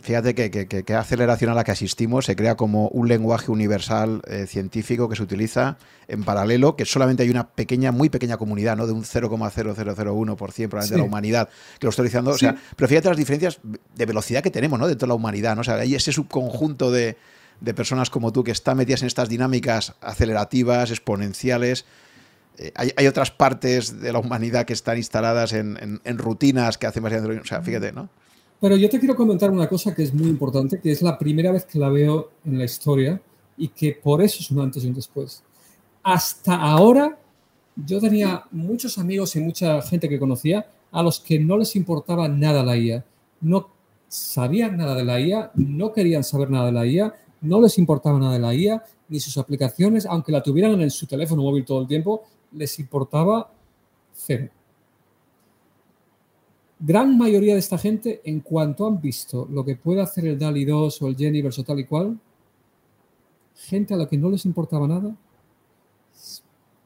Fíjate 0.00 0.34
que, 0.34 0.50
que, 0.50 0.94
aceleración 0.94 1.50
a 1.50 1.54
la 1.54 1.64
que 1.64 1.72
asistimos 1.72 2.26
se 2.26 2.36
crea 2.36 2.56
como 2.56 2.88
un 2.88 3.08
lenguaje 3.08 3.50
universal 3.50 4.22
eh, 4.26 4.46
científico 4.46 5.08
que 5.08 5.16
se 5.16 5.22
utiliza 5.22 5.76
en 6.08 6.24
paralelo, 6.24 6.76
que 6.76 6.84
solamente 6.84 7.22
hay 7.22 7.30
una 7.30 7.48
pequeña, 7.48 7.92
muy 7.92 8.08
pequeña 8.08 8.36
comunidad, 8.36 8.76
¿no? 8.76 8.86
De 8.86 8.92
un 8.92 9.04
0,0001% 9.04 10.68
probablemente 10.68 10.94
de 10.94 10.98
la 10.98 11.04
humanidad 11.04 11.48
que 11.78 11.86
lo 11.86 11.90
está 11.90 12.02
utilizando. 12.02 12.30
O 12.32 12.38
sea, 12.38 12.56
pero 12.76 12.88
fíjate 12.88 13.08
las 13.08 13.16
diferencias 13.16 13.60
de 13.94 14.06
velocidad 14.06 14.42
que 14.42 14.50
tenemos, 14.50 14.78
¿no? 14.78 14.86
De 14.86 14.96
toda 14.96 15.08
la 15.08 15.14
humanidad, 15.14 15.54
¿no? 15.54 15.62
O 15.62 15.64
sea, 15.64 15.76
hay 15.76 15.94
ese 15.94 16.12
subconjunto 16.12 16.90
de, 16.90 17.16
personas 17.74 18.10
como 18.10 18.32
tú 18.32 18.44
que 18.44 18.52
están 18.52 18.76
metidas 18.76 19.02
en 19.02 19.06
estas 19.06 19.28
dinámicas 19.28 19.94
acelerativas, 20.00 20.90
exponenciales. 20.90 21.84
Eh, 22.58 22.72
hay, 22.74 23.06
otras 23.06 23.30
partes 23.30 24.00
de 24.00 24.12
la 24.12 24.18
humanidad 24.18 24.64
que 24.64 24.72
están 24.72 24.96
instaladas 24.96 25.52
en, 25.52 26.00
en 26.04 26.18
rutinas 26.18 26.78
que 26.78 26.86
hacen 26.86 27.02
más... 27.02 27.12
O 27.12 27.44
sea, 27.44 27.62
fíjate, 27.62 27.92
¿no? 27.92 28.08
Pero 28.64 28.78
yo 28.78 28.88
te 28.88 28.98
quiero 28.98 29.14
comentar 29.14 29.50
una 29.50 29.68
cosa 29.68 29.94
que 29.94 30.04
es 30.04 30.14
muy 30.14 30.26
importante, 30.26 30.80
que 30.80 30.90
es 30.90 31.02
la 31.02 31.18
primera 31.18 31.52
vez 31.52 31.66
que 31.66 31.78
la 31.78 31.90
veo 31.90 32.30
en 32.46 32.56
la 32.56 32.64
historia 32.64 33.20
y 33.58 33.68
que 33.68 33.92
por 33.92 34.22
eso 34.22 34.38
es 34.40 34.50
un 34.50 34.58
antes 34.58 34.82
y 34.82 34.86
un 34.86 34.94
después. 34.94 35.42
Hasta 36.02 36.54
ahora 36.54 37.18
yo 37.76 38.00
tenía 38.00 38.44
muchos 38.52 38.96
amigos 38.96 39.36
y 39.36 39.40
mucha 39.40 39.82
gente 39.82 40.08
que 40.08 40.18
conocía 40.18 40.66
a 40.90 41.02
los 41.02 41.20
que 41.20 41.38
no 41.38 41.58
les 41.58 41.76
importaba 41.76 42.26
nada 42.26 42.62
la 42.62 42.78
IA. 42.78 43.04
No 43.42 43.68
sabían 44.08 44.78
nada 44.78 44.94
de 44.94 45.04
la 45.04 45.20
IA, 45.20 45.50
no 45.56 45.92
querían 45.92 46.24
saber 46.24 46.48
nada 46.48 46.64
de 46.64 46.72
la 46.72 46.86
IA, 46.86 47.14
no 47.42 47.60
les 47.60 47.76
importaba 47.76 48.18
nada 48.18 48.32
de 48.32 48.38
la 48.38 48.54
IA, 48.54 48.82
ni 49.10 49.20
sus 49.20 49.36
aplicaciones, 49.36 50.06
aunque 50.06 50.32
la 50.32 50.42
tuvieran 50.42 50.80
en 50.80 50.90
su 50.90 51.06
teléfono 51.06 51.42
móvil 51.42 51.66
todo 51.66 51.82
el 51.82 51.86
tiempo, 51.86 52.22
les 52.52 52.78
importaba 52.78 53.52
cero 54.14 54.48
gran 56.86 57.16
mayoría 57.16 57.54
de 57.54 57.60
esta 57.60 57.78
gente, 57.78 58.20
en 58.24 58.40
cuanto 58.40 58.86
han 58.86 59.00
visto 59.00 59.48
lo 59.50 59.64
que 59.64 59.76
puede 59.76 60.02
hacer 60.02 60.26
el 60.26 60.38
DALI 60.38 60.66
2 60.66 61.02
o 61.02 61.08
el 61.08 61.16
Geniverse 61.16 61.62
o 61.62 61.64
tal 61.64 61.80
y 61.80 61.86
cual, 61.86 62.18
gente 63.54 63.94
a 63.94 63.96
la 63.96 64.06
que 64.06 64.18
no 64.18 64.28
les 64.28 64.44
importaba 64.44 64.86
nada, 64.86 65.16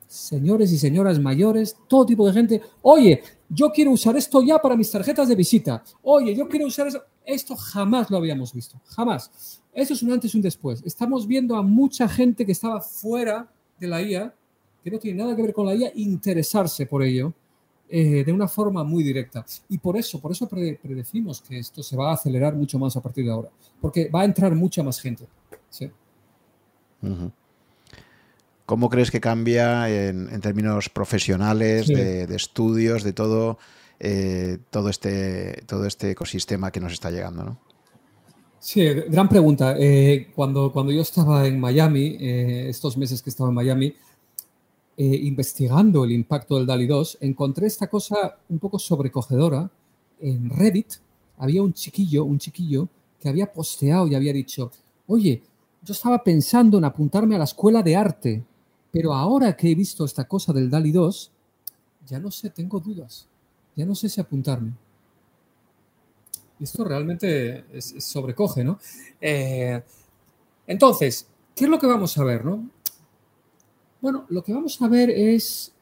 señores 0.06 0.70
y 0.72 0.78
señoras 0.78 1.18
mayores, 1.18 1.76
todo 1.88 2.06
tipo 2.06 2.26
de 2.26 2.32
gente, 2.32 2.62
oye, 2.82 3.22
yo 3.48 3.70
quiero 3.72 3.90
usar 3.90 4.16
esto 4.16 4.40
ya 4.40 4.60
para 4.60 4.76
mis 4.76 4.90
tarjetas 4.90 5.28
de 5.28 5.34
visita, 5.34 5.82
oye, 6.02 6.32
yo 6.34 6.48
quiero 6.48 6.66
usar 6.66 6.86
eso, 6.86 7.02
esto 7.24 7.56
jamás 7.56 8.08
lo 8.08 8.18
habíamos 8.18 8.52
visto, 8.52 8.80
jamás. 8.84 9.60
Eso 9.72 9.94
es 9.94 10.02
un 10.02 10.12
antes 10.12 10.32
y 10.32 10.36
un 10.38 10.42
después. 10.42 10.82
Estamos 10.84 11.26
viendo 11.26 11.56
a 11.56 11.62
mucha 11.62 12.08
gente 12.08 12.46
que 12.46 12.52
estaba 12.52 12.80
fuera 12.80 13.48
de 13.78 13.86
la 13.86 14.00
IA, 14.00 14.34
que 14.82 14.90
no 14.90 14.98
tiene 14.98 15.18
nada 15.22 15.34
que 15.34 15.42
ver 15.42 15.52
con 15.52 15.66
la 15.66 15.74
IA, 15.74 15.92
interesarse 15.94 16.86
por 16.86 17.02
ello 17.02 17.34
eh, 17.90 18.22
de 18.24 18.32
una 18.32 18.46
forma 18.48 18.84
muy 18.84 19.02
directa. 19.02 19.44
Y 19.68 19.78
por 19.78 19.96
eso, 19.96 20.20
por 20.20 20.32
eso 20.32 20.46
predecimos 20.46 21.40
que 21.40 21.58
esto 21.58 21.82
se 21.82 21.96
va 21.96 22.10
a 22.10 22.14
acelerar 22.14 22.54
mucho 22.54 22.78
más 22.78 22.96
a 22.96 23.00
partir 23.00 23.24
de 23.24 23.30
ahora, 23.30 23.48
porque 23.80 24.08
va 24.08 24.22
a 24.22 24.24
entrar 24.24 24.54
mucha 24.54 24.82
más 24.82 25.00
gente. 25.00 25.24
¿Cómo 28.66 28.90
crees 28.90 29.10
que 29.10 29.20
cambia 29.20 29.88
en, 29.88 30.40
términos 30.40 30.90
profesionales, 30.90 31.86
de, 31.86 32.24
estudios, 32.34 33.02
de 33.02 33.14
todo, 33.14 33.58
eh, 34.00 34.58
todo, 34.70 34.90
este, 34.90 35.62
todo 35.66 35.86
este 35.86 36.10
ecosistema 36.10 36.70
que 36.70 36.80
nos 36.80 36.92
está 36.92 37.10
llegando? 37.10 37.56
Sí, 38.58 38.84
gran 38.84 39.28
pregunta. 39.28 39.76
Eh, 39.78 40.30
cuando, 40.34 40.70
cuando 40.72 40.92
yo 40.92 41.00
estaba 41.00 41.46
en 41.46 41.58
Miami, 41.58 42.18
estos 42.20 42.98
meses 42.98 43.22
que 43.22 43.30
estaba 43.30 43.48
en 43.48 43.54
Miami, 43.54 43.94
eh, 45.00 45.04
investigando 45.04 46.04
el 46.04 46.10
impacto 46.10 46.56
del 46.56 46.66
DALI 46.66 46.88
2, 46.88 47.18
encontré 47.20 47.68
esta 47.68 47.86
cosa 47.86 48.36
un 48.48 48.58
poco 48.58 48.80
sobrecogedora. 48.80 49.70
En 50.18 50.50
Reddit 50.50 50.94
había 51.36 51.62
un 51.62 51.72
chiquillo, 51.72 52.24
un 52.24 52.40
chiquillo 52.40 52.88
que 53.20 53.28
había 53.28 53.52
posteado 53.52 54.08
y 54.08 54.16
había 54.16 54.32
dicho, 54.32 54.72
oye, 55.06 55.40
yo 55.84 55.92
estaba 55.92 56.24
pensando 56.24 56.78
en 56.78 56.84
apuntarme 56.84 57.36
a 57.36 57.38
la 57.38 57.44
escuela 57.44 57.80
de 57.80 57.94
arte, 57.94 58.44
pero 58.90 59.14
ahora 59.14 59.56
que 59.56 59.70
he 59.70 59.74
visto 59.76 60.04
esta 60.04 60.24
cosa 60.26 60.52
del 60.52 60.68
DALI 60.68 60.90
2, 60.90 61.30
ya 62.08 62.18
no 62.18 62.32
sé, 62.32 62.50
tengo 62.50 62.80
dudas. 62.80 63.28
Ya 63.76 63.86
no 63.86 63.94
sé 63.94 64.08
si 64.08 64.20
apuntarme. 64.20 64.72
Esto 66.58 66.82
realmente 66.82 67.64
sobrecoge, 68.00 68.64
¿no? 68.64 68.80
Eh, 69.20 69.80
entonces, 70.66 71.28
¿qué 71.54 71.66
es 71.66 71.70
lo 71.70 71.78
que 71.78 71.86
vamos 71.86 72.18
a 72.18 72.24
ver, 72.24 72.44
no? 72.44 72.68
Bueno, 74.00 74.24
lo 74.28 74.42
que 74.42 74.52
vamos 74.52 74.80
a 74.80 74.88
ver 74.88 75.10
es, 75.10 75.72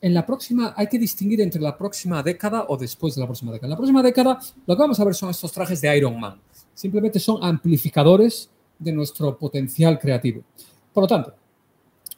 en 0.00 0.12
la 0.12 0.26
próxima, 0.26 0.74
hay 0.76 0.86
que 0.88 0.98
distinguir 0.98 1.40
entre 1.40 1.60
la 1.60 1.76
próxima 1.76 2.22
década 2.22 2.66
o 2.68 2.76
después 2.76 3.14
de 3.14 3.20
la 3.20 3.26
próxima 3.26 3.52
década. 3.52 3.66
En 3.66 3.70
la 3.70 3.76
próxima 3.76 4.02
década, 4.02 4.38
lo 4.66 4.76
que 4.76 4.82
vamos 4.82 5.00
a 5.00 5.04
ver 5.04 5.14
son 5.14 5.30
estos 5.30 5.52
trajes 5.52 5.80
de 5.80 5.96
Iron 5.96 6.18
Man. 6.20 6.40
Simplemente 6.74 7.18
son 7.18 7.42
amplificadores 7.42 8.50
de 8.78 8.92
nuestro 8.92 9.38
potencial 9.38 9.98
creativo. 9.98 10.42
Por 10.92 11.04
lo 11.04 11.08
tanto, 11.08 11.34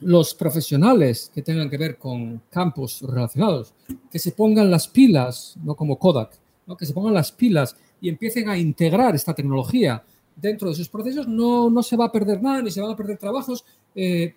los 0.01 0.35
profesionales 0.35 1.31
que 1.33 1.43
tengan 1.43 1.71
que 1.71 1.79
ver 1.79 1.99
con 1.99 2.43
campos 2.51 3.01
relacionados, 3.03 3.75
que 4.11 4.19
se 4.19 4.33
pongan 4.33 4.71
las 4.71 4.89
pilas, 4.89 5.57
no 5.63 5.75
como 5.77 5.99
Kodak, 5.99 6.39
que 6.79 6.87
se 6.87 6.95
pongan 6.95 7.15
las 7.15 7.31
pilas 7.31 7.77
y 8.01 8.09
empiecen 8.09 8.49
a 8.49 8.59
integrar 8.59 9.15
esta 9.15 9.35
tecnología 9.35 10.03
dentro 10.35 10.69
de 10.69 10.75
sus 10.75 10.89
procesos, 10.89 11.29
no, 11.29 11.71
no 11.71 11.83
se 11.83 11.97
va 11.97 12.07
a 12.07 12.13
perder 12.13 12.43
nada, 12.43 12.63
ni 12.63 12.71
se 12.71 12.81
van 12.81 12.91
a 12.91 12.97
perder 12.97 13.19
trabajos, 13.19 13.65
eh, 13.95 14.35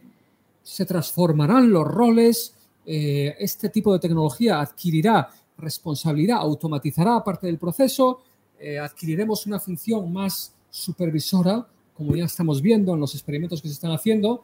se 0.68 0.86
transformarán 0.86 1.72
los 1.72 1.88
roles, 1.88 2.54
eh, 2.86 3.36
este 3.40 3.70
tipo 3.70 3.94
de 3.94 4.00
tecnología 4.00 4.60
adquirirá 4.60 5.30
responsabilidad, 5.58 6.40
automatizará 6.40 7.24
parte 7.24 7.48
del 7.48 7.58
proceso, 7.58 8.20
eh, 8.60 8.78
adquiriremos 8.78 9.46
una 9.46 9.62
función 9.62 10.12
más 10.12 10.54
supervisora, 10.70 11.66
como 11.94 12.18
ya 12.18 12.26
estamos 12.26 12.62
viendo 12.62 12.94
en 12.94 13.00
los 13.00 13.14
experimentos 13.16 13.62
que 13.62 13.70
se 13.70 13.76
están 13.76 13.92
haciendo, 13.92 14.44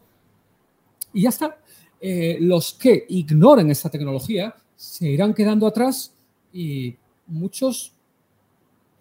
y 1.12 1.24
ya 1.24 1.30
está. 1.30 1.58
los 2.40 2.74
que 2.74 3.06
ignoren 3.10 3.70
esta 3.70 3.90
tecnología 3.90 4.54
se 4.76 5.08
irán 5.08 5.34
quedando 5.34 5.66
atrás 5.66 6.14
y 6.52 6.98
muchos 7.28 7.94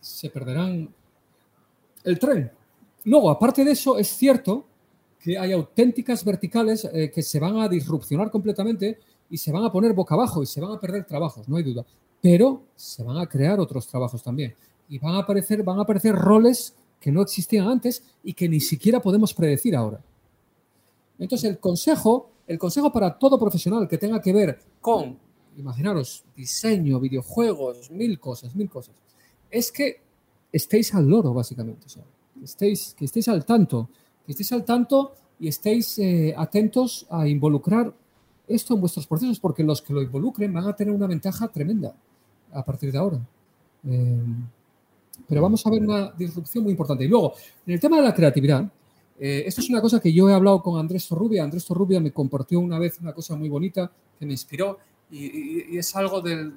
se 0.00 0.30
perderán 0.30 0.88
el 2.04 2.18
tren. 2.18 2.52
Luego, 3.04 3.30
aparte 3.30 3.64
de 3.64 3.72
eso, 3.72 3.98
es 3.98 4.08
cierto 4.08 4.66
que 5.22 5.38
hay 5.38 5.52
auténticas 5.52 6.24
verticales 6.24 6.84
eh, 6.84 7.10
que 7.14 7.22
se 7.22 7.38
van 7.38 7.58
a 7.58 7.68
disrupcionar 7.68 8.30
completamente 8.30 8.98
y 9.30 9.38
se 9.38 9.52
van 9.52 9.64
a 9.64 9.70
poner 9.70 9.94
boca 9.94 10.16
abajo 10.16 10.42
y 10.42 10.46
se 10.46 10.60
van 10.60 10.72
a 10.72 10.80
perder 10.80 11.04
trabajos, 11.04 11.48
no 11.48 11.56
hay 11.56 11.62
duda. 11.62 11.86
Pero 12.20 12.64
se 12.74 13.04
van 13.04 13.18
a 13.18 13.26
crear 13.26 13.60
otros 13.60 13.86
trabajos 13.86 14.22
también. 14.22 14.54
Y 14.88 14.98
van 14.98 15.14
a 15.14 15.18
aparecer, 15.20 15.62
van 15.62 15.78
a 15.78 15.82
aparecer 15.82 16.14
roles 16.14 16.74
que 17.00 17.12
no 17.12 17.22
existían 17.22 17.68
antes 17.68 18.02
y 18.24 18.34
que 18.34 18.48
ni 18.48 18.60
siquiera 18.60 19.00
podemos 19.00 19.32
predecir 19.32 19.76
ahora. 19.76 20.00
Entonces, 21.18 21.50
el 21.50 21.58
consejo, 21.58 22.30
el 22.48 22.58
consejo 22.58 22.92
para 22.92 23.16
todo 23.16 23.38
profesional 23.38 23.86
que 23.86 23.98
tenga 23.98 24.20
que 24.20 24.32
ver 24.32 24.58
con, 24.80 25.18
imaginaros, 25.56 26.24
diseño, 26.36 26.98
videojuegos, 26.98 27.92
mil 27.92 28.18
cosas, 28.18 28.56
mil 28.56 28.68
cosas, 28.68 28.96
es 29.50 29.70
que 29.70 30.02
estéis 30.50 30.92
al 30.94 31.08
loro, 31.08 31.32
básicamente. 31.32 31.86
que, 31.86 32.44
estéis, 32.44 32.94
que 32.98 33.04
estéis 33.04 33.28
al 33.28 33.44
tanto, 33.44 33.88
estéis 34.32 34.52
al 34.52 34.64
tanto 34.64 35.12
y 35.38 35.48
estéis 35.48 35.98
eh, 35.98 36.34
atentos 36.36 37.06
a 37.10 37.26
involucrar 37.26 37.92
esto 38.46 38.74
en 38.74 38.80
vuestros 38.80 39.06
procesos, 39.06 39.38
porque 39.38 39.62
los 39.62 39.80
que 39.80 39.92
lo 39.92 40.02
involucren 40.02 40.52
van 40.52 40.66
a 40.66 40.76
tener 40.76 40.94
una 40.94 41.06
ventaja 41.06 41.48
tremenda 41.48 41.94
a 42.52 42.64
partir 42.64 42.92
de 42.92 42.98
ahora. 42.98 43.18
Eh, 43.88 44.20
pero 45.28 45.42
vamos 45.42 45.64
a 45.66 45.70
ver 45.70 45.82
una 45.82 46.10
disrupción 46.12 46.64
muy 46.64 46.72
importante. 46.72 47.04
Y 47.04 47.08
luego, 47.08 47.34
en 47.66 47.74
el 47.74 47.80
tema 47.80 47.96
de 47.96 48.02
la 48.02 48.14
creatividad, 48.14 48.70
eh, 49.18 49.44
esto 49.46 49.60
es 49.60 49.70
una 49.70 49.80
cosa 49.80 50.00
que 50.00 50.12
yo 50.12 50.28
he 50.28 50.34
hablado 50.34 50.62
con 50.62 50.78
Andrés 50.78 51.06
Torrubia. 51.08 51.44
Andrés 51.44 51.64
Torrubia 51.64 52.00
me 52.00 52.12
compartió 52.12 52.60
una 52.60 52.78
vez 52.78 52.98
una 53.00 53.12
cosa 53.12 53.36
muy 53.36 53.48
bonita 53.48 53.90
que 54.18 54.26
me 54.26 54.32
inspiró 54.32 54.78
y 55.10 55.76
es 55.76 55.94
algo 55.94 56.22
del, 56.22 56.54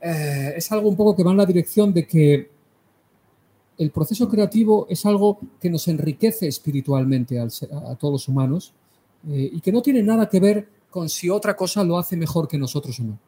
eh, 0.00 0.54
es 0.56 0.70
algo 0.70 0.88
un 0.88 0.96
poco 0.96 1.16
que 1.16 1.24
va 1.24 1.32
en 1.32 1.38
la 1.38 1.46
dirección 1.46 1.92
de 1.92 2.06
que 2.06 2.50
el 3.78 3.90
proceso 3.90 4.28
creativo 4.28 4.86
es 4.90 5.06
algo 5.06 5.38
que 5.60 5.70
nos 5.70 5.86
enriquece 5.88 6.48
espiritualmente 6.48 7.38
a, 7.38 7.48
todos 7.94 8.12
los 8.12 8.28
humanos 8.28 8.74
eh, 9.28 9.50
y 9.52 9.60
que 9.60 9.72
no 9.72 9.80
tiene 9.80 10.02
nada 10.02 10.28
que 10.28 10.40
ver 10.40 10.68
con 10.90 11.08
si 11.08 11.30
otra 11.30 11.56
cosa 11.56 11.84
lo 11.84 11.96
hace 11.96 12.16
mejor 12.16 12.48
que 12.48 12.58
nosotros 12.58 12.98
o 13.00 13.04
no. 13.04 13.18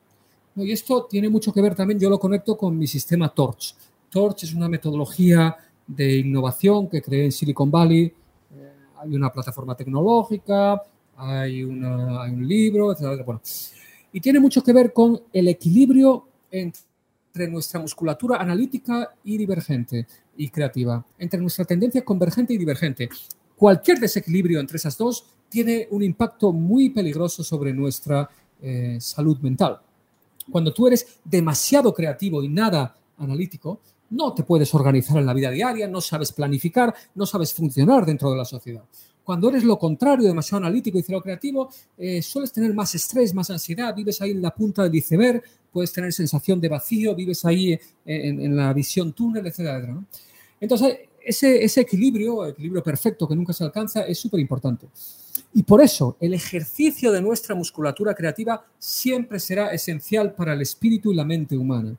Y 0.57 0.73
esto 0.73 1.07
tiene 1.09 1.29
mucho 1.29 1.53
que 1.53 1.63
ver 1.63 1.75
también, 1.75 2.01
yo 2.01 2.11
lo 2.11 2.19
conecto 2.19 2.57
con 2.57 2.77
mi 2.77 2.87
sistema 2.87 3.29
Torch. 3.29 3.75
Torch 4.11 4.43
es 4.43 4.55
una 4.55 4.69
metodología 4.69 5.57
de 5.87 6.19
innovación 6.19 6.89
que 6.89 7.01
creé 7.01 7.27
en 7.27 7.33
Silicon 7.33 7.71
Valley. 7.71 8.05
Eh, 8.05 8.73
hay 8.99 9.15
una 9.15 9.33
plataforma 9.33 9.77
tecnológica, 9.77 10.83
hay, 11.17 11.63
un 11.63 12.47
libro, 12.47 12.93
etc. 12.93 13.23
Bueno, 13.25 13.41
y 14.13 14.21
tiene 14.21 14.41
mucho 14.41 14.63
que 14.63 14.73
ver 14.73 14.93
con 14.93 15.21
el 15.33 15.49
equilibrio 15.49 16.27
entre 16.51 17.49
nuestra 17.49 17.79
musculatura 17.79 18.39
analítica 18.39 19.15
y 19.23 19.37
divergente 19.37 20.07
y 20.41 20.49
creativa, 20.49 21.05
entre 21.19 21.39
nuestra 21.39 21.67
tendencia 21.67 22.03
convergente 22.03 22.55
y 22.55 22.59
divergente. 22.59 23.11
Cualquier 23.57 23.99
desequilibrio 23.99 24.59
entre 24.59 24.79
esas 24.79 24.97
dos 24.97 25.27
tiene 25.51 25.87
un 25.91 26.03
impacto 26.03 26.51
muy 26.51 26.89
peligroso 26.89 27.45
sobre 27.45 27.75
nuestra 27.75 28.29
eh, 28.63 28.97
salud 29.01 29.39
mental. 29.41 29.79
Cuando 30.51 30.73
tú 30.73 30.87
eres 30.87 31.19
demasiado 31.23 31.93
creativo 31.93 32.43
y 32.43 32.49
nada 32.49 32.97
analítico, 33.19 33.81
no 34.09 34.33
te 34.33 34.43
puedes 34.45 34.75
organizar 34.75 35.19
en 35.19 35.27
la 35.27 35.35
vida 35.35 35.51
diaria, 35.51 35.87
no 35.87 36.01
sabes 36.01 36.33
planificar, 36.33 36.95
no 37.15 37.27
sabes 37.27 37.53
funcionar 37.53 38.07
dentro 38.07 38.31
de 38.31 38.39
la 38.39 38.47
sociedad. 38.47 38.83
Cuando 39.23 39.51
eres 39.51 39.63
lo 39.63 39.79
contrario, 39.79 40.27
demasiado 40.27 40.65
analítico 40.65 40.99
y 40.99 41.03
cero 41.03 41.21
creativo, 41.21 41.69
eh, 41.99 42.23
sueles 42.23 42.51
tener 42.51 42.73
más 42.73 42.95
estrés, 42.95 43.35
más 43.35 43.51
ansiedad, 43.51 43.95
vives 43.95 44.23
ahí 44.23 44.31
en 44.31 44.41
la 44.41 44.53
punta 44.53 44.83
del 44.85 44.95
iceberg, 44.95 45.43
puedes 45.71 45.93
tener 45.93 46.13
sensación 46.13 46.61
de 46.61 46.69
vacío, 46.69 47.15
vives 47.15 47.45
ahí 47.45 47.73
eh, 47.73 47.81
en, 48.07 48.57
la 48.57 48.73
visión 48.73 49.13
túnel, 49.13 49.47
etcétera. 49.47 50.03
Entonces, 50.61 50.99
ese, 51.23 51.65
ese 51.65 51.81
equilibrio, 51.81 52.47
equilibrio 52.47 52.83
perfecto 52.83 53.27
que 53.27 53.35
nunca 53.35 53.53
se 53.53 53.65
alcanza, 53.65 54.03
es 54.03 54.19
súper 54.19 54.41
importante. 54.41 54.89
Y 55.53 55.63
por 55.63 55.81
eso, 55.81 56.17
el 56.21 56.35
ejercicio 56.35 57.11
de 57.11 57.21
nuestra 57.21 57.55
musculatura 57.55 58.15
creativa 58.15 58.65
siempre 58.79 59.41
será 59.41 59.73
esencial 59.73 60.33
para 60.35 60.53
el 60.53 60.61
espíritu 60.61 61.13
y 61.13 61.17
la 61.17 61.25
mente 61.25 61.57
humana. 61.57 61.97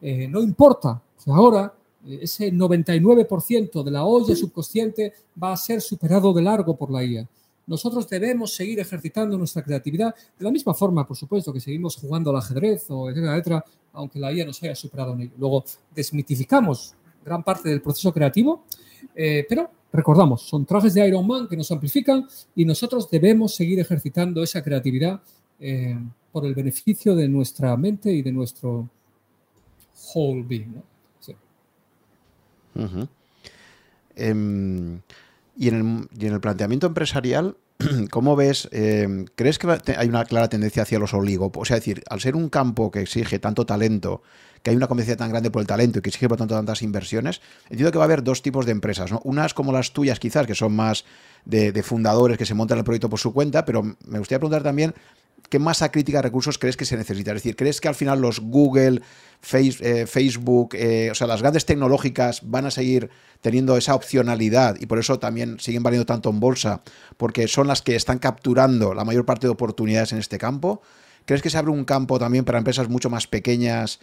Eh, 0.00 0.28
no 0.28 0.40
importa 0.40 1.00
que 1.22 1.30
ahora 1.30 1.72
ese 2.20 2.52
99% 2.52 3.82
de 3.82 3.90
la 3.90 4.04
olla 4.04 4.34
subconsciente 4.34 5.12
va 5.40 5.52
a 5.52 5.56
ser 5.56 5.80
superado 5.80 6.32
de 6.32 6.42
largo 6.42 6.76
por 6.76 6.90
la 6.90 7.04
IA. 7.04 7.28
Nosotros 7.66 8.08
debemos 8.08 8.54
seguir 8.54 8.80
ejercitando 8.80 9.38
nuestra 9.38 9.62
creatividad 9.62 10.14
de 10.36 10.44
la 10.44 10.50
misma 10.50 10.74
forma, 10.74 11.06
por 11.06 11.16
supuesto, 11.16 11.52
que 11.52 11.60
seguimos 11.60 11.96
jugando 11.96 12.30
al 12.30 12.36
ajedrez 12.36 12.86
o 12.88 13.08
etcétera, 13.08 13.34
etcétera, 13.34 13.64
aunque 13.92 14.18
la 14.18 14.32
IA 14.32 14.44
nos 14.44 14.60
haya 14.62 14.74
superado 14.74 15.12
en 15.14 15.22
ello. 15.22 15.32
Luego, 15.38 15.64
desmitificamos 15.94 16.94
gran 17.24 17.42
parte 17.42 17.68
del 17.68 17.80
proceso 17.80 18.12
creativo, 18.12 18.64
eh, 19.14 19.46
pero 19.48 19.70
recordamos, 19.92 20.42
son 20.42 20.64
trajes 20.64 20.94
de 20.94 21.06
Iron 21.06 21.26
Man 21.26 21.48
que 21.48 21.56
nos 21.56 21.70
amplifican 21.70 22.26
y 22.54 22.64
nosotros 22.64 23.10
debemos 23.10 23.54
seguir 23.54 23.80
ejercitando 23.80 24.42
esa 24.42 24.62
creatividad 24.62 25.20
eh, 25.60 25.98
por 26.32 26.46
el 26.46 26.54
beneficio 26.54 27.14
de 27.14 27.28
nuestra 27.28 27.76
mente 27.76 28.12
y 28.12 28.22
de 28.22 28.32
nuestro 28.32 28.88
whole 30.14 30.42
being. 30.42 30.74
¿no? 30.74 30.82
Em, 34.16 35.00
y, 35.56 35.68
en 35.68 36.08
el, 36.20 36.40
planteamiento 36.40 36.86
empresarial, 36.86 37.56
¿cómo 38.10 38.36
ves? 38.36 38.68
Em, 38.72 39.26
¿Crees 39.34 39.58
que 39.58 39.68
hay 39.96 40.08
una 40.08 40.24
clara 40.24 40.48
tendencia 40.48 40.82
hacia 40.82 40.98
los 40.98 41.14
oligopos? 41.14 41.62
O 41.62 41.64
sea, 41.64 41.76
es 41.76 41.84
decir, 41.84 42.02
al 42.08 42.20
ser 42.20 42.36
un 42.36 42.48
campo 42.48 42.90
que 42.90 43.00
exige 43.00 43.38
tanto 43.38 43.66
talento, 43.66 44.22
que 44.62 44.70
hay 44.70 44.76
una 44.76 44.86
competencia 44.86 45.16
tan 45.16 45.30
grande 45.30 45.50
por 45.50 45.60
el 45.60 45.66
talento 45.66 45.98
y 45.98 46.02
que 46.02 46.10
exige 46.10 46.28
por 46.28 46.38
tanto 46.38 46.54
tantas 46.54 46.82
inversiones, 46.82 47.40
entiendo 47.64 47.90
que 47.90 47.98
va 47.98 48.04
a 48.04 48.06
haber 48.06 48.22
dos 48.22 48.42
tipos 48.42 48.66
de 48.66 48.72
empresas, 48.72 49.10
¿no? 49.10 49.20
Unas 49.24 49.54
como 49.54 49.72
las 49.72 49.92
tuyas 49.92 50.20
quizás, 50.20 50.46
que 50.46 50.54
son 50.54 50.74
más 50.74 51.04
de, 51.44 51.72
de 51.72 51.82
fundadores 51.82 52.38
que 52.38 52.46
se 52.46 52.54
montan 52.54 52.78
el 52.78 52.84
proyecto 52.84 53.10
por 53.10 53.18
su 53.18 53.32
cuenta, 53.32 53.64
pero 53.64 53.82
me 53.82 54.18
gustaría 54.18 54.38
preguntar 54.38 54.62
también 54.62 54.94
¿qué 55.48 55.58
masa 55.58 55.90
crítica 55.90 56.18
de 56.18 56.22
recursos 56.22 56.58
crees 56.58 56.76
que 56.76 56.84
se 56.84 56.96
necesita? 56.96 57.30
Es 57.32 57.36
decir, 57.36 57.56
¿crees 57.56 57.80
que 57.80 57.88
al 57.88 57.94
final 57.94 58.20
los 58.20 58.40
Google, 58.40 59.02
eh, 59.52 60.06
Facebook, 60.06 60.74
eh, 60.74 61.10
o 61.10 61.14
sea, 61.14 61.26
las 61.26 61.42
grandes 61.42 61.66
tecnológicas 61.66 62.40
van 62.44 62.66
a 62.66 62.70
seguir 62.70 63.10
teniendo 63.40 63.76
esa 63.76 63.94
opcionalidad 63.94 64.76
y 64.80 64.86
por 64.86 64.98
eso 64.98 65.18
también 65.18 65.58
siguen 65.60 65.82
valiendo 65.82 66.06
tanto 66.06 66.30
en 66.30 66.40
bolsa? 66.40 66.82
Porque 67.16 67.48
son 67.48 67.66
las 67.66 67.82
que 67.82 67.96
están 67.96 68.18
capturando 68.18 68.94
la 68.94 69.04
mayor 69.04 69.24
parte 69.24 69.46
de 69.46 69.52
oportunidades 69.52 70.12
en 70.12 70.18
este 70.18 70.38
campo. 70.38 70.82
¿Crees 71.24 71.42
que 71.42 71.50
se 71.50 71.58
abre 71.58 71.70
un 71.70 71.84
campo 71.84 72.18
también 72.18 72.44
para 72.44 72.58
empresas 72.58 72.88
mucho 72.88 73.10
más 73.10 73.26
pequeñas? 73.26 74.00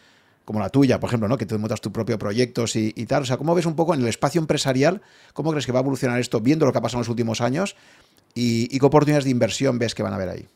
como 0.50 0.62
la 0.62 0.70
tuya, 0.70 1.00
por 1.00 1.10
ejemplo, 1.10 1.28
¿no? 1.28 1.38
que 1.38 1.46
tú 1.46 1.60
montas 1.60 1.80
tu 1.80 1.92
propio 1.92 2.18
proyectos 2.18 2.76
y, 2.76 2.92
tal. 3.06 3.22
O 3.22 3.26
sea, 3.28 3.38
¿cómo 3.38 3.54
ves 3.54 3.68
un 3.68 3.76
poco 3.76 3.94
en 3.94 4.02
el 4.02 4.08
espacio 4.08 4.42
empresarial, 4.42 5.00
cómo 5.34 5.52
crees 5.52 5.68
que 5.68 5.72
va 5.72 5.78
a 5.78 5.82
evolucionar 5.82 6.20
esto, 6.20 6.40
viendo 6.40 6.66
lo 6.66 6.72
que 6.72 6.80
ha 6.80 6.82
pasado 6.82 6.98
en 6.98 7.02
los 7.02 7.10
últimos 7.10 7.40
años 7.40 7.76
y, 8.34 8.68
qué 8.80 8.84
oportunidades 8.84 9.26
de 9.26 9.30
inversión 9.30 9.78
ves 9.78 9.94
que 9.94 10.02
van 10.02 10.12
a 10.12 10.16
haber 10.16 10.30
ahí? 10.30 10.48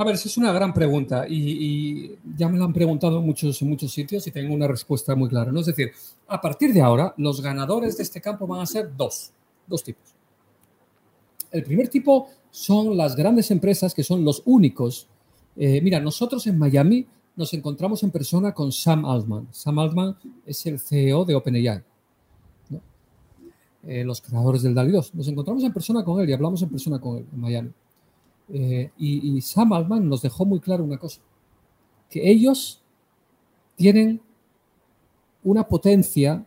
A 0.00 0.04
ver, 0.04 0.14
esa 0.14 0.28
es 0.28 0.38
una 0.38 0.52
gran 0.52 0.72
pregunta 0.72 1.26
y, 1.28 2.16
ya 2.36 2.48
me 2.48 2.56
la 2.56 2.66
han 2.66 2.72
preguntado 2.72 3.18
en 3.18 3.26
muchos, 3.26 3.60
en 3.60 3.68
muchos 3.68 3.90
sitios 3.90 4.24
y 4.28 4.30
tengo 4.30 4.54
una 4.54 4.68
respuesta 4.68 5.16
muy 5.16 5.28
clara. 5.28 5.50
Es 5.58 5.66
decir, 5.66 5.90
a 6.28 6.40
partir 6.40 6.72
de 6.72 6.80
ahora, 6.80 7.12
los 7.16 7.40
ganadores 7.40 7.96
de 7.96 8.04
este 8.04 8.20
campo 8.20 8.46
van 8.46 8.60
a 8.60 8.66
ser 8.66 8.96
dos, 8.96 9.32
dos 9.66 9.82
tipos. 9.82 10.14
El 11.50 11.64
primer 11.64 11.88
tipo 11.88 12.28
son 12.52 12.96
las 12.96 13.16
grandes 13.16 13.50
empresas 13.50 13.92
que 13.92 14.04
son 14.04 14.24
los 14.24 14.40
únicos. 14.44 15.08
Eh, 15.56 15.80
mira, 15.82 15.98
nosotros 15.98 16.46
en 16.46 16.56
Miami 16.56 17.04
nos 17.34 17.52
encontramos 17.54 18.00
en 18.04 18.12
persona 18.12 18.54
con 18.54 18.70
Sam 18.70 19.04
Altman. 19.04 19.48
Sam 19.50 19.80
Altman 19.80 20.16
es 20.46 20.64
el 20.66 20.78
CEO 20.78 21.24
de 21.24 21.34
OpenAI, 21.34 21.82
eh, 23.82 24.04
los 24.04 24.20
creadores 24.20 24.62
del 24.62 24.74
DALI 24.74 24.92
2. 24.92 25.16
Nos 25.16 25.26
encontramos 25.26 25.64
en 25.64 25.72
persona 25.72 26.04
con 26.04 26.20
él 26.20 26.30
y 26.30 26.34
hablamos 26.34 26.62
en 26.62 26.68
persona 26.68 27.00
con 27.00 27.16
él 27.16 27.26
en 27.32 27.40
Miami. 27.40 27.70
Eh, 28.52 28.90
y, 28.96 29.40
Sam 29.40 29.72
Altman 29.72 30.08
nos 30.08 30.22
dejó 30.22 30.44
muy 30.44 30.60
claro 30.60 30.84
una 30.84 30.98
cosa, 30.98 31.20
que 32.08 32.30
ellos 32.30 32.80
tienen 33.76 34.20
una 35.44 35.66
potencia 35.66 36.44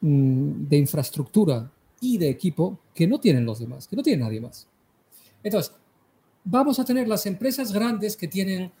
mm, 0.00 0.68
de 0.68 0.76
infraestructura 0.76 1.70
y 2.00 2.18
de 2.18 2.28
equipo 2.28 2.78
que 2.94 3.06
no 3.06 3.20
tienen 3.20 3.44
los 3.44 3.58
demás, 3.58 3.86
que 3.86 3.96
no 3.96 4.02
tiene 4.02 4.24
nadie 4.24 4.40
más. 4.40 4.66
Entonces, 5.42 5.74
vamos 6.44 6.78
a 6.78 6.84
tener 6.84 7.06
las 7.08 7.26
empresas 7.26 7.72
grandes 7.72 8.16
que 8.16 8.28
tienen 8.28 8.72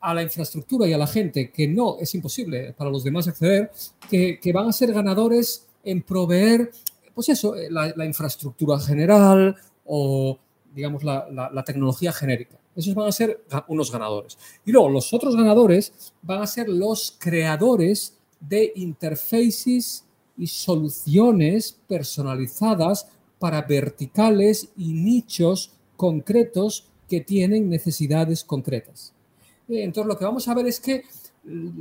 a 0.00 0.14
la 0.14 0.22
infraestructura 0.22 0.86
y 0.86 0.92
a 0.92 0.98
la 0.98 1.06
gente 1.06 1.50
que 1.50 1.66
no 1.66 1.96
es 1.98 2.14
imposible 2.14 2.72
para 2.74 2.90
los 2.90 3.02
demás 3.02 3.26
acceder, 3.28 3.70
que, 4.08 4.52
van 4.52 4.68
a 4.68 4.72
ser 4.72 4.92
ganadores 4.92 5.66
en 5.82 6.02
proveer, 6.02 6.70
pues 7.14 7.28
eso, 7.28 7.56
eh, 7.56 7.68
la, 7.70 8.04
infraestructura 8.04 8.78
general 8.78 9.56
o, 9.84 10.38
digamos, 10.76 11.02
la, 11.02 11.64
tecnología 11.64 12.12
genérica. 12.12 12.58
Esos 12.76 12.94
van 12.94 13.08
a 13.08 13.12
ser 13.12 13.42
unos 13.66 13.90
ganadores. 13.90 14.36
Y 14.66 14.72
luego 14.72 14.90
los 14.90 15.12
otros 15.14 15.34
ganadores 15.34 16.12
van 16.20 16.42
a 16.42 16.46
ser 16.46 16.68
los 16.68 17.16
creadores 17.18 18.18
de 18.38 18.72
interfaces 18.76 20.04
y 20.36 20.46
soluciones 20.46 21.80
personalizadas 21.88 23.08
para 23.38 23.62
verticales 23.62 24.68
y 24.76 24.92
nichos 24.92 25.72
concretos 25.96 26.86
que 27.08 27.22
tienen 27.22 27.70
necesidades 27.70 28.44
concretas. 28.44 29.14
Eh, 29.68 29.82
entonces, 29.82 30.08
lo 30.08 30.18
que 30.18 30.26
vamos 30.26 30.46
a 30.46 30.54
ver 30.54 30.66
es 30.66 30.78
que 30.78 31.04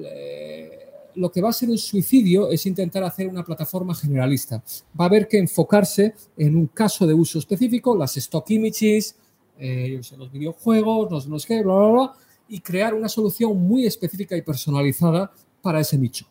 eh, 0.06 0.85
lo 1.16 1.32
que 1.32 1.42
va 1.42 1.50
a 1.50 1.54
ser 1.54 1.70
un 1.70 1.78
suicidio 1.78 2.50
es 2.50 2.66
intentar 2.66 3.04
hacer 3.04 3.28
una 3.28 3.44
plataforma 3.44 3.96
generalista. 3.96 4.64
Va 5.00 5.06
a 5.06 5.08
haber 5.08 5.28
que 5.28 5.38
enfocarse 5.38 6.14
en 6.38 6.56
un 6.56 6.68
caso 6.68 7.08
de 7.08 7.14
uso 7.14 7.40
específico, 7.40 7.96
las 7.96 8.18
stock 8.18 8.50
images, 8.52 9.16
eh, 9.58 10.02
los 10.18 10.32
videojuegos, 10.32 11.28
no, 11.28 11.40
sé 11.40 11.64
bla, 11.64 11.74
bla, 11.74 11.88
bla, 11.88 12.14
y 12.48 12.60
crear 12.60 12.94
una 12.94 13.10
solución 13.10 13.58
muy 13.58 13.86
específica 13.86 14.36
y 14.36 14.42
personalizada 14.42 15.32
para 15.62 15.80
ese 15.80 15.98
nicho. 15.98 16.26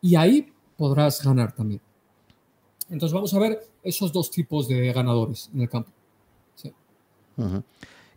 Y 0.00 0.14
ahí 0.14 0.46
podrás 0.76 1.22
ganar 1.22 1.52
también. 1.52 1.80
Entonces 2.88 3.14
vamos 3.14 3.32
a 3.34 3.38
ver 3.38 3.60
esos 3.82 4.12
dos 4.12 4.30
tipos 4.30 4.68
de 4.68 4.92
ganadores 4.92 5.50
en 5.54 5.62
el 5.62 5.68
campo. 5.68 5.90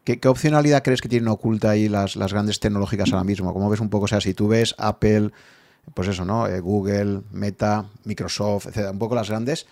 ¿Qué, 0.03 0.19
opcionalidad 0.27 0.83
crees 0.83 1.01
que 1.01 1.07
tienen 1.07 1.29
oculta 1.29 1.69
ahí 1.69 1.87
las, 1.87 2.15
grandes 2.15 2.59
tecnológicas 2.59 3.11
ahora 3.13 3.23
mismo? 3.23 3.53
¿Cómo 3.53 3.69
ves 3.69 3.79
un 3.79 3.89
poco? 3.89 4.05
O 4.05 4.07
sea, 4.07 4.19
si 4.19 4.33
tú 4.33 4.49
ves 4.49 4.75
Apple, 4.77 5.31
pues 5.93 6.07
eso, 6.07 6.25
¿no? 6.25 6.47
Eh, 6.47 6.59
Google, 6.59 7.21
Meta, 7.31 7.85
Microsoft, 8.05 8.67
etcétera, 8.67 8.91
un 8.91 8.99
poco 8.99 9.15
las 9.15 9.29
grandes. 9.29 9.65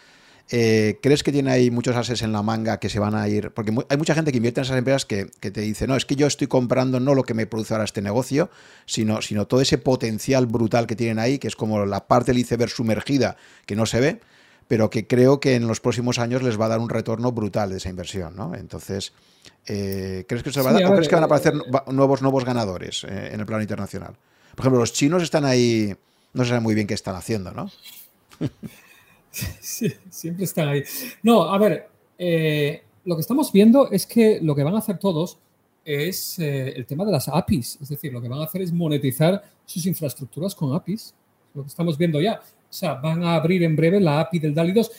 Eh, 0.54 1.00
¿Crees 1.02 1.24
que 1.24 1.32
tiene 1.32 1.50
ahí 1.50 1.72
muchos 1.72 1.96
ases 1.96 2.22
en 2.24 2.34
la 2.34 2.42
manga 2.42 2.78
que 2.78 2.90
se 2.90 3.00
van 3.00 3.16
a 3.16 3.28
ir? 3.30 3.52
Porque 3.52 3.74
hay 3.88 3.98
mucha 3.98 4.14
gente 4.14 4.32
que 4.32 4.38
invierte 4.38 4.60
en 4.60 4.66
esas 4.66 4.78
empresas 4.78 5.06
que, 5.06 5.26
te 5.26 5.62
dice, 5.62 5.88
no, 5.88 5.96
es 5.96 6.06
que 6.06 6.18
yo 6.18 6.28
estoy 6.28 6.48
comprando 6.48 7.00
no 7.00 7.16
lo 7.16 7.24
que 7.24 7.34
me 7.34 7.48
produce 7.48 7.74
ahora 7.74 7.86
este 7.86 8.02
negocio, 8.02 8.50
sino, 8.86 9.22
sino 9.22 9.48
todo 9.48 9.62
ese 9.62 9.78
potencial 9.78 10.48
brutal 10.48 10.88
que 10.88 10.98
tienen 10.98 11.20
ahí, 11.20 11.40
que 11.40 11.48
es 11.48 11.56
como 11.56 11.86
la 11.86 12.06
parte 12.08 12.34
del 12.34 12.40
iceberg 12.40 12.70
sumergida 12.70 13.38
que 13.66 13.78
no 13.78 13.86
se 13.86 14.02
ve, 14.02 14.20
pero 14.68 14.90
que 14.90 15.08
creo 15.08 15.40
que 15.40 15.56
en 15.56 15.68
los 15.68 15.80
próximos 15.80 16.20
años 16.20 16.44
les 16.44 16.60
va 16.60 16.66
a 16.66 16.70
dar 16.70 16.80
un 16.80 16.90
retorno 16.90 17.32
brutal 17.32 17.70
de 17.70 17.78
esa 17.78 17.90
inversión, 17.90 18.36
¿no? 18.36 18.54
Entonces, 18.54 19.14
eh, 19.68 20.26
¿crees 20.28 20.44
que 20.44 20.52
se 20.52 20.62
va 20.62 20.72
a 20.72 20.74
dar, 20.74 20.86
o 20.86 20.92
crees 20.92 21.08
que 21.08 21.16
van 21.16 21.24
a 21.24 21.28
aparecer 21.28 21.54
nuevos, 21.88 22.22
nuevos 22.22 22.44
ganadores 22.44 23.06
en 23.06 23.40
el 23.40 23.46
plano 23.46 23.62
internacional? 23.62 24.18
Por 24.56 24.62
ejemplo, 24.62 24.80
los 24.80 24.94
chinos 24.94 25.24
están 25.24 25.46
ahí, 25.46 25.96
no 26.34 26.46
sé 26.46 26.60
muy 26.60 26.76
bien 26.76 26.88
qué 26.88 26.94
están 26.94 27.16
haciendo, 27.16 27.52
¿no? 27.52 27.72
Sí, 29.32 29.92
siempre 30.10 30.46
están 30.46 30.68
ahí. 30.68 30.84
No, 31.24 31.44
a 31.44 31.58
ver, 31.58 31.90
lo 33.06 33.16
que 33.16 33.22
estamos 33.22 33.52
viendo 33.52 33.90
es 33.92 34.06
que 34.06 34.40
lo 34.42 34.56
que 34.56 34.64
van 34.64 34.76
a 34.76 34.80
hacer 34.80 34.98
todos 34.98 35.38
es 35.84 36.38
el 36.38 36.86
tema 36.86 37.06
de 37.06 37.12
las 37.12 37.28
APIs. 37.28 37.80
Es 37.82 37.90
decir, 37.90 38.12
lo 38.14 38.22
que 38.22 38.28
van 38.28 38.40
a 38.40 38.44
hacer 38.44 38.62
es 38.62 38.72
monetizar 38.72 39.42
sus 39.66 39.86
infraestructuras 39.86 40.54
con 40.54 40.76
APIs. 40.76 41.16
Lo 41.54 41.64
que 41.64 41.70
estamos 41.70 41.98
viendo 41.98 42.22
ya. 42.22 42.40
O 42.40 42.74
sea, 42.74 42.94
van 42.96 43.24
a 43.24 43.36
abrir 43.36 43.64
en 43.64 43.76
breve 43.76 44.00
la 44.00 44.20
API 44.22 44.40
del 44.40 44.54
DALI 44.54 44.72
2. 44.74 44.92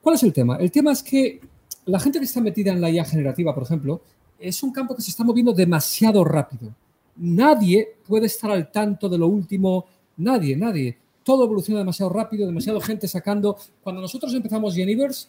¿Cuál 0.00 0.16
es 0.16 0.22
el 0.22 0.32
tema? 0.32 0.56
El 0.56 0.70
tema 0.70 0.92
es 0.92 1.02
que 1.02 1.40
la 1.86 2.00
gente 2.00 2.18
que 2.18 2.24
está 2.24 2.40
metida 2.40 2.72
en 2.72 2.80
la 2.80 2.90
IA 2.90 3.04
generativa, 3.04 3.54
por 3.54 3.62
ejemplo, 3.62 4.02
es 4.38 4.62
un 4.62 4.72
campo 4.72 4.94
que 4.96 5.02
se 5.02 5.10
está 5.10 5.24
moviendo 5.24 5.52
demasiado 5.52 6.24
rápido. 6.24 6.74
Nadie 7.16 7.96
puede 8.06 8.26
estar 8.26 8.50
al 8.50 8.70
tanto 8.70 9.08
de 9.08 9.18
lo 9.18 9.28
último, 9.28 9.86
nadie, 10.16 10.56
nadie. 10.56 10.98
Todo 11.22 11.44
evoluciona 11.44 11.80
demasiado 11.80 12.12
rápido, 12.12 12.46
demasiado 12.46 12.80
gente 12.80 13.08
sacando. 13.08 13.56
Cuando 13.82 14.00
nosotros 14.00 14.34
empezamos 14.34 14.74
Geniverse, 14.74 15.28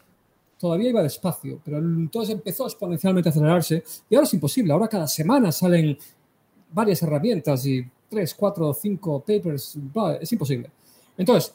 todavía 0.60 0.90
iba 0.90 1.04
despacio, 1.04 1.62
pero 1.64 1.78
entonces 1.78 2.36
empezó 2.36 2.66
exponencialmente 2.66 3.30
a 3.30 3.32
acelerarse 3.32 3.84
y 4.10 4.16
ahora 4.16 4.26
es 4.26 4.34
imposible. 4.34 4.74
Ahora 4.74 4.88
cada 4.88 5.08
semana 5.08 5.52
salen 5.52 5.98
varias 6.72 7.02
herramientas 7.04 7.66
y 7.66 7.86
tres, 8.10 8.34
cuatro, 8.34 8.74
cinco 8.74 9.20
papers, 9.20 9.78
es 10.22 10.32
imposible. 10.32 10.70
Entonces, 11.18 11.54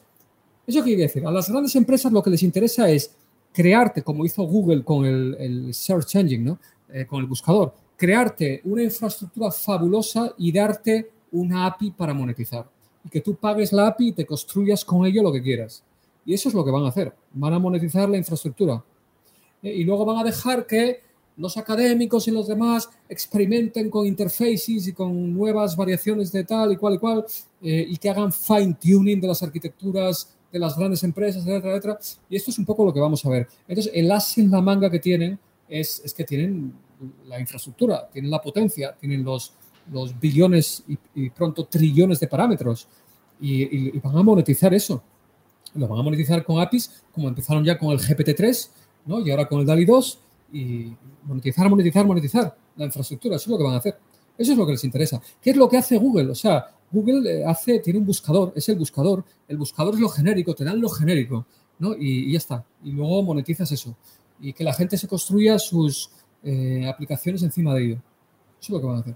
¿Eso 0.71 0.85
quiere 0.85 1.03
decir? 1.03 1.27
A 1.27 1.33
las 1.33 1.51
grandes 1.51 1.75
empresas 1.75 2.13
lo 2.13 2.23
que 2.23 2.31
les 2.31 2.45
interesa 2.45 2.89
es 2.89 3.13
crearte, 3.53 4.03
como 4.03 4.25
hizo 4.25 4.45
Google 4.45 4.85
con 4.85 5.05
el, 5.05 5.75
Search 5.75 6.15
Engine, 6.15 6.45
¿no? 6.45 6.59
Eh, 6.93 7.07
con 7.07 7.21
el 7.21 7.27
buscador, 7.27 7.75
crearte 8.01 8.63
una 8.65 8.83
infraestructura 8.83 9.51
fabulosa 9.51 10.33
y 10.39 10.51
darte 10.51 11.11
una 11.33 11.67
API 11.67 11.91
para 11.91 12.15
monetizar. 12.15 12.67
Y 13.05 13.11
que 13.11 13.21
tú 13.21 13.35
pagues 13.35 13.75
la 13.75 13.89
API 13.89 14.09
y 14.09 14.13
te 14.13 14.25
construyas 14.25 14.87
con 14.87 15.05
ello 15.05 15.23
lo 15.23 15.31
que 15.31 15.43
quieras. 15.43 15.85
Y 16.25 16.33
eso 16.33 16.49
es 16.49 16.55
lo 16.55 16.65
que 16.65 16.71
van 16.71 16.85
a 16.85 16.89
hacer. 16.89 17.13
Van 17.35 17.53
a 17.53 17.59
monetizar 17.59 18.09
la 18.09 18.17
infraestructura. 18.17 18.83
Eh, 19.63 19.75
y 19.75 19.85
luego 19.85 20.07
van 20.07 20.17
a 20.17 20.25
dejar 20.25 20.67
que 20.67 21.01
los 21.37 21.59
académicos 21.59 22.27
y 22.27 22.31
los 22.31 22.49
demás 22.49 22.89
experimenten 23.07 23.91
con 23.91 24.07
interfaces 24.07 24.89
y 24.89 24.93
con 24.95 25.35
nuevas 25.35 25.77
variaciones 25.77 26.33
de 26.33 26.45
tal 26.45 26.73
y 26.73 26.77
cual 26.77 26.95
y 26.95 26.99
cual, 26.99 27.27
eh, 27.61 27.85
y 27.87 27.99
que 27.99 28.09
hagan 28.09 28.33
fine 28.33 28.79
tuning 28.81 29.21
de 29.21 29.29
las 29.29 29.43
arquitecturas 29.43 30.35
de 30.51 30.59
las 30.59 30.75
grandes 30.75 31.05
empresas, 31.05 31.47
etcétera, 31.47 31.75
etcétera. 31.75 31.99
Y 32.31 32.37
esto 32.37 32.51
es 32.51 32.59
un 32.59 32.65
poco 32.65 32.83
lo 32.83 32.95
que 32.95 33.01
vamos 33.01 33.23
a 33.27 33.29
ver. 33.29 33.47
Entonces, 33.69 33.93
el 33.95 34.11
as 34.11 34.39
en 34.39 34.51
la 34.51 34.63
manga 34.63 34.91
que 34.91 35.01
tienen 35.01 35.39
es, 35.69 36.01
es 36.03 36.15
que 36.15 36.25
tienen 36.25 36.73
la 37.27 37.41
infraestructura, 37.41 38.09
tienen 38.13 38.31
la 38.31 38.41
potencia, 38.41 38.95
tienen 38.99 39.25
los, 39.25 39.55
los 39.91 40.19
billones 40.19 40.85
y, 41.15 41.31
pronto 41.31 41.65
trillones 41.67 42.21
de 42.21 42.27
parámetros 42.27 42.89
y, 43.41 43.99
van 43.99 44.17
a 44.17 44.23
monetizar 44.23 44.73
eso. 44.75 45.03
Lo 45.75 45.87
van 45.87 46.01
a 46.01 46.03
monetizar 46.03 46.45
con 46.45 46.61
APIs, 46.61 47.03
como 47.13 47.29
empezaron 47.29 47.65
ya 47.65 47.79
con 47.79 47.91
el 47.91 47.99
GPT-3 47.99 48.71
¿no? 49.07 49.21
y 49.21 49.31
ahora 49.31 49.47
con 49.47 49.61
el 49.61 49.67
DALI 49.67 49.85
2 49.85 50.19
y 50.53 50.93
monetizar, 51.25 51.71
monetizar, 51.71 52.07
monetizar 52.07 52.57
la 52.77 52.85
infraestructura. 52.87 53.37
Eso 53.37 53.45
es 53.45 53.49
lo 53.51 53.59
que 53.59 53.65
van 53.65 53.75
a 53.75 53.79
hacer. 53.79 53.97
Eso 54.37 54.53
es 54.53 54.59
lo 54.59 54.67
que 54.67 54.73
les 54.73 54.85
interesa. 54.85 55.21
¿Qué 55.41 55.51
es 55.51 55.57
lo 55.57 55.69
que 55.69 55.77
hace 55.77 55.97
Google? 55.99 56.31
O 56.31 56.35
sea, 56.35 56.67
Google 56.91 57.31
eh, 57.31 57.45
hace, 57.45 57.79
tiene 57.81 57.99
un 57.99 58.07
buscador, 58.07 58.53
es 58.57 58.69
el 58.69 58.77
buscador. 58.77 59.25
El 59.47 59.59
buscador 59.59 59.95
es 59.95 60.01
lo 60.01 60.09
genérico, 60.09 60.55
te 60.55 60.65
dan 60.65 60.81
lo 60.81 60.89
genérico, 60.89 61.47
¿no? 61.79 61.95
Y, 61.95 62.33
ya 62.33 62.39
está. 62.39 62.65
Y 62.83 62.93
luego 62.93 63.23
monetizas 63.23 63.71
eso. 63.71 63.97
Y 64.41 64.53
que 64.53 64.65
la 64.65 64.73
gente 64.73 64.97
se 64.97 65.07
construya 65.07 65.59
sus 65.59 66.11
eh, 66.45 66.89
aplicaciones 66.89 67.43
encima 67.43 67.75
de 67.75 67.85
ello. 67.85 67.95
Eso 68.61 68.63
es 68.63 68.71
lo 68.71 68.81
que 68.81 68.87
van 68.87 68.97
a 68.97 69.01
hacer. 69.01 69.15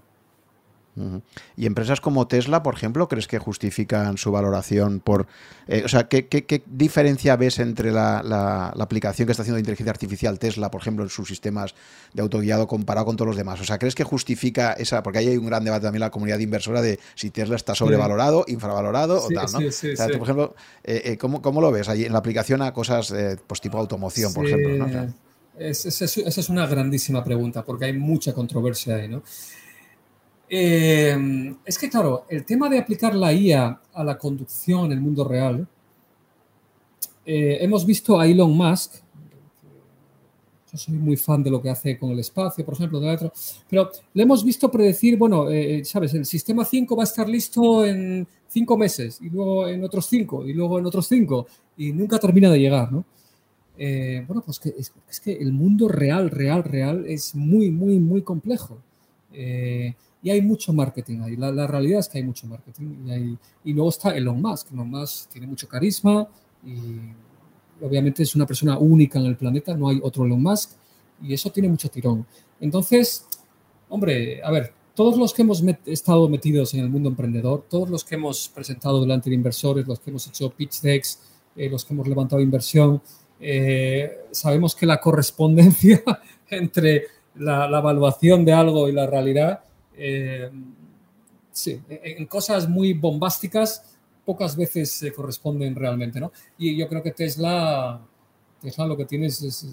¿Y 1.57 1.65
empresas 1.65 1.99
como 1.99 2.27
Tesla, 2.27 2.63
por 2.63 2.75
ejemplo, 2.75 3.07
crees 3.09 3.27
que 3.27 3.37
justifican 3.37 4.17
su 4.17 4.31
valoración 4.31 5.01
por... 5.01 5.27
Eh, 5.67 5.81
o 5.83 5.89
sea, 5.89 6.07
¿qué, 6.07 6.63
diferencia 6.67 7.35
ves 7.35 7.59
entre 7.59 7.91
la, 7.91 8.73
aplicación 8.79 9.25
que 9.25 9.31
está 9.31 9.41
haciendo 9.41 9.55
de 9.55 9.61
inteligencia 9.61 9.91
artificial 9.91 10.39
Tesla, 10.39 10.71
por 10.71 10.81
ejemplo, 10.81 11.03
en 11.03 11.09
sus 11.09 11.27
sistemas 11.27 11.75
de 12.13 12.21
autoguiado 12.21 12.67
comparado 12.67 13.05
con 13.05 13.17
todos 13.17 13.27
los 13.27 13.35
demás? 13.35 13.59
O 13.59 13.65
sea, 13.65 13.77
¿crees 13.77 13.95
que 13.95 14.03
justifica 14.03 14.73
esa...? 14.73 15.03
Porque 15.03 15.19
ahí 15.19 15.27
hay 15.27 15.37
un 15.37 15.47
gran 15.47 15.65
debate 15.65 15.83
también 15.83 16.01
en 16.01 16.07
la 16.07 16.11
comunidad 16.11 16.39
inversora 16.39 16.81
de 16.81 16.99
si 17.15 17.29
Tesla 17.29 17.57
está 17.57 17.75
sobrevalorado, 17.75 18.45
infravalorado 18.47 19.21
o 19.21 19.27
tal, 19.29 19.47
¿no? 19.51 19.67
o 19.67 19.71
sea, 19.71 20.07
por 20.07 20.21
ejemplo, 20.21 20.55
eh, 20.83 21.01
eh, 21.05 21.17
¿cómo, 21.17 21.61
lo 21.61 21.71
ves 21.71 21.89
ahí 21.89 22.05
en 22.05 22.13
la 22.13 22.19
aplicación 22.19 22.61
a 22.61 22.71
cosas 22.71 23.13
pues 23.47 23.59
tipo 23.59 23.77
automoción, 23.77 24.33
por 24.33 24.45
ejemplo? 24.45 24.87
¿no? 24.87 25.24
Esa 25.57 26.05
es 26.41 26.49
una 26.49 26.67
grandísima 26.67 27.23
pregunta 27.23 27.63
porque 27.63 27.85
hay 27.85 27.93
mucha 27.93 28.33
controversia 28.33 28.95
ahí, 28.95 29.07
¿no? 29.07 29.23
Eh, 30.47 31.55
es 31.65 31.77
que, 31.77 31.89
claro, 31.89 32.25
el 32.29 32.45
tema 32.45 32.69
de 32.69 32.79
aplicar 32.79 33.15
la 33.15 33.33
IA 33.33 33.79
a 33.93 34.03
la 34.03 34.17
conducción 34.17 34.85
en 34.85 34.91
el 34.93 35.01
mundo 35.01 35.23
real, 35.23 35.67
eh, 37.25 37.57
hemos 37.61 37.85
visto 37.85 38.19
a 38.19 38.27
Elon 38.27 38.55
Musk, 38.55 38.95
yo 40.71 40.77
soy 40.77 40.93
muy 40.95 41.17
fan 41.17 41.41
de 41.41 41.49
lo 41.49 41.61
que 41.61 41.69
hace 41.69 41.97
con 41.97 42.11
el 42.11 42.19
espacio, 42.19 42.63
por 42.63 42.75
ejemplo, 42.75 42.99
de 42.99 43.31
pero 43.69 43.89
le 44.13 44.23
hemos 44.23 44.43
visto 44.43 44.69
predecir, 44.69 45.17
bueno, 45.17 45.49
eh, 45.49 45.83
sabes, 45.85 46.13
el 46.13 46.25
sistema 46.25 46.63
5 46.63 46.95
va 46.95 47.03
a 47.03 47.05
estar 47.05 47.27
listo 47.27 47.85
en 47.85 48.27
cinco 48.47 48.77
meses, 48.77 49.19
y 49.21 49.29
luego 49.29 49.67
en 49.67 49.83
otros 49.83 50.05
cinco, 50.05 50.45
y 50.45 50.53
luego 50.53 50.77
en 50.77 50.85
otros 50.85 51.07
cinco, 51.07 51.47
y 51.77 51.91
nunca 51.91 52.19
termina 52.19 52.51
de 52.51 52.59
llegar, 52.59 52.91
¿no? 52.91 53.05
Bueno, 53.77 54.41
pues 54.45 54.61
es, 54.65 55.19
que 55.19 55.33
el 55.33 55.51
mundo 55.51 55.87
real, 55.87 56.29
real, 56.29 56.63
real 56.63 57.05
es 57.07 57.35
muy, 57.35 57.71
muy, 57.71 57.99
muy 57.99 58.21
complejo. 58.21 58.79
Y 60.25 60.31
hay 60.31 60.41
mucho 60.41 60.73
marketing 60.73 61.19
ahí. 61.19 61.35
La, 61.35 61.67
realidad 61.67 61.99
es 61.99 62.09
que 62.09 62.17
hay 62.17 62.23
mucho 62.23 62.47
marketing. 62.47 63.37
Y, 63.63 63.73
luego 63.73 63.89
está 63.89 64.17
Elon 64.17 64.41
Musk. 64.41 64.71
Elon 64.71 64.89
Musk 64.89 65.29
tiene 65.29 65.45
mucho 65.45 65.67
carisma 65.67 66.27
y 66.65 67.13
obviamente 67.79 68.23
es 68.23 68.35
una 68.35 68.47
persona 68.47 68.75
única 68.79 69.19
en 69.19 69.27
el 69.27 69.37
planeta. 69.37 69.77
No 69.77 69.87
hay 69.87 69.99
otro 70.01 70.25
Elon 70.25 70.41
Musk. 70.41 70.71
Y 71.21 71.31
eso 71.31 71.51
tiene 71.51 71.69
mucho 71.69 71.89
tirón. 71.89 72.25
Entonces, 72.59 73.27
hombre, 73.87 74.41
a 74.43 74.49
ver, 74.49 74.73
todos 74.95 75.15
los 75.15 75.31
que 75.31 75.43
hemos 75.43 75.63
estado 75.85 76.27
metidos 76.27 76.73
en 76.73 76.79
el 76.79 76.89
mundo 76.89 77.09
emprendedor, 77.09 77.63
todos 77.69 77.91
los 77.91 78.03
que 78.03 78.15
hemos 78.15 78.49
presentado 78.49 79.01
delante 79.01 79.29
de 79.29 79.35
inversores, 79.35 79.85
los 79.85 79.99
que 79.99 80.09
hemos 80.09 80.25
hecho 80.25 80.49
pitch 80.49 80.81
decks, 80.81 81.19
eh, 81.55 81.69
los 81.69 81.85
que 81.85 81.93
hemos 81.93 82.07
levantado 82.07 82.41
inversión, 82.41 82.99
eh, 83.47 84.25
sabemos 84.31 84.73
que 84.75 84.87
la 84.87 84.99
correspondencia 84.99 86.01
entre 86.49 87.03
la, 87.35 87.69
la, 87.69 87.77
evaluación 87.77 88.43
de 88.43 88.53
algo 88.53 88.89
y 88.89 88.91
la 88.91 89.05
realidad 89.05 89.59
eh, 89.95 90.49
sí, 91.51 91.79
en 91.87 92.25
cosas 92.25 92.67
muy 92.67 92.93
bombásticas 92.93 93.83
pocas 94.25 94.55
veces 94.55 94.91
se 94.91 95.13
corresponden 95.13 95.75
realmente, 95.75 96.19
¿no? 96.19 96.31
Y 96.57 96.75
yo 96.75 96.87
creo 96.87 97.03
que 97.03 97.11
Tesla, 97.11 98.01
Tesla 98.61 98.87
lo 98.87 98.97
que 98.97 99.05
tiene 99.05 99.27
es, 99.27 99.67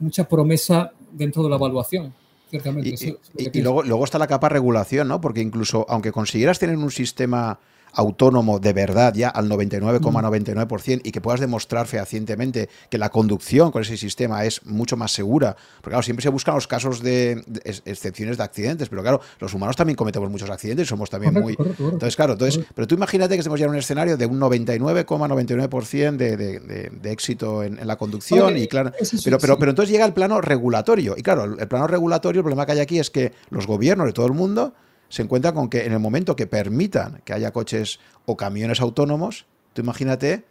mucha 0.00 0.28
promesa 0.28 0.92
dentro 1.10 1.42
de 1.42 1.48
la 1.48 1.56
evaluación. 1.56 2.12
Ciertamente, 2.50 2.94
y, 3.38 3.62
luego, 3.62 3.82
luego 3.82 4.04
está 4.04 4.18
la 4.18 4.26
capa 4.26 4.50
regulación, 4.50 5.08
¿no? 5.08 5.18
Porque 5.20 5.40
incluso 5.40 5.86
aunque 5.88 6.12
consiguieras 6.12 6.58
tener 6.58 6.76
un 6.76 6.90
sistema 6.90 7.58
autónomo 7.94 8.58
de 8.58 8.72
verdad 8.72 9.14
ya 9.14 9.28
al 9.28 9.48
99,99% 9.48 11.00
y 11.04 11.12
que 11.12 11.20
puedas 11.20 11.40
demostrar 11.40 11.86
fehacientemente 11.86 12.68
que 12.90 12.98
la 12.98 13.10
conducción 13.10 13.70
con 13.70 13.82
ese 13.82 13.96
sistema 13.96 14.44
es 14.44 14.64
mucho 14.64 14.96
más 14.96 15.12
segura. 15.12 15.56
Porque 15.76 15.90
claro, 15.90 16.02
siempre 16.02 16.22
se 16.22 16.28
buscan 16.28 16.54
los 16.54 16.66
casos 16.66 17.02
de, 17.02 17.42
excepciones 17.84 18.36
de 18.36 18.42
accidentes, 18.42 18.88
pero 18.88 19.02
claro, 19.02 19.20
los 19.40 19.54
humanos 19.54 19.76
también 19.76 19.96
cometemos 19.96 20.30
muchos 20.30 20.50
accidentes 20.50 20.86
y 20.86 20.88
somos 20.88 21.10
también 21.10 21.34
muy... 21.34 21.56
entonces, 21.78 22.16
claro, 22.16 22.32
entonces, 22.32 22.64
pero 22.74 22.86
tú 22.86 22.94
imagínate 22.94 23.34
que 23.34 23.40
estemos 23.40 23.58
ya 23.58 23.66
en 23.66 23.70
un 23.70 23.78
escenario 23.78 24.16
de 24.16 24.26
un 24.26 24.40
99,99% 24.40 26.16
de, 26.16 26.36
de, 26.36 27.12
éxito 27.12 27.62
en, 27.62 27.86
la 27.86 27.96
conducción 27.96 28.56
y 28.56 28.66
claro, 28.66 28.92
pero, 29.24 29.38
pero, 29.38 29.58
pero 29.58 29.70
entonces 29.70 29.92
llega 29.92 30.04
el 30.04 30.12
plano 30.12 30.40
regulatorio. 30.40 31.14
Y 31.16 31.22
claro, 31.22 31.44
el 31.44 31.68
plano 31.68 31.86
regulatorio, 31.86 32.40
el 32.40 32.44
problema 32.44 32.66
que 32.66 32.72
hay 32.72 32.80
aquí 32.80 32.98
es 32.98 33.10
que 33.10 33.32
los 33.50 33.66
gobiernos 33.66 34.06
de 34.06 34.12
todo 34.12 34.26
el 34.26 34.32
mundo 34.32 34.74
se 35.14 35.22
encuentra 35.22 35.52
con 35.52 35.68
que 35.68 35.86
en 35.86 35.92
el 35.92 36.00
momento 36.00 36.34
que 36.34 36.48
permitan 36.48 37.22
que 37.24 37.32
haya 37.32 37.52
coches 37.52 38.00
o 38.26 38.36
camiones 38.36 38.80
autónomos, 38.80 39.46
tú 39.72 39.80
imagínate 39.80 40.42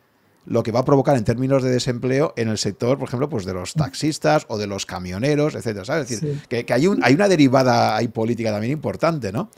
lo 0.46 0.64
que 0.64 0.72
va 0.72 0.80
a 0.80 0.86
provocar 0.86 1.18
en 1.18 1.26
términos 1.26 1.64
de 1.64 1.70
desempleo 1.70 2.34
en 2.38 2.48
el 2.48 2.58
sector, 2.58 2.98
por 2.98 3.10
ejemplo, 3.10 3.28
pues 3.28 3.44
de 3.44 3.54
los 3.54 3.74
taxistas 3.74 4.46
o 4.48 4.58
de 4.58 4.68
los 4.68 4.86
camioneros, 4.86 5.56
etcétera. 5.56 5.84
¿sabes? 5.84 6.10
Es 6.10 6.22
decir, 6.22 6.40
que, 6.48 6.74
hay, 6.74 6.88
un, 6.88 7.04
hay 7.04 7.14
una 7.14 7.28
derivada 7.28 7.98
ahí 7.98 8.08
política 8.08 8.54
también 8.54 8.72
importante, 8.72 9.34
¿no? 9.34 9.50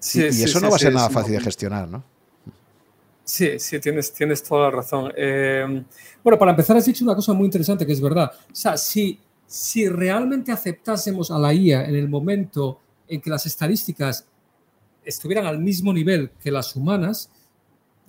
Sí, 0.00 0.22
y, 0.22 0.42
eso 0.42 0.58
no 0.58 0.70
va 0.70 0.74
a 0.74 0.80
ser 0.80 0.92
nada 0.92 1.08
fácil 1.08 1.34
de 1.34 1.40
gestionar, 1.40 1.88
¿no? 1.88 2.02
Sí, 3.22 3.60
sí, 3.60 3.78
tienes, 3.78 4.12
tienes 4.12 4.42
toda 4.42 4.62
la 4.62 4.70
razón. 4.72 5.12
Eh, 5.16 5.84
bueno, 6.24 6.36
para 6.36 6.50
empezar, 6.50 6.76
has 6.76 6.86
dicho 6.86 7.04
una 7.04 7.14
cosa 7.14 7.32
muy 7.32 7.44
interesante 7.44 7.86
que 7.86 7.92
es 7.92 8.00
verdad. 8.00 8.32
O 8.50 8.54
sea, 8.54 8.76
si, 8.76 9.20
si 9.46 9.88
realmente 9.88 10.50
aceptásemos 10.50 11.30
a 11.30 11.38
la 11.38 11.54
IA 11.54 11.84
en 11.84 11.94
el 11.94 12.08
momento 12.08 12.80
en 13.06 13.20
que 13.20 13.30
las 13.30 13.46
estadísticas 13.46 14.26
estuvieran 15.04 15.46
al 15.46 15.58
mismo 15.58 15.92
nivel 15.92 16.30
que 16.40 16.50
las 16.50 16.74
humanas, 16.76 17.30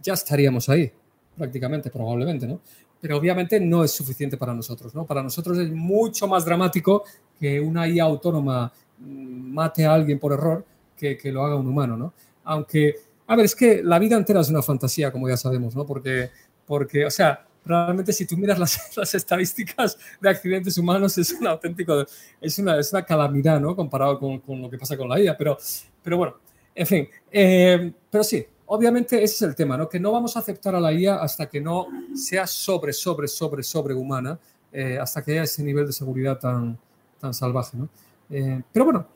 ya 0.01 0.13
estaríamos 0.13 0.69
ahí, 0.69 0.91
prácticamente, 1.37 1.89
probablemente, 1.89 2.47
¿no? 2.47 2.59
Pero 3.01 3.17
obviamente 3.17 3.59
no 3.59 3.83
es 3.83 3.91
suficiente 3.91 4.37
para 4.37 4.53
nosotros, 4.53 4.93
¿no? 4.95 5.05
Para 5.05 5.23
nosotros 5.23 5.57
es 5.57 5.71
mucho 5.71 6.27
más 6.27 6.45
dramático 6.45 7.03
que 7.39 7.59
una 7.59 7.87
IA 7.87 8.03
autónoma 8.03 8.71
mm, 8.99 9.53
mate 9.53 9.85
a 9.85 9.93
alguien 9.93 10.19
por 10.19 10.33
error 10.33 10.65
que, 10.95 11.17
que 11.17 11.31
lo 11.31 11.43
haga 11.43 11.55
un 11.55 11.67
humano, 11.67 11.97
¿no? 11.97 12.13
Aunque, 12.45 12.95
a 13.27 13.35
ver, 13.35 13.45
es 13.45 13.55
que 13.55 13.81
la 13.83 13.99
vida 13.99 14.15
entera 14.15 14.41
es 14.41 14.49
una 14.49 14.61
fantasía, 14.61 15.11
como 15.11 15.27
ya 15.27 15.37
sabemos, 15.37 15.75
¿no? 15.75 15.85
Porque, 15.85 16.29
porque 16.65 17.05
o 17.05 17.11
sea, 17.11 17.45
realmente 17.65 18.13
si 18.13 18.25
tú 18.25 18.37
miras 18.37 18.59
las, 18.59 18.91
las, 18.97 19.13
estadísticas 19.15 19.97
de 20.19 20.29
accidentes 20.29 20.77
humanos 20.77 21.17
es 21.17 21.31
un 21.31 21.47
auténtico, 21.47 22.05
es 22.41 22.59
una, 22.59 22.79
es 22.79 22.91
una 22.91 23.03
calamidad, 23.03 23.59
¿no? 23.59 23.75
Comparado 23.75 24.19
con, 24.19 24.39
con, 24.39 24.61
lo 24.61 24.69
que 24.69 24.77
pasa 24.77 24.97
con 24.97 25.09
la 25.09 25.19
IA, 25.19 25.37
pero, 25.37 25.57
pero 26.01 26.17
bueno, 26.17 26.35
en 26.75 26.87
fin, 26.87 27.07
eh, 27.31 27.93
pero 28.09 28.23
sí, 28.23 28.45
obviamente 28.65 29.23
ese 29.23 29.35
es 29.35 29.41
el 29.43 29.55
tema, 29.55 29.77
¿no? 29.77 29.87
Que 29.87 29.99
no 29.99 30.11
vamos 30.11 30.35
a 30.35 30.39
aceptar 30.39 30.75
a 30.75 30.79
la 30.79 30.91
IA 30.91 31.15
hasta 31.15 31.47
que 31.47 31.61
no 31.61 31.87
sea 32.15 32.47
sobre, 32.47 32.93
sobre, 32.93 33.27
sobre, 33.27 33.63
sobre 33.63 33.93
humana, 33.93 34.39
eh, 34.71 34.97
hasta 34.99 35.23
que 35.23 35.33
haya 35.33 35.43
ese 35.43 35.63
nivel 35.63 35.85
de 35.85 35.93
seguridad 35.93 36.39
tan, 36.39 36.77
tan 37.19 37.33
salvaje, 37.33 37.77
¿no? 37.77 37.89
Eh, 38.29 38.61
pero 38.71 38.85
bueno, 38.85 39.07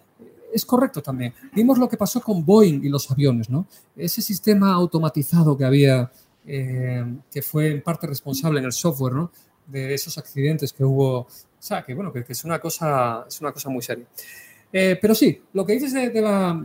es 0.53 0.65
correcto 0.65 1.01
también. 1.01 1.34
Vimos 1.53 1.79
lo 1.79 1.89
que 1.89 1.97
pasó 1.97 2.21
con 2.21 2.45
Boeing 2.45 2.84
y 2.84 2.89
los 2.89 3.09
aviones, 3.09 3.49
¿no? 3.49 3.65
Ese 3.95 4.21
sistema 4.21 4.73
automatizado 4.73 5.57
que 5.57 5.65
había 5.65 6.11
que 6.45 7.41
fue 7.41 7.71
en 7.71 7.81
parte 7.81 8.07
responsable 8.07 8.59
en 8.59 8.65
el 8.65 8.71
software, 8.71 9.13
¿no? 9.13 9.31
De 9.65 9.93
esos 9.93 10.17
accidentes 10.17 10.71
que 10.71 10.85
hubo. 10.85 11.19
O 11.19 11.27
sea, 11.59 11.84
que 11.84 11.93
bueno, 11.93 12.13
que, 12.13 12.23
es, 12.25 12.45
una 12.45 12.57
cosa, 12.57 13.25
es 13.27 13.41
una 13.41 13.51
cosa 13.51 13.69
muy 13.69 13.81
seria. 13.81 14.05
Pero 14.71 15.13
sí, 15.13 15.41
lo 15.51 15.65
que 15.65 15.73
dices 15.73 15.91
de, 15.91 16.21
la, 16.21 16.57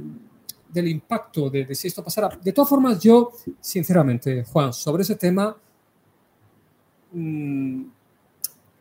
del 0.73 0.89
impacto 0.89 1.51
de, 1.51 1.75
si 1.75 1.89
esto 1.89 2.03
pasara. 2.03 2.39
De 2.43 2.53
todas 2.53 2.69
formas, 2.69 2.99
yo, 3.01 3.33
sinceramente, 3.61 4.45
Juan, 4.45 4.73
sobre 4.73 5.03
ese 5.03 5.17
tema, 5.17 5.57
mm, 7.13 7.83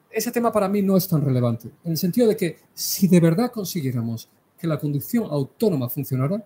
ese 0.10 0.32
tema 0.32 0.52
para 0.52 0.70
mí 0.70 0.82
no 0.82 0.98
es 0.98 1.08
tan 1.08 1.24
relevante. 1.24 1.70
En 1.84 1.92
el 1.92 1.98
sentido 1.98 2.28
de 2.28 2.38
que 2.38 2.58
si 2.74 3.08
de 3.08 3.20
verdad 3.20 3.52
consiguiéramos 3.52 4.30
que 4.58 4.68
la 4.68 4.80
conducción 4.80 5.26
autónoma 5.30 5.90
funcionara, 5.90 6.44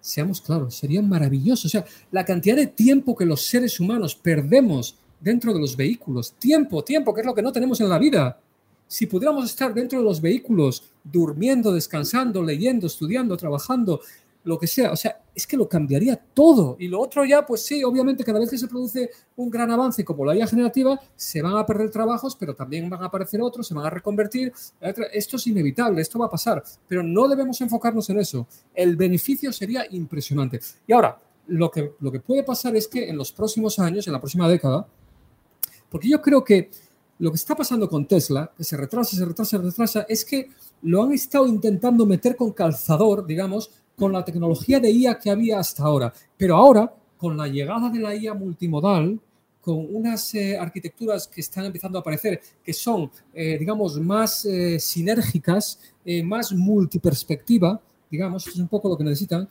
seamos 0.00 0.40
claros, 0.40 0.74
sería 0.74 1.02
maravilloso. 1.02 1.66
O 1.66 1.70
sea, 1.70 1.84
la 2.10 2.24
cantidad 2.24 2.56
de 2.56 2.68
tiempo 2.68 3.16
que 3.16 3.26
los 3.26 3.42
seres 3.42 3.80
humanos 3.80 4.14
perdemos 4.14 4.96
dentro 5.20 5.52
de 5.52 5.60
los 5.60 5.76
vehículos, 5.76 6.32
tiempo, 6.34 6.84
tiempo, 6.84 7.12
que 7.12 7.20
es 7.20 7.26
lo 7.26 7.34
que 7.34 7.42
no 7.42 7.52
tenemos 7.52 7.80
en 7.80 7.88
la 7.88 7.98
vida. 7.98 8.40
Si 8.86 9.06
pudiéramos 9.06 9.44
estar 9.44 9.74
dentro 9.74 9.98
de 9.98 10.04
los 10.04 10.20
vehículos, 10.20 10.84
durmiendo, 11.04 11.72
descansando, 11.72 12.42
leyendo, 12.42 12.86
estudiando, 12.86 13.36
trabajando, 13.36 14.00
lo 14.44 14.58
que 14.58 14.66
sea. 14.66 14.92
O 14.92 14.96
sea, 14.96 15.20
es 15.34 15.46
que 15.46 15.56
lo 15.56 15.68
cambiaría 15.68 16.16
todo. 16.16 16.76
Y 16.78 16.88
lo 16.88 17.00
otro 17.00 17.24
ya, 17.24 17.44
pues 17.44 17.64
sí, 17.64 17.84
obviamente 17.84 18.24
cada 18.24 18.38
vez 18.38 18.50
que 18.50 18.58
se 18.58 18.68
produce 18.68 19.10
un 19.36 19.50
gran 19.50 19.70
avance 19.70 20.04
como 20.04 20.24
la 20.24 20.34
IA 20.36 20.46
generativa, 20.46 20.98
se 21.14 21.42
van 21.42 21.56
a 21.56 21.66
perder 21.66 21.90
trabajos, 21.90 22.36
pero 22.36 22.54
también 22.54 22.88
van 22.88 23.02
a 23.02 23.06
aparecer 23.06 23.40
otros, 23.40 23.66
se 23.66 23.74
van 23.74 23.86
a 23.86 23.90
reconvertir. 23.90 24.52
Esto 25.12 25.36
es 25.36 25.46
inevitable, 25.46 26.00
esto 26.00 26.18
va 26.18 26.26
a 26.26 26.30
pasar, 26.30 26.62
pero 26.86 27.02
no 27.02 27.28
debemos 27.28 27.60
enfocarnos 27.60 28.08
en 28.10 28.20
eso. 28.20 28.46
El 28.74 28.96
beneficio 28.96 29.52
sería 29.52 29.86
impresionante. 29.90 30.60
Y 30.86 30.92
ahora, 30.92 31.20
lo 31.46 31.70
que, 31.70 31.94
lo 32.00 32.12
que 32.12 32.20
puede 32.20 32.42
pasar 32.42 32.76
es 32.76 32.88
que 32.88 33.08
en 33.08 33.16
los 33.16 33.32
próximos 33.32 33.78
años, 33.78 34.06
en 34.06 34.12
la 34.12 34.20
próxima 34.20 34.48
década, 34.48 34.86
porque 35.88 36.08
yo 36.08 36.20
creo 36.20 36.44
que 36.44 36.70
lo 37.18 37.30
que 37.30 37.36
está 37.36 37.56
pasando 37.56 37.88
con 37.88 38.06
Tesla, 38.06 38.52
que 38.56 38.64
se 38.64 38.76
retrasa, 38.76 39.16
se 39.16 39.24
retrasa, 39.24 39.56
se 39.56 39.62
retrasa, 39.62 40.06
es 40.08 40.24
que 40.24 40.50
lo 40.82 41.02
han 41.02 41.12
estado 41.12 41.46
intentando 41.46 42.06
meter 42.06 42.36
con 42.36 42.52
calzador, 42.52 43.26
digamos, 43.26 43.70
con 43.98 44.12
la 44.12 44.24
tecnología 44.24 44.78
de 44.78 44.90
IA 44.90 45.18
que 45.18 45.28
había 45.28 45.58
hasta 45.58 45.82
ahora. 45.82 46.12
Pero 46.36 46.56
ahora, 46.56 46.94
con 47.16 47.36
la 47.36 47.48
llegada 47.48 47.90
de 47.90 47.98
la 47.98 48.14
IA 48.14 48.32
multimodal, 48.32 49.20
con 49.60 49.86
unas 49.94 50.34
eh, 50.34 50.56
arquitecturas 50.56 51.26
que 51.26 51.40
están 51.40 51.66
empezando 51.66 51.98
a 51.98 52.00
aparecer, 52.00 52.40
que 52.64 52.72
son, 52.72 53.10
eh, 53.34 53.58
digamos, 53.58 54.00
más 54.00 54.44
eh, 54.46 54.78
sinérgicas, 54.78 55.80
más 56.24 56.52
multiperspectiva, 56.52 57.78
digamos, 58.10 58.46
es 58.46 58.56
un 58.56 58.68
poco 58.68 58.88
lo 58.88 58.96
que 58.96 59.04
necesitan, 59.04 59.46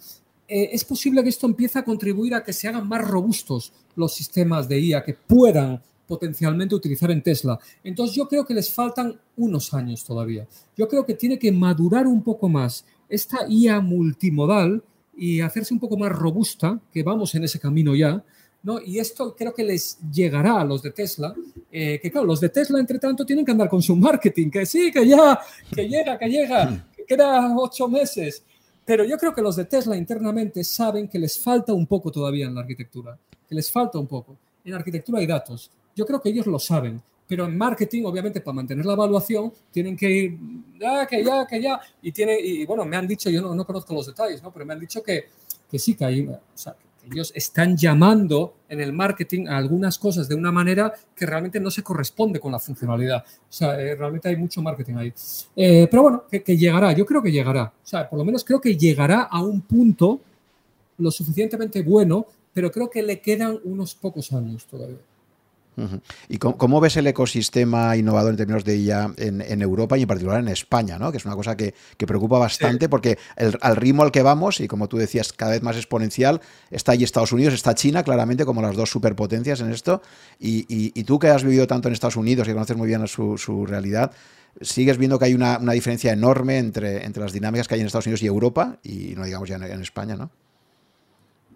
es 0.48 0.84
posible 0.86 1.22
que 1.22 1.30
esto 1.30 1.46
empiece 1.46 1.78
a 1.78 1.84
contribuir 1.84 2.34
a 2.34 2.44
que 2.44 2.52
se 2.52 2.68
hagan 2.68 2.88
más 2.88 3.08
robustos 3.08 3.72
los 3.96 4.16
sistemas 4.16 4.68
de 4.68 4.80
IA 4.80 5.04
que 5.04 5.14
puedan 5.14 5.84
potencialmente 6.08 6.74
utilizar 6.74 7.12
en 7.12 7.22
Tesla. 7.22 7.60
Entonces 7.84 8.16
yo 8.16 8.28
creo 8.28 8.44
que 8.44 8.56
les 8.56 8.72
faltan 8.72 9.20
unos 9.36 9.74
años 9.74 10.04
todavía. 10.04 10.48
Yo 10.76 10.88
creo 10.88 11.06
que 11.06 11.14
tiene 11.14 11.38
que 11.38 11.52
madurar 11.52 12.08
un 12.08 12.24
poco 12.24 12.50
más 12.50 12.86
esta 13.10 13.46
IA 13.48 13.82
multimodal 13.82 14.84
y 15.16 15.42
hacerse 15.42 15.74
un 15.74 15.80
poco 15.80 15.98
más 15.98 16.12
robusta, 16.12 16.80
que 16.94 17.04
vamos 17.04 17.34
en 17.36 17.44
ese 17.44 17.60
camino 17.60 17.96
ya, 17.96 18.24
¿no? 18.64 18.80
Y 18.82 19.00
esto 19.00 19.36
creo 19.36 19.54
que 19.54 19.64
les 19.64 19.98
llegará 20.12 20.62
a 20.62 20.66
los 20.66 20.82
de 20.82 20.92
Tesla, 20.92 21.34
eh, 21.72 22.00
que 22.02 22.12
claro, 22.12 22.28
los 22.28 22.40
de 22.40 22.50
Tesla, 22.50 22.80
entre 22.80 23.00
tanto, 23.00 23.26
tienen 23.26 23.46
que 23.46 23.52
andar 23.52 23.70
con 23.70 23.82
su 23.82 23.96
marketing, 23.96 24.50
que 24.50 24.66
sí, 24.66 24.92
que 24.92 25.08
ya, 25.08 25.40
que 25.74 25.88
llega, 25.88 26.18
que 26.18 26.28
llega, 26.28 26.88
que 26.96 27.06
queda 27.06 27.56
ocho 27.58 27.88
meses. 27.88 28.44
Pero 28.86 29.04
yo 29.04 29.18
creo 29.18 29.34
que 29.34 29.42
los 29.42 29.56
de 29.56 29.66
Tesla 29.66 29.98
internamente 29.98 30.64
saben 30.64 31.08
que 31.08 31.20
les 31.20 31.40
falta 31.40 31.74
un 31.74 31.88
poco 31.88 32.12
todavía 32.12 32.46
en 32.46 32.56
la 32.56 32.62
arquitectura, 32.62 33.18
que 33.48 33.56
les 33.56 33.72
falta 33.72 34.00
un 34.00 34.08
poco. 34.08 34.38
En 34.64 34.74
arquitectura 34.74 35.22
y 35.22 35.28
datos. 35.28 35.72
Yo 35.96 36.06
creo 36.06 36.22
que 36.22 36.30
ellos 36.30 36.46
lo 36.46 36.60
saben, 36.60 37.02
pero 37.28 37.46
en 37.46 37.58
marketing, 37.58 38.04
obviamente, 38.06 38.42
para 38.42 38.56
mantener 38.56 38.86
la 38.86 38.94
evaluación, 38.94 39.52
tienen 39.72 39.98
que 39.98 40.10
ir, 40.10 40.38
ya, 40.80 41.06
que 41.06 41.24
ya, 41.24 41.46
que 41.46 41.62
ya, 41.62 41.80
y, 42.02 42.12
tiene, 42.12 42.40
y 42.40 42.66
bueno, 42.66 42.86
me 42.86 42.96
han 42.96 43.08
dicho, 43.08 43.30
yo 43.30 43.42
no, 43.42 43.54
no 43.54 43.66
conozco 43.66 43.94
los 43.94 44.08
detalles, 44.08 44.42
¿no? 44.42 44.52
pero 44.52 44.66
me 44.66 44.74
han 44.74 44.80
dicho 44.80 45.04
que, 45.04 45.26
que 45.70 45.78
sí, 45.78 45.96
que 45.96 46.06
hay, 46.06 46.28
o 46.28 46.40
sea, 46.54 46.76
ellos 47.12 47.32
están 47.36 47.78
llamando 47.78 48.56
en 48.70 48.82
el 48.82 48.94
marketing 48.94 49.48
a 49.48 49.58
algunas 49.58 49.98
cosas 49.98 50.28
de 50.28 50.36
una 50.36 50.52
manera 50.52 50.94
que 51.16 51.26
realmente 51.26 51.60
no 51.60 51.72
se 51.72 51.84
corresponde 51.84 52.40
con 52.40 52.52
la 52.52 52.60
funcionalidad. 52.60 53.24
O 53.26 53.52
sea, 53.52 53.80
eh, 53.80 53.96
realmente 53.96 54.30
hay 54.30 54.36
mucho 54.36 54.62
marketing 54.62 54.96
ahí. 54.96 55.14
Eh, 55.56 55.88
pero 55.90 56.04
bueno, 56.04 56.24
que, 56.30 56.58
llegará, 56.58 56.92
yo 56.94 57.06
creo 57.06 57.22
que 57.22 57.32
llegará. 57.32 57.64
O 57.64 57.88
sea, 57.88 58.10
por 58.10 58.20
lo 58.20 58.26
menos 58.26 58.44
creo 58.44 58.60
que 58.60 58.76
llegará 58.76 59.24
a 59.24 59.42
un 59.42 59.62
punto 59.62 60.20
lo 60.98 61.12
suficientemente 61.12 61.82
bueno, 61.82 62.26
pero 62.54 62.72
creo 62.72 62.90
que 62.90 63.04
le 63.04 63.22
quedan 63.22 63.60
unos 63.64 63.96
pocos 63.96 64.34
años 64.34 64.66
todavía. 64.66 64.98
¿Y 66.28 66.38
cómo, 66.38 66.82
ves 66.82 66.98
el 66.98 67.06
ecosistema 67.08 67.96
innovador 67.96 68.32
en 68.32 68.38
términos 68.38 68.64
de 68.64 68.78
IA 68.78 69.14
en, 69.18 69.62
Europa 69.62 69.98
y 69.98 70.02
en 70.02 70.08
particular 70.08 70.40
en 70.40 70.48
España, 70.48 70.98
¿no? 70.98 71.12
que 71.12 71.18
es 71.18 71.26
una 71.26 71.36
cosa 71.36 71.56
que, 71.56 71.74
preocupa 71.98 72.40
bastante 72.40 72.90
porque 72.90 73.18
el, 73.36 73.58
al 73.62 73.76
ritmo 73.76 74.04
al 74.04 74.12
que 74.12 74.24
vamos, 74.24 74.60
y 74.60 74.68
como 74.68 74.88
tú 74.88 74.98
decías, 74.98 75.34
cada 75.34 75.52
vez 75.52 75.62
más 75.62 75.76
exponencial, 75.76 76.42
está 76.72 76.94
allí 76.94 77.04
Estados 77.04 77.32
Unidos, 77.32 77.54
está 77.54 77.76
China, 77.76 78.04
claramente, 78.04 78.46
como 78.46 78.62
las 78.62 78.76
dos 78.76 78.90
superpotencias 78.90 79.62
en 79.62 79.72
esto, 79.72 80.02
y, 80.40 80.90
tú 81.04 81.20
que 81.20 81.30
has 81.30 81.44
vivido 81.44 81.68
tanto 81.68 81.88
en 81.88 81.94
Estados 81.94 82.16
Unidos 82.16 82.48
y 82.48 82.54
conoces 82.54 82.76
muy 82.76 82.88
bien 82.88 83.08
su, 83.08 83.66
realidad, 83.68 84.12
¿sigues 84.62 84.98
viendo 84.98 85.20
que 85.20 85.26
hay 85.26 85.34
una, 85.34 85.60
diferencia 85.74 86.12
enorme 86.12 86.58
entre, 86.58 87.06
entre 87.06 87.22
las 87.22 87.34
dinámicas 87.34 87.68
que 87.68 87.76
hay 87.76 87.82
en 87.82 87.88
Estados 87.88 88.08
Unidos 88.08 88.24
y 88.24 88.28
Europa, 88.28 88.78
y 88.84 89.14
no 89.16 89.26
digamos 89.26 89.48
ya 89.48 89.56
en 89.58 89.82
España, 89.82 90.16
¿no? 90.16 90.32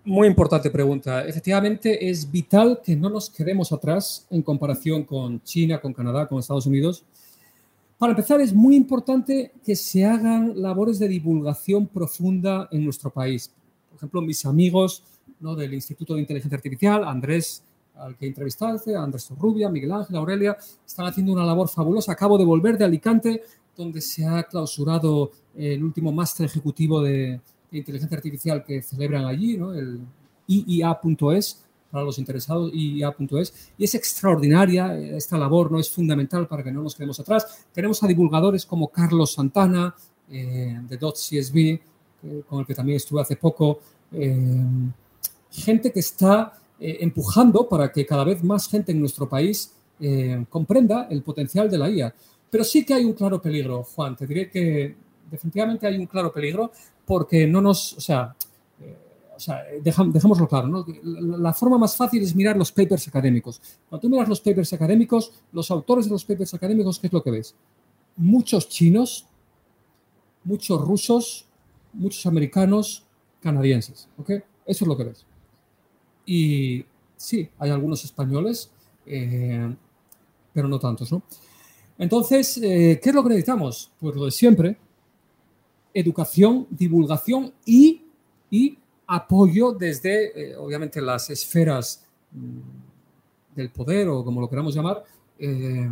Muy 0.03 0.27
importante 0.27 0.71
pregunta. 0.71 1.23
Efectivamente, 1.27 2.09
es 2.09 2.31
vital 2.31 2.81
que 2.83 2.95
no 2.95 3.07
nos 3.07 3.29
quedemos 3.29 3.71
atrás 3.71 4.25
en 4.31 4.41
comparación 4.41 5.03
con 5.03 5.43
China, 5.43 5.79
con 5.79 5.93
Canadá, 5.93 6.27
con 6.27 6.39
Estados 6.39 6.65
Unidos. 6.65 7.03
Para 7.99 8.13
empezar, 8.13 8.41
es 8.41 8.51
muy 8.51 8.75
importante 8.75 9.51
que 9.63 9.75
se 9.75 10.03
hagan 10.03 10.59
labores 10.59 10.97
de 10.97 11.07
divulgación 11.07 11.85
profunda 11.85 12.67
en 12.71 12.83
nuestro 12.83 13.11
país. 13.11 13.51
Por 13.89 13.97
ejemplo, 13.97 14.21
mis 14.23 14.43
amigos 14.43 15.03
¿no? 15.39 15.55
del 15.55 15.75
Instituto 15.75 16.15
de 16.15 16.21
Inteligencia 16.21 16.55
Artificial, 16.55 17.03
Andrés, 17.03 17.63
al 17.95 18.17
que 18.17 18.25
entrevistaste, 18.25 18.95
Andrés 18.95 19.29
Rubia, 19.37 19.69
Miguel 19.69 19.91
Ángel, 19.91 20.15
Aurelia, 20.15 20.57
están 20.83 21.05
haciendo 21.05 21.31
una 21.31 21.45
labor 21.45 21.69
fabulosa. 21.69 22.13
Acabo 22.13 22.39
de 22.39 22.45
volver 22.45 22.75
de 22.75 22.85
Alicante, 22.85 23.43
donde 23.77 24.01
se 24.01 24.25
ha 24.25 24.41
clausurado 24.41 25.31
el 25.55 25.83
último 25.83 26.11
máster 26.11 26.47
ejecutivo 26.47 27.03
de, 27.03 27.39
inteligencia 27.71 28.17
artificial 28.17 28.63
que 28.63 28.81
celebran 28.81 29.25
allí, 29.25 29.57
¿no? 29.57 29.73
el 29.73 30.01
IIA.es, 30.47 31.63
para 31.89 32.05
los 32.05 32.17
interesados, 32.19 32.71
IIA.es, 32.73 33.71
y 33.77 33.83
es 33.83 33.95
extraordinaria 33.95 34.97
esta 34.97 35.37
labor, 35.37 35.71
no 35.71 35.79
es 35.79 35.89
fundamental 35.89 36.47
para 36.47 36.63
que 36.63 36.71
no 36.71 36.81
nos 36.81 36.95
quedemos 36.95 37.19
atrás. 37.19 37.65
Tenemos 37.73 38.01
a 38.03 38.07
divulgadores 38.07 38.65
como 38.65 38.87
Carlos 38.87 39.33
Santana, 39.33 39.93
eh, 40.29 40.79
de 40.87 40.97
.csb, 40.97 41.57
eh, 42.23 42.43
con 42.47 42.61
el 42.61 42.65
que 42.65 42.73
también 42.73 42.95
estuve 42.95 43.21
hace 43.21 43.35
poco, 43.35 43.79
eh, 44.13 44.63
gente 45.49 45.91
que 45.91 45.99
está 45.99 46.53
empujando 46.83 47.69
para 47.69 47.91
que 47.91 48.07
cada 48.07 48.23
vez 48.23 48.43
más 48.43 48.67
gente 48.67 48.91
en 48.91 48.99
nuestro 48.99 49.29
país 49.29 49.71
comprenda 50.49 51.05
el 51.11 51.21
potencial 51.21 51.69
de 51.69 51.77
la 51.77 51.87
IA. 51.91 52.11
Pero 52.49 52.63
sí 52.63 52.83
que 52.83 52.95
hay 52.95 53.05
un 53.05 53.13
claro 53.13 53.39
peligro, 53.39 53.83
Juan, 53.83 54.15
te 54.15 54.25
diré 54.25 54.49
que 54.49 54.95
definitivamente 55.29 55.85
hay 55.85 55.97
un 55.97 56.07
claro 56.07 56.33
peligro 56.33 56.71
porque 57.05 57.47
no 57.47 57.61
nos, 57.61 57.93
o 57.93 58.01
sea, 58.01 58.35
eh, 58.79 58.97
o 59.35 59.39
sea 59.39 59.63
dejémoslo 59.81 60.47
claro, 60.47 60.67
¿no? 60.67 60.85
La, 61.03 61.53
forma 61.53 61.77
más 61.77 61.95
fácil 61.95 62.21
es 62.23 62.35
mirar 62.35 62.57
los 62.57 62.71
papers 62.71 63.07
académicos. 63.07 63.61
Cuando 63.89 64.01
tú 64.01 64.09
miras 64.09 64.27
los 64.27 64.41
papers 64.41 64.73
académicos, 64.73 65.31
los 65.51 65.69
autores 65.71 66.05
de 66.05 66.11
los 66.11 66.25
papers 66.25 66.53
académicos, 66.53 66.99
¿qué 66.99 67.07
es 67.07 67.13
lo 67.13 67.23
que 67.23 67.31
ves? 67.31 67.55
Muchos 68.17 68.69
chinos, 68.69 69.27
muchos 70.43 70.81
rusos, 70.81 71.45
muchos 71.93 72.25
americanos, 72.25 73.05
canadienses, 73.41 74.07
¿ok? 74.17 74.29
Eso 74.65 74.85
es 74.85 74.87
lo 74.87 74.97
que 74.97 75.03
ves. 75.03 75.25
Y 76.25 76.85
sí, 77.15 77.49
hay 77.57 77.71
algunos 77.71 78.05
españoles, 78.05 78.71
eh, 79.05 79.75
pero 80.53 80.67
no 80.67 80.79
tantos, 80.79 81.11
¿no? 81.11 81.23
Entonces, 81.97 82.57
eh, 82.57 82.99
¿qué 83.01 83.09
es 83.09 83.15
lo 83.15 83.23
que 83.23 83.29
necesitamos? 83.29 83.91
Pues 83.99 84.15
lo 84.15 84.25
de 84.25 84.31
siempre, 84.31 84.77
educación, 85.93 86.67
divulgación 86.69 87.53
y, 87.65 88.03
y 88.49 88.77
apoyo 89.07 89.73
desde, 89.73 90.51
eh, 90.51 90.55
obviamente, 90.55 91.01
las 91.01 91.29
esferas 91.29 92.05
mm, 92.31 93.55
del 93.55 93.69
poder 93.69 94.07
o 94.07 94.23
como 94.23 94.39
lo 94.39 94.49
queramos 94.49 94.73
llamar, 94.73 95.03
eh, 95.37 95.89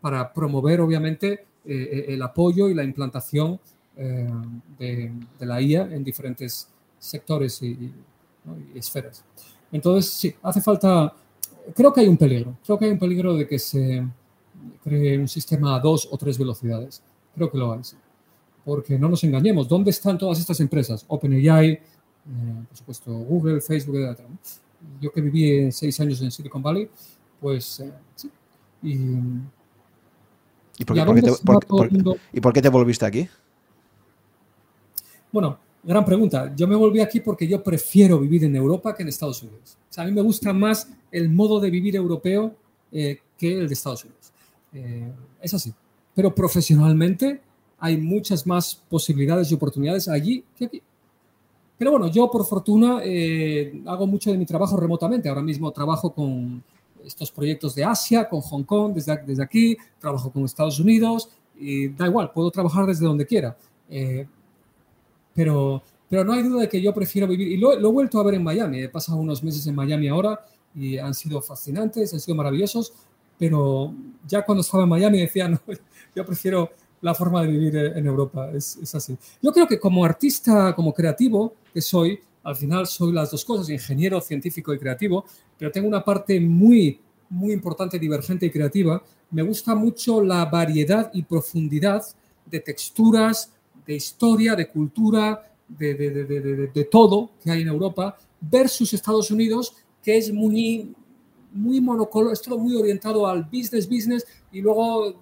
para 0.00 0.32
promover, 0.32 0.80
obviamente, 0.80 1.44
eh, 1.64 2.06
el 2.08 2.22
apoyo 2.22 2.68
y 2.68 2.74
la 2.74 2.84
implantación 2.84 3.58
de, 4.78 5.12
la 5.40 5.60
IA 5.60 5.82
en 5.82 6.02
diferentes 6.02 6.68
sectores 6.98 7.62
y, 7.62 7.92
esferas. 8.74 9.24
Entonces, 9.70 10.10
sí, 10.10 10.34
hace 10.42 10.60
falta, 10.60 11.14
creo 11.74 11.92
que 11.92 12.00
hay 12.00 12.08
un 12.08 12.16
peligro, 12.16 12.56
creo 12.64 12.78
que 12.78 12.86
hay 12.86 12.90
un 12.90 12.98
peligro 12.98 13.34
de 13.34 13.46
que 13.46 13.58
se 13.58 14.04
cree 14.82 15.18
un 15.18 15.28
sistema 15.28 15.76
a 15.76 15.80
dos 15.80 16.08
o 16.10 16.16
tres 16.16 16.38
velocidades. 16.38 17.02
Creo 17.34 17.50
que 17.50 17.58
lo 17.58 17.72
hay. 17.72 17.80
Porque 18.64 18.98
no 18.98 19.08
nos 19.08 19.24
engañemos, 19.24 19.68
¿dónde 19.68 19.90
están 19.90 20.18
todas 20.18 20.38
estas 20.38 20.60
empresas? 20.60 21.04
OpenAI, 21.08 21.70
eh, 21.70 21.80
por 22.68 22.76
supuesto, 22.76 23.12
Google, 23.12 23.60
Facebook, 23.60 23.96
etc. 23.96 24.20
Yo 25.00 25.12
que 25.12 25.20
viví 25.20 25.70
seis 25.72 25.98
años 26.00 26.20
en 26.22 26.30
Silicon 26.30 26.62
Valley, 26.62 26.88
pues 27.40 27.80
eh, 27.80 27.92
sí. 28.14 28.30
Y, 28.82 28.94
¿Y 30.78 30.84
por, 30.84 30.96
qué, 32.52 32.62
te, 32.62 32.68
volviste 32.68 33.06
aquí? 33.06 33.28
Bueno, 35.30 35.58
gran 35.82 36.04
pregunta. 36.04 36.52
Yo 36.56 36.66
me 36.66 36.74
volví 36.74 37.00
aquí 37.00 37.20
porque 37.20 37.46
yo 37.46 37.62
prefiero 37.62 38.18
vivir 38.18 38.44
en 38.44 38.56
Europa 38.56 38.94
que 38.94 39.02
en 39.02 39.08
Estados 39.08 39.42
Unidos. 39.42 39.78
O 39.88 39.92
sea, 39.92 40.04
a 40.04 40.06
mí 40.06 40.12
me 40.12 40.22
gusta 40.22 40.52
más 40.52 40.88
el 41.12 41.28
modo 41.28 41.60
de 41.60 41.70
vivir 41.70 41.94
europeo 41.94 42.56
eh, 42.90 43.20
que 43.38 43.58
el 43.58 43.68
de 43.68 43.74
Estados 43.74 44.04
Unidos. 44.04 44.32
es 45.40 45.54
así. 45.54 45.72
Pero 46.14 46.34
profesionalmente 46.34 47.40
hay 47.84 47.96
muchas 47.96 48.46
más 48.46 48.76
posibilidades 48.88 49.50
y 49.50 49.54
oportunidades 49.54 50.06
allí 50.06 50.44
que 50.56 50.66
aquí. 50.66 50.82
Pero 51.76 51.90
bueno, 51.90 52.06
yo 52.06 52.30
por 52.30 52.46
fortuna 52.46 53.00
eh, 53.02 53.82
hago 53.86 54.06
mucho 54.06 54.30
de 54.30 54.38
mi 54.38 54.46
trabajo 54.46 54.76
remotamente. 54.76 55.28
Ahora 55.28 55.42
mismo 55.42 55.68
trabajo 55.72 56.14
con 56.14 56.62
estos 57.04 57.32
proyectos 57.32 57.74
de 57.74 57.82
Asia, 57.82 58.28
con 58.28 58.40
Hong 58.40 58.62
Kong, 58.62 58.94
desde, 58.94 59.20
desde 59.26 59.42
aquí, 59.42 59.76
trabajo 59.98 60.30
con 60.30 60.44
Estados 60.44 60.78
Unidos 60.78 61.28
y 61.58 61.88
da 61.88 62.06
igual, 62.06 62.30
puedo 62.30 62.52
trabajar 62.52 62.86
desde 62.86 63.04
donde 63.04 63.26
quiera. 63.26 63.56
Eh, 63.90 64.28
pero, 65.34 65.82
pero 66.08 66.22
no 66.22 66.34
hay 66.34 66.44
duda 66.44 66.60
de 66.60 66.68
que 66.68 66.80
yo 66.80 66.94
prefiero 66.94 67.26
vivir, 67.26 67.48
y 67.48 67.56
lo, 67.56 67.76
lo, 67.80 67.88
he 67.88 67.92
vuelto 67.92 68.20
a 68.20 68.22
ver 68.22 68.34
en 68.34 68.44
Miami, 68.44 68.82
he 68.82 68.88
pasado 68.88 69.18
unos 69.18 69.42
meses 69.42 69.66
en 69.66 69.74
Miami 69.74 70.06
ahora 70.06 70.38
y 70.72 70.98
han 70.98 71.14
sido 71.14 71.42
fascinantes, 71.42 72.14
han 72.14 72.20
sido 72.20 72.36
maravillosos, 72.36 72.92
pero 73.36 73.92
ya 74.24 74.44
cuando 74.44 74.60
estaba 74.60 74.84
en 74.84 74.88
Miami 74.88 75.20
decía, 75.20 75.48
no, 75.48 75.58
yo 76.14 76.24
prefiero 76.24 76.70
la 77.02 77.14
forma 77.14 77.42
de 77.42 77.48
vivir 77.48 77.76
en 77.76 78.06
Europa. 78.06 78.50
Es, 78.54 78.78
es, 78.80 78.94
así. 78.94 79.16
Yo 79.42 79.52
creo 79.52 79.66
que 79.66 79.78
como 79.78 80.04
artista, 80.04 80.74
como 80.74 80.94
creativo 80.94 81.54
que 81.74 81.82
soy, 81.82 82.18
al 82.44 82.56
final 82.56 82.86
soy 82.86 83.12
las 83.12 83.30
dos 83.30 83.44
cosas, 83.44 83.68
ingeniero, 83.68 84.20
científico 84.20 84.72
y 84.72 84.78
creativo, 84.78 85.24
pero 85.58 85.70
tengo 85.70 85.88
una 85.88 86.04
parte 86.04 86.40
muy, 86.40 87.00
muy 87.28 87.52
importante, 87.52 87.98
divergente 87.98 88.46
y 88.46 88.50
creativa. 88.50 89.02
Me 89.30 89.42
gusta 89.42 89.74
mucho 89.74 90.22
la 90.22 90.44
variedad 90.46 91.10
y 91.12 91.22
profundidad 91.22 92.02
de 92.46 92.60
texturas, 92.60 93.52
de 93.84 93.94
historia, 93.96 94.54
de 94.54 94.68
cultura, 94.68 95.52
de, 95.68 95.94
de, 95.94 96.10
de, 96.24 96.66
de 96.68 96.84
todo 96.84 97.32
que 97.42 97.50
hay 97.50 97.62
en 97.62 97.68
Europa, 97.68 98.16
versus 98.40 98.92
Estados 98.92 99.30
Unidos, 99.30 99.74
que 100.02 100.16
es 100.16 100.32
muy, 100.32 100.94
muy 101.52 101.80
monocolor, 101.80 102.32
es 102.32 102.42
todo 102.42 102.58
muy 102.58 102.74
orientado 102.76 103.26
al 103.26 103.44
business, 103.44 103.88
business, 103.88 104.26
y 104.50 104.60
luego 104.60 105.14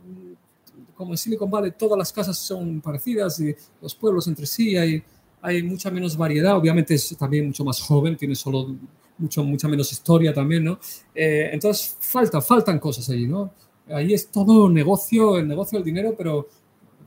como 0.94 1.12
en 1.12 1.18
Silicon 1.18 1.50
Valley 1.50 1.72
todas 1.78 1.98
las 1.98 2.12
casas 2.12 2.38
son 2.38 2.80
parecidas 2.80 3.40
y 3.40 3.54
los 3.80 3.94
pueblos 3.94 4.26
entre 4.28 4.46
sí 4.46 4.76
hay, 4.76 5.02
hay 5.42 5.62
mucha 5.62 5.90
menos 5.90 6.16
variedad, 6.16 6.56
obviamente 6.56 6.94
es 6.94 7.16
también 7.18 7.46
mucho 7.46 7.64
más 7.64 7.80
joven, 7.80 8.16
tiene 8.16 8.34
solo 8.34 8.74
mucho, 9.18 9.44
mucha 9.44 9.68
menos 9.68 9.92
historia 9.92 10.32
también, 10.32 10.64
¿no? 10.64 10.78
Eh, 11.14 11.50
entonces 11.52 11.96
falta, 12.00 12.40
faltan 12.40 12.78
cosas 12.78 13.08
ahí, 13.10 13.26
¿no? 13.26 13.52
Ahí 13.88 14.14
es 14.14 14.28
todo 14.28 14.68
negocio, 14.68 15.36
el 15.38 15.46
negocio 15.46 15.78
del 15.78 15.84
dinero, 15.84 16.14
pero 16.16 16.48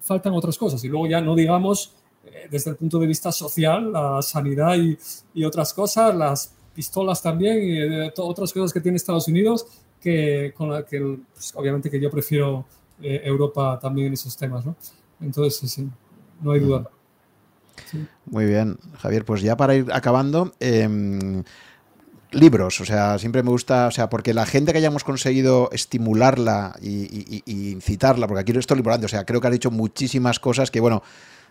faltan 0.02 0.34
otras 0.34 0.58
cosas. 0.58 0.84
Y 0.84 0.90
luego 0.90 1.08
ya 1.08 1.22
no 1.22 1.36
digamos, 1.36 1.94
eh, 2.26 2.48
desde 2.52 2.72
el 2.72 2.76
punto 2.76 3.00
de 3.00 3.08
vista 3.08 3.32
social, 3.32 3.92
la 3.92 4.22
sanidad 4.22 4.76
y, 4.76 4.98
y 5.34 5.44
otras 5.44 5.74
cosas, 5.74 6.16
las 6.16 6.54
pistolas 6.74 7.22
también 7.22 7.64
y 7.64 7.78
eh, 7.80 8.14
otras 8.18 8.52
cosas 8.52 8.74
que 8.74 8.82
tiene 8.82 8.98
Estados 8.98 9.28
Unidos, 9.28 9.66
que 10.02 10.54
con 10.56 10.72
la 10.72 10.86
que 10.86 11.00
pues, 11.34 11.54
obviamente 11.56 11.90
que 11.90 12.00
yo 12.00 12.12
prefiero 12.12 12.66
eh, 13.02 13.22
Europa 13.24 13.80
también 13.80 14.08
en 14.08 14.14
esos 14.14 14.36
temas, 14.38 14.66
¿no? 14.66 14.76
Entonces, 15.22 15.70
sí, 15.72 15.90
no 16.42 16.52
hay 16.52 16.60
duda. 16.60 16.90
Muy 18.26 18.46
bien, 18.46 18.78
Javier, 19.00 19.26
pues 19.26 19.42
ya 19.42 19.58
para 19.58 19.76
ir 19.76 19.92
acabando, 19.92 20.54
em, 20.60 21.44
libros, 22.32 22.82
o 22.82 22.86
sea, 22.86 23.20
siempre 23.20 23.44
me 23.44 23.50
gusta, 23.50 23.88
o 23.88 23.92
sea, 23.92 24.10
porque 24.10 24.34
la 24.34 24.46
gente 24.46 24.72
que 24.72 24.80
hayamos 24.80 25.04
conseguido 25.04 25.70
estimularla 25.72 26.76
y, 26.82 27.44
incitarla, 27.46 28.28
porque 28.28 28.42
aquí 28.42 28.58
estoy 28.58 28.80
importante, 28.80 29.06
o 29.06 29.10
sea, 29.10 29.26
creo 29.26 29.40
que 29.40 29.48
has 29.48 29.54
dicho 29.54 29.72
muchísimas 29.72 30.40
cosas 30.40 30.72
que, 30.72 30.80
bueno, 30.80 31.04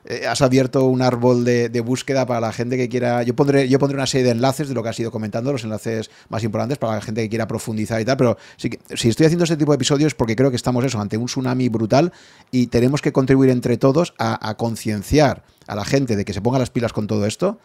eh, 0.04 0.26
has 0.26 0.42
abierto 0.42 0.84
un 0.86 1.02
árbol 1.02 1.44
de, 1.44 1.80
búsqueda 1.80 2.26
para 2.26 2.40
la 2.40 2.52
gente 2.52 2.76
que 2.76 2.88
quiera. 2.88 3.22
Yo 3.22 3.34
pondré, 3.34 3.68
yo 3.68 3.78
pondré 3.78 3.96
una 3.96 4.06
serie 4.06 4.24
de 4.24 4.30
enlaces 4.32 4.68
de 4.68 4.74
lo 4.74 4.82
que 4.82 4.88
has 4.88 5.00
ido 5.00 5.10
comentando, 5.10 5.52
los 5.52 5.64
enlaces 5.64 6.10
más 6.28 6.42
importantes 6.44 6.78
para 6.78 6.94
la 6.94 7.00
gente 7.00 7.22
que 7.22 7.28
quiera 7.28 7.46
profundizar 7.46 8.00
y 8.00 8.04
tal. 8.04 8.16
Pero 8.16 8.36
sí 8.56 8.70
si 8.94 9.08
estoy 9.08 9.26
haciendo 9.26 9.44
este 9.44 9.56
tipo 9.56 9.72
de 9.72 9.76
episodios 9.76 10.14
porque 10.14 10.36
creo 10.36 10.50
que 10.50 10.56
estamos 10.56 10.84
eso, 10.84 11.00
ante 11.00 11.16
un 11.16 11.26
tsunami 11.26 11.68
brutal 11.68 12.12
y 12.50 12.68
tenemos 12.68 13.02
que 13.02 13.12
contribuir 13.12 13.50
entre 13.50 13.76
todos 13.76 14.14
a 14.18 14.54
concienciar 14.56 15.44
a 15.66 15.74
la 15.74 15.84
gente 15.84 16.16
de 16.16 16.24
que 16.24 16.32
se 16.32 16.40
ponga 16.40 16.58
las 16.58 16.70
pilas 16.70 16.92
con 16.92 17.06
todo 17.06 17.26
esto 17.26 17.58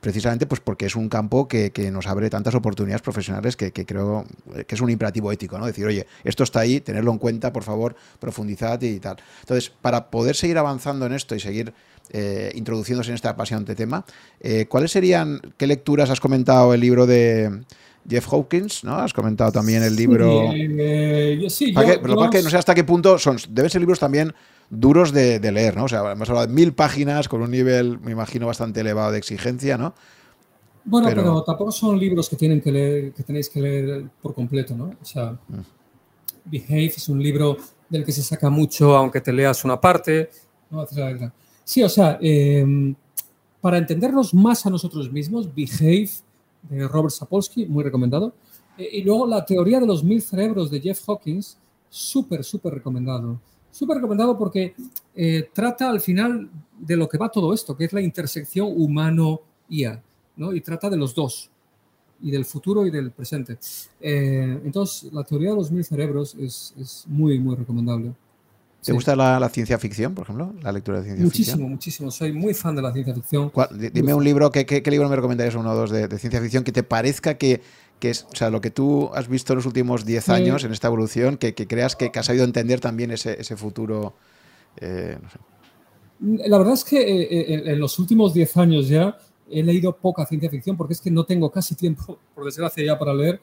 precisamente 0.00 0.46
pues 0.46 0.60
porque 0.60 0.86
es 0.86 0.96
un 0.96 1.08
campo 1.08 1.48
que, 1.48 1.72
nos 1.92 2.06
abre 2.06 2.30
tantas 2.30 2.54
oportunidades 2.54 3.02
profesionales 3.02 3.56
que, 3.56 3.72
creo 3.72 4.24
que 4.66 4.74
es 4.74 4.80
un 4.80 4.90
imperativo 4.90 5.32
ético, 5.32 5.58
¿no? 5.58 5.66
Decir, 5.66 5.86
oye, 5.86 6.06
esto 6.24 6.44
está 6.44 6.60
ahí, 6.60 6.80
tenerlo 6.80 7.10
en 7.12 7.18
cuenta, 7.18 7.52
por 7.52 7.62
favor, 7.62 7.96
profundizad 8.18 8.80
y 8.82 8.98
tal. 9.00 9.16
Entonces, 9.40 9.72
para 9.80 10.10
poder 10.10 10.36
seguir 10.36 10.58
avanzando 10.58 11.06
en 11.06 11.12
esto 11.12 11.34
y 11.34 11.40
seguir 11.40 11.72
eh, 12.10 12.52
introduciéndose 12.54 13.10
en 13.10 13.16
este 13.16 13.28
apasionante 13.28 13.74
tema, 13.74 14.04
eh, 14.40 14.66
¿cuáles 14.68 14.92
serían, 14.92 15.40
qué 15.56 15.66
lecturas 15.66 16.10
has 16.10 16.20
comentado 16.20 16.72
el 16.74 16.80
libro 16.80 17.06
de 17.06 17.62
Jeff 18.08 18.32
Hawkins, 18.32 18.84
¿no? 18.84 18.96
Has 18.96 19.12
comentado 19.12 19.52
también 19.52 19.82
el 19.82 19.96
libro... 19.96 20.50
Sí, 21.48 21.72
lo 21.72 22.30
que 22.30 22.42
no 22.42 22.50
sé 22.50 22.56
hasta 22.56 22.74
qué 22.74 22.84
punto 22.84 23.18
son, 23.18 23.38
deben 23.50 23.70
ser 23.70 23.80
libros 23.80 23.98
también 23.98 24.34
duros 24.70 25.12
de, 25.12 25.38
leer, 25.52 25.76
¿no? 25.76 25.84
O 25.84 25.88
sea, 25.88 26.12
hemos 26.12 26.28
hablado 26.28 26.46
de 26.46 26.52
mil 26.52 26.72
páginas 26.72 27.28
con 27.28 27.42
un 27.42 27.50
nivel, 27.50 28.00
me 28.00 28.12
imagino, 28.12 28.46
bastante 28.46 28.80
elevado 28.80 29.12
de 29.12 29.18
exigencia, 29.18 29.78
¿no? 29.78 29.94
Bueno, 30.84 31.08
pero, 31.08 31.42
tampoco 31.42 31.72
son 31.72 31.98
libros 31.98 32.28
que 32.28 32.36
tienen 32.36 32.60
que 32.60 32.70
leer, 32.70 33.12
que 33.12 33.22
tenéis 33.22 33.48
que 33.48 33.60
leer 33.60 34.04
por 34.22 34.34
completo, 34.34 34.76
¿no? 34.76 34.92
O 35.00 35.04
sea, 35.04 35.32
mm. 35.48 35.60
Behave 36.44 36.86
es 36.86 37.08
un 37.08 37.20
libro 37.20 37.56
del 37.88 38.04
que 38.04 38.12
se 38.12 38.22
saca 38.22 38.50
mucho, 38.50 38.96
aunque 38.96 39.20
te 39.20 39.32
leas 39.32 39.64
una 39.64 39.80
parte, 39.80 40.30
¿no? 40.70 40.86
Sí, 41.64 41.82
o 41.82 41.88
sea, 41.88 42.18
em, 42.20 42.94
para 43.60 43.78
entendernos 43.78 44.32
más 44.32 44.64
a 44.66 44.70
nosotros 44.70 45.10
mismos, 45.10 45.52
Behave 45.52 46.10
de 46.62 46.86
Robert 46.86 47.12
Sapolsky, 47.12 47.66
muy 47.66 47.82
recomendado. 47.82 48.32
E, 48.78 48.98
y 48.98 49.02
luego 49.02 49.26
la 49.26 49.44
teoría 49.44 49.80
de 49.80 49.86
los 49.86 50.04
mil 50.04 50.22
cerebros 50.22 50.70
de 50.70 50.80
Jeff 50.80 51.08
Hawkins, 51.08 51.58
súper, 51.88 52.44
súper 52.44 52.74
recomendado 52.74 53.40
súper 53.76 53.96
recomendado 53.96 54.38
porque 54.38 54.74
eh, 55.14 55.50
trata 55.52 55.90
al 55.90 56.00
final 56.00 56.48
de 56.78 56.96
lo 56.96 57.06
que 57.06 57.18
va 57.18 57.28
todo 57.28 57.52
esto, 57.52 57.76
que 57.76 57.84
es 57.84 57.92
la 57.92 58.00
intersección 58.00 58.72
humano-IA, 58.74 60.02
¿no? 60.36 60.54
Y 60.54 60.62
trata 60.62 60.88
de 60.88 60.96
los 60.96 61.14
dos, 61.14 61.50
y 62.22 62.30
del 62.30 62.46
futuro 62.46 62.86
y 62.86 62.90
del 62.90 63.10
presente. 63.10 63.58
Eh, 64.00 64.60
entonces, 64.64 65.12
la 65.12 65.24
teoría 65.24 65.50
de 65.50 65.56
los 65.56 65.70
mil 65.70 65.84
cerebros 65.84 66.34
es, 66.40 66.72
es 66.80 67.04
muy, 67.06 67.38
muy 67.38 67.54
recomendable. 67.54 68.14
¿Te 68.82 68.92
gusta 68.92 69.14
la, 69.16 69.48
ciencia 69.50 69.78
ficción, 69.78 70.14
por 70.14 70.24
ejemplo? 70.24 70.54
La 70.62 70.72
lectura 70.72 70.98
de 70.98 71.04
ciencia 71.04 71.24
ficción. 71.26 71.58
Muchísimo, 71.58 71.68
muchísimo. 71.68 72.10
Soy 72.10 72.32
muy 72.32 72.54
fan 72.54 72.76
de 72.76 72.82
la 72.82 72.92
ciencia 72.92 73.14
ficción. 73.14 73.52
Dime 73.92 74.14
un 74.14 74.24
libro, 74.24 74.50
¿qué, 74.50 74.64
¿qué, 74.64 74.90
libro 74.90 75.08
me 75.08 75.16
recomendarías, 75.16 75.54
uno 75.54 75.72
o 75.72 75.74
dos 75.74 75.90
de, 75.90 76.08
de, 76.08 76.18
ciencia 76.18 76.40
ficción, 76.40 76.64
que 76.64 76.72
te 76.72 76.82
parezca 76.82 77.34
que, 77.34 77.60
que 77.98 78.10
es, 78.10 78.26
o 78.32 78.36
sea, 78.36 78.50
lo 78.50 78.60
que 78.60 78.70
tú 78.70 79.10
has 79.14 79.28
visto 79.28 79.52
en 79.52 79.58
los 79.58 79.66
últimos 79.66 80.04
10 80.04 80.28
años 80.28 80.64
en 80.64 80.72
esta 80.72 80.88
evolución, 80.88 81.36
que, 81.38 81.54
creas 81.54 81.96
que, 81.96 82.10
has 82.14 82.26
sabido 82.26 82.44
entender 82.44 82.80
también 82.80 83.10
ese, 83.10 83.56
futuro. 83.56 84.14
Eh, 84.80 85.16
La 86.20 86.58
verdad 86.58 86.74
es 86.74 86.84
que 86.84 87.00
eh, 87.00 87.28
eh, 87.30 87.62
en 87.66 87.80
los 87.80 87.98
últimos 87.98 88.34
10 88.34 88.56
años 88.58 88.88
ya 88.88 89.16
he 89.50 89.62
leído 89.62 89.96
poca 89.96 90.26
ciencia 90.26 90.50
ficción 90.50 90.76
porque 90.76 90.92
es 90.94 91.00
que 91.00 91.10
no 91.10 91.24
tengo 91.24 91.50
casi 91.50 91.74
tiempo, 91.74 92.18
por 92.34 92.44
desgracia, 92.44 92.84
ya 92.84 92.98
para 92.98 93.14
leer. 93.14 93.40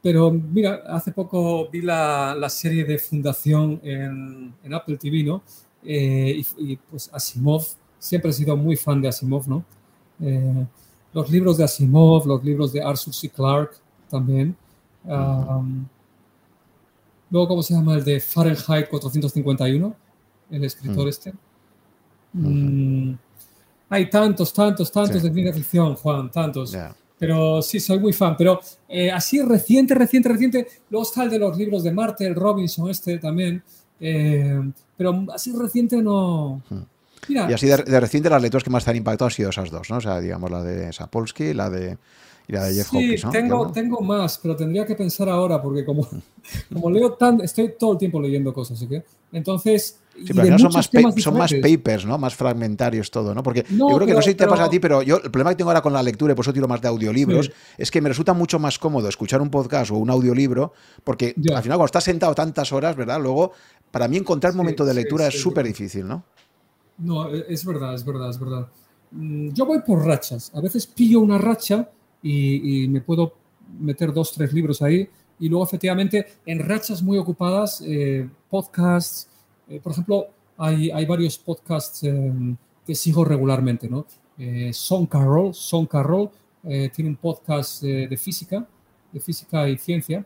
pero 0.00 0.30
mira, 0.30 0.82
hace 0.86 1.10
poco 1.10 1.68
vi 1.70 1.80
la, 1.80 2.46
serie 2.48 2.84
de 2.84 2.98
Fundación 2.98 3.80
en, 3.82 4.54
Apple 4.72 4.96
TV, 4.96 5.24
¿no? 5.24 5.42
Y, 5.82 6.46
y, 6.58 6.76
pues 6.90 7.10
Asimov, 7.12 7.66
siempre 7.98 8.30
he 8.30 8.34
sido 8.34 8.56
muy 8.56 8.76
fan 8.76 9.02
de 9.02 9.08
Asimov, 9.08 9.48
¿no? 9.48 9.64
Los 11.14 11.30
libros 11.30 11.56
de 11.56 11.64
Asimov, 11.64 12.26
los 12.26 12.44
libros 12.44 12.72
de 12.72 12.82
Arthur 12.82 13.14
C. 13.14 13.30
Clarke 13.30 13.76
también. 14.10 14.54
luego, 17.30 17.48
¿cómo 17.48 17.62
se 17.62 17.72
llama? 17.72 17.94
El 17.94 18.04
de 18.04 18.20
Fahrenheit 18.20 18.88
451, 18.90 19.94
el 20.50 20.64
escritor 20.64 21.08
este. 21.08 21.32
Mm, 22.32 23.12
hay 23.88 24.10
tantos, 24.10 24.52
tantos, 24.52 24.90
tantos 24.90 25.22
de 25.22 25.32
ciencia 25.32 25.54
ficción, 25.54 25.94
Juan, 25.94 26.30
tantos. 26.30 26.76
Pero 27.16 27.62
sí, 27.62 27.78
soy 27.78 28.00
muy 28.00 28.12
fan. 28.12 28.36
Pero 28.36 28.60
eh, 28.88 29.10
así 29.10 29.40
reciente, 29.40 29.94
reciente, 29.94 30.28
reciente. 30.28 30.66
Luego 30.90 31.04
está 31.04 31.22
el 31.22 31.30
de 31.30 31.38
los 31.38 31.56
libros 31.56 31.84
de 31.84 31.92
Marte, 31.92 32.26
el 32.26 32.34
Robinson 32.34 32.90
este 32.90 33.18
también. 33.18 33.62
Eh, 34.00 34.60
pero 34.96 35.24
así 35.32 35.52
reciente 35.52 36.02
no 36.02 36.60
y 37.28 37.52
así 37.52 37.66
de, 37.66 38.00
reciente 38.00 38.30
las 38.30 38.42
lecturas 38.42 38.64
que 38.64 38.70
más 38.70 38.84
te 38.84 38.90
han 38.90 38.96
impactado 38.96 39.26
han 39.26 39.32
sido 39.32 39.50
esas 39.50 39.70
dos, 39.70 39.90
¿no? 39.90 39.96
O 39.96 40.00
sea, 40.00 40.20
digamos 40.20 40.50
la 40.50 40.62
de 40.62 40.92
Sapolsky 40.92 41.44
y 41.44 41.54
la 41.54 41.70
de, 41.70 41.96
la 42.48 42.64
de 42.64 42.74
Jeff 42.74 42.88
sí, 42.90 43.16
Tengo, 43.30 43.70
tengo 43.72 44.00
más, 44.00 44.38
pero 44.38 44.54
tendría 44.54 44.84
que 44.84 44.94
pensar 44.94 45.28
ahora, 45.28 45.62
porque 45.62 45.84
como, 45.84 46.06
como 46.72 46.90
leo 46.90 47.12
tan, 47.12 47.40
estoy 47.40 47.74
todo 47.78 47.92
el 47.92 47.98
tiempo 47.98 48.20
leyendo 48.20 48.52
cosas, 48.52 48.78
¿sí? 48.78 48.88
Entonces. 49.32 49.98
Sí, 50.16 50.32
pero 50.32 50.56
son, 50.60 50.72
más, 50.72 50.88
son 51.16 51.36
más 51.36 51.52
papers, 51.52 52.06
¿no? 52.06 52.16
Más 52.18 52.36
fragmentarios 52.36 53.10
todo, 53.10 53.34
¿no? 53.34 53.42
Porque 53.42 53.64
yo 53.68 53.88
creo 53.88 54.06
que 54.06 54.14
no 54.14 54.22
sé 54.22 54.30
si 54.30 54.36
te 54.36 54.46
pasa 54.46 54.66
a 54.66 54.70
ti, 54.70 54.78
pero 54.78 55.02
yo 55.02 55.16
el 55.16 55.22
problema 55.22 55.50
que 55.50 55.56
tengo 55.56 55.70
ahora 55.70 55.82
con 55.82 55.92
la 55.92 56.04
lectura, 56.04 56.32
y 56.32 56.36
por 56.36 56.44
eso 56.44 56.52
tiro 56.52 56.68
más 56.68 56.80
de 56.80 56.86
audiolibros, 56.86 57.50
es 57.76 57.90
que 57.90 58.00
me 58.00 58.08
resulta 58.08 58.32
mucho 58.32 58.60
más 58.60 58.78
cómodo 58.78 59.08
escuchar 59.08 59.42
un 59.42 59.50
podcast 59.50 59.90
o 59.90 59.96
un 59.96 60.10
audiolibro, 60.10 60.72
porque 61.02 61.34
al 61.36 61.62
final 61.64 61.78
cuando 61.78 61.86
estás 61.86 62.04
sentado 62.04 62.32
tantas 62.32 62.72
horas, 62.72 62.94
¿verdad? 62.94 63.20
Luego, 63.20 63.50
para 63.90 64.06
mí 64.06 64.16
encontrar 64.16 64.52
el 64.52 64.56
momento 64.56 64.84
de 64.84 64.94
lectura 64.94 65.26
es 65.26 65.40
súper 65.40 65.66
difícil, 65.66 66.06
¿no? 66.06 66.22
No, 66.98 67.28
e, 67.28 67.46
es 67.48 67.64
verdad, 67.64 67.94
es 67.94 68.04
verdad, 68.04 68.30
es 68.30 68.38
verdad. 68.38 68.68
Mm, 69.10 69.50
yo 69.50 69.66
voy 69.66 69.80
por 69.80 70.04
rachas. 70.04 70.50
A 70.54 70.60
veces 70.60 70.86
pillo 70.86 71.20
una 71.20 71.38
racha 71.38 71.88
y, 72.22 72.88
me 72.88 73.00
puedo 73.00 73.34
meter 73.78 74.12
dos, 74.12 74.32
tres 74.32 74.52
libros 74.52 74.82
ahí. 74.82 75.08
Y 75.38 75.48
luego, 75.48 75.64
efectivamente, 75.64 76.26
en 76.46 76.60
rachas 76.60 77.02
muy 77.02 77.18
ocupadas, 77.18 77.82
eh, 77.86 78.28
podcasts. 78.48 79.28
Eh, 79.68 79.80
por 79.80 79.92
ejemplo, 79.92 80.26
hay, 80.56 80.90
hay, 80.90 81.04
varios 81.06 81.38
podcasts 81.38 82.02
em, 82.04 82.56
que 82.86 82.94
sigo 82.94 83.24
regularmente, 83.24 83.88
¿no? 83.88 84.06
Eh, 84.38 84.70
Son 84.72 85.06
Carroll, 85.06 85.54
Son 85.54 85.86
Carroll 85.86 86.30
tiene 86.94 87.10
un 87.10 87.16
podcast 87.16 87.82
de 87.82 88.16
física, 88.16 88.66
de 89.12 89.20
física 89.20 89.68
y 89.68 89.76
ciencia, 89.76 90.24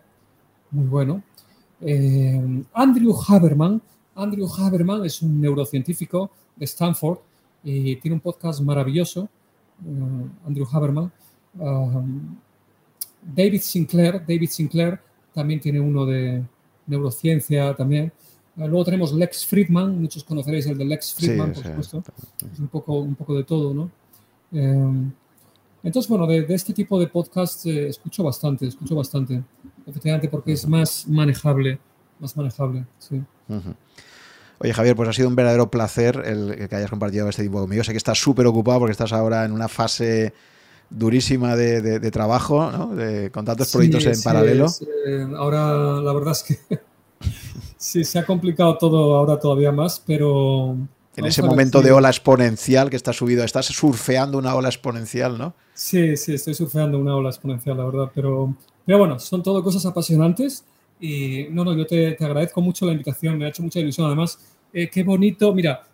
muy 0.71 0.87
bueno. 0.87 1.21
Andrew 2.73 3.13
Haberman, 3.27 3.83
Andrew 4.15 4.49
Haberman 4.49 5.05
es 5.05 5.21
un 5.21 5.41
neurocientífico 5.41 6.31
de 6.59 6.65
Stanford 6.65 7.19
y 7.65 7.97
tiene 7.97 8.15
un 8.15 8.21
podcast 8.21 8.61
maravilloso, 8.61 9.29
uh, 9.85 10.47
Andrew 10.47 10.67
Haberman. 10.71 11.13
Um, 11.59 12.37
David 13.23 13.61
Sinclair, 13.61 14.25
David 14.27 14.49
Sinclair 14.51 15.01
también 15.35 15.61
tiene 15.61 15.81
uno 15.81 16.07
de 16.07 16.43
neurociencia 16.87 17.75
también. 17.75 18.13
Uh, 18.57 18.69
luego 18.69 18.85
tenemos 18.85 19.13
Lex 19.13 19.47
Friedman, 19.47 20.01
muchos 20.01 20.25
conoceréis 20.25 20.67
el 20.67 20.79
de 20.79 20.85
Lex 20.85 21.15
Friedman, 21.15 21.53
por 21.53 21.65
supuesto. 21.65 22.03
Es 22.53 22.59
un 22.59 22.69
poco, 22.69 23.01
un 23.01 23.15
poco 23.15 23.37
de 23.37 23.45
todo, 23.45 23.75
¿no? 23.75 23.91
Um, 24.51 25.13
entonces, 25.83 26.09
bueno, 26.09 26.27
de, 26.27 26.45
este 26.49 26.73
tipo 26.73 26.99
de 26.99 27.07
podcast 27.07 27.65
eh, 27.67 27.89
escucho 27.89 28.25
bastante, 28.25 28.67
escucho 28.67 28.97
bastante, 28.97 29.43
efectivamente, 29.87 30.29
porque 30.29 30.53
es 30.53 30.67
más 30.67 31.07
manejable, 31.07 31.79
más 32.19 32.37
manejable, 32.37 32.85
sí. 32.99 33.23
Oye, 34.61 34.75
Javier, 34.75 34.97
pues 34.97 35.09
ha 35.09 35.13
sido 35.13 35.29
un 35.29 35.37
verdadero 35.37 35.71
placer 35.71 36.23
el 36.25 36.69
que 36.69 36.75
hayas 36.75 36.91
compartido 36.91 37.29
este 37.29 37.43
tiempo 37.43 37.61
conmigo. 37.61 37.85
Sé 37.85 37.93
que 37.93 37.99
estás 37.99 38.19
súper 38.19 38.47
ocupado 38.47 38.81
porque 38.81 38.93
estás 38.93 39.13
ahora 39.13 39.45
en 39.45 39.53
una 39.53 39.69
fase 39.69 40.33
durísima 40.91 41.55
de, 41.55 42.11
trabajo, 42.11 42.71
¿no? 42.71 42.91
con 43.31 43.45
tantos 43.45 43.71
proyectos 43.71 44.07
en 44.07 44.23
paralelo. 44.23 44.67
Eh, 45.07 45.27
ahora, 45.37 46.01
la 46.01 46.13
verdad 46.13 46.33
es 46.33 46.43
que 46.43 46.79
sí, 47.77 48.05
se 48.05 48.19
ha 48.19 48.27
complicado 48.27 48.77
todo 48.79 49.17
ahora 49.17 49.39
todavía 49.39 49.73
más, 49.73 50.03
pero... 50.05 50.77
En 51.17 51.25
ese 51.25 51.43
momento 51.43 51.83
de 51.83 51.91
ola 51.91 52.11
exponencial 52.11 52.91
que 52.91 52.97
estás 52.97 53.17
subido, 53.17 53.43
estás 53.43 53.67
surfeando 53.67 54.39
una 54.39 54.55
ola 54.55 54.69
exponencial, 54.69 55.37
¿no? 55.37 55.53
Sí, 55.75 56.17
sí, 56.17 56.35
estoy 56.35 56.55
surfeando 56.55 56.97
una 56.97 57.17
ola 57.17 57.31
exponencial, 57.31 57.77
la 57.77 57.85
verdad, 57.87 58.13
pero, 58.15 58.55
pero 58.87 58.99
bueno, 58.99 59.19
son 59.19 59.43
todo 59.43 59.65
cosas 59.65 59.85
apasionantes 59.85 60.65
y 61.01 61.47
no, 61.51 61.65
no, 61.65 61.77
yo 61.77 61.87
te, 61.87 62.13
te, 62.13 62.25
agradezco 62.25 62.61
mucho 62.61 62.87
la 62.87 62.93
invitación, 62.93 63.39
me 63.39 63.45
ha 63.45 63.49
hecho 63.49 63.63
mucha 63.63 63.81
ilusión. 63.81 64.07
Además, 64.07 64.39
eh, 64.73 64.89
qué 64.89 65.03
bonito, 65.03 65.55
mira, 65.55 65.87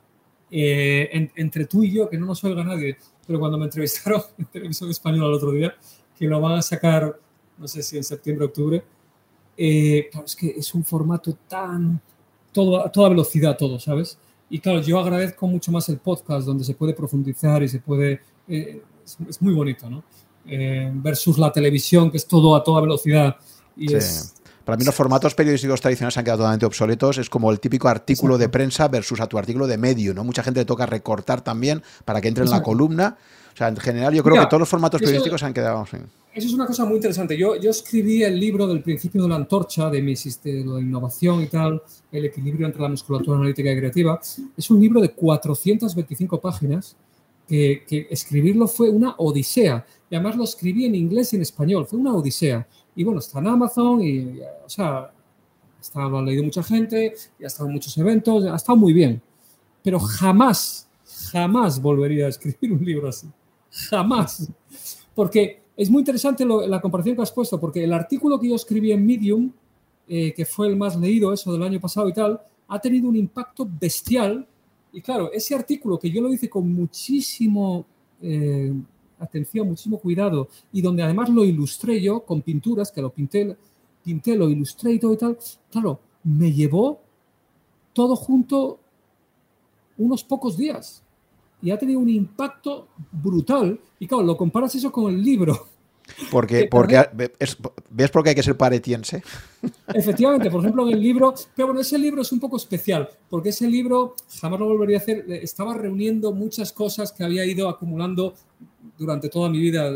eh, 0.50 1.30
entre 1.36 1.66
tú 1.66 1.82
y 1.82 1.92
yo, 1.92 2.08
que 2.08 2.18
no 2.18 2.26
nos 2.26 2.42
oiga 2.44 2.64
nadie, 2.64 2.96
pero 3.26 3.38
cuando 3.38 3.58
me 3.58 3.64
entrevistaron 3.64 4.22
en 4.38 4.46
televisión 4.46 4.90
española 4.90 5.28
el 5.28 5.34
otro 5.34 5.52
día, 5.52 5.74
que 6.16 6.26
lo 6.26 6.40
van 6.40 6.58
a 6.58 6.62
sacar, 6.62 7.18
no 7.58 7.68
sé 7.68 7.82
si 7.82 7.96
en 7.96 8.04
septiembre 8.04 8.46
o 8.46 8.48
octubre, 8.48 8.82
eh, 9.56 10.08
claro, 10.10 10.26
es 10.26 10.36
que 10.36 10.48
es 10.48 10.74
un 10.74 10.84
formato 10.84 11.36
tan, 11.48 12.00
todo, 12.52 12.84
a 12.84 12.90
toda 12.90 13.08
velocidad, 13.08 13.56
todo, 13.56 13.78
¿sabes? 13.78 14.18
Y 14.50 14.58
claro, 14.58 14.80
yo 14.80 14.98
agradezco 14.98 15.46
mucho 15.46 15.72
más 15.72 15.88
el 15.88 15.98
podcast 15.98 16.46
donde 16.46 16.64
se 16.64 16.74
puede 16.74 16.94
profundizar 16.94 17.62
y 17.62 17.68
se 17.68 17.80
puede... 17.80 18.20
Eh, 18.48 18.82
es, 19.04 19.42
muy 19.42 19.52
bonito, 19.52 19.88
¿no? 19.88 20.04
Eh, 20.46 20.90
versus 20.94 21.38
la 21.38 21.52
televisión, 21.52 22.10
que 22.10 22.16
es 22.16 22.26
todo 22.26 22.54
a 22.56 22.62
toda 22.62 22.80
velocidad. 22.80 23.36
Y 23.76 23.94
Para 24.64 24.78
mí 24.78 24.84
los 24.84 24.94
formatos 24.94 25.34
periodísticos 25.34 25.80
tradicionales 25.80 26.16
han 26.16 26.24
quedado 26.24 26.38
totalmente 26.38 26.66
obsoletos. 26.66 27.18
Es 27.18 27.28
como 27.28 27.50
el 27.50 27.60
típico 27.60 27.88
artículo 27.88 28.38
de 28.38 28.48
prensa 28.48 28.88
versus 28.88 29.20
a 29.20 29.26
tu 29.26 29.36
artículo 29.36 29.66
de 29.66 29.76
medio, 29.76 30.14
¿no? 30.14 30.24
Mucha 30.24 30.42
gente 30.42 30.60
le 30.60 30.64
toca 30.64 30.86
recortar 30.86 31.42
también 31.42 31.82
para 32.04 32.20
que 32.20 32.28
entre 32.28 32.44
en 32.44 32.50
la 32.50 32.62
columna. 32.62 33.16
O 33.52 33.56
sea, 33.56 33.68
en 33.68 33.76
general 33.76 34.12
yo 34.14 34.24
creo 34.24 34.40
que 34.40 34.46
todos 34.46 34.60
los 34.60 34.68
formatos 34.68 35.00
periodísticos 35.00 35.42
han 35.42 35.54
quedado... 35.54 35.84
Eso 36.34 36.48
es 36.48 36.52
una 36.52 36.66
cosa 36.66 36.84
muy 36.84 36.96
interesante. 36.96 37.36
Yo, 37.36 37.54
yo 37.54 37.70
escribí 37.70 38.24
el 38.24 38.40
libro 38.40 38.66
del 38.66 38.82
principio 38.82 39.22
de 39.22 39.28
la 39.28 39.36
antorcha, 39.36 39.88
de 39.88 40.02
mi 40.02 40.16
sistema 40.16 40.74
de 40.74 40.80
innovación 40.80 41.42
y 41.42 41.46
tal, 41.46 41.80
el 42.10 42.24
equilibrio 42.24 42.66
entre 42.66 42.82
la 42.82 42.88
musculatura 42.88 43.36
analítica 43.36 43.70
y 43.70 43.76
creativa. 43.76 44.20
Es 44.56 44.70
un 44.70 44.80
libro 44.80 45.00
de 45.00 45.12
425 45.12 46.40
páginas 46.40 46.96
que, 47.46 47.84
que, 47.86 48.08
escribirlo 48.10 48.66
fue 48.66 48.90
una 48.90 49.14
odisea. 49.18 49.86
Y 50.10 50.16
además 50.16 50.36
lo 50.36 50.42
escribí 50.42 50.86
en 50.86 50.96
inglés 50.96 51.32
y 51.32 51.36
en 51.36 51.42
español. 51.42 51.86
Fue 51.86 52.00
una 52.00 52.12
odisea. 52.12 52.66
Y 52.96 53.04
bueno, 53.04 53.20
está 53.20 53.38
en 53.40 53.48
Amazon 53.48 54.02
y, 54.02 54.40
o 54.64 54.68
sea, 54.68 55.12
está, 55.80 56.08
lo 56.08 56.18
ha 56.18 56.22
leído 56.22 56.44
mucha 56.44 56.62
gente, 56.62 57.14
y 57.38 57.44
ha 57.44 57.46
estado 57.46 57.68
en 57.68 57.74
muchos 57.74 57.96
eventos, 57.98 58.44
ha 58.46 58.56
estado 58.56 58.76
muy 58.76 58.92
bien. 58.92 59.20
Pero 59.82 59.98
jamás, 59.98 60.88
jamás 61.32 61.80
volvería 61.80 62.26
a 62.26 62.28
escribir 62.28 62.72
un 62.72 62.84
libro 62.84 63.08
así. 63.08 63.28
Jamás. 63.70 64.50
Porque 65.14 65.62
es 65.76 65.90
muy 65.90 66.00
interesante 66.00 66.44
la 66.44 66.80
comparación 66.80 67.16
que 67.16 67.22
has 67.22 67.32
puesto, 67.32 67.60
porque 67.60 67.84
el 67.84 67.92
artículo 67.92 68.38
que 68.38 68.48
yo 68.48 68.54
escribí 68.54 68.92
en 68.92 69.04
Medium, 69.04 69.52
eh, 70.06 70.32
que 70.34 70.44
fue 70.44 70.68
el 70.68 70.76
más 70.76 70.96
leído, 70.96 71.32
eso 71.32 71.52
del 71.52 71.62
año 71.62 71.80
pasado 71.80 72.08
y 72.08 72.12
tal, 72.12 72.40
ha 72.68 72.80
tenido 72.80 73.08
un 73.08 73.16
impacto 73.16 73.68
bestial. 73.80 74.46
Y 74.92 75.00
claro, 75.00 75.32
ese 75.32 75.54
artículo 75.54 75.98
que 75.98 76.10
yo 76.10 76.22
lo 76.22 76.32
hice 76.32 76.48
con 76.48 76.72
muchísimo 76.72 77.84
eh, 78.22 78.72
atención, 79.24 79.68
muchísimo 79.68 79.98
cuidado, 79.98 80.48
y 80.72 80.82
donde 80.82 81.02
además 81.02 81.28
lo 81.28 81.44
ilustré 81.44 82.00
yo 82.00 82.20
con 82.20 82.42
pinturas, 82.42 82.90
que 82.92 83.02
lo 83.02 83.10
pinté, 83.10 83.56
pinté, 84.02 84.36
lo 84.36 84.48
ilustré 84.48 84.92
y 84.92 84.98
todo 84.98 85.14
y 85.14 85.16
tal, 85.16 85.38
claro, 85.70 86.00
me 86.22 86.52
llevó 86.52 87.00
todo 87.92 88.16
junto 88.16 88.78
unos 89.96 90.24
pocos 90.24 90.56
días 90.56 91.02
y 91.62 91.70
ha 91.70 91.78
tenido 91.78 92.00
un 92.00 92.10
impacto 92.10 92.88
brutal. 93.10 93.80
Y 93.98 94.06
claro, 94.06 94.24
lo 94.24 94.36
comparas 94.36 94.74
eso 94.74 94.92
con 94.92 95.12
el 95.12 95.22
libro. 95.22 95.68
Porque, 96.30 96.68
porque 96.70 97.02
¿Ves 97.90 98.10
por 98.10 98.22
qué 98.22 98.30
hay 98.30 98.34
que 98.34 98.42
ser 98.42 98.56
paretiense? 98.56 99.22
Efectivamente, 99.94 100.50
por 100.50 100.60
ejemplo, 100.60 100.86
en 100.86 100.94
el 100.94 101.00
libro, 101.00 101.32
pero 101.56 101.68
bueno, 101.68 101.80
ese 101.80 101.98
libro 101.98 102.20
es 102.20 102.30
un 102.32 102.40
poco 102.40 102.58
especial, 102.58 103.08
porque 103.30 103.48
ese 103.48 103.66
libro 103.66 104.14
jamás 104.40 104.60
lo 104.60 104.66
volvería 104.66 104.98
a 104.98 105.00
hacer, 105.00 105.24
estaba 105.30 105.72
reuniendo 105.72 106.32
muchas 106.32 106.72
cosas 106.72 107.12
que 107.12 107.24
había 107.24 107.46
ido 107.46 107.70
acumulando 107.70 108.34
durante 108.98 109.28
toda 109.28 109.48
mi 109.48 109.58
vida, 109.58 109.90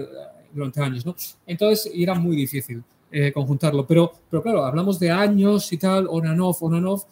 durante 0.52 0.80
años, 0.80 1.04
¿no? 1.04 1.14
Entonces 1.46 1.90
era 1.94 2.14
muy 2.14 2.36
difícil 2.36 2.82
eh, 3.10 3.32
conjuntarlo, 3.32 3.86
pero, 3.86 4.12
pero 4.30 4.42
claro, 4.42 4.64
hablamos 4.64 4.98
de 4.98 5.10
años 5.10 5.72
y 5.72 5.78
tal, 5.78 6.06
on 6.08 6.26
and 6.26 6.40
off, 6.40 6.62
on 6.62 6.74
and 6.74 6.86
off, 6.86 7.04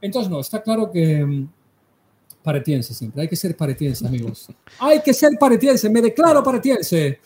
entonces 0.00 0.30
no, 0.30 0.40
está 0.40 0.62
claro 0.62 0.90
que, 0.90 1.46
paretiense 2.46 2.94
siempre. 2.94 3.22
Hay 3.22 3.28
que 3.28 3.34
ser 3.34 3.56
paretiense, 3.56 4.06
amigos. 4.06 4.46
Hay 4.78 5.02
que 5.02 5.12
ser 5.12 5.32
paretiense. 5.36 5.90
Me 5.90 6.00
declaro 6.00 6.44
paretiense. 6.44 7.18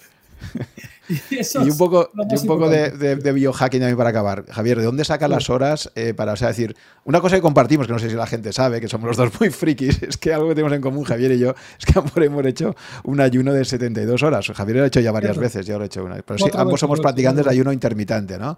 Y, 1.30 1.70
un 1.70 1.76
poco, 1.76 2.10
un 2.14 2.46
poco 2.46 2.68
de, 2.68 3.32
biohacking 3.32 3.80
también 3.80 3.96
para 3.96 4.10
acabar. 4.10 4.44
Javier, 4.50 4.78
¿de 4.78 4.84
dónde 4.84 5.04
saca 5.04 5.28
las 5.28 5.50
horas 5.50 5.90
eh, 5.94 6.14
para, 6.14 6.32
o 6.32 6.36
sea, 6.36 6.48
decir, 6.48 6.76
una 7.04 7.20
cosa 7.20 7.36
que 7.36 7.42
compartimos, 7.42 7.86
que 7.86 7.92
no 7.92 7.98
sé 7.98 8.08
si 8.08 8.16
la 8.16 8.26
gente 8.26 8.52
sabe, 8.52 8.80
que 8.80 8.88
somos 8.88 9.08
los 9.08 9.16
dos 9.16 9.32
muy 9.40 9.50
frikis, 9.50 10.02
es 10.08 10.16
que 10.16 10.32
algo 10.32 10.48
que 10.48 10.54
tenemos 10.54 10.72
en 10.72 10.80
común, 10.80 11.04
Javier 11.04 11.32
y 11.32 11.38
yo, 11.38 11.54
es 11.78 11.86
que 11.86 11.98
ambos 11.98 12.16
hemos 12.16 12.44
hecho 12.46 12.74
un 13.04 13.20
ayuno 13.20 13.52
de 13.52 13.64
72 13.64 14.22
horas. 14.22 14.46
Javier 14.54 14.78
lo 14.78 14.84
ha 14.84 14.86
hecho 14.86 15.00
ya 15.00 15.12
varias 15.12 15.36
veces, 15.36 15.66
yo 15.66 15.78
lo 15.78 15.84
he 15.84 15.86
hecho 15.86 16.04
una. 16.04 16.16
Pero 16.22 16.38
sí, 16.38 16.50
ambos 16.54 16.80
somos 16.80 17.00
practicantes 17.00 17.44
de 17.44 17.50
ayuno 17.50 17.72
intermitente, 17.72 18.38
¿no? 18.38 18.56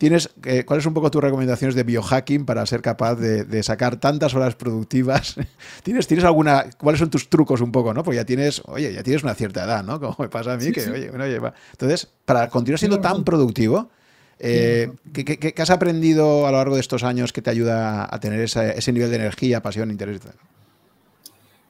Tienes, 0.00 0.30
eh, 0.44 0.64
¿cuáles 0.64 0.82
son 0.82 0.92
un 0.92 0.94
poco 0.94 1.10
tus 1.10 1.22
recomendaciones 1.22 1.74
de 1.74 1.82
biohacking 1.82 2.46
para 2.46 2.64
ser 2.64 2.80
capaz 2.80 3.16
de, 3.16 3.62
sacar 3.62 4.00
tantas 4.00 4.34
horas 4.34 4.54
productivas? 4.54 5.36
¿Tienes, 5.82 6.06
¿Tienes 6.06 6.24
alguna, 6.24 6.70
cuáles 6.78 7.00
son 7.00 7.10
tus 7.10 7.28
trucos 7.28 7.60
un 7.60 7.70
poco, 7.70 7.92
no? 7.92 8.02
Porque 8.02 8.16
ya 8.16 8.24
tienes, 8.24 8.62
oye, 8.64 8.94
ya 8.94 9.02
tienes 9.02 9.22
una 9.22 9.34
cierta 9.34 9.62
edad, 9.64 9.84
¿no? 9.84 10.00
Como 10.00 10.16
me 10.18 10.30
pasa 10.30 10.54
a 10.54 10.56
mí, 10.56 10.72
que, 10.72 10.88
oye, 10.88 11.38
bueno. 11.38 11.54
Entonces, 11.72 12.08
para 12.24 12.48
continuar 12.48 12.78
siendo 12.78 12.98
tan 12.98 13.24
productivo, 13.24 13.90
eh, 14.38 14.90
¿qué, 15.12 15.54
has 15.58 15.68
aprendido 15.68 16.46
a 16.46 16.50
lo 16.50 16.56
largo 16.56 16.76
de 16.76 16.80
estos 16.80 17.04
años 17.04 17.34
que 17.34 17.42
te 17.42 17.50
ayuda 17.50 18.08
a 18.10 18.20
tener 18.20 18.40
ese 18.40 18.92
nivel 18.94 19.10
de 19.10 19.16
energía, 19.16 19.60
pasión, 19.60 19.90
interés? 19.90 20.22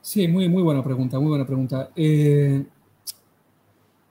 Sí, 0.00 0.28
muy, 0.28 0.48
muy 0.48 0.62
buena 0.62 0.84
pregunta, 0.84 1.18
muy 1.18 1.30
buena 1.30 1.44
pregunta. 1.44 1.90
Eh, 1.96 2.64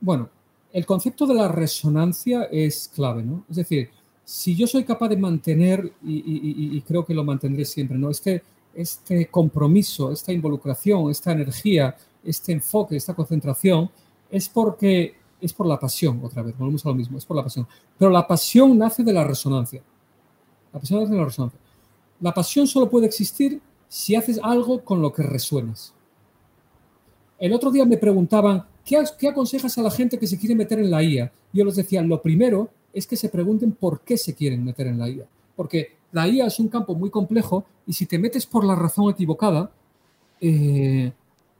bueno, 0.01 0.29
el 0.73 0.85
concepto 0.85 1.25
de 1.25 1.35
la 1.35 1.47
resonancia 1.47 2.49
es 2.51 2.91
clave, 2.93 3.23
¿no? 3.23 3.45
Es 3.49 3.55
decir, 3.55 3.91
si 4.29 4.55
yo 4.55 4.67
soy 4.67 4.83
capaz 4.83 5.09
de 5.09 5.17
mantener, 5.17 5.91
y, 6.03 6.79
creo 6.81 7.03
que 7.03 7.15
lo 7.15 7.23
mantendré 7.23 7.65
siempre, 7.65 7.97
¿no? 7.97 8.11
Este, 8.11 8.43
este 8.75 9.25
compromiso, 9.25 10.11
esta 10.11 10.31
involucración, 10.31 11.09
esta 11.09 11.31
energía, 11.31 11.97
este 12.23 12.51
enfoque, 12.51 12.95
esta 12.95 13.15
concentración, 13.15 13.89
es 14.29 14.47
porque 14.47 15.15
es 15.41 15.51
por 15.51 15.65
la 15.65 15.79
pasión, 15.79 16.19
otra 16.23 16.43
vez, 16.43 16.55
volvemos 16.55 16.85
a 16.85 16.89
lo 16.89 16.95
mismo, 16.95 17.17
es 17.17 17.25
por 17.25 17.37
la 17.37 17.43
pasión. 17.43 17.65
Pero 17.97 18.11
la 18.11 18.27
pasión 18.27 18.77
nace 18.77 19.03
de 19.03 19.13
la 19.13 19.23
resonancia. 19.23 19.81
La 20.71 20.79
pasión 20.79 20.99
nace 20.99 21.11
de 21.11 21.17
la 21.17 21.25
resonancia. 21.25 21.59
La 22.21 22.31
pasión 22.31 22.67
solo 22.67 22.87
puede 22.87 23.07
existir 23.07 23.59
si 23.87 24.13
haces 24.13 24.39
algo 24.43 24.85
con 24.85 25.01
lo 25.01 25.11
que 25.11 25.23
resuenas. 25.23 25.91
El 27.39 27.51
otro 27.51 27.71
día 27.71 27.83
me 27.83 27.97
preguntaban, 27.97 28.63
¿qué, 28.85 29.03
¿qué 29.17 29.29
aconsejas 29.29 29.75
a 29.79 29.81
la 29.81 29.89
gente 29.89 30.19
que 30.19 30.27
se 30.27 30.37
quiere 30.37 30.53
meter 30.53 30.77
en 30.77 30.91
la 30.91 31.01
IA? 31.01 31.31
Yo 31.51 31.65
les 31.65 31.77
decía, 31.77 32.03
lo 32.03 32.21
primero 32.21 32.69
es 32.93 33.07
que 33.07 33.15
se 33.15 33.29
pregunten 33.29 33.71
por 33.71 34.01
qué 34.01 34.17
se 34.17 34.33
quieren 34.33 34.63
meter 34.63 34.87
en 34.87 34.99
la 34.99 35.09
IA. 35.09 35.25
Porque 35.55 35.95
la 36.11 36.27
IA 36.27 36.47
es 36.47 36.59
un 36.59 36.67
campo 36.67 36.95
muy 36.95 37.09
complejo 37.09 37.65
y 37.85 37.93
si 37.93 38.05
te 38.05 38.19
metes 38.19 38.45
por 38.45 38.63
la 38.63 38.75
razón 38.75 39.09
equivocada, 39.11 39.71
eh, 40.41 41.11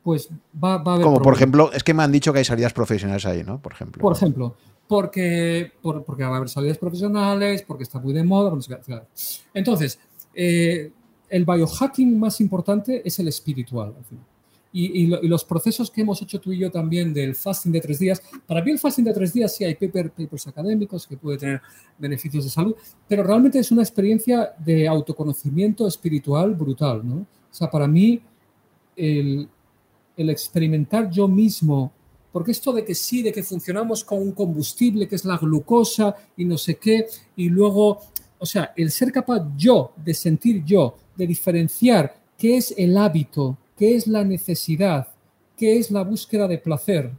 pues 0.04 0.30
va, 0.64 0.76
a 0.76 0.94
haber. 0.94 1.04
Como 1.04 1.22
por 1.22 1.34
ejemplo, 1.34 1.72
es 1.72 1.84
que 1.84 1.94
me 1.94 2.04
han 2.04 2.12
dicho 2.12 2.32
que 2.32 2.40
hay 2.40 2.46
salidas 2.46 2.74
profesionales 2.74 3.26
ahí, 3.26 3.44
¿no? 3.44 3.62
Por 3.62 3.74
ejemplo. 3.74 4.02
Por 4.02 4.16
ejemplo, 4.16 4.56
porque, 4.88 5.72
porque 5.82 6.24
va 6.24 6.34
a 6.34 6.38
haber 6.38 6.50
salidas 6.50 6.78
profesionales, 6.78 7.64
porque 7.68 7.84
está 7.84 8.00
muy 8.00 8.14
de 8.14 8.24
moda. 8.24 8.58
Entonces, 9.54 10.00
eh, 10.34 10.92
el 11.30 11.46
biohacking 11.46 12.20
más 12.20 12.42
importante 12.42 13.02
es 13.06 13.20
el 13.20 13.28
espiritual. 13.28 13.94
Al 13.98 14.06
final 14.06 14.29
y, 14.72 15.08
los 15.28 15.44
procesos 15.44 15.90
que 15.90 16.02
hemos 16.02 16.22
hecho 16.22 16.40
tú 16.40 16.52
y 16.52 16.60
yo 16.60 16.72
también 16.72 17.14
del 17.14 17.36
fasting 17.36 17.72
de 17.72 17.82
tres 17.82 18.00
días. 18.00 18.22
Para 18.46 18.64
mí 18.64 18.72
el 18.72 18.80
fasting 18.80 19.04
de 19.04 19.14
tres 19.14 19.34
días 19.34 19.56
sí 19.56 19.64
hay 19.64 19.76
papers 19.76 20.48
académicos 20.48 21.08
que 21.08 21.18
puede 21.18 21.38
tener 21.38 21.62
beneficios 21.98 22.44
de 22.44 22.50
salud, 22.52 22.76
pero 23.08 23.24
realmente 23.24 23.60
es 23.60 23.72
una 23.72 23.82
experiencia 23.82 24.54
de 24.60 24.88
autoconocimiento 24.88 25.88
espiritual 25.88 26.54
brutal, 26.54 27.08
¿no? 27.08 27.16
O 27.16 27.54
sea, 27.54 27.70
para 27.70 27.88
mí 27.88 28.22
el, 28.96 29.50
el 30.16 30.30
experimentar 30.30 31.10
yo 31.10 31.28
mismo, 31.28 31.92
porque 32.32 32.52
esto 32.52 32.72
de 32.72 32.86
que 32.86 32.94
sí, 32.94 33.24
de 33.24 33.32
que 33.32 33.42
funcionamos 33.42 34.04
con 34.04 34.22
un 34.22 34.34
combustible 34.34 35.08
que 35.08 35.16
es 35.16 35.26
la 35.26 35.38
glucosa 35.38 36.16
y 36.38 36.46
no 36.46 36.58
sé 36.60 36.76
qué, 36.76 37.08
y 37.36 37.50
luego, 37.50 38.02
o 38.38 38.46
sea, 38.46 38.72
el 38.78 38.92
ser 38.92 39.12
capaz 39.12 39.48
yo 39.58 39.94
de 39.98 40.14
sentir 40.14 40.64
yo, 40.64 40.96
de 41.16 41.26
diferenciar 41.26 42.16
qué 42.38 42.58
es 42.58 42.74
el 42.78 42.96
hábito 42.98 43.58
qué 43.80 43.96
es 43.96 44.08
la 44.08 44.26
necesidad, 44.26 45.08
qué 45.56 45.78
es 45.78 45.90
la 45.90 46.04
búsqueda 46.04 46.50
de 46.50 46.58
placer, 46.58 47.14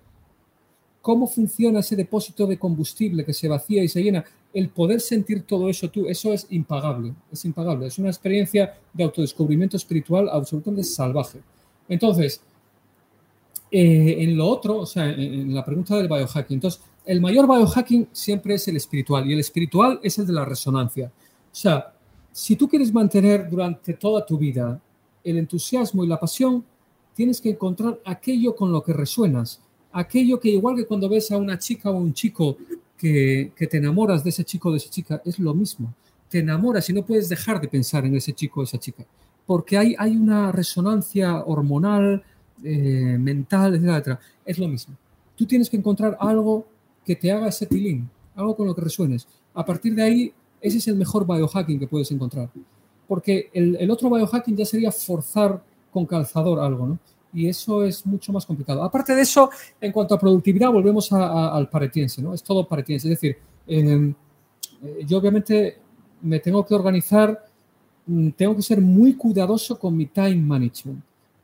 cómo 1.01 1.27
funciona 1.27 1.81
ese 1.81 1.97
depósito 1.97 2.47
de 2.47 2.59
combustible 2.59 3.25
que 3.25 3.33
se 3.33 3.49
vacía 3.49 3.83
y 3.83 3.89
se 3.89 4.03
llena. 4.03 4.23
El 4.53 4.69
poder 4.69 5.01
sentir 5.01 5.45
todo 5.45 5.71
eso 5.71 5.89
tú, 5.89 6.07
eso 6.07 6.35
es 6.35 6.47
impagable, 6.51 7.15
es 7.33 7.47
impagable. 7.47 7.87
Es 7.87 7.99
una 7.99 8.11
experiencia 8.11 8.75
de 8.93 9.05
autodescubrimiento 9.05 9.79
espiritual 9.79 10.29
absolutamente 10.31 10.85
salvaje. 10.85 11.41
Entonces, 11.89 12.43
eh, 13.71 14.17
en 14.19 14.37
lo 14.37 14.47
otro, 14.47 14.81
o 14.81 14.87
sea, 14.87 15.09
en, 15.09 15.55
la 15.55 15.65
pregunta 15.65 15.97
del 15.97 16.09
biohacking, 16.09 16.57
entonces, 16.57 16.83
el 17.07 17.23
mayor 17.23 17.47
biohacking 17.47 18.09
siempre 18.13 18.57
es 18.57 18.69
el 18.69 18.77
espiritual 18.77 19.27
y 19.27 19.33
el 19.33 19.41
espiritual 19.41 19.99
es 20.03 20.19
el 20.19 20.27
de 20.27 20.35
la 20.35 20.45
resonancia. 20.45 21.11
O 21.51 21.55
sea, 21.55 21.95
si 22.31 22.55
tú 22.55 22.69
quieres 22.69 22.93
mantener 22.93 23.49
durante 23.49 23.95
toda 23.95 24.27
tu 24.27 24.37
vida 24.37 24.79
el 25.25 25.39
entusiasmo 25.39 26.05
y 26.05 26.09
la 26.09 26.21
pasión, 26.21 26.65
tienes 27.15 27.41
que 27.41 27.51
encontrar 27.51 28.01
aquello 28.05 28.55
con 28.57 28.73
lo 28.73 28.83
que 28.83 28.93
resuenas, 28.93 29.61
aquello 29.93 30.41
que 30.41 30.51
igual 30.51 30.77
que 30.77 30.87
cuando 30.87 31.09
ves 31.09 31.31
a 31.33 31.37
una 31.37 31.59
chica 31.59 31.91
o 31.91 31.97
un 31.97 32.15
chico 32.15 32.57
que, 32.97 33.53
te 33.57 33.77
enamoras 33.79 34.23
de 34.23 34.31
ese 34.31 34.45
chico 34.45 34.69
o 34.69 34.73
de 34.73 34.79
esa 34.79 34.91
chica, 34.91 35.23
es 35.25 35.39
lo 35.39 35.55
mismo. 35.55 35.95
Te 36.29 36.39
enamoras 36.39 36.89
y 36.91 36.93
no 36.93 37.05
puedes 37.05 37.29
dejar 37.29 37.61
de 37.61 37.69
pensar 37.69 38.05
en 38.05 38.15
ese 38.15 38.33
chico 38.33 38.61
o 38.61 38.63
esa 38.65 38.79
chica, 38.79 39.05
porque 39.47 39.77
hay, 39.77 39.95
hay 39.99 40.17
una 40.17 40.53
resonancia 40.53 41.45
hormonal, 41.45 42.23
eh, 42.63 43.17
mental, 43.19 43.75
etc. 43.75 44.19
Es 44.45 44.59
lo 44.59 44.69
mismo. 44.69 44.95
Tú 45.35 45.47
tienes 45.47 45.71
que 45.71 45.77
encontrar 45.77 46.17
algo 46.21 46.67
que 47.05 47.17
te 47.17 47.33
haga 47.33 47.49
ese 47.49 47.67
tilín, 47.67 48.09
algo 48.35 48.55
con 48.55 48.67
lo 48.67 48.75
que 48.75 48.83
resuenes. 48.83 49.27
A 49.55 49.65
partir 49.65 49.95
de 49.95 50.03
ahí, 50.03 50.33
ese 50.61 50.79
es 50.79 50.89
el 50.89 50.97
mejor 50.97 51.27
biohacking 51.27 51.79
que 51.79 51.87
puedes 51.87 52.11
encontrar. 52.13 52.51
Porque 53.11 53.51
el, 53.53 53.91
otro 53.91 54.09
biohacking 54.09 54.57
ya 54.57 54.65
sería 54.65 54.93
forzar 54.93 55.61
con 55.91 56.07
calzador 56.07 56.61
algo, 56.61 56.87
¿no? 56.87 56.99
Y 57.33 57.49
eso 57.49 57.83
es 57.83 58.07
mucho 58.07 58.33
más 58.33 58.47
complicado. 58.47 58.85
Aparte 58.85 59.17
de 59.17 59.23
eso, 59.23 59.51
en 59.81 59.91
cuanto 59.91 60.15
a 60.15 60.19
productividad, 60.21 60.71
volvemos 60.71 61.13
al 61.13 61.69
paretiense, 61.69 62.23
¿no? 62.23 62.33
Es 62.35 62.45
todo 62.45 62.69
paretiense. 62.69 63.09
Es 63.09 63.19
decir, 63.19 63.37
eh, 63.67 64.15
yo 65.09 65.19
obviamente 65.19 65.79
me 66.23 66.39
tengo 66.39 66.65
que 66.65 66.73
organizar, 66.73 67.47
mm, 68.07 68.29
tengo 68.37 68.55
que 68.55 68.63
ser 68.63 68.81
muy 68.81 69.15
cuidadoso 69.15 69.77
con 69.77 69.97
mi 69.97 70.07
time 70.07 70.37
management. 70.37 71.03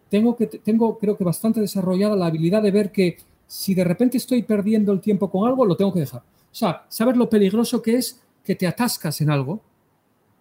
Tengo, 0.09 0.37
que, 0.37 0.47
tengo 0.47 0.97
creo 0.97 1.17
que 1.17 1.25
bastante 1.25 1.61
desarrollada 1.61 2.15
la 2.15 2.27
habilidad 2.27 2.63
de 2.63 2.71
ver 2.71 2.93
que 2.93 3.17
si 3.49 3.75
de 3.75 3.83
repente 3.83 4.19
estoy 4.19 4.45
perdiendo 4.45 4.93
el 4.93 5.01
tiempo 5.01 5.29
con 5.29 5.49
algo, 5.49 5.67
lo 5.67 5.77
tengo 5.77 5.93
que 5.93 5.99
dejar. 5.99 6.21
O 6.21 6.55
sea, 6.55 6.87
saber 6.89 7.17
lo 7.17 7.29
peligroso 7.29 7.83
que 7.83 7.97
es 7.97 8.21
que 8.45 8.55
te 8.55 8.69
atascas 8.69 9.21
en 9.21 9.31
algo 9.31 9.61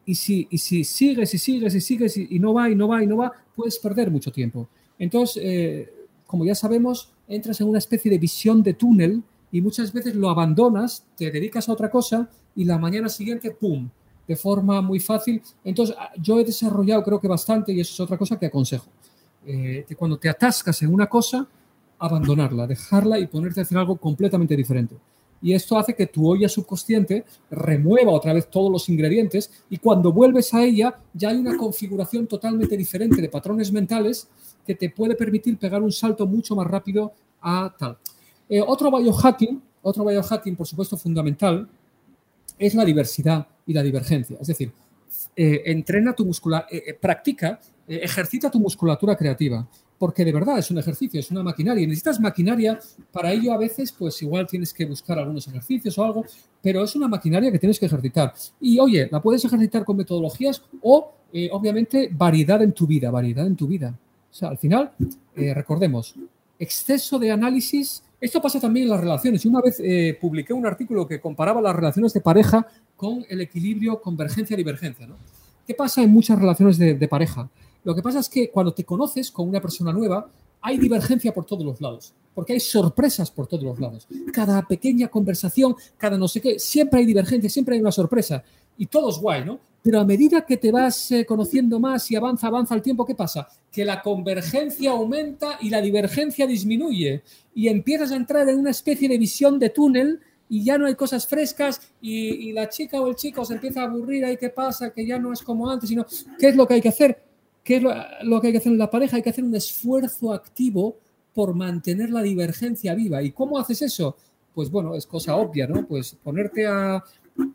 y 0.06 0.16
si, 0.16 0.48
y 0.50 0.58
si 0.58 0.84
sigues 0.84 1.34
y 1.34 1.38
sigues 1.38 1.76
y 1.76 1.82
sigues 1.82 2.18
y, 2.18 2.40
no 2.40 2.54
va 2.54 2.70
y 2.70 2.76
no 2.76 2.88
va 2.88 3.04
y 3.04 3.08
no 3.08 3.18
va, 3.18 3.32
puedes 3.56 3.80
perder 3.80 4.12
mucho 4.12 4.32
tiempo. 4.32 4.70
Entonces, 5.00 5.42
eh, 5.44 5.94
como 6.28 6.46
ya 6.46 6.56
sabemos, 6.56 7.12
entras 7.28 7.60
en 7.62 7.68
una 7.68 7.80
especie 7.80 8.12
de 8.12 8.18
visión 8.18 8.62
de 8.62 8.74
túnel 8.74 9.24
y 9.52 9.62
muchas 9.62 9.92
veces 9.92 10.16
lo 10.16 10.30
abandonas, 10.30 11.06
te 11.16 11.32
dedicas 11.32 11.68
a 11.70 11.74
otra 11.74 11.90
cosa 11.90 12.30
y 12.56 12.66
la 12.66 12.78
mañana 12.78 13.10
siguiente, 13.10 13.52
¡pum!, 13.52 13.90
de 14.28 14.36
forma 14.36 14.82
muy 14.82 15.00
fácil. 15.00 15.42
Entonces, 15.64 15.96
ah, 16.00 16.12
yo 16.22 16.40
he 16.40 16.44
desarrollado 16.44 17.04
creo 17.04 17.20
que 17.20 17.28
bastante 17.28 17.74
y 17.74 17.80
eso 17.80 17.94
es 17.94 18.00
otra 18.00 18.18
cosa 18.18 18.38
que 18.38 18.46
aconsejo. 18.48 18.88
Eh, 19.46 19.86
que 19.88 19.96
cuando 19.96 20.18
te 20.18 20.30
atascas 20.30 20.82
en 20.82 20.94
una 20.94 21.08
cosa, 21.08 21.48
abandonarla, 22.00 22.68
dejarla 22.68 23.20
y 23.20 23.28
ponerte 23.28 23.60
a 23.60 23.64
hacer 23.64 23.78
algo 23.78 23.98
completamente 23.98 24.56
diferente. 24.56 24.96
Y 25.42 25.54
esto 25.54 25.78
hace 25.78 25.94
que 25.94 26.08
tu 26.08 26.28
olla 26.28 26.50
subconsciente 26.50 27.24
remueva 27.52 28.12
otra 28.12 28.34
vez 28.34 28.50
todos 28.50 28.72
los 28.72 28.90
ingredientes 28.90 29.52
y 29.70 29.78
cuando 29.78 30.12
vuelves 30.12 30.54
a 30.54 30.64
ella 30.64 30.98
ya 31.14 31.30
hay 31.30 31.38
una 31.38 31.56
configuración 31.58 32.26
totalmente 32.26 32.76
diferente 32.76 33.22
de 33.22 33.30
patrones 33.30 33.72
mentales 33.72 34.28
que 34.66 34.76
te 34.76 34.90
puede 34.90 35.16
permitir 35.16 35.58
pegar 35.58 35.82
un 35.82 35.92
salto 35.92 36.26
mucho 36.26 36.56
más 36.56 36.68
rápido 36.68 37.14
a 37.42 37.74
tal. 37.78 37.98
Eh, 38.50 38.62
otro 38.66 38.92
biohacking, 38.92 39.62
otro 39.82 40.06
biohacking, 40.06 40.56
por 40.56 40.68
supuesto, 40.68 40.98
fundamental, 40.98 41.68
es 42.58 42.74
la 42.74 42.86
diversidad 42.86 43.48
y 43.66 43.74
la 43.74 43.84
divergencia. 43.84 44.38
Es 44.40 44.48
decir, 44.48 44.72
eh, 45.36 45.62
entrena 45.66 46.14
tu 46.14 46.26
musculatura, 46.26 46.68
eh, 46.72 46.94
practica, 46.94 47.60
ejercita 47.88 48.50
tu 48.50 48.60
musculatura 48.60 49.16
creativa, 49.16 49.68
porque 49.98 50.26
de 50.26 50.34
verdad 50.34 50.60
es 50.60 50.70
un 50.72 50.78
ejercicio, 50.78 51.20
es 51.20 51.32
una 51.32 51.44
maquinaria. 51.44 51.84
Y 51.84 51.88
necesitas 51.88 52.20
maquinaria, 52.20 52.80
para 53.12 53.32
ello 53.32 53.54
a 53.54 53.58
veces, 53.58 53.92
pues 53.92 54.22
igual 54.22 54.48
tienes 54.48 54.74
que 54.74 54.86
buscar 54.86 55.20
algunos 55.20 55.48
ejercicios 55.48 55.98
o 55.98 56.04
algo, 56.04 56.26
pero 56.62 56.84
es 56.84 56.96
una 56.96 57.08
maquinaria 57.08 57.52
que 57.52 57.60
tienes 57.60 57.80
que 57.80 57.86
ejercitar. 57.86 58.34
Y 58.60 58.80
oye, 58.80 59.08
la 59.12 59.22
puedes 59.22 59.44
ejercitar 59.46 59.86
con 59.86 59.98
metodologías 59.98 60.62
o, 60.82 61.14
obviamente, 61.52 62.10
variedad 62.12 62.62
en 62.62 62.74
tu 62.74 62.88
vida, 62.88 63.12
variedad 63.12 63.46
en 63.46 63.56
tu 63.56 63.68
vida. 63.68 63.98
O 64.32 64.34
sea, 64.34 64.50
al 64.50 64.58
final, 64.58 64.92
recordemos, 65.36 66.16
exceso 66.60 67.20
de 67.20 67.32
análisis 67.32 68.04
esto 68.26 68.42
pasa 68.42 68.60
también 68.60 68.86
en 68.86 68.92
las 68.92 69.02
relaciones. 69.02 69.46
Y 69.46 69.48
una 69.48 69.62
vez 69.62 69.80
eh, 69.80 70.18
publiqué 70.20 70.52
un 70.52 70.66
artículo 70.66 71.08
que 71.08 71.20
comparaba 71.20 71.62
las 71.62 71.76
relaciones 71.76 72.14
de 72.14 72.22
pareja 72.22 72.66
con 72.96 73.26
el 73.30 73.42
equilibrio 73.42 74.02
convergencia-divergencia. 74.02 75.06
¿no? 75.06 75.16
¿Qué 75.68 75.74
pasa 75.74 76.02
en 76.02 76.10
muchas 76.10 76.40
relaciones 76.40 76.78
de, 76.78 77.08
pareja? 77.08 77.50
Lo 77.86 77.96
que 77.96 78.02
pasa 78.02 78.20
es 78.20 78.28
que 78.28 78.50
cuando 78.50 78.74
te 78.74 78.84
conoces 78.84 79.32
con 79.32 79.48
una 79.48 79.62
persona 79.62 79.94
nueva, 79.94 80.28
hay 80.60 80.78
divergencia 80.78 81.34
por 81.34 81.46
todos 81.46 81.64
los 81.64 81.80
lados, 81.80 82.12
porque 82.34 82.54
hay 82.54 82.60
sorpresas 82.60 83.30
por 83.30 83.46
todos 83.46 83.64
los 83.64 83.80
lados. 83.80 84.08
Cada 84.34 84.68
pequeña 84.68 85.08
conversación, 85.08 85.76
cada 85.96 86.18
no 86.18 86.28
sé 86.28 86.42
qué, 86.42 86.60
siempre 86.60 87.00
hay 87.00 87.06
divergencia, 87.06 87.50
siempre 87.50 87.76
hay 87.76 87.82
una 87.82 87.92
sorpresa. 87.92 88.44
Y 88.78 88.88
todo 88.88 89.10
es 89.10 89.18
guay, 89.18 89.46
¿no? 89.46 89.60
Pero 89.84 90.00
a 90.00 90.04
medida 90.04 90.44
que 90.44 90.58
te 90.58 90.72
vas 90.72 91.12
eh, 91.12 91.28
conociendo 91.28 91.80
más 91.80 92.10
y 92.10 92.16
avanza, 92.16 92.48
avanza 92.48 92.74
el 92.74 92.82
tiempo, 92.82 93.06
¿qué 93.06 93.14
pasa? 93.14 93.48
Que 93.72 93.86
la 93.86 94.02
convergencia 94.02 94.90
aumenta 94.90 95.60
y 95.62 95.70
la 95.70 95.80
divergencia 95.80 96.48
disminuye. 96.48 97.22
Y 97.54 97.68
empiezas 97.68 98.12
a 98.12 98.16
entrar 98.16 98.50
en 98.50 98.58
una 98.58 98.72
especie 98.72 99.08
de 99.08 99.20
visión 99.20 99.60
de 99.60 99.70
túnel 99.70 100.20
y 100.50 100.64
ya 100.64 100.80
no 100.80 100.88
hay 100.88 100.96
cosas 100.96 101.28
frescas 101.28 101.82
y, 102.02 102.52
la 102.52 102.70
chica 102.70 103.00
o 103.00 103.08
el 103.08 103.16
chico 103.16 103.46
se 103.46 103.54
empieza 103.54 103.82
a 103.82 103.86
aburrir, 103.86 104.26
ahí 104.26 104.38
qué 104.38 104.50
pasa, 104.50 104.92
que 104.92 105.06
ya 105.06 105.20
no 105.20 105.34
es 105.34 105.42
como 105.42 105.70
antes, 105.70 105.90
sino 105.90 106.06
¿qué 106.40 106.50
es 106.50 106.56
lo 106.56 106.68
que 106.68 106.76
hay 106.76 106.82
que 106.82 106.90
hacer? 106.90 107.25
¿Qué 107.66 107.78
es 107.78 107.82
lo, 107.82 108.40
que 108.40 108.48
hay 108.48 108.54
que 108.54 108.60
hacer 108.60 108.72
en 108.72 108.78
la 108.78 108.92
pareja? 108.92 109.18
Hay 109.18 109.24
que 109.24 109.32
hacer 109.32 109.44
un 109.44 109.56
esfuerzo 109.56 110.32
activo 110.32 111.00
por 111.34 111.56
mantener 111.56 112.12
la 112.12 112.22
divergencia 112.22 112.94
viva. 112.94 113.24
¿Y 113.24 113.32
cómo 113.32 113.58
haces 113.58 113.82
eso? 113.82 114.16
Pues 114.54 114.70
bueno, 114.70 114.94
es 114.94 115.08
cosa 115.08 115.36
obvia, 115.36 115.66
¿no? 115.66 115.84
Pues 115.88 116.16
ponerte 116.24 116.68
a, 116.68 117.04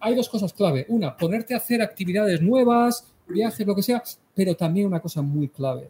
hay 0.00 0.14
dos 0.16 0.28
cosas 0.28 0.52
clave. 0.52 0.84
Una, 0.88 1.16
ponerte 1.16 1.54
a 1.54 1.58
hacer 1.58 1.80
actividades 1.80 2.42
nuevas, 2.42 3.06
viajes, 3.28 3.64
lo 3.64 3.76
que 3.76 3.84
sea, 3.84 4.02
pero 4.34 4.56
también 4.56 4.88
una 4.88 4.98
cosa 4.98 5.22
muy 5.22 5.48
clave. 5.48 5.88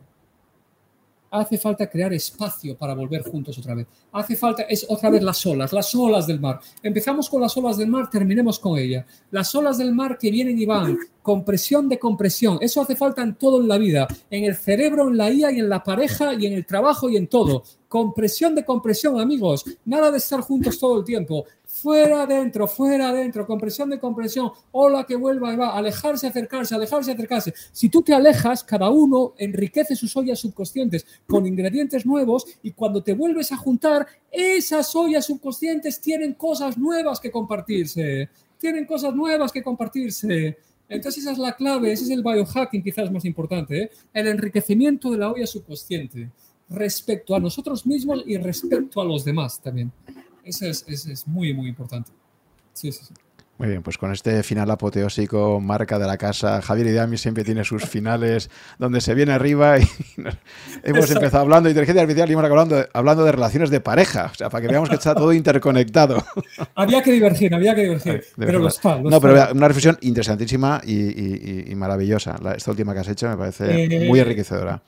Hace 1.32 1.58
falta 1.58 1.88
crear 1.88 2.12
espacio 2.12 2.76
para 2.76 2.92
volver 2.92 3.22
juntos 3.22 3.56
otra 3.56 3.76
vez. 3.76 3.86
Hace 4.10 4.34
falta, 4.34 4.62
es 4.62 4.84
otra 4.88 5.10
vez 5.10 5.22
las 5.22 5.46
olas, 5.46 5.72
las 5.72 5.94
olas 5.94 6.26
del 6.26 6.40
mar. 6.40 6.58
Empezamos 6.82 7.30
con 7.30 7.40
las 7.40 7.56
olas 7.56 7.76
del 7.76 7.88
mar, 7.88 8.10
terminemos 8.10 8.58
con 8.58 8.76
ella. 8.76 9.06
Las 9.30 9.54
olas 9.54 9.78
del 9.78 9.94
mar 9.94 10.18
que 10.18 10.30
vienen 10.30 10.58
y 10.58 10.66
van, 10.66 10.98
compresión 11.22 11.88
de 11.88 12.00
compresión. 12.00 12.58
Eso 12.60 12.82
hace 12.82 12.96
falta 12.96 13.22
en 13.22 13.36
todo 13.36 13.60
en 13.60 13.68
la 13.68 13.78
vida, 13.78 14.08
en 14.28 14.42
el 14.42 14.56
cerebro, 14.56 15.08
en 15.08 15.16
la 15.16 15.30
IA 15.30 15.52
y 15.52 15.60
en 15.60 15.68
la 15.68 15.84
pareja 15.84 16.34
y 16.34 16.46
en 16.46 16.54
el 16.54 16.66
trabajo 16.66 17.08
y 17.08 17.16
en 17.16 17.28
todo. 17.28 17.62
Compresión 17.86 18.56
de 18.56 18.64
compresión, 18.64 19.20
amigos. 19.20 19.64
Nada 19.84 20.10
de 20.10 20.18
estar 20.18 20.40
juntos 20.40 20.80
todo 20.80 20.98
el 20.98 21.04
tiempo 21.04 21.44
fuera 21.80 22.22
adentro, 22.22 22.68
fuera 22.68 23.08
adentro, 23.08 23.46
compresión 23.46 23.90
de 23.90 23.98
compresión, 23.98 24.50
hola 24.72 25.04
que 25.04 25.16
vuelva 25.16 25.52
y 25.52 25.56
va, 25.56 25.76
alejarse, 25.76 26.26
acercarse, 26.26 26.74
alejarse, 26.74 27.12
acercarse. 27.12 27.54
Si 27.72 27.88
tú 27.88 28.02
te 28.02 28.14
alejas, 28.14 28.62
cada 28.64 28.90
uno 28.90 29.34
enriquece 29.38 29.96
sus 29.96 30.16
ollas 30.16 30.38
subconscientes 30.38 31.06
con 31.26 31.46
ingredientes 31.46 32.04
nuevos 32.04 32.46
y 32.62 32.72
cuando 32.72 33.02
te 33.02 33.14
vuelves 33.14 33.52
a 33.52 33.56
juntar, 33.56 34.06
esas 34.30 34.94
ollas 34.94 35.26
subconscientes 35.26 36.00
tienen 36.00 36.34
cosas 36.34 36.76
nuevas 36.76 37.20
que 37.20 37.30
compartirse, 37.30 38.28
tienen 38.58 38.84
cosas 38.84 39.14
nuevas 39.14 39.52
que 39.52 39.62
compartirse. 39.62 40.58
Entonces 40.88 41.22
esa 41.22 41.32
es 41.32 41.38
la 41.38 41.54
clave, 41.54 41.92
ese 41.92 42.04
es 42.04 42.10
el 42.10 42.22
biohacking 42.22 42.82
quizás 42.82 43.10
más 43.10 43.24
importante, 43.24 43.82
¿eh? 43.82 43.90
el 44.12 44.26
enriquecimiento 44.26 45.10
de 45.12 45.18
la 45.18 45.30
olla 45.30 45.46
subconsciente 45.46 46.30
respecto 46.68 47.34
a 47.34 47.40
nosotros 47.40 47.86
mismos 47.86 48.22
y 48.26 48.36
respecto 48.36 49.00
a 49.00 49.04
los 49.04 49.24
demás 49.24 49.60
también. 49.60 49.92
Eso 50.50 50.66
es, 50.66 51.26
muy, 51.28 51.54
muy 51.54 51.68
importante. 51.68 52.10
Sí, 52.72 52.90
sí, 52.90 53.04
sí. 53.06 53.14
Muy 53.58 53.68
bien, 53.68 53.82
pues 53.82 53.98
con 53.98 54.10
este 54.10 54.42
final 54.42 54.70
apoteósico, 54.70 55.60
marca 55.60 55.98
de 55.98 56.06
la 56.06 56.16
casa, 56.16 56.62
Javier 56.62 56.86
Idami 56.86 57.18
siempre 57.18 57.44
tiene 57.44 57.62
sus 57.62 57.84
finales 57.88 58.50
donde 58.78 59.02
se 59.02 59.14
viene 59.14 59.32
arriba 59.32 59.78
y 59.78 59.82
hemos 60.82 61.10
empezado 61.10 61.42
hablando 61.42 61.66
de 61.66 61.72
inteligencia 61.72 62.00
artificial 62.00 62.28
y 62.30 62.32
hemos 62.32 62.44
hablando, 62.46 62.88
hablando 62.94 63.24
de 63.24 63.32
relaciones 63.32 63.68
de 63.68 63.80
pareja, 63.80 64.30
o 64.32 64.34
sea, 64.34 64.48
para 64.48 64.62
que 64.62 64.68
veamos 64.68 64.88
que 64.88 64.94
está 64.94 65.14
todo 65.14 65.32
interconectado. 65.34 66.24
Había 66.74 67.02
que 67.02 67.12
divergir, 67.12 67.54
había 67.54 67.74
que 67.74 67.82
divergir, 67.82 68.24
pero 68.36 68.58
lo 68.58 68.68
está. 68.68 68.98
no, 68.98 69.20
pero 69.20 69.52
una 69.52 69.68
reflexión 69.68 69.98
interesantísima 70.00 70.80
y, 70.84 71.74
maravillosa. 71.76 72.36
esta 72.56 72.70
última 72.70 72.94
que 72.94 73.00
has 73.00 73.08
hecho 73.08 73.28
me 73.28 73.36
parece 73.36 73.84
eh, 73.84 74.08
muy 74.08 74.20
enriquecedora 74.20 74.82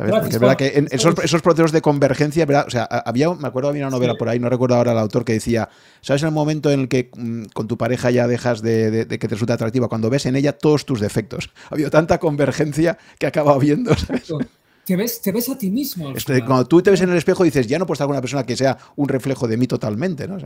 es 0.00 0.38
verdad 0.38 0.56
que 0.56 0.86
esos, 0.90 1.42
procesos 1.42 1.72
de 1.72 1.82
convergencia, 1.82 2.46
O 2.66 2.70
sea, 2.70 2.84
había, 2.84 3.32
me 3.34 3.48
acuerdo, 3.48 3.68
había 3.68 3.86
una 3.86 3.96
novela 3.96 4.14
por 4.14 4.28
ahí, 4.28 4.38
no 4.38 4.48
recuerdo 4.48 4.76
ahora 4.76 4.92
el 4.92 4.98
autor, 4.98 5.24
que 5.24 5.32
decía, 5.32 5.68
¿sabes 6.00 6.22
en 6.22 6.28
el 6.28 6.34
momento 6.34 6.70
en 6.70 6.80
el 6.80 6.88
que 6.88 7.10
mm, 7.14 7.44
con 7.52 7.68
tu 7.68 7.76
pareja 7.76 8.10
ya 8.10 8.26
dejas 8.26 8.62
de, 8.62 9.06
que 9.08 9.18
te 9.18 9.28
resulte 9.28 9.52
atractiva? 9.52 9.88
Cuando 9.88 10.08
ves 10.10 10.26
en 10.26 10.36
ella 10.36 10.56
todos 10.56 10.86
tus 10.86 11.00
defectos. 11.00 11.50
Ha 11.70 11.74
habido 11.74 11.90
tanta 11.90 12.18
convergencia 12.18 12.98
que 13.18 13.26
acaba 13.26 13.56
viendo, 13.58 13.92
Te 14.84 14.96
ves, 14.96 15.20
te 15.20 15.30
ves 15.30 15.48
a 15.48 15.56
ti 15.56 15.70
mismo. 15.70 16.12
cuando 16.46 16.66
tú 16.66 16.82
te 16.82 16.90
ves 16.90 17.00
en 17.00 17.10
el 17.10 17.16
espejo 17.16 17.44
dices, 17.44 17.66
ya 17.66 17.78
no 17.78 17.86
puedo 17.86 17.94
estar 17.94 18.06
con 18.06 18.14
una 18.14 18.20
persona 18.20 18.44
que 18.44 18.56
sea 18.56 18.76
un 18.96 19.08
reflejo 19.08 19.46
de 19.46 19.56
mí 19.56 19.66
totalmente, 19.66 20.26
¿no? 20.26 20.36
de 20.36 20.44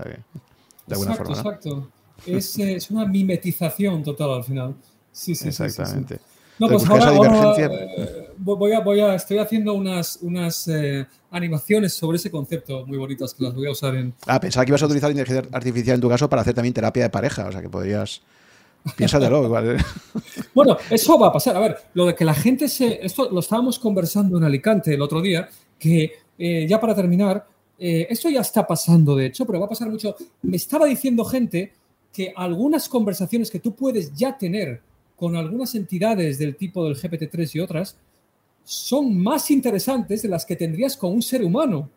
alguna 0.91 1.13
exacto, 1.13 1.35
forma. 1.35 1.55
Exacto. 1.55 1.91
Es, 2.27 2.59
es, 2.59 2.91
una 2.91 3.07
mimetización 3.07 4.03
total 4.03 4.35
al 4.35 4.45
final. 4.45 4.75
Sí, 5.13 5.35
sí, 5.35 5.49
Exactamente. 5.49 6.21
No, 6.59 6.69
pues 6.69 6.87
ahora, 6.87 7.13
eh, 7.59 8.29
voy, 8.39 8.73
a, 8.73 8.81
voy 8.81 9.01
a, 9.01 9.15
estoy 9.17 9.39
haciendo 9.39 9.75
unas, 9.75 10.19
unas 10.23 10.69
eh, 10.69 11.05
animaciones 11.31 11.95
sobre 11.95 12.17
ese 12.17 12.31
concepto 12.31 12.87
muy 12.87 12.97
bonitas 12.97 13.35
que 13.35 13.43
las 13.43 13.55
voy 13.55 13.67
a 13.67 13.73
usar 13.73 13.97
en... 13.97 14.15
Ah, 14.27 14.39
pensaba 14.39 14.65
que 14.65 14.71
ibas 14.71 14.83
a 14.83 14.87
utilizar 14.87 15.11
inteligencia 15.11 15.49
artificial 15.53 15.97
en 15.97 16.01
tu 16.01 16.09
caso 16.09 16.29
para 16.29 16.43
hacer 16.43 16.55
también 16.55 16.73
terapia 16.73 17.05
de 17.05 17.11
pareja, 17.11 17.47
o 17.47 17.53
sea 17.53 17.61
que 17.61 17.69
podrías... 17.69 18.23
Piénsatelo, 18.97 19.45
igual. 19.45 19.77
¿eh? 19.77 19.85
Bueno, 20.55 20.77
eso 20.91 21.19
va 21.19 21.29
a 21.29 21.33
pasar. 21.33 21.57
A 21.57 21.61
ver, 21.61 21.77
lo 21.95 22.07
de 22.07 22.15
que 22.15 22.25
la 22.25 22.35
gente 22.35 22.69
se... 22.69 23.05
Esto 23.05 23.31
lo 23.31 23.41
estábamos 23.41 23.79
conversando 23.79 24.39
en 24.39 24.45
Alicante 24.45 24.95
el 24.95 25.03
otro 25.03 25.21
día, 25.21 25.49
que 25.79 26.13
ya 26.37 26.81
para 26.81 26.95
terminar, 26.95 27.47
esto 27.79 28.29
ya 28.29 28.41
está 28.41 28.67
pasando, 28.67 29.17
de 29.17 29.27
hecho, 29.27 29.47
pero 29.47 29.59
va 29.59 29.67
a 29.67 29.69
pasar 29.71 29.89
mucho. 29.89 30.15
Me 30.43 30.57
estaba 30.57 30.87
diciendo 30.87 31.25
gente 31.25 31.73
que 32.13 32.33
algunas 32.37 32.89
conversaciones 32.89 33.51
que 33.51 33.61
tú 33.61 33.75
puedes 33.75 34.13
ya 34.15 34.37
tener 34.37 34.83
con 35.17 35.37
algunas 35.37 35.75
entidades 35.75 36.39
del 36.39 36.57
tipo 36.57 36.85
del 36.85 36.97
GPT-3 36.97 37.55
y 37.55 37.61
otras 37.61 37.97
son 38.65 39.17
más 39.23 39.51
interesantes 39.51 40.23
de 40.23 40.29
las 40.29 40.45
que 40.45 40.57
tendrías 40.57 40.97
con 40.97 41.13
un 41.13 41.23
ser 41.23 41.45
humano. 41.45 41.91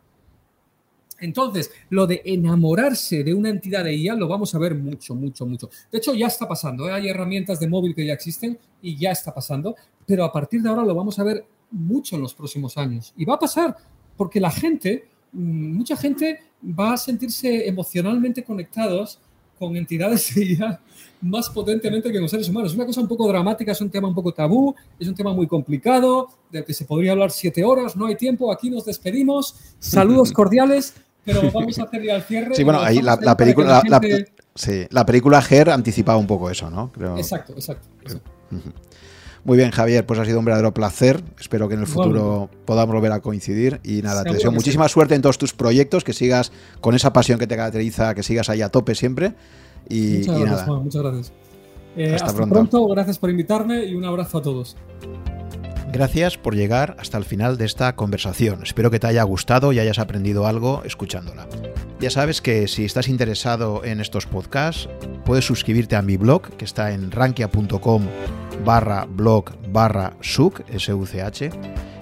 Entonces, 1.20 1.70
lo 1.90 2.06
de 2.06 2.22
enamorarse 2.24 3.24
de 3.24 3.34
una 3.34 3.48
entidad 3.48 3.84
de 3.84 3.94
IA 3.94 4.14
lo 4.14 4.28
vamos 4.28 4.54
a 4.54 4.58
ver 4.58 4.74
mucho, 4.74 5.14
mucho, 5.14 5.46
mucho. 5.46 5.68
De 5.90 5.98
hecho, 5.98 6.14
ya 6.14 6.28
está 6.28 6.46
pasando. 6.46 6.88
¿eh? 6.88 6.92
Hay 6.92 7.08
herramientas 7.08 7.58
de 7.58 7.66
móvil 7.66 7.94
que 7.94 8.06
ya 8.06 8.12
existen 8.12 8.56
y 8.80 8.96
ya 8.96 9.10
está 9.10 9.34
pasando, 9.34 9.74
pero 10.06 10.24
a 10.24 10.32
partir 10.32 10.62
de 10.62 10.68
ahora 10.68 10.84
lo 10.84 10.94
vamos 10.94 11.18
a 11.18 11.24
ver 11.24 11.44
mucho 11.70 12.16
en 12.16 12.22
los 12.22 12.34
próximos 12.34 12.76
años. 12.76 13.12
Y 13.16 13.24
va 13.24 13.34
a 13.34 13.38
pasar 13.38 13.76
porque 14.16 14.38
la 14.38 14.50
gente, 14.50 15.08
mm, 15.32 15.72
mucha 15.76 15.96
gente 15.96 16.40
va 16.62 16.92
a 16.92 16.96
sentirse 16.96 17.66
emocionalmente 17.66 18.44
conectados 18.44 19.18
con 19.58 19.76
entidades 19.76 20.34
de 20.34 20.44
IA 20.52 20.80
más 21.20 21.48
potentemente 21.50 22.12
que 22.12 22.20
los 22.20 22.30
seres 22.30 22.48
humanos. 22.48 22.72
Es 22.72 22.76
una 22.76 22.86
cosa 22.86 23.00
un 23.00 23.08
poco 23.08 23.28
dramática, 23.28 23.72
es 23.72 23.80
un 23.80 23.90
tema 23.90 24.08
un 24.08 24.14
poco 24.14 24.32
tabú, 24.32 24.74
es 24.98 25.08
un 25.08 25.14
tema 25.14 25.32
muy 25.32 25.46
complicado, 25.46 26.28
del 26.50 26.64
que 26.64 26.74
se 26.74 26.84
podría 26.84 27.12
hablar 27.12 27.30
siete 27.30 27.64
horas, 27.64 27.96
no 27.96 28.06
hay 28.06 28.16
tiempo, 28.16 28.52
aquí 28.52 28.70
nos 28.70 28.84
despedimos. 28.84 29.54
Saludos 29.78 30.32
cordiales 30.32 30.94
pero 31.28 31.42
vamos 31.52 31.78
a 31.78 31.84
hacer 31.84 32.02
ya 32.02 32.16
el 32.16 32.22
cierre. 32.22 32.54
Sí, 32.54 32.64
bueno, 32.64 32.80
ahí 32.80 33.02
la, 33.02 33.36
película, 33.36 33.82
la, 33.86 34.00
sí, 34.54 34.86
la, 34.90 35.04
película 35.04 35.44
Her 35.48 35.70
anticipaba 35.70 36.18
un 36.18 36.26
poco 36.26 36.50
eso, 36.50 36.70
¿no? 36.70 36.90
Exacto, 37.16 37.52
exacto. 37.52 37.86
Muy 39.44 39.56
bien, 39.56 39.70
Javier, 39.70 40.04
pues 40.04 40.18
ha 40.18 40.24
sido 40.24 40.40
un 40.40 40.44
verdadero 40.44 40.74
placer. 40.74 41.22
Espero 41.38 41.68
que 41.68 41.74
en 41.74 41.80
el 41.80 41.86
futuro 41.86 42.50
podamos 42.64 42.94
volver 42.94 43.12
a 43.12 43.20
coincidir. 43.20 43.80
Y 43.84 44.02
nada, 44.02 44.24
te 44.24 44.32
deseo 44.32 44.52
muchísima 44.52 44.88
suerte 44.88 45.14
en 45.14 45.22
todos 45.22 45.38
tus 45.38 45.54
proyectos, 45.54 46.04
que 46.04 46.12
sigas 46.12 46.52
con 46.80 46.94
esa 46.94 47.12
pasión 47.12 47.38
que 47.38 47.46
te 47.46 47.56
caracteriza, 47.56 48.14
que 48.14 48.22
sigas 48.22 48.50
ahí 48.50 48.62
a 48.62 48.68
tope 48.68 48.94
siempre. 48.94 49.34
Y, 49.88 50.18
muchas 50.18 50.38
gracias, 50.38 50.66
nada. 50.66 50.80
muchas 50.80 51.02
gracias. 51.02 51.32
Eh, 51.96 52.14
hasta, 52.14 52.32
pronto, 52.32 52.86
gracias 52.86 53.18
por 53.18 53.30
invitarme 53.30 53.84
y 53.84 53.94
un 53.94 54.04
abrazo 54.04 54.38
a 54.38 54.42
todos. 54.42 54.76
Gracias 55.90 56.36
por 56.36 56.54
llegar 56.54 56.96
hasta 56.98 57.16
el 57.16 57.24
final 57.24 57.56
de 57.56 57.64
esta 57.64 57.96
conversación. 57.96 58.62
Espero 58.62 58.90
que 58.90 59.00
te 59.00 59.06
haya 59.06 59.22
gustado 59.22 59.72
y 59.72 59.78
hayas 59.78 59.98
aprendido 59.98 60.46
algo 60.46 60.82
escuchándola. 60.84 61.48
Ya 61.98 62.10
sabes 62.10 62.42
que 62.42 62.68
si 62.68 62.84
estás 62.84 63.08
interesado 63.08 63.82
en 63.84 64.00
estos 64.00 64.26
podcasts, 64.26 64.88
puedes 65.24 65.46
suscribirte 65.46 65.96
a 65.96 66.02
mi 66.02 66.16
blog, 66.16 66.42
que 66.56 66.64
está 66.64 66.92
en 66.92 67.10
rankia.com 67.10 68.02
barra 68.64 69.06
blog 69.08 69.52
barra 69.72 70.16
such, 70.20 70.60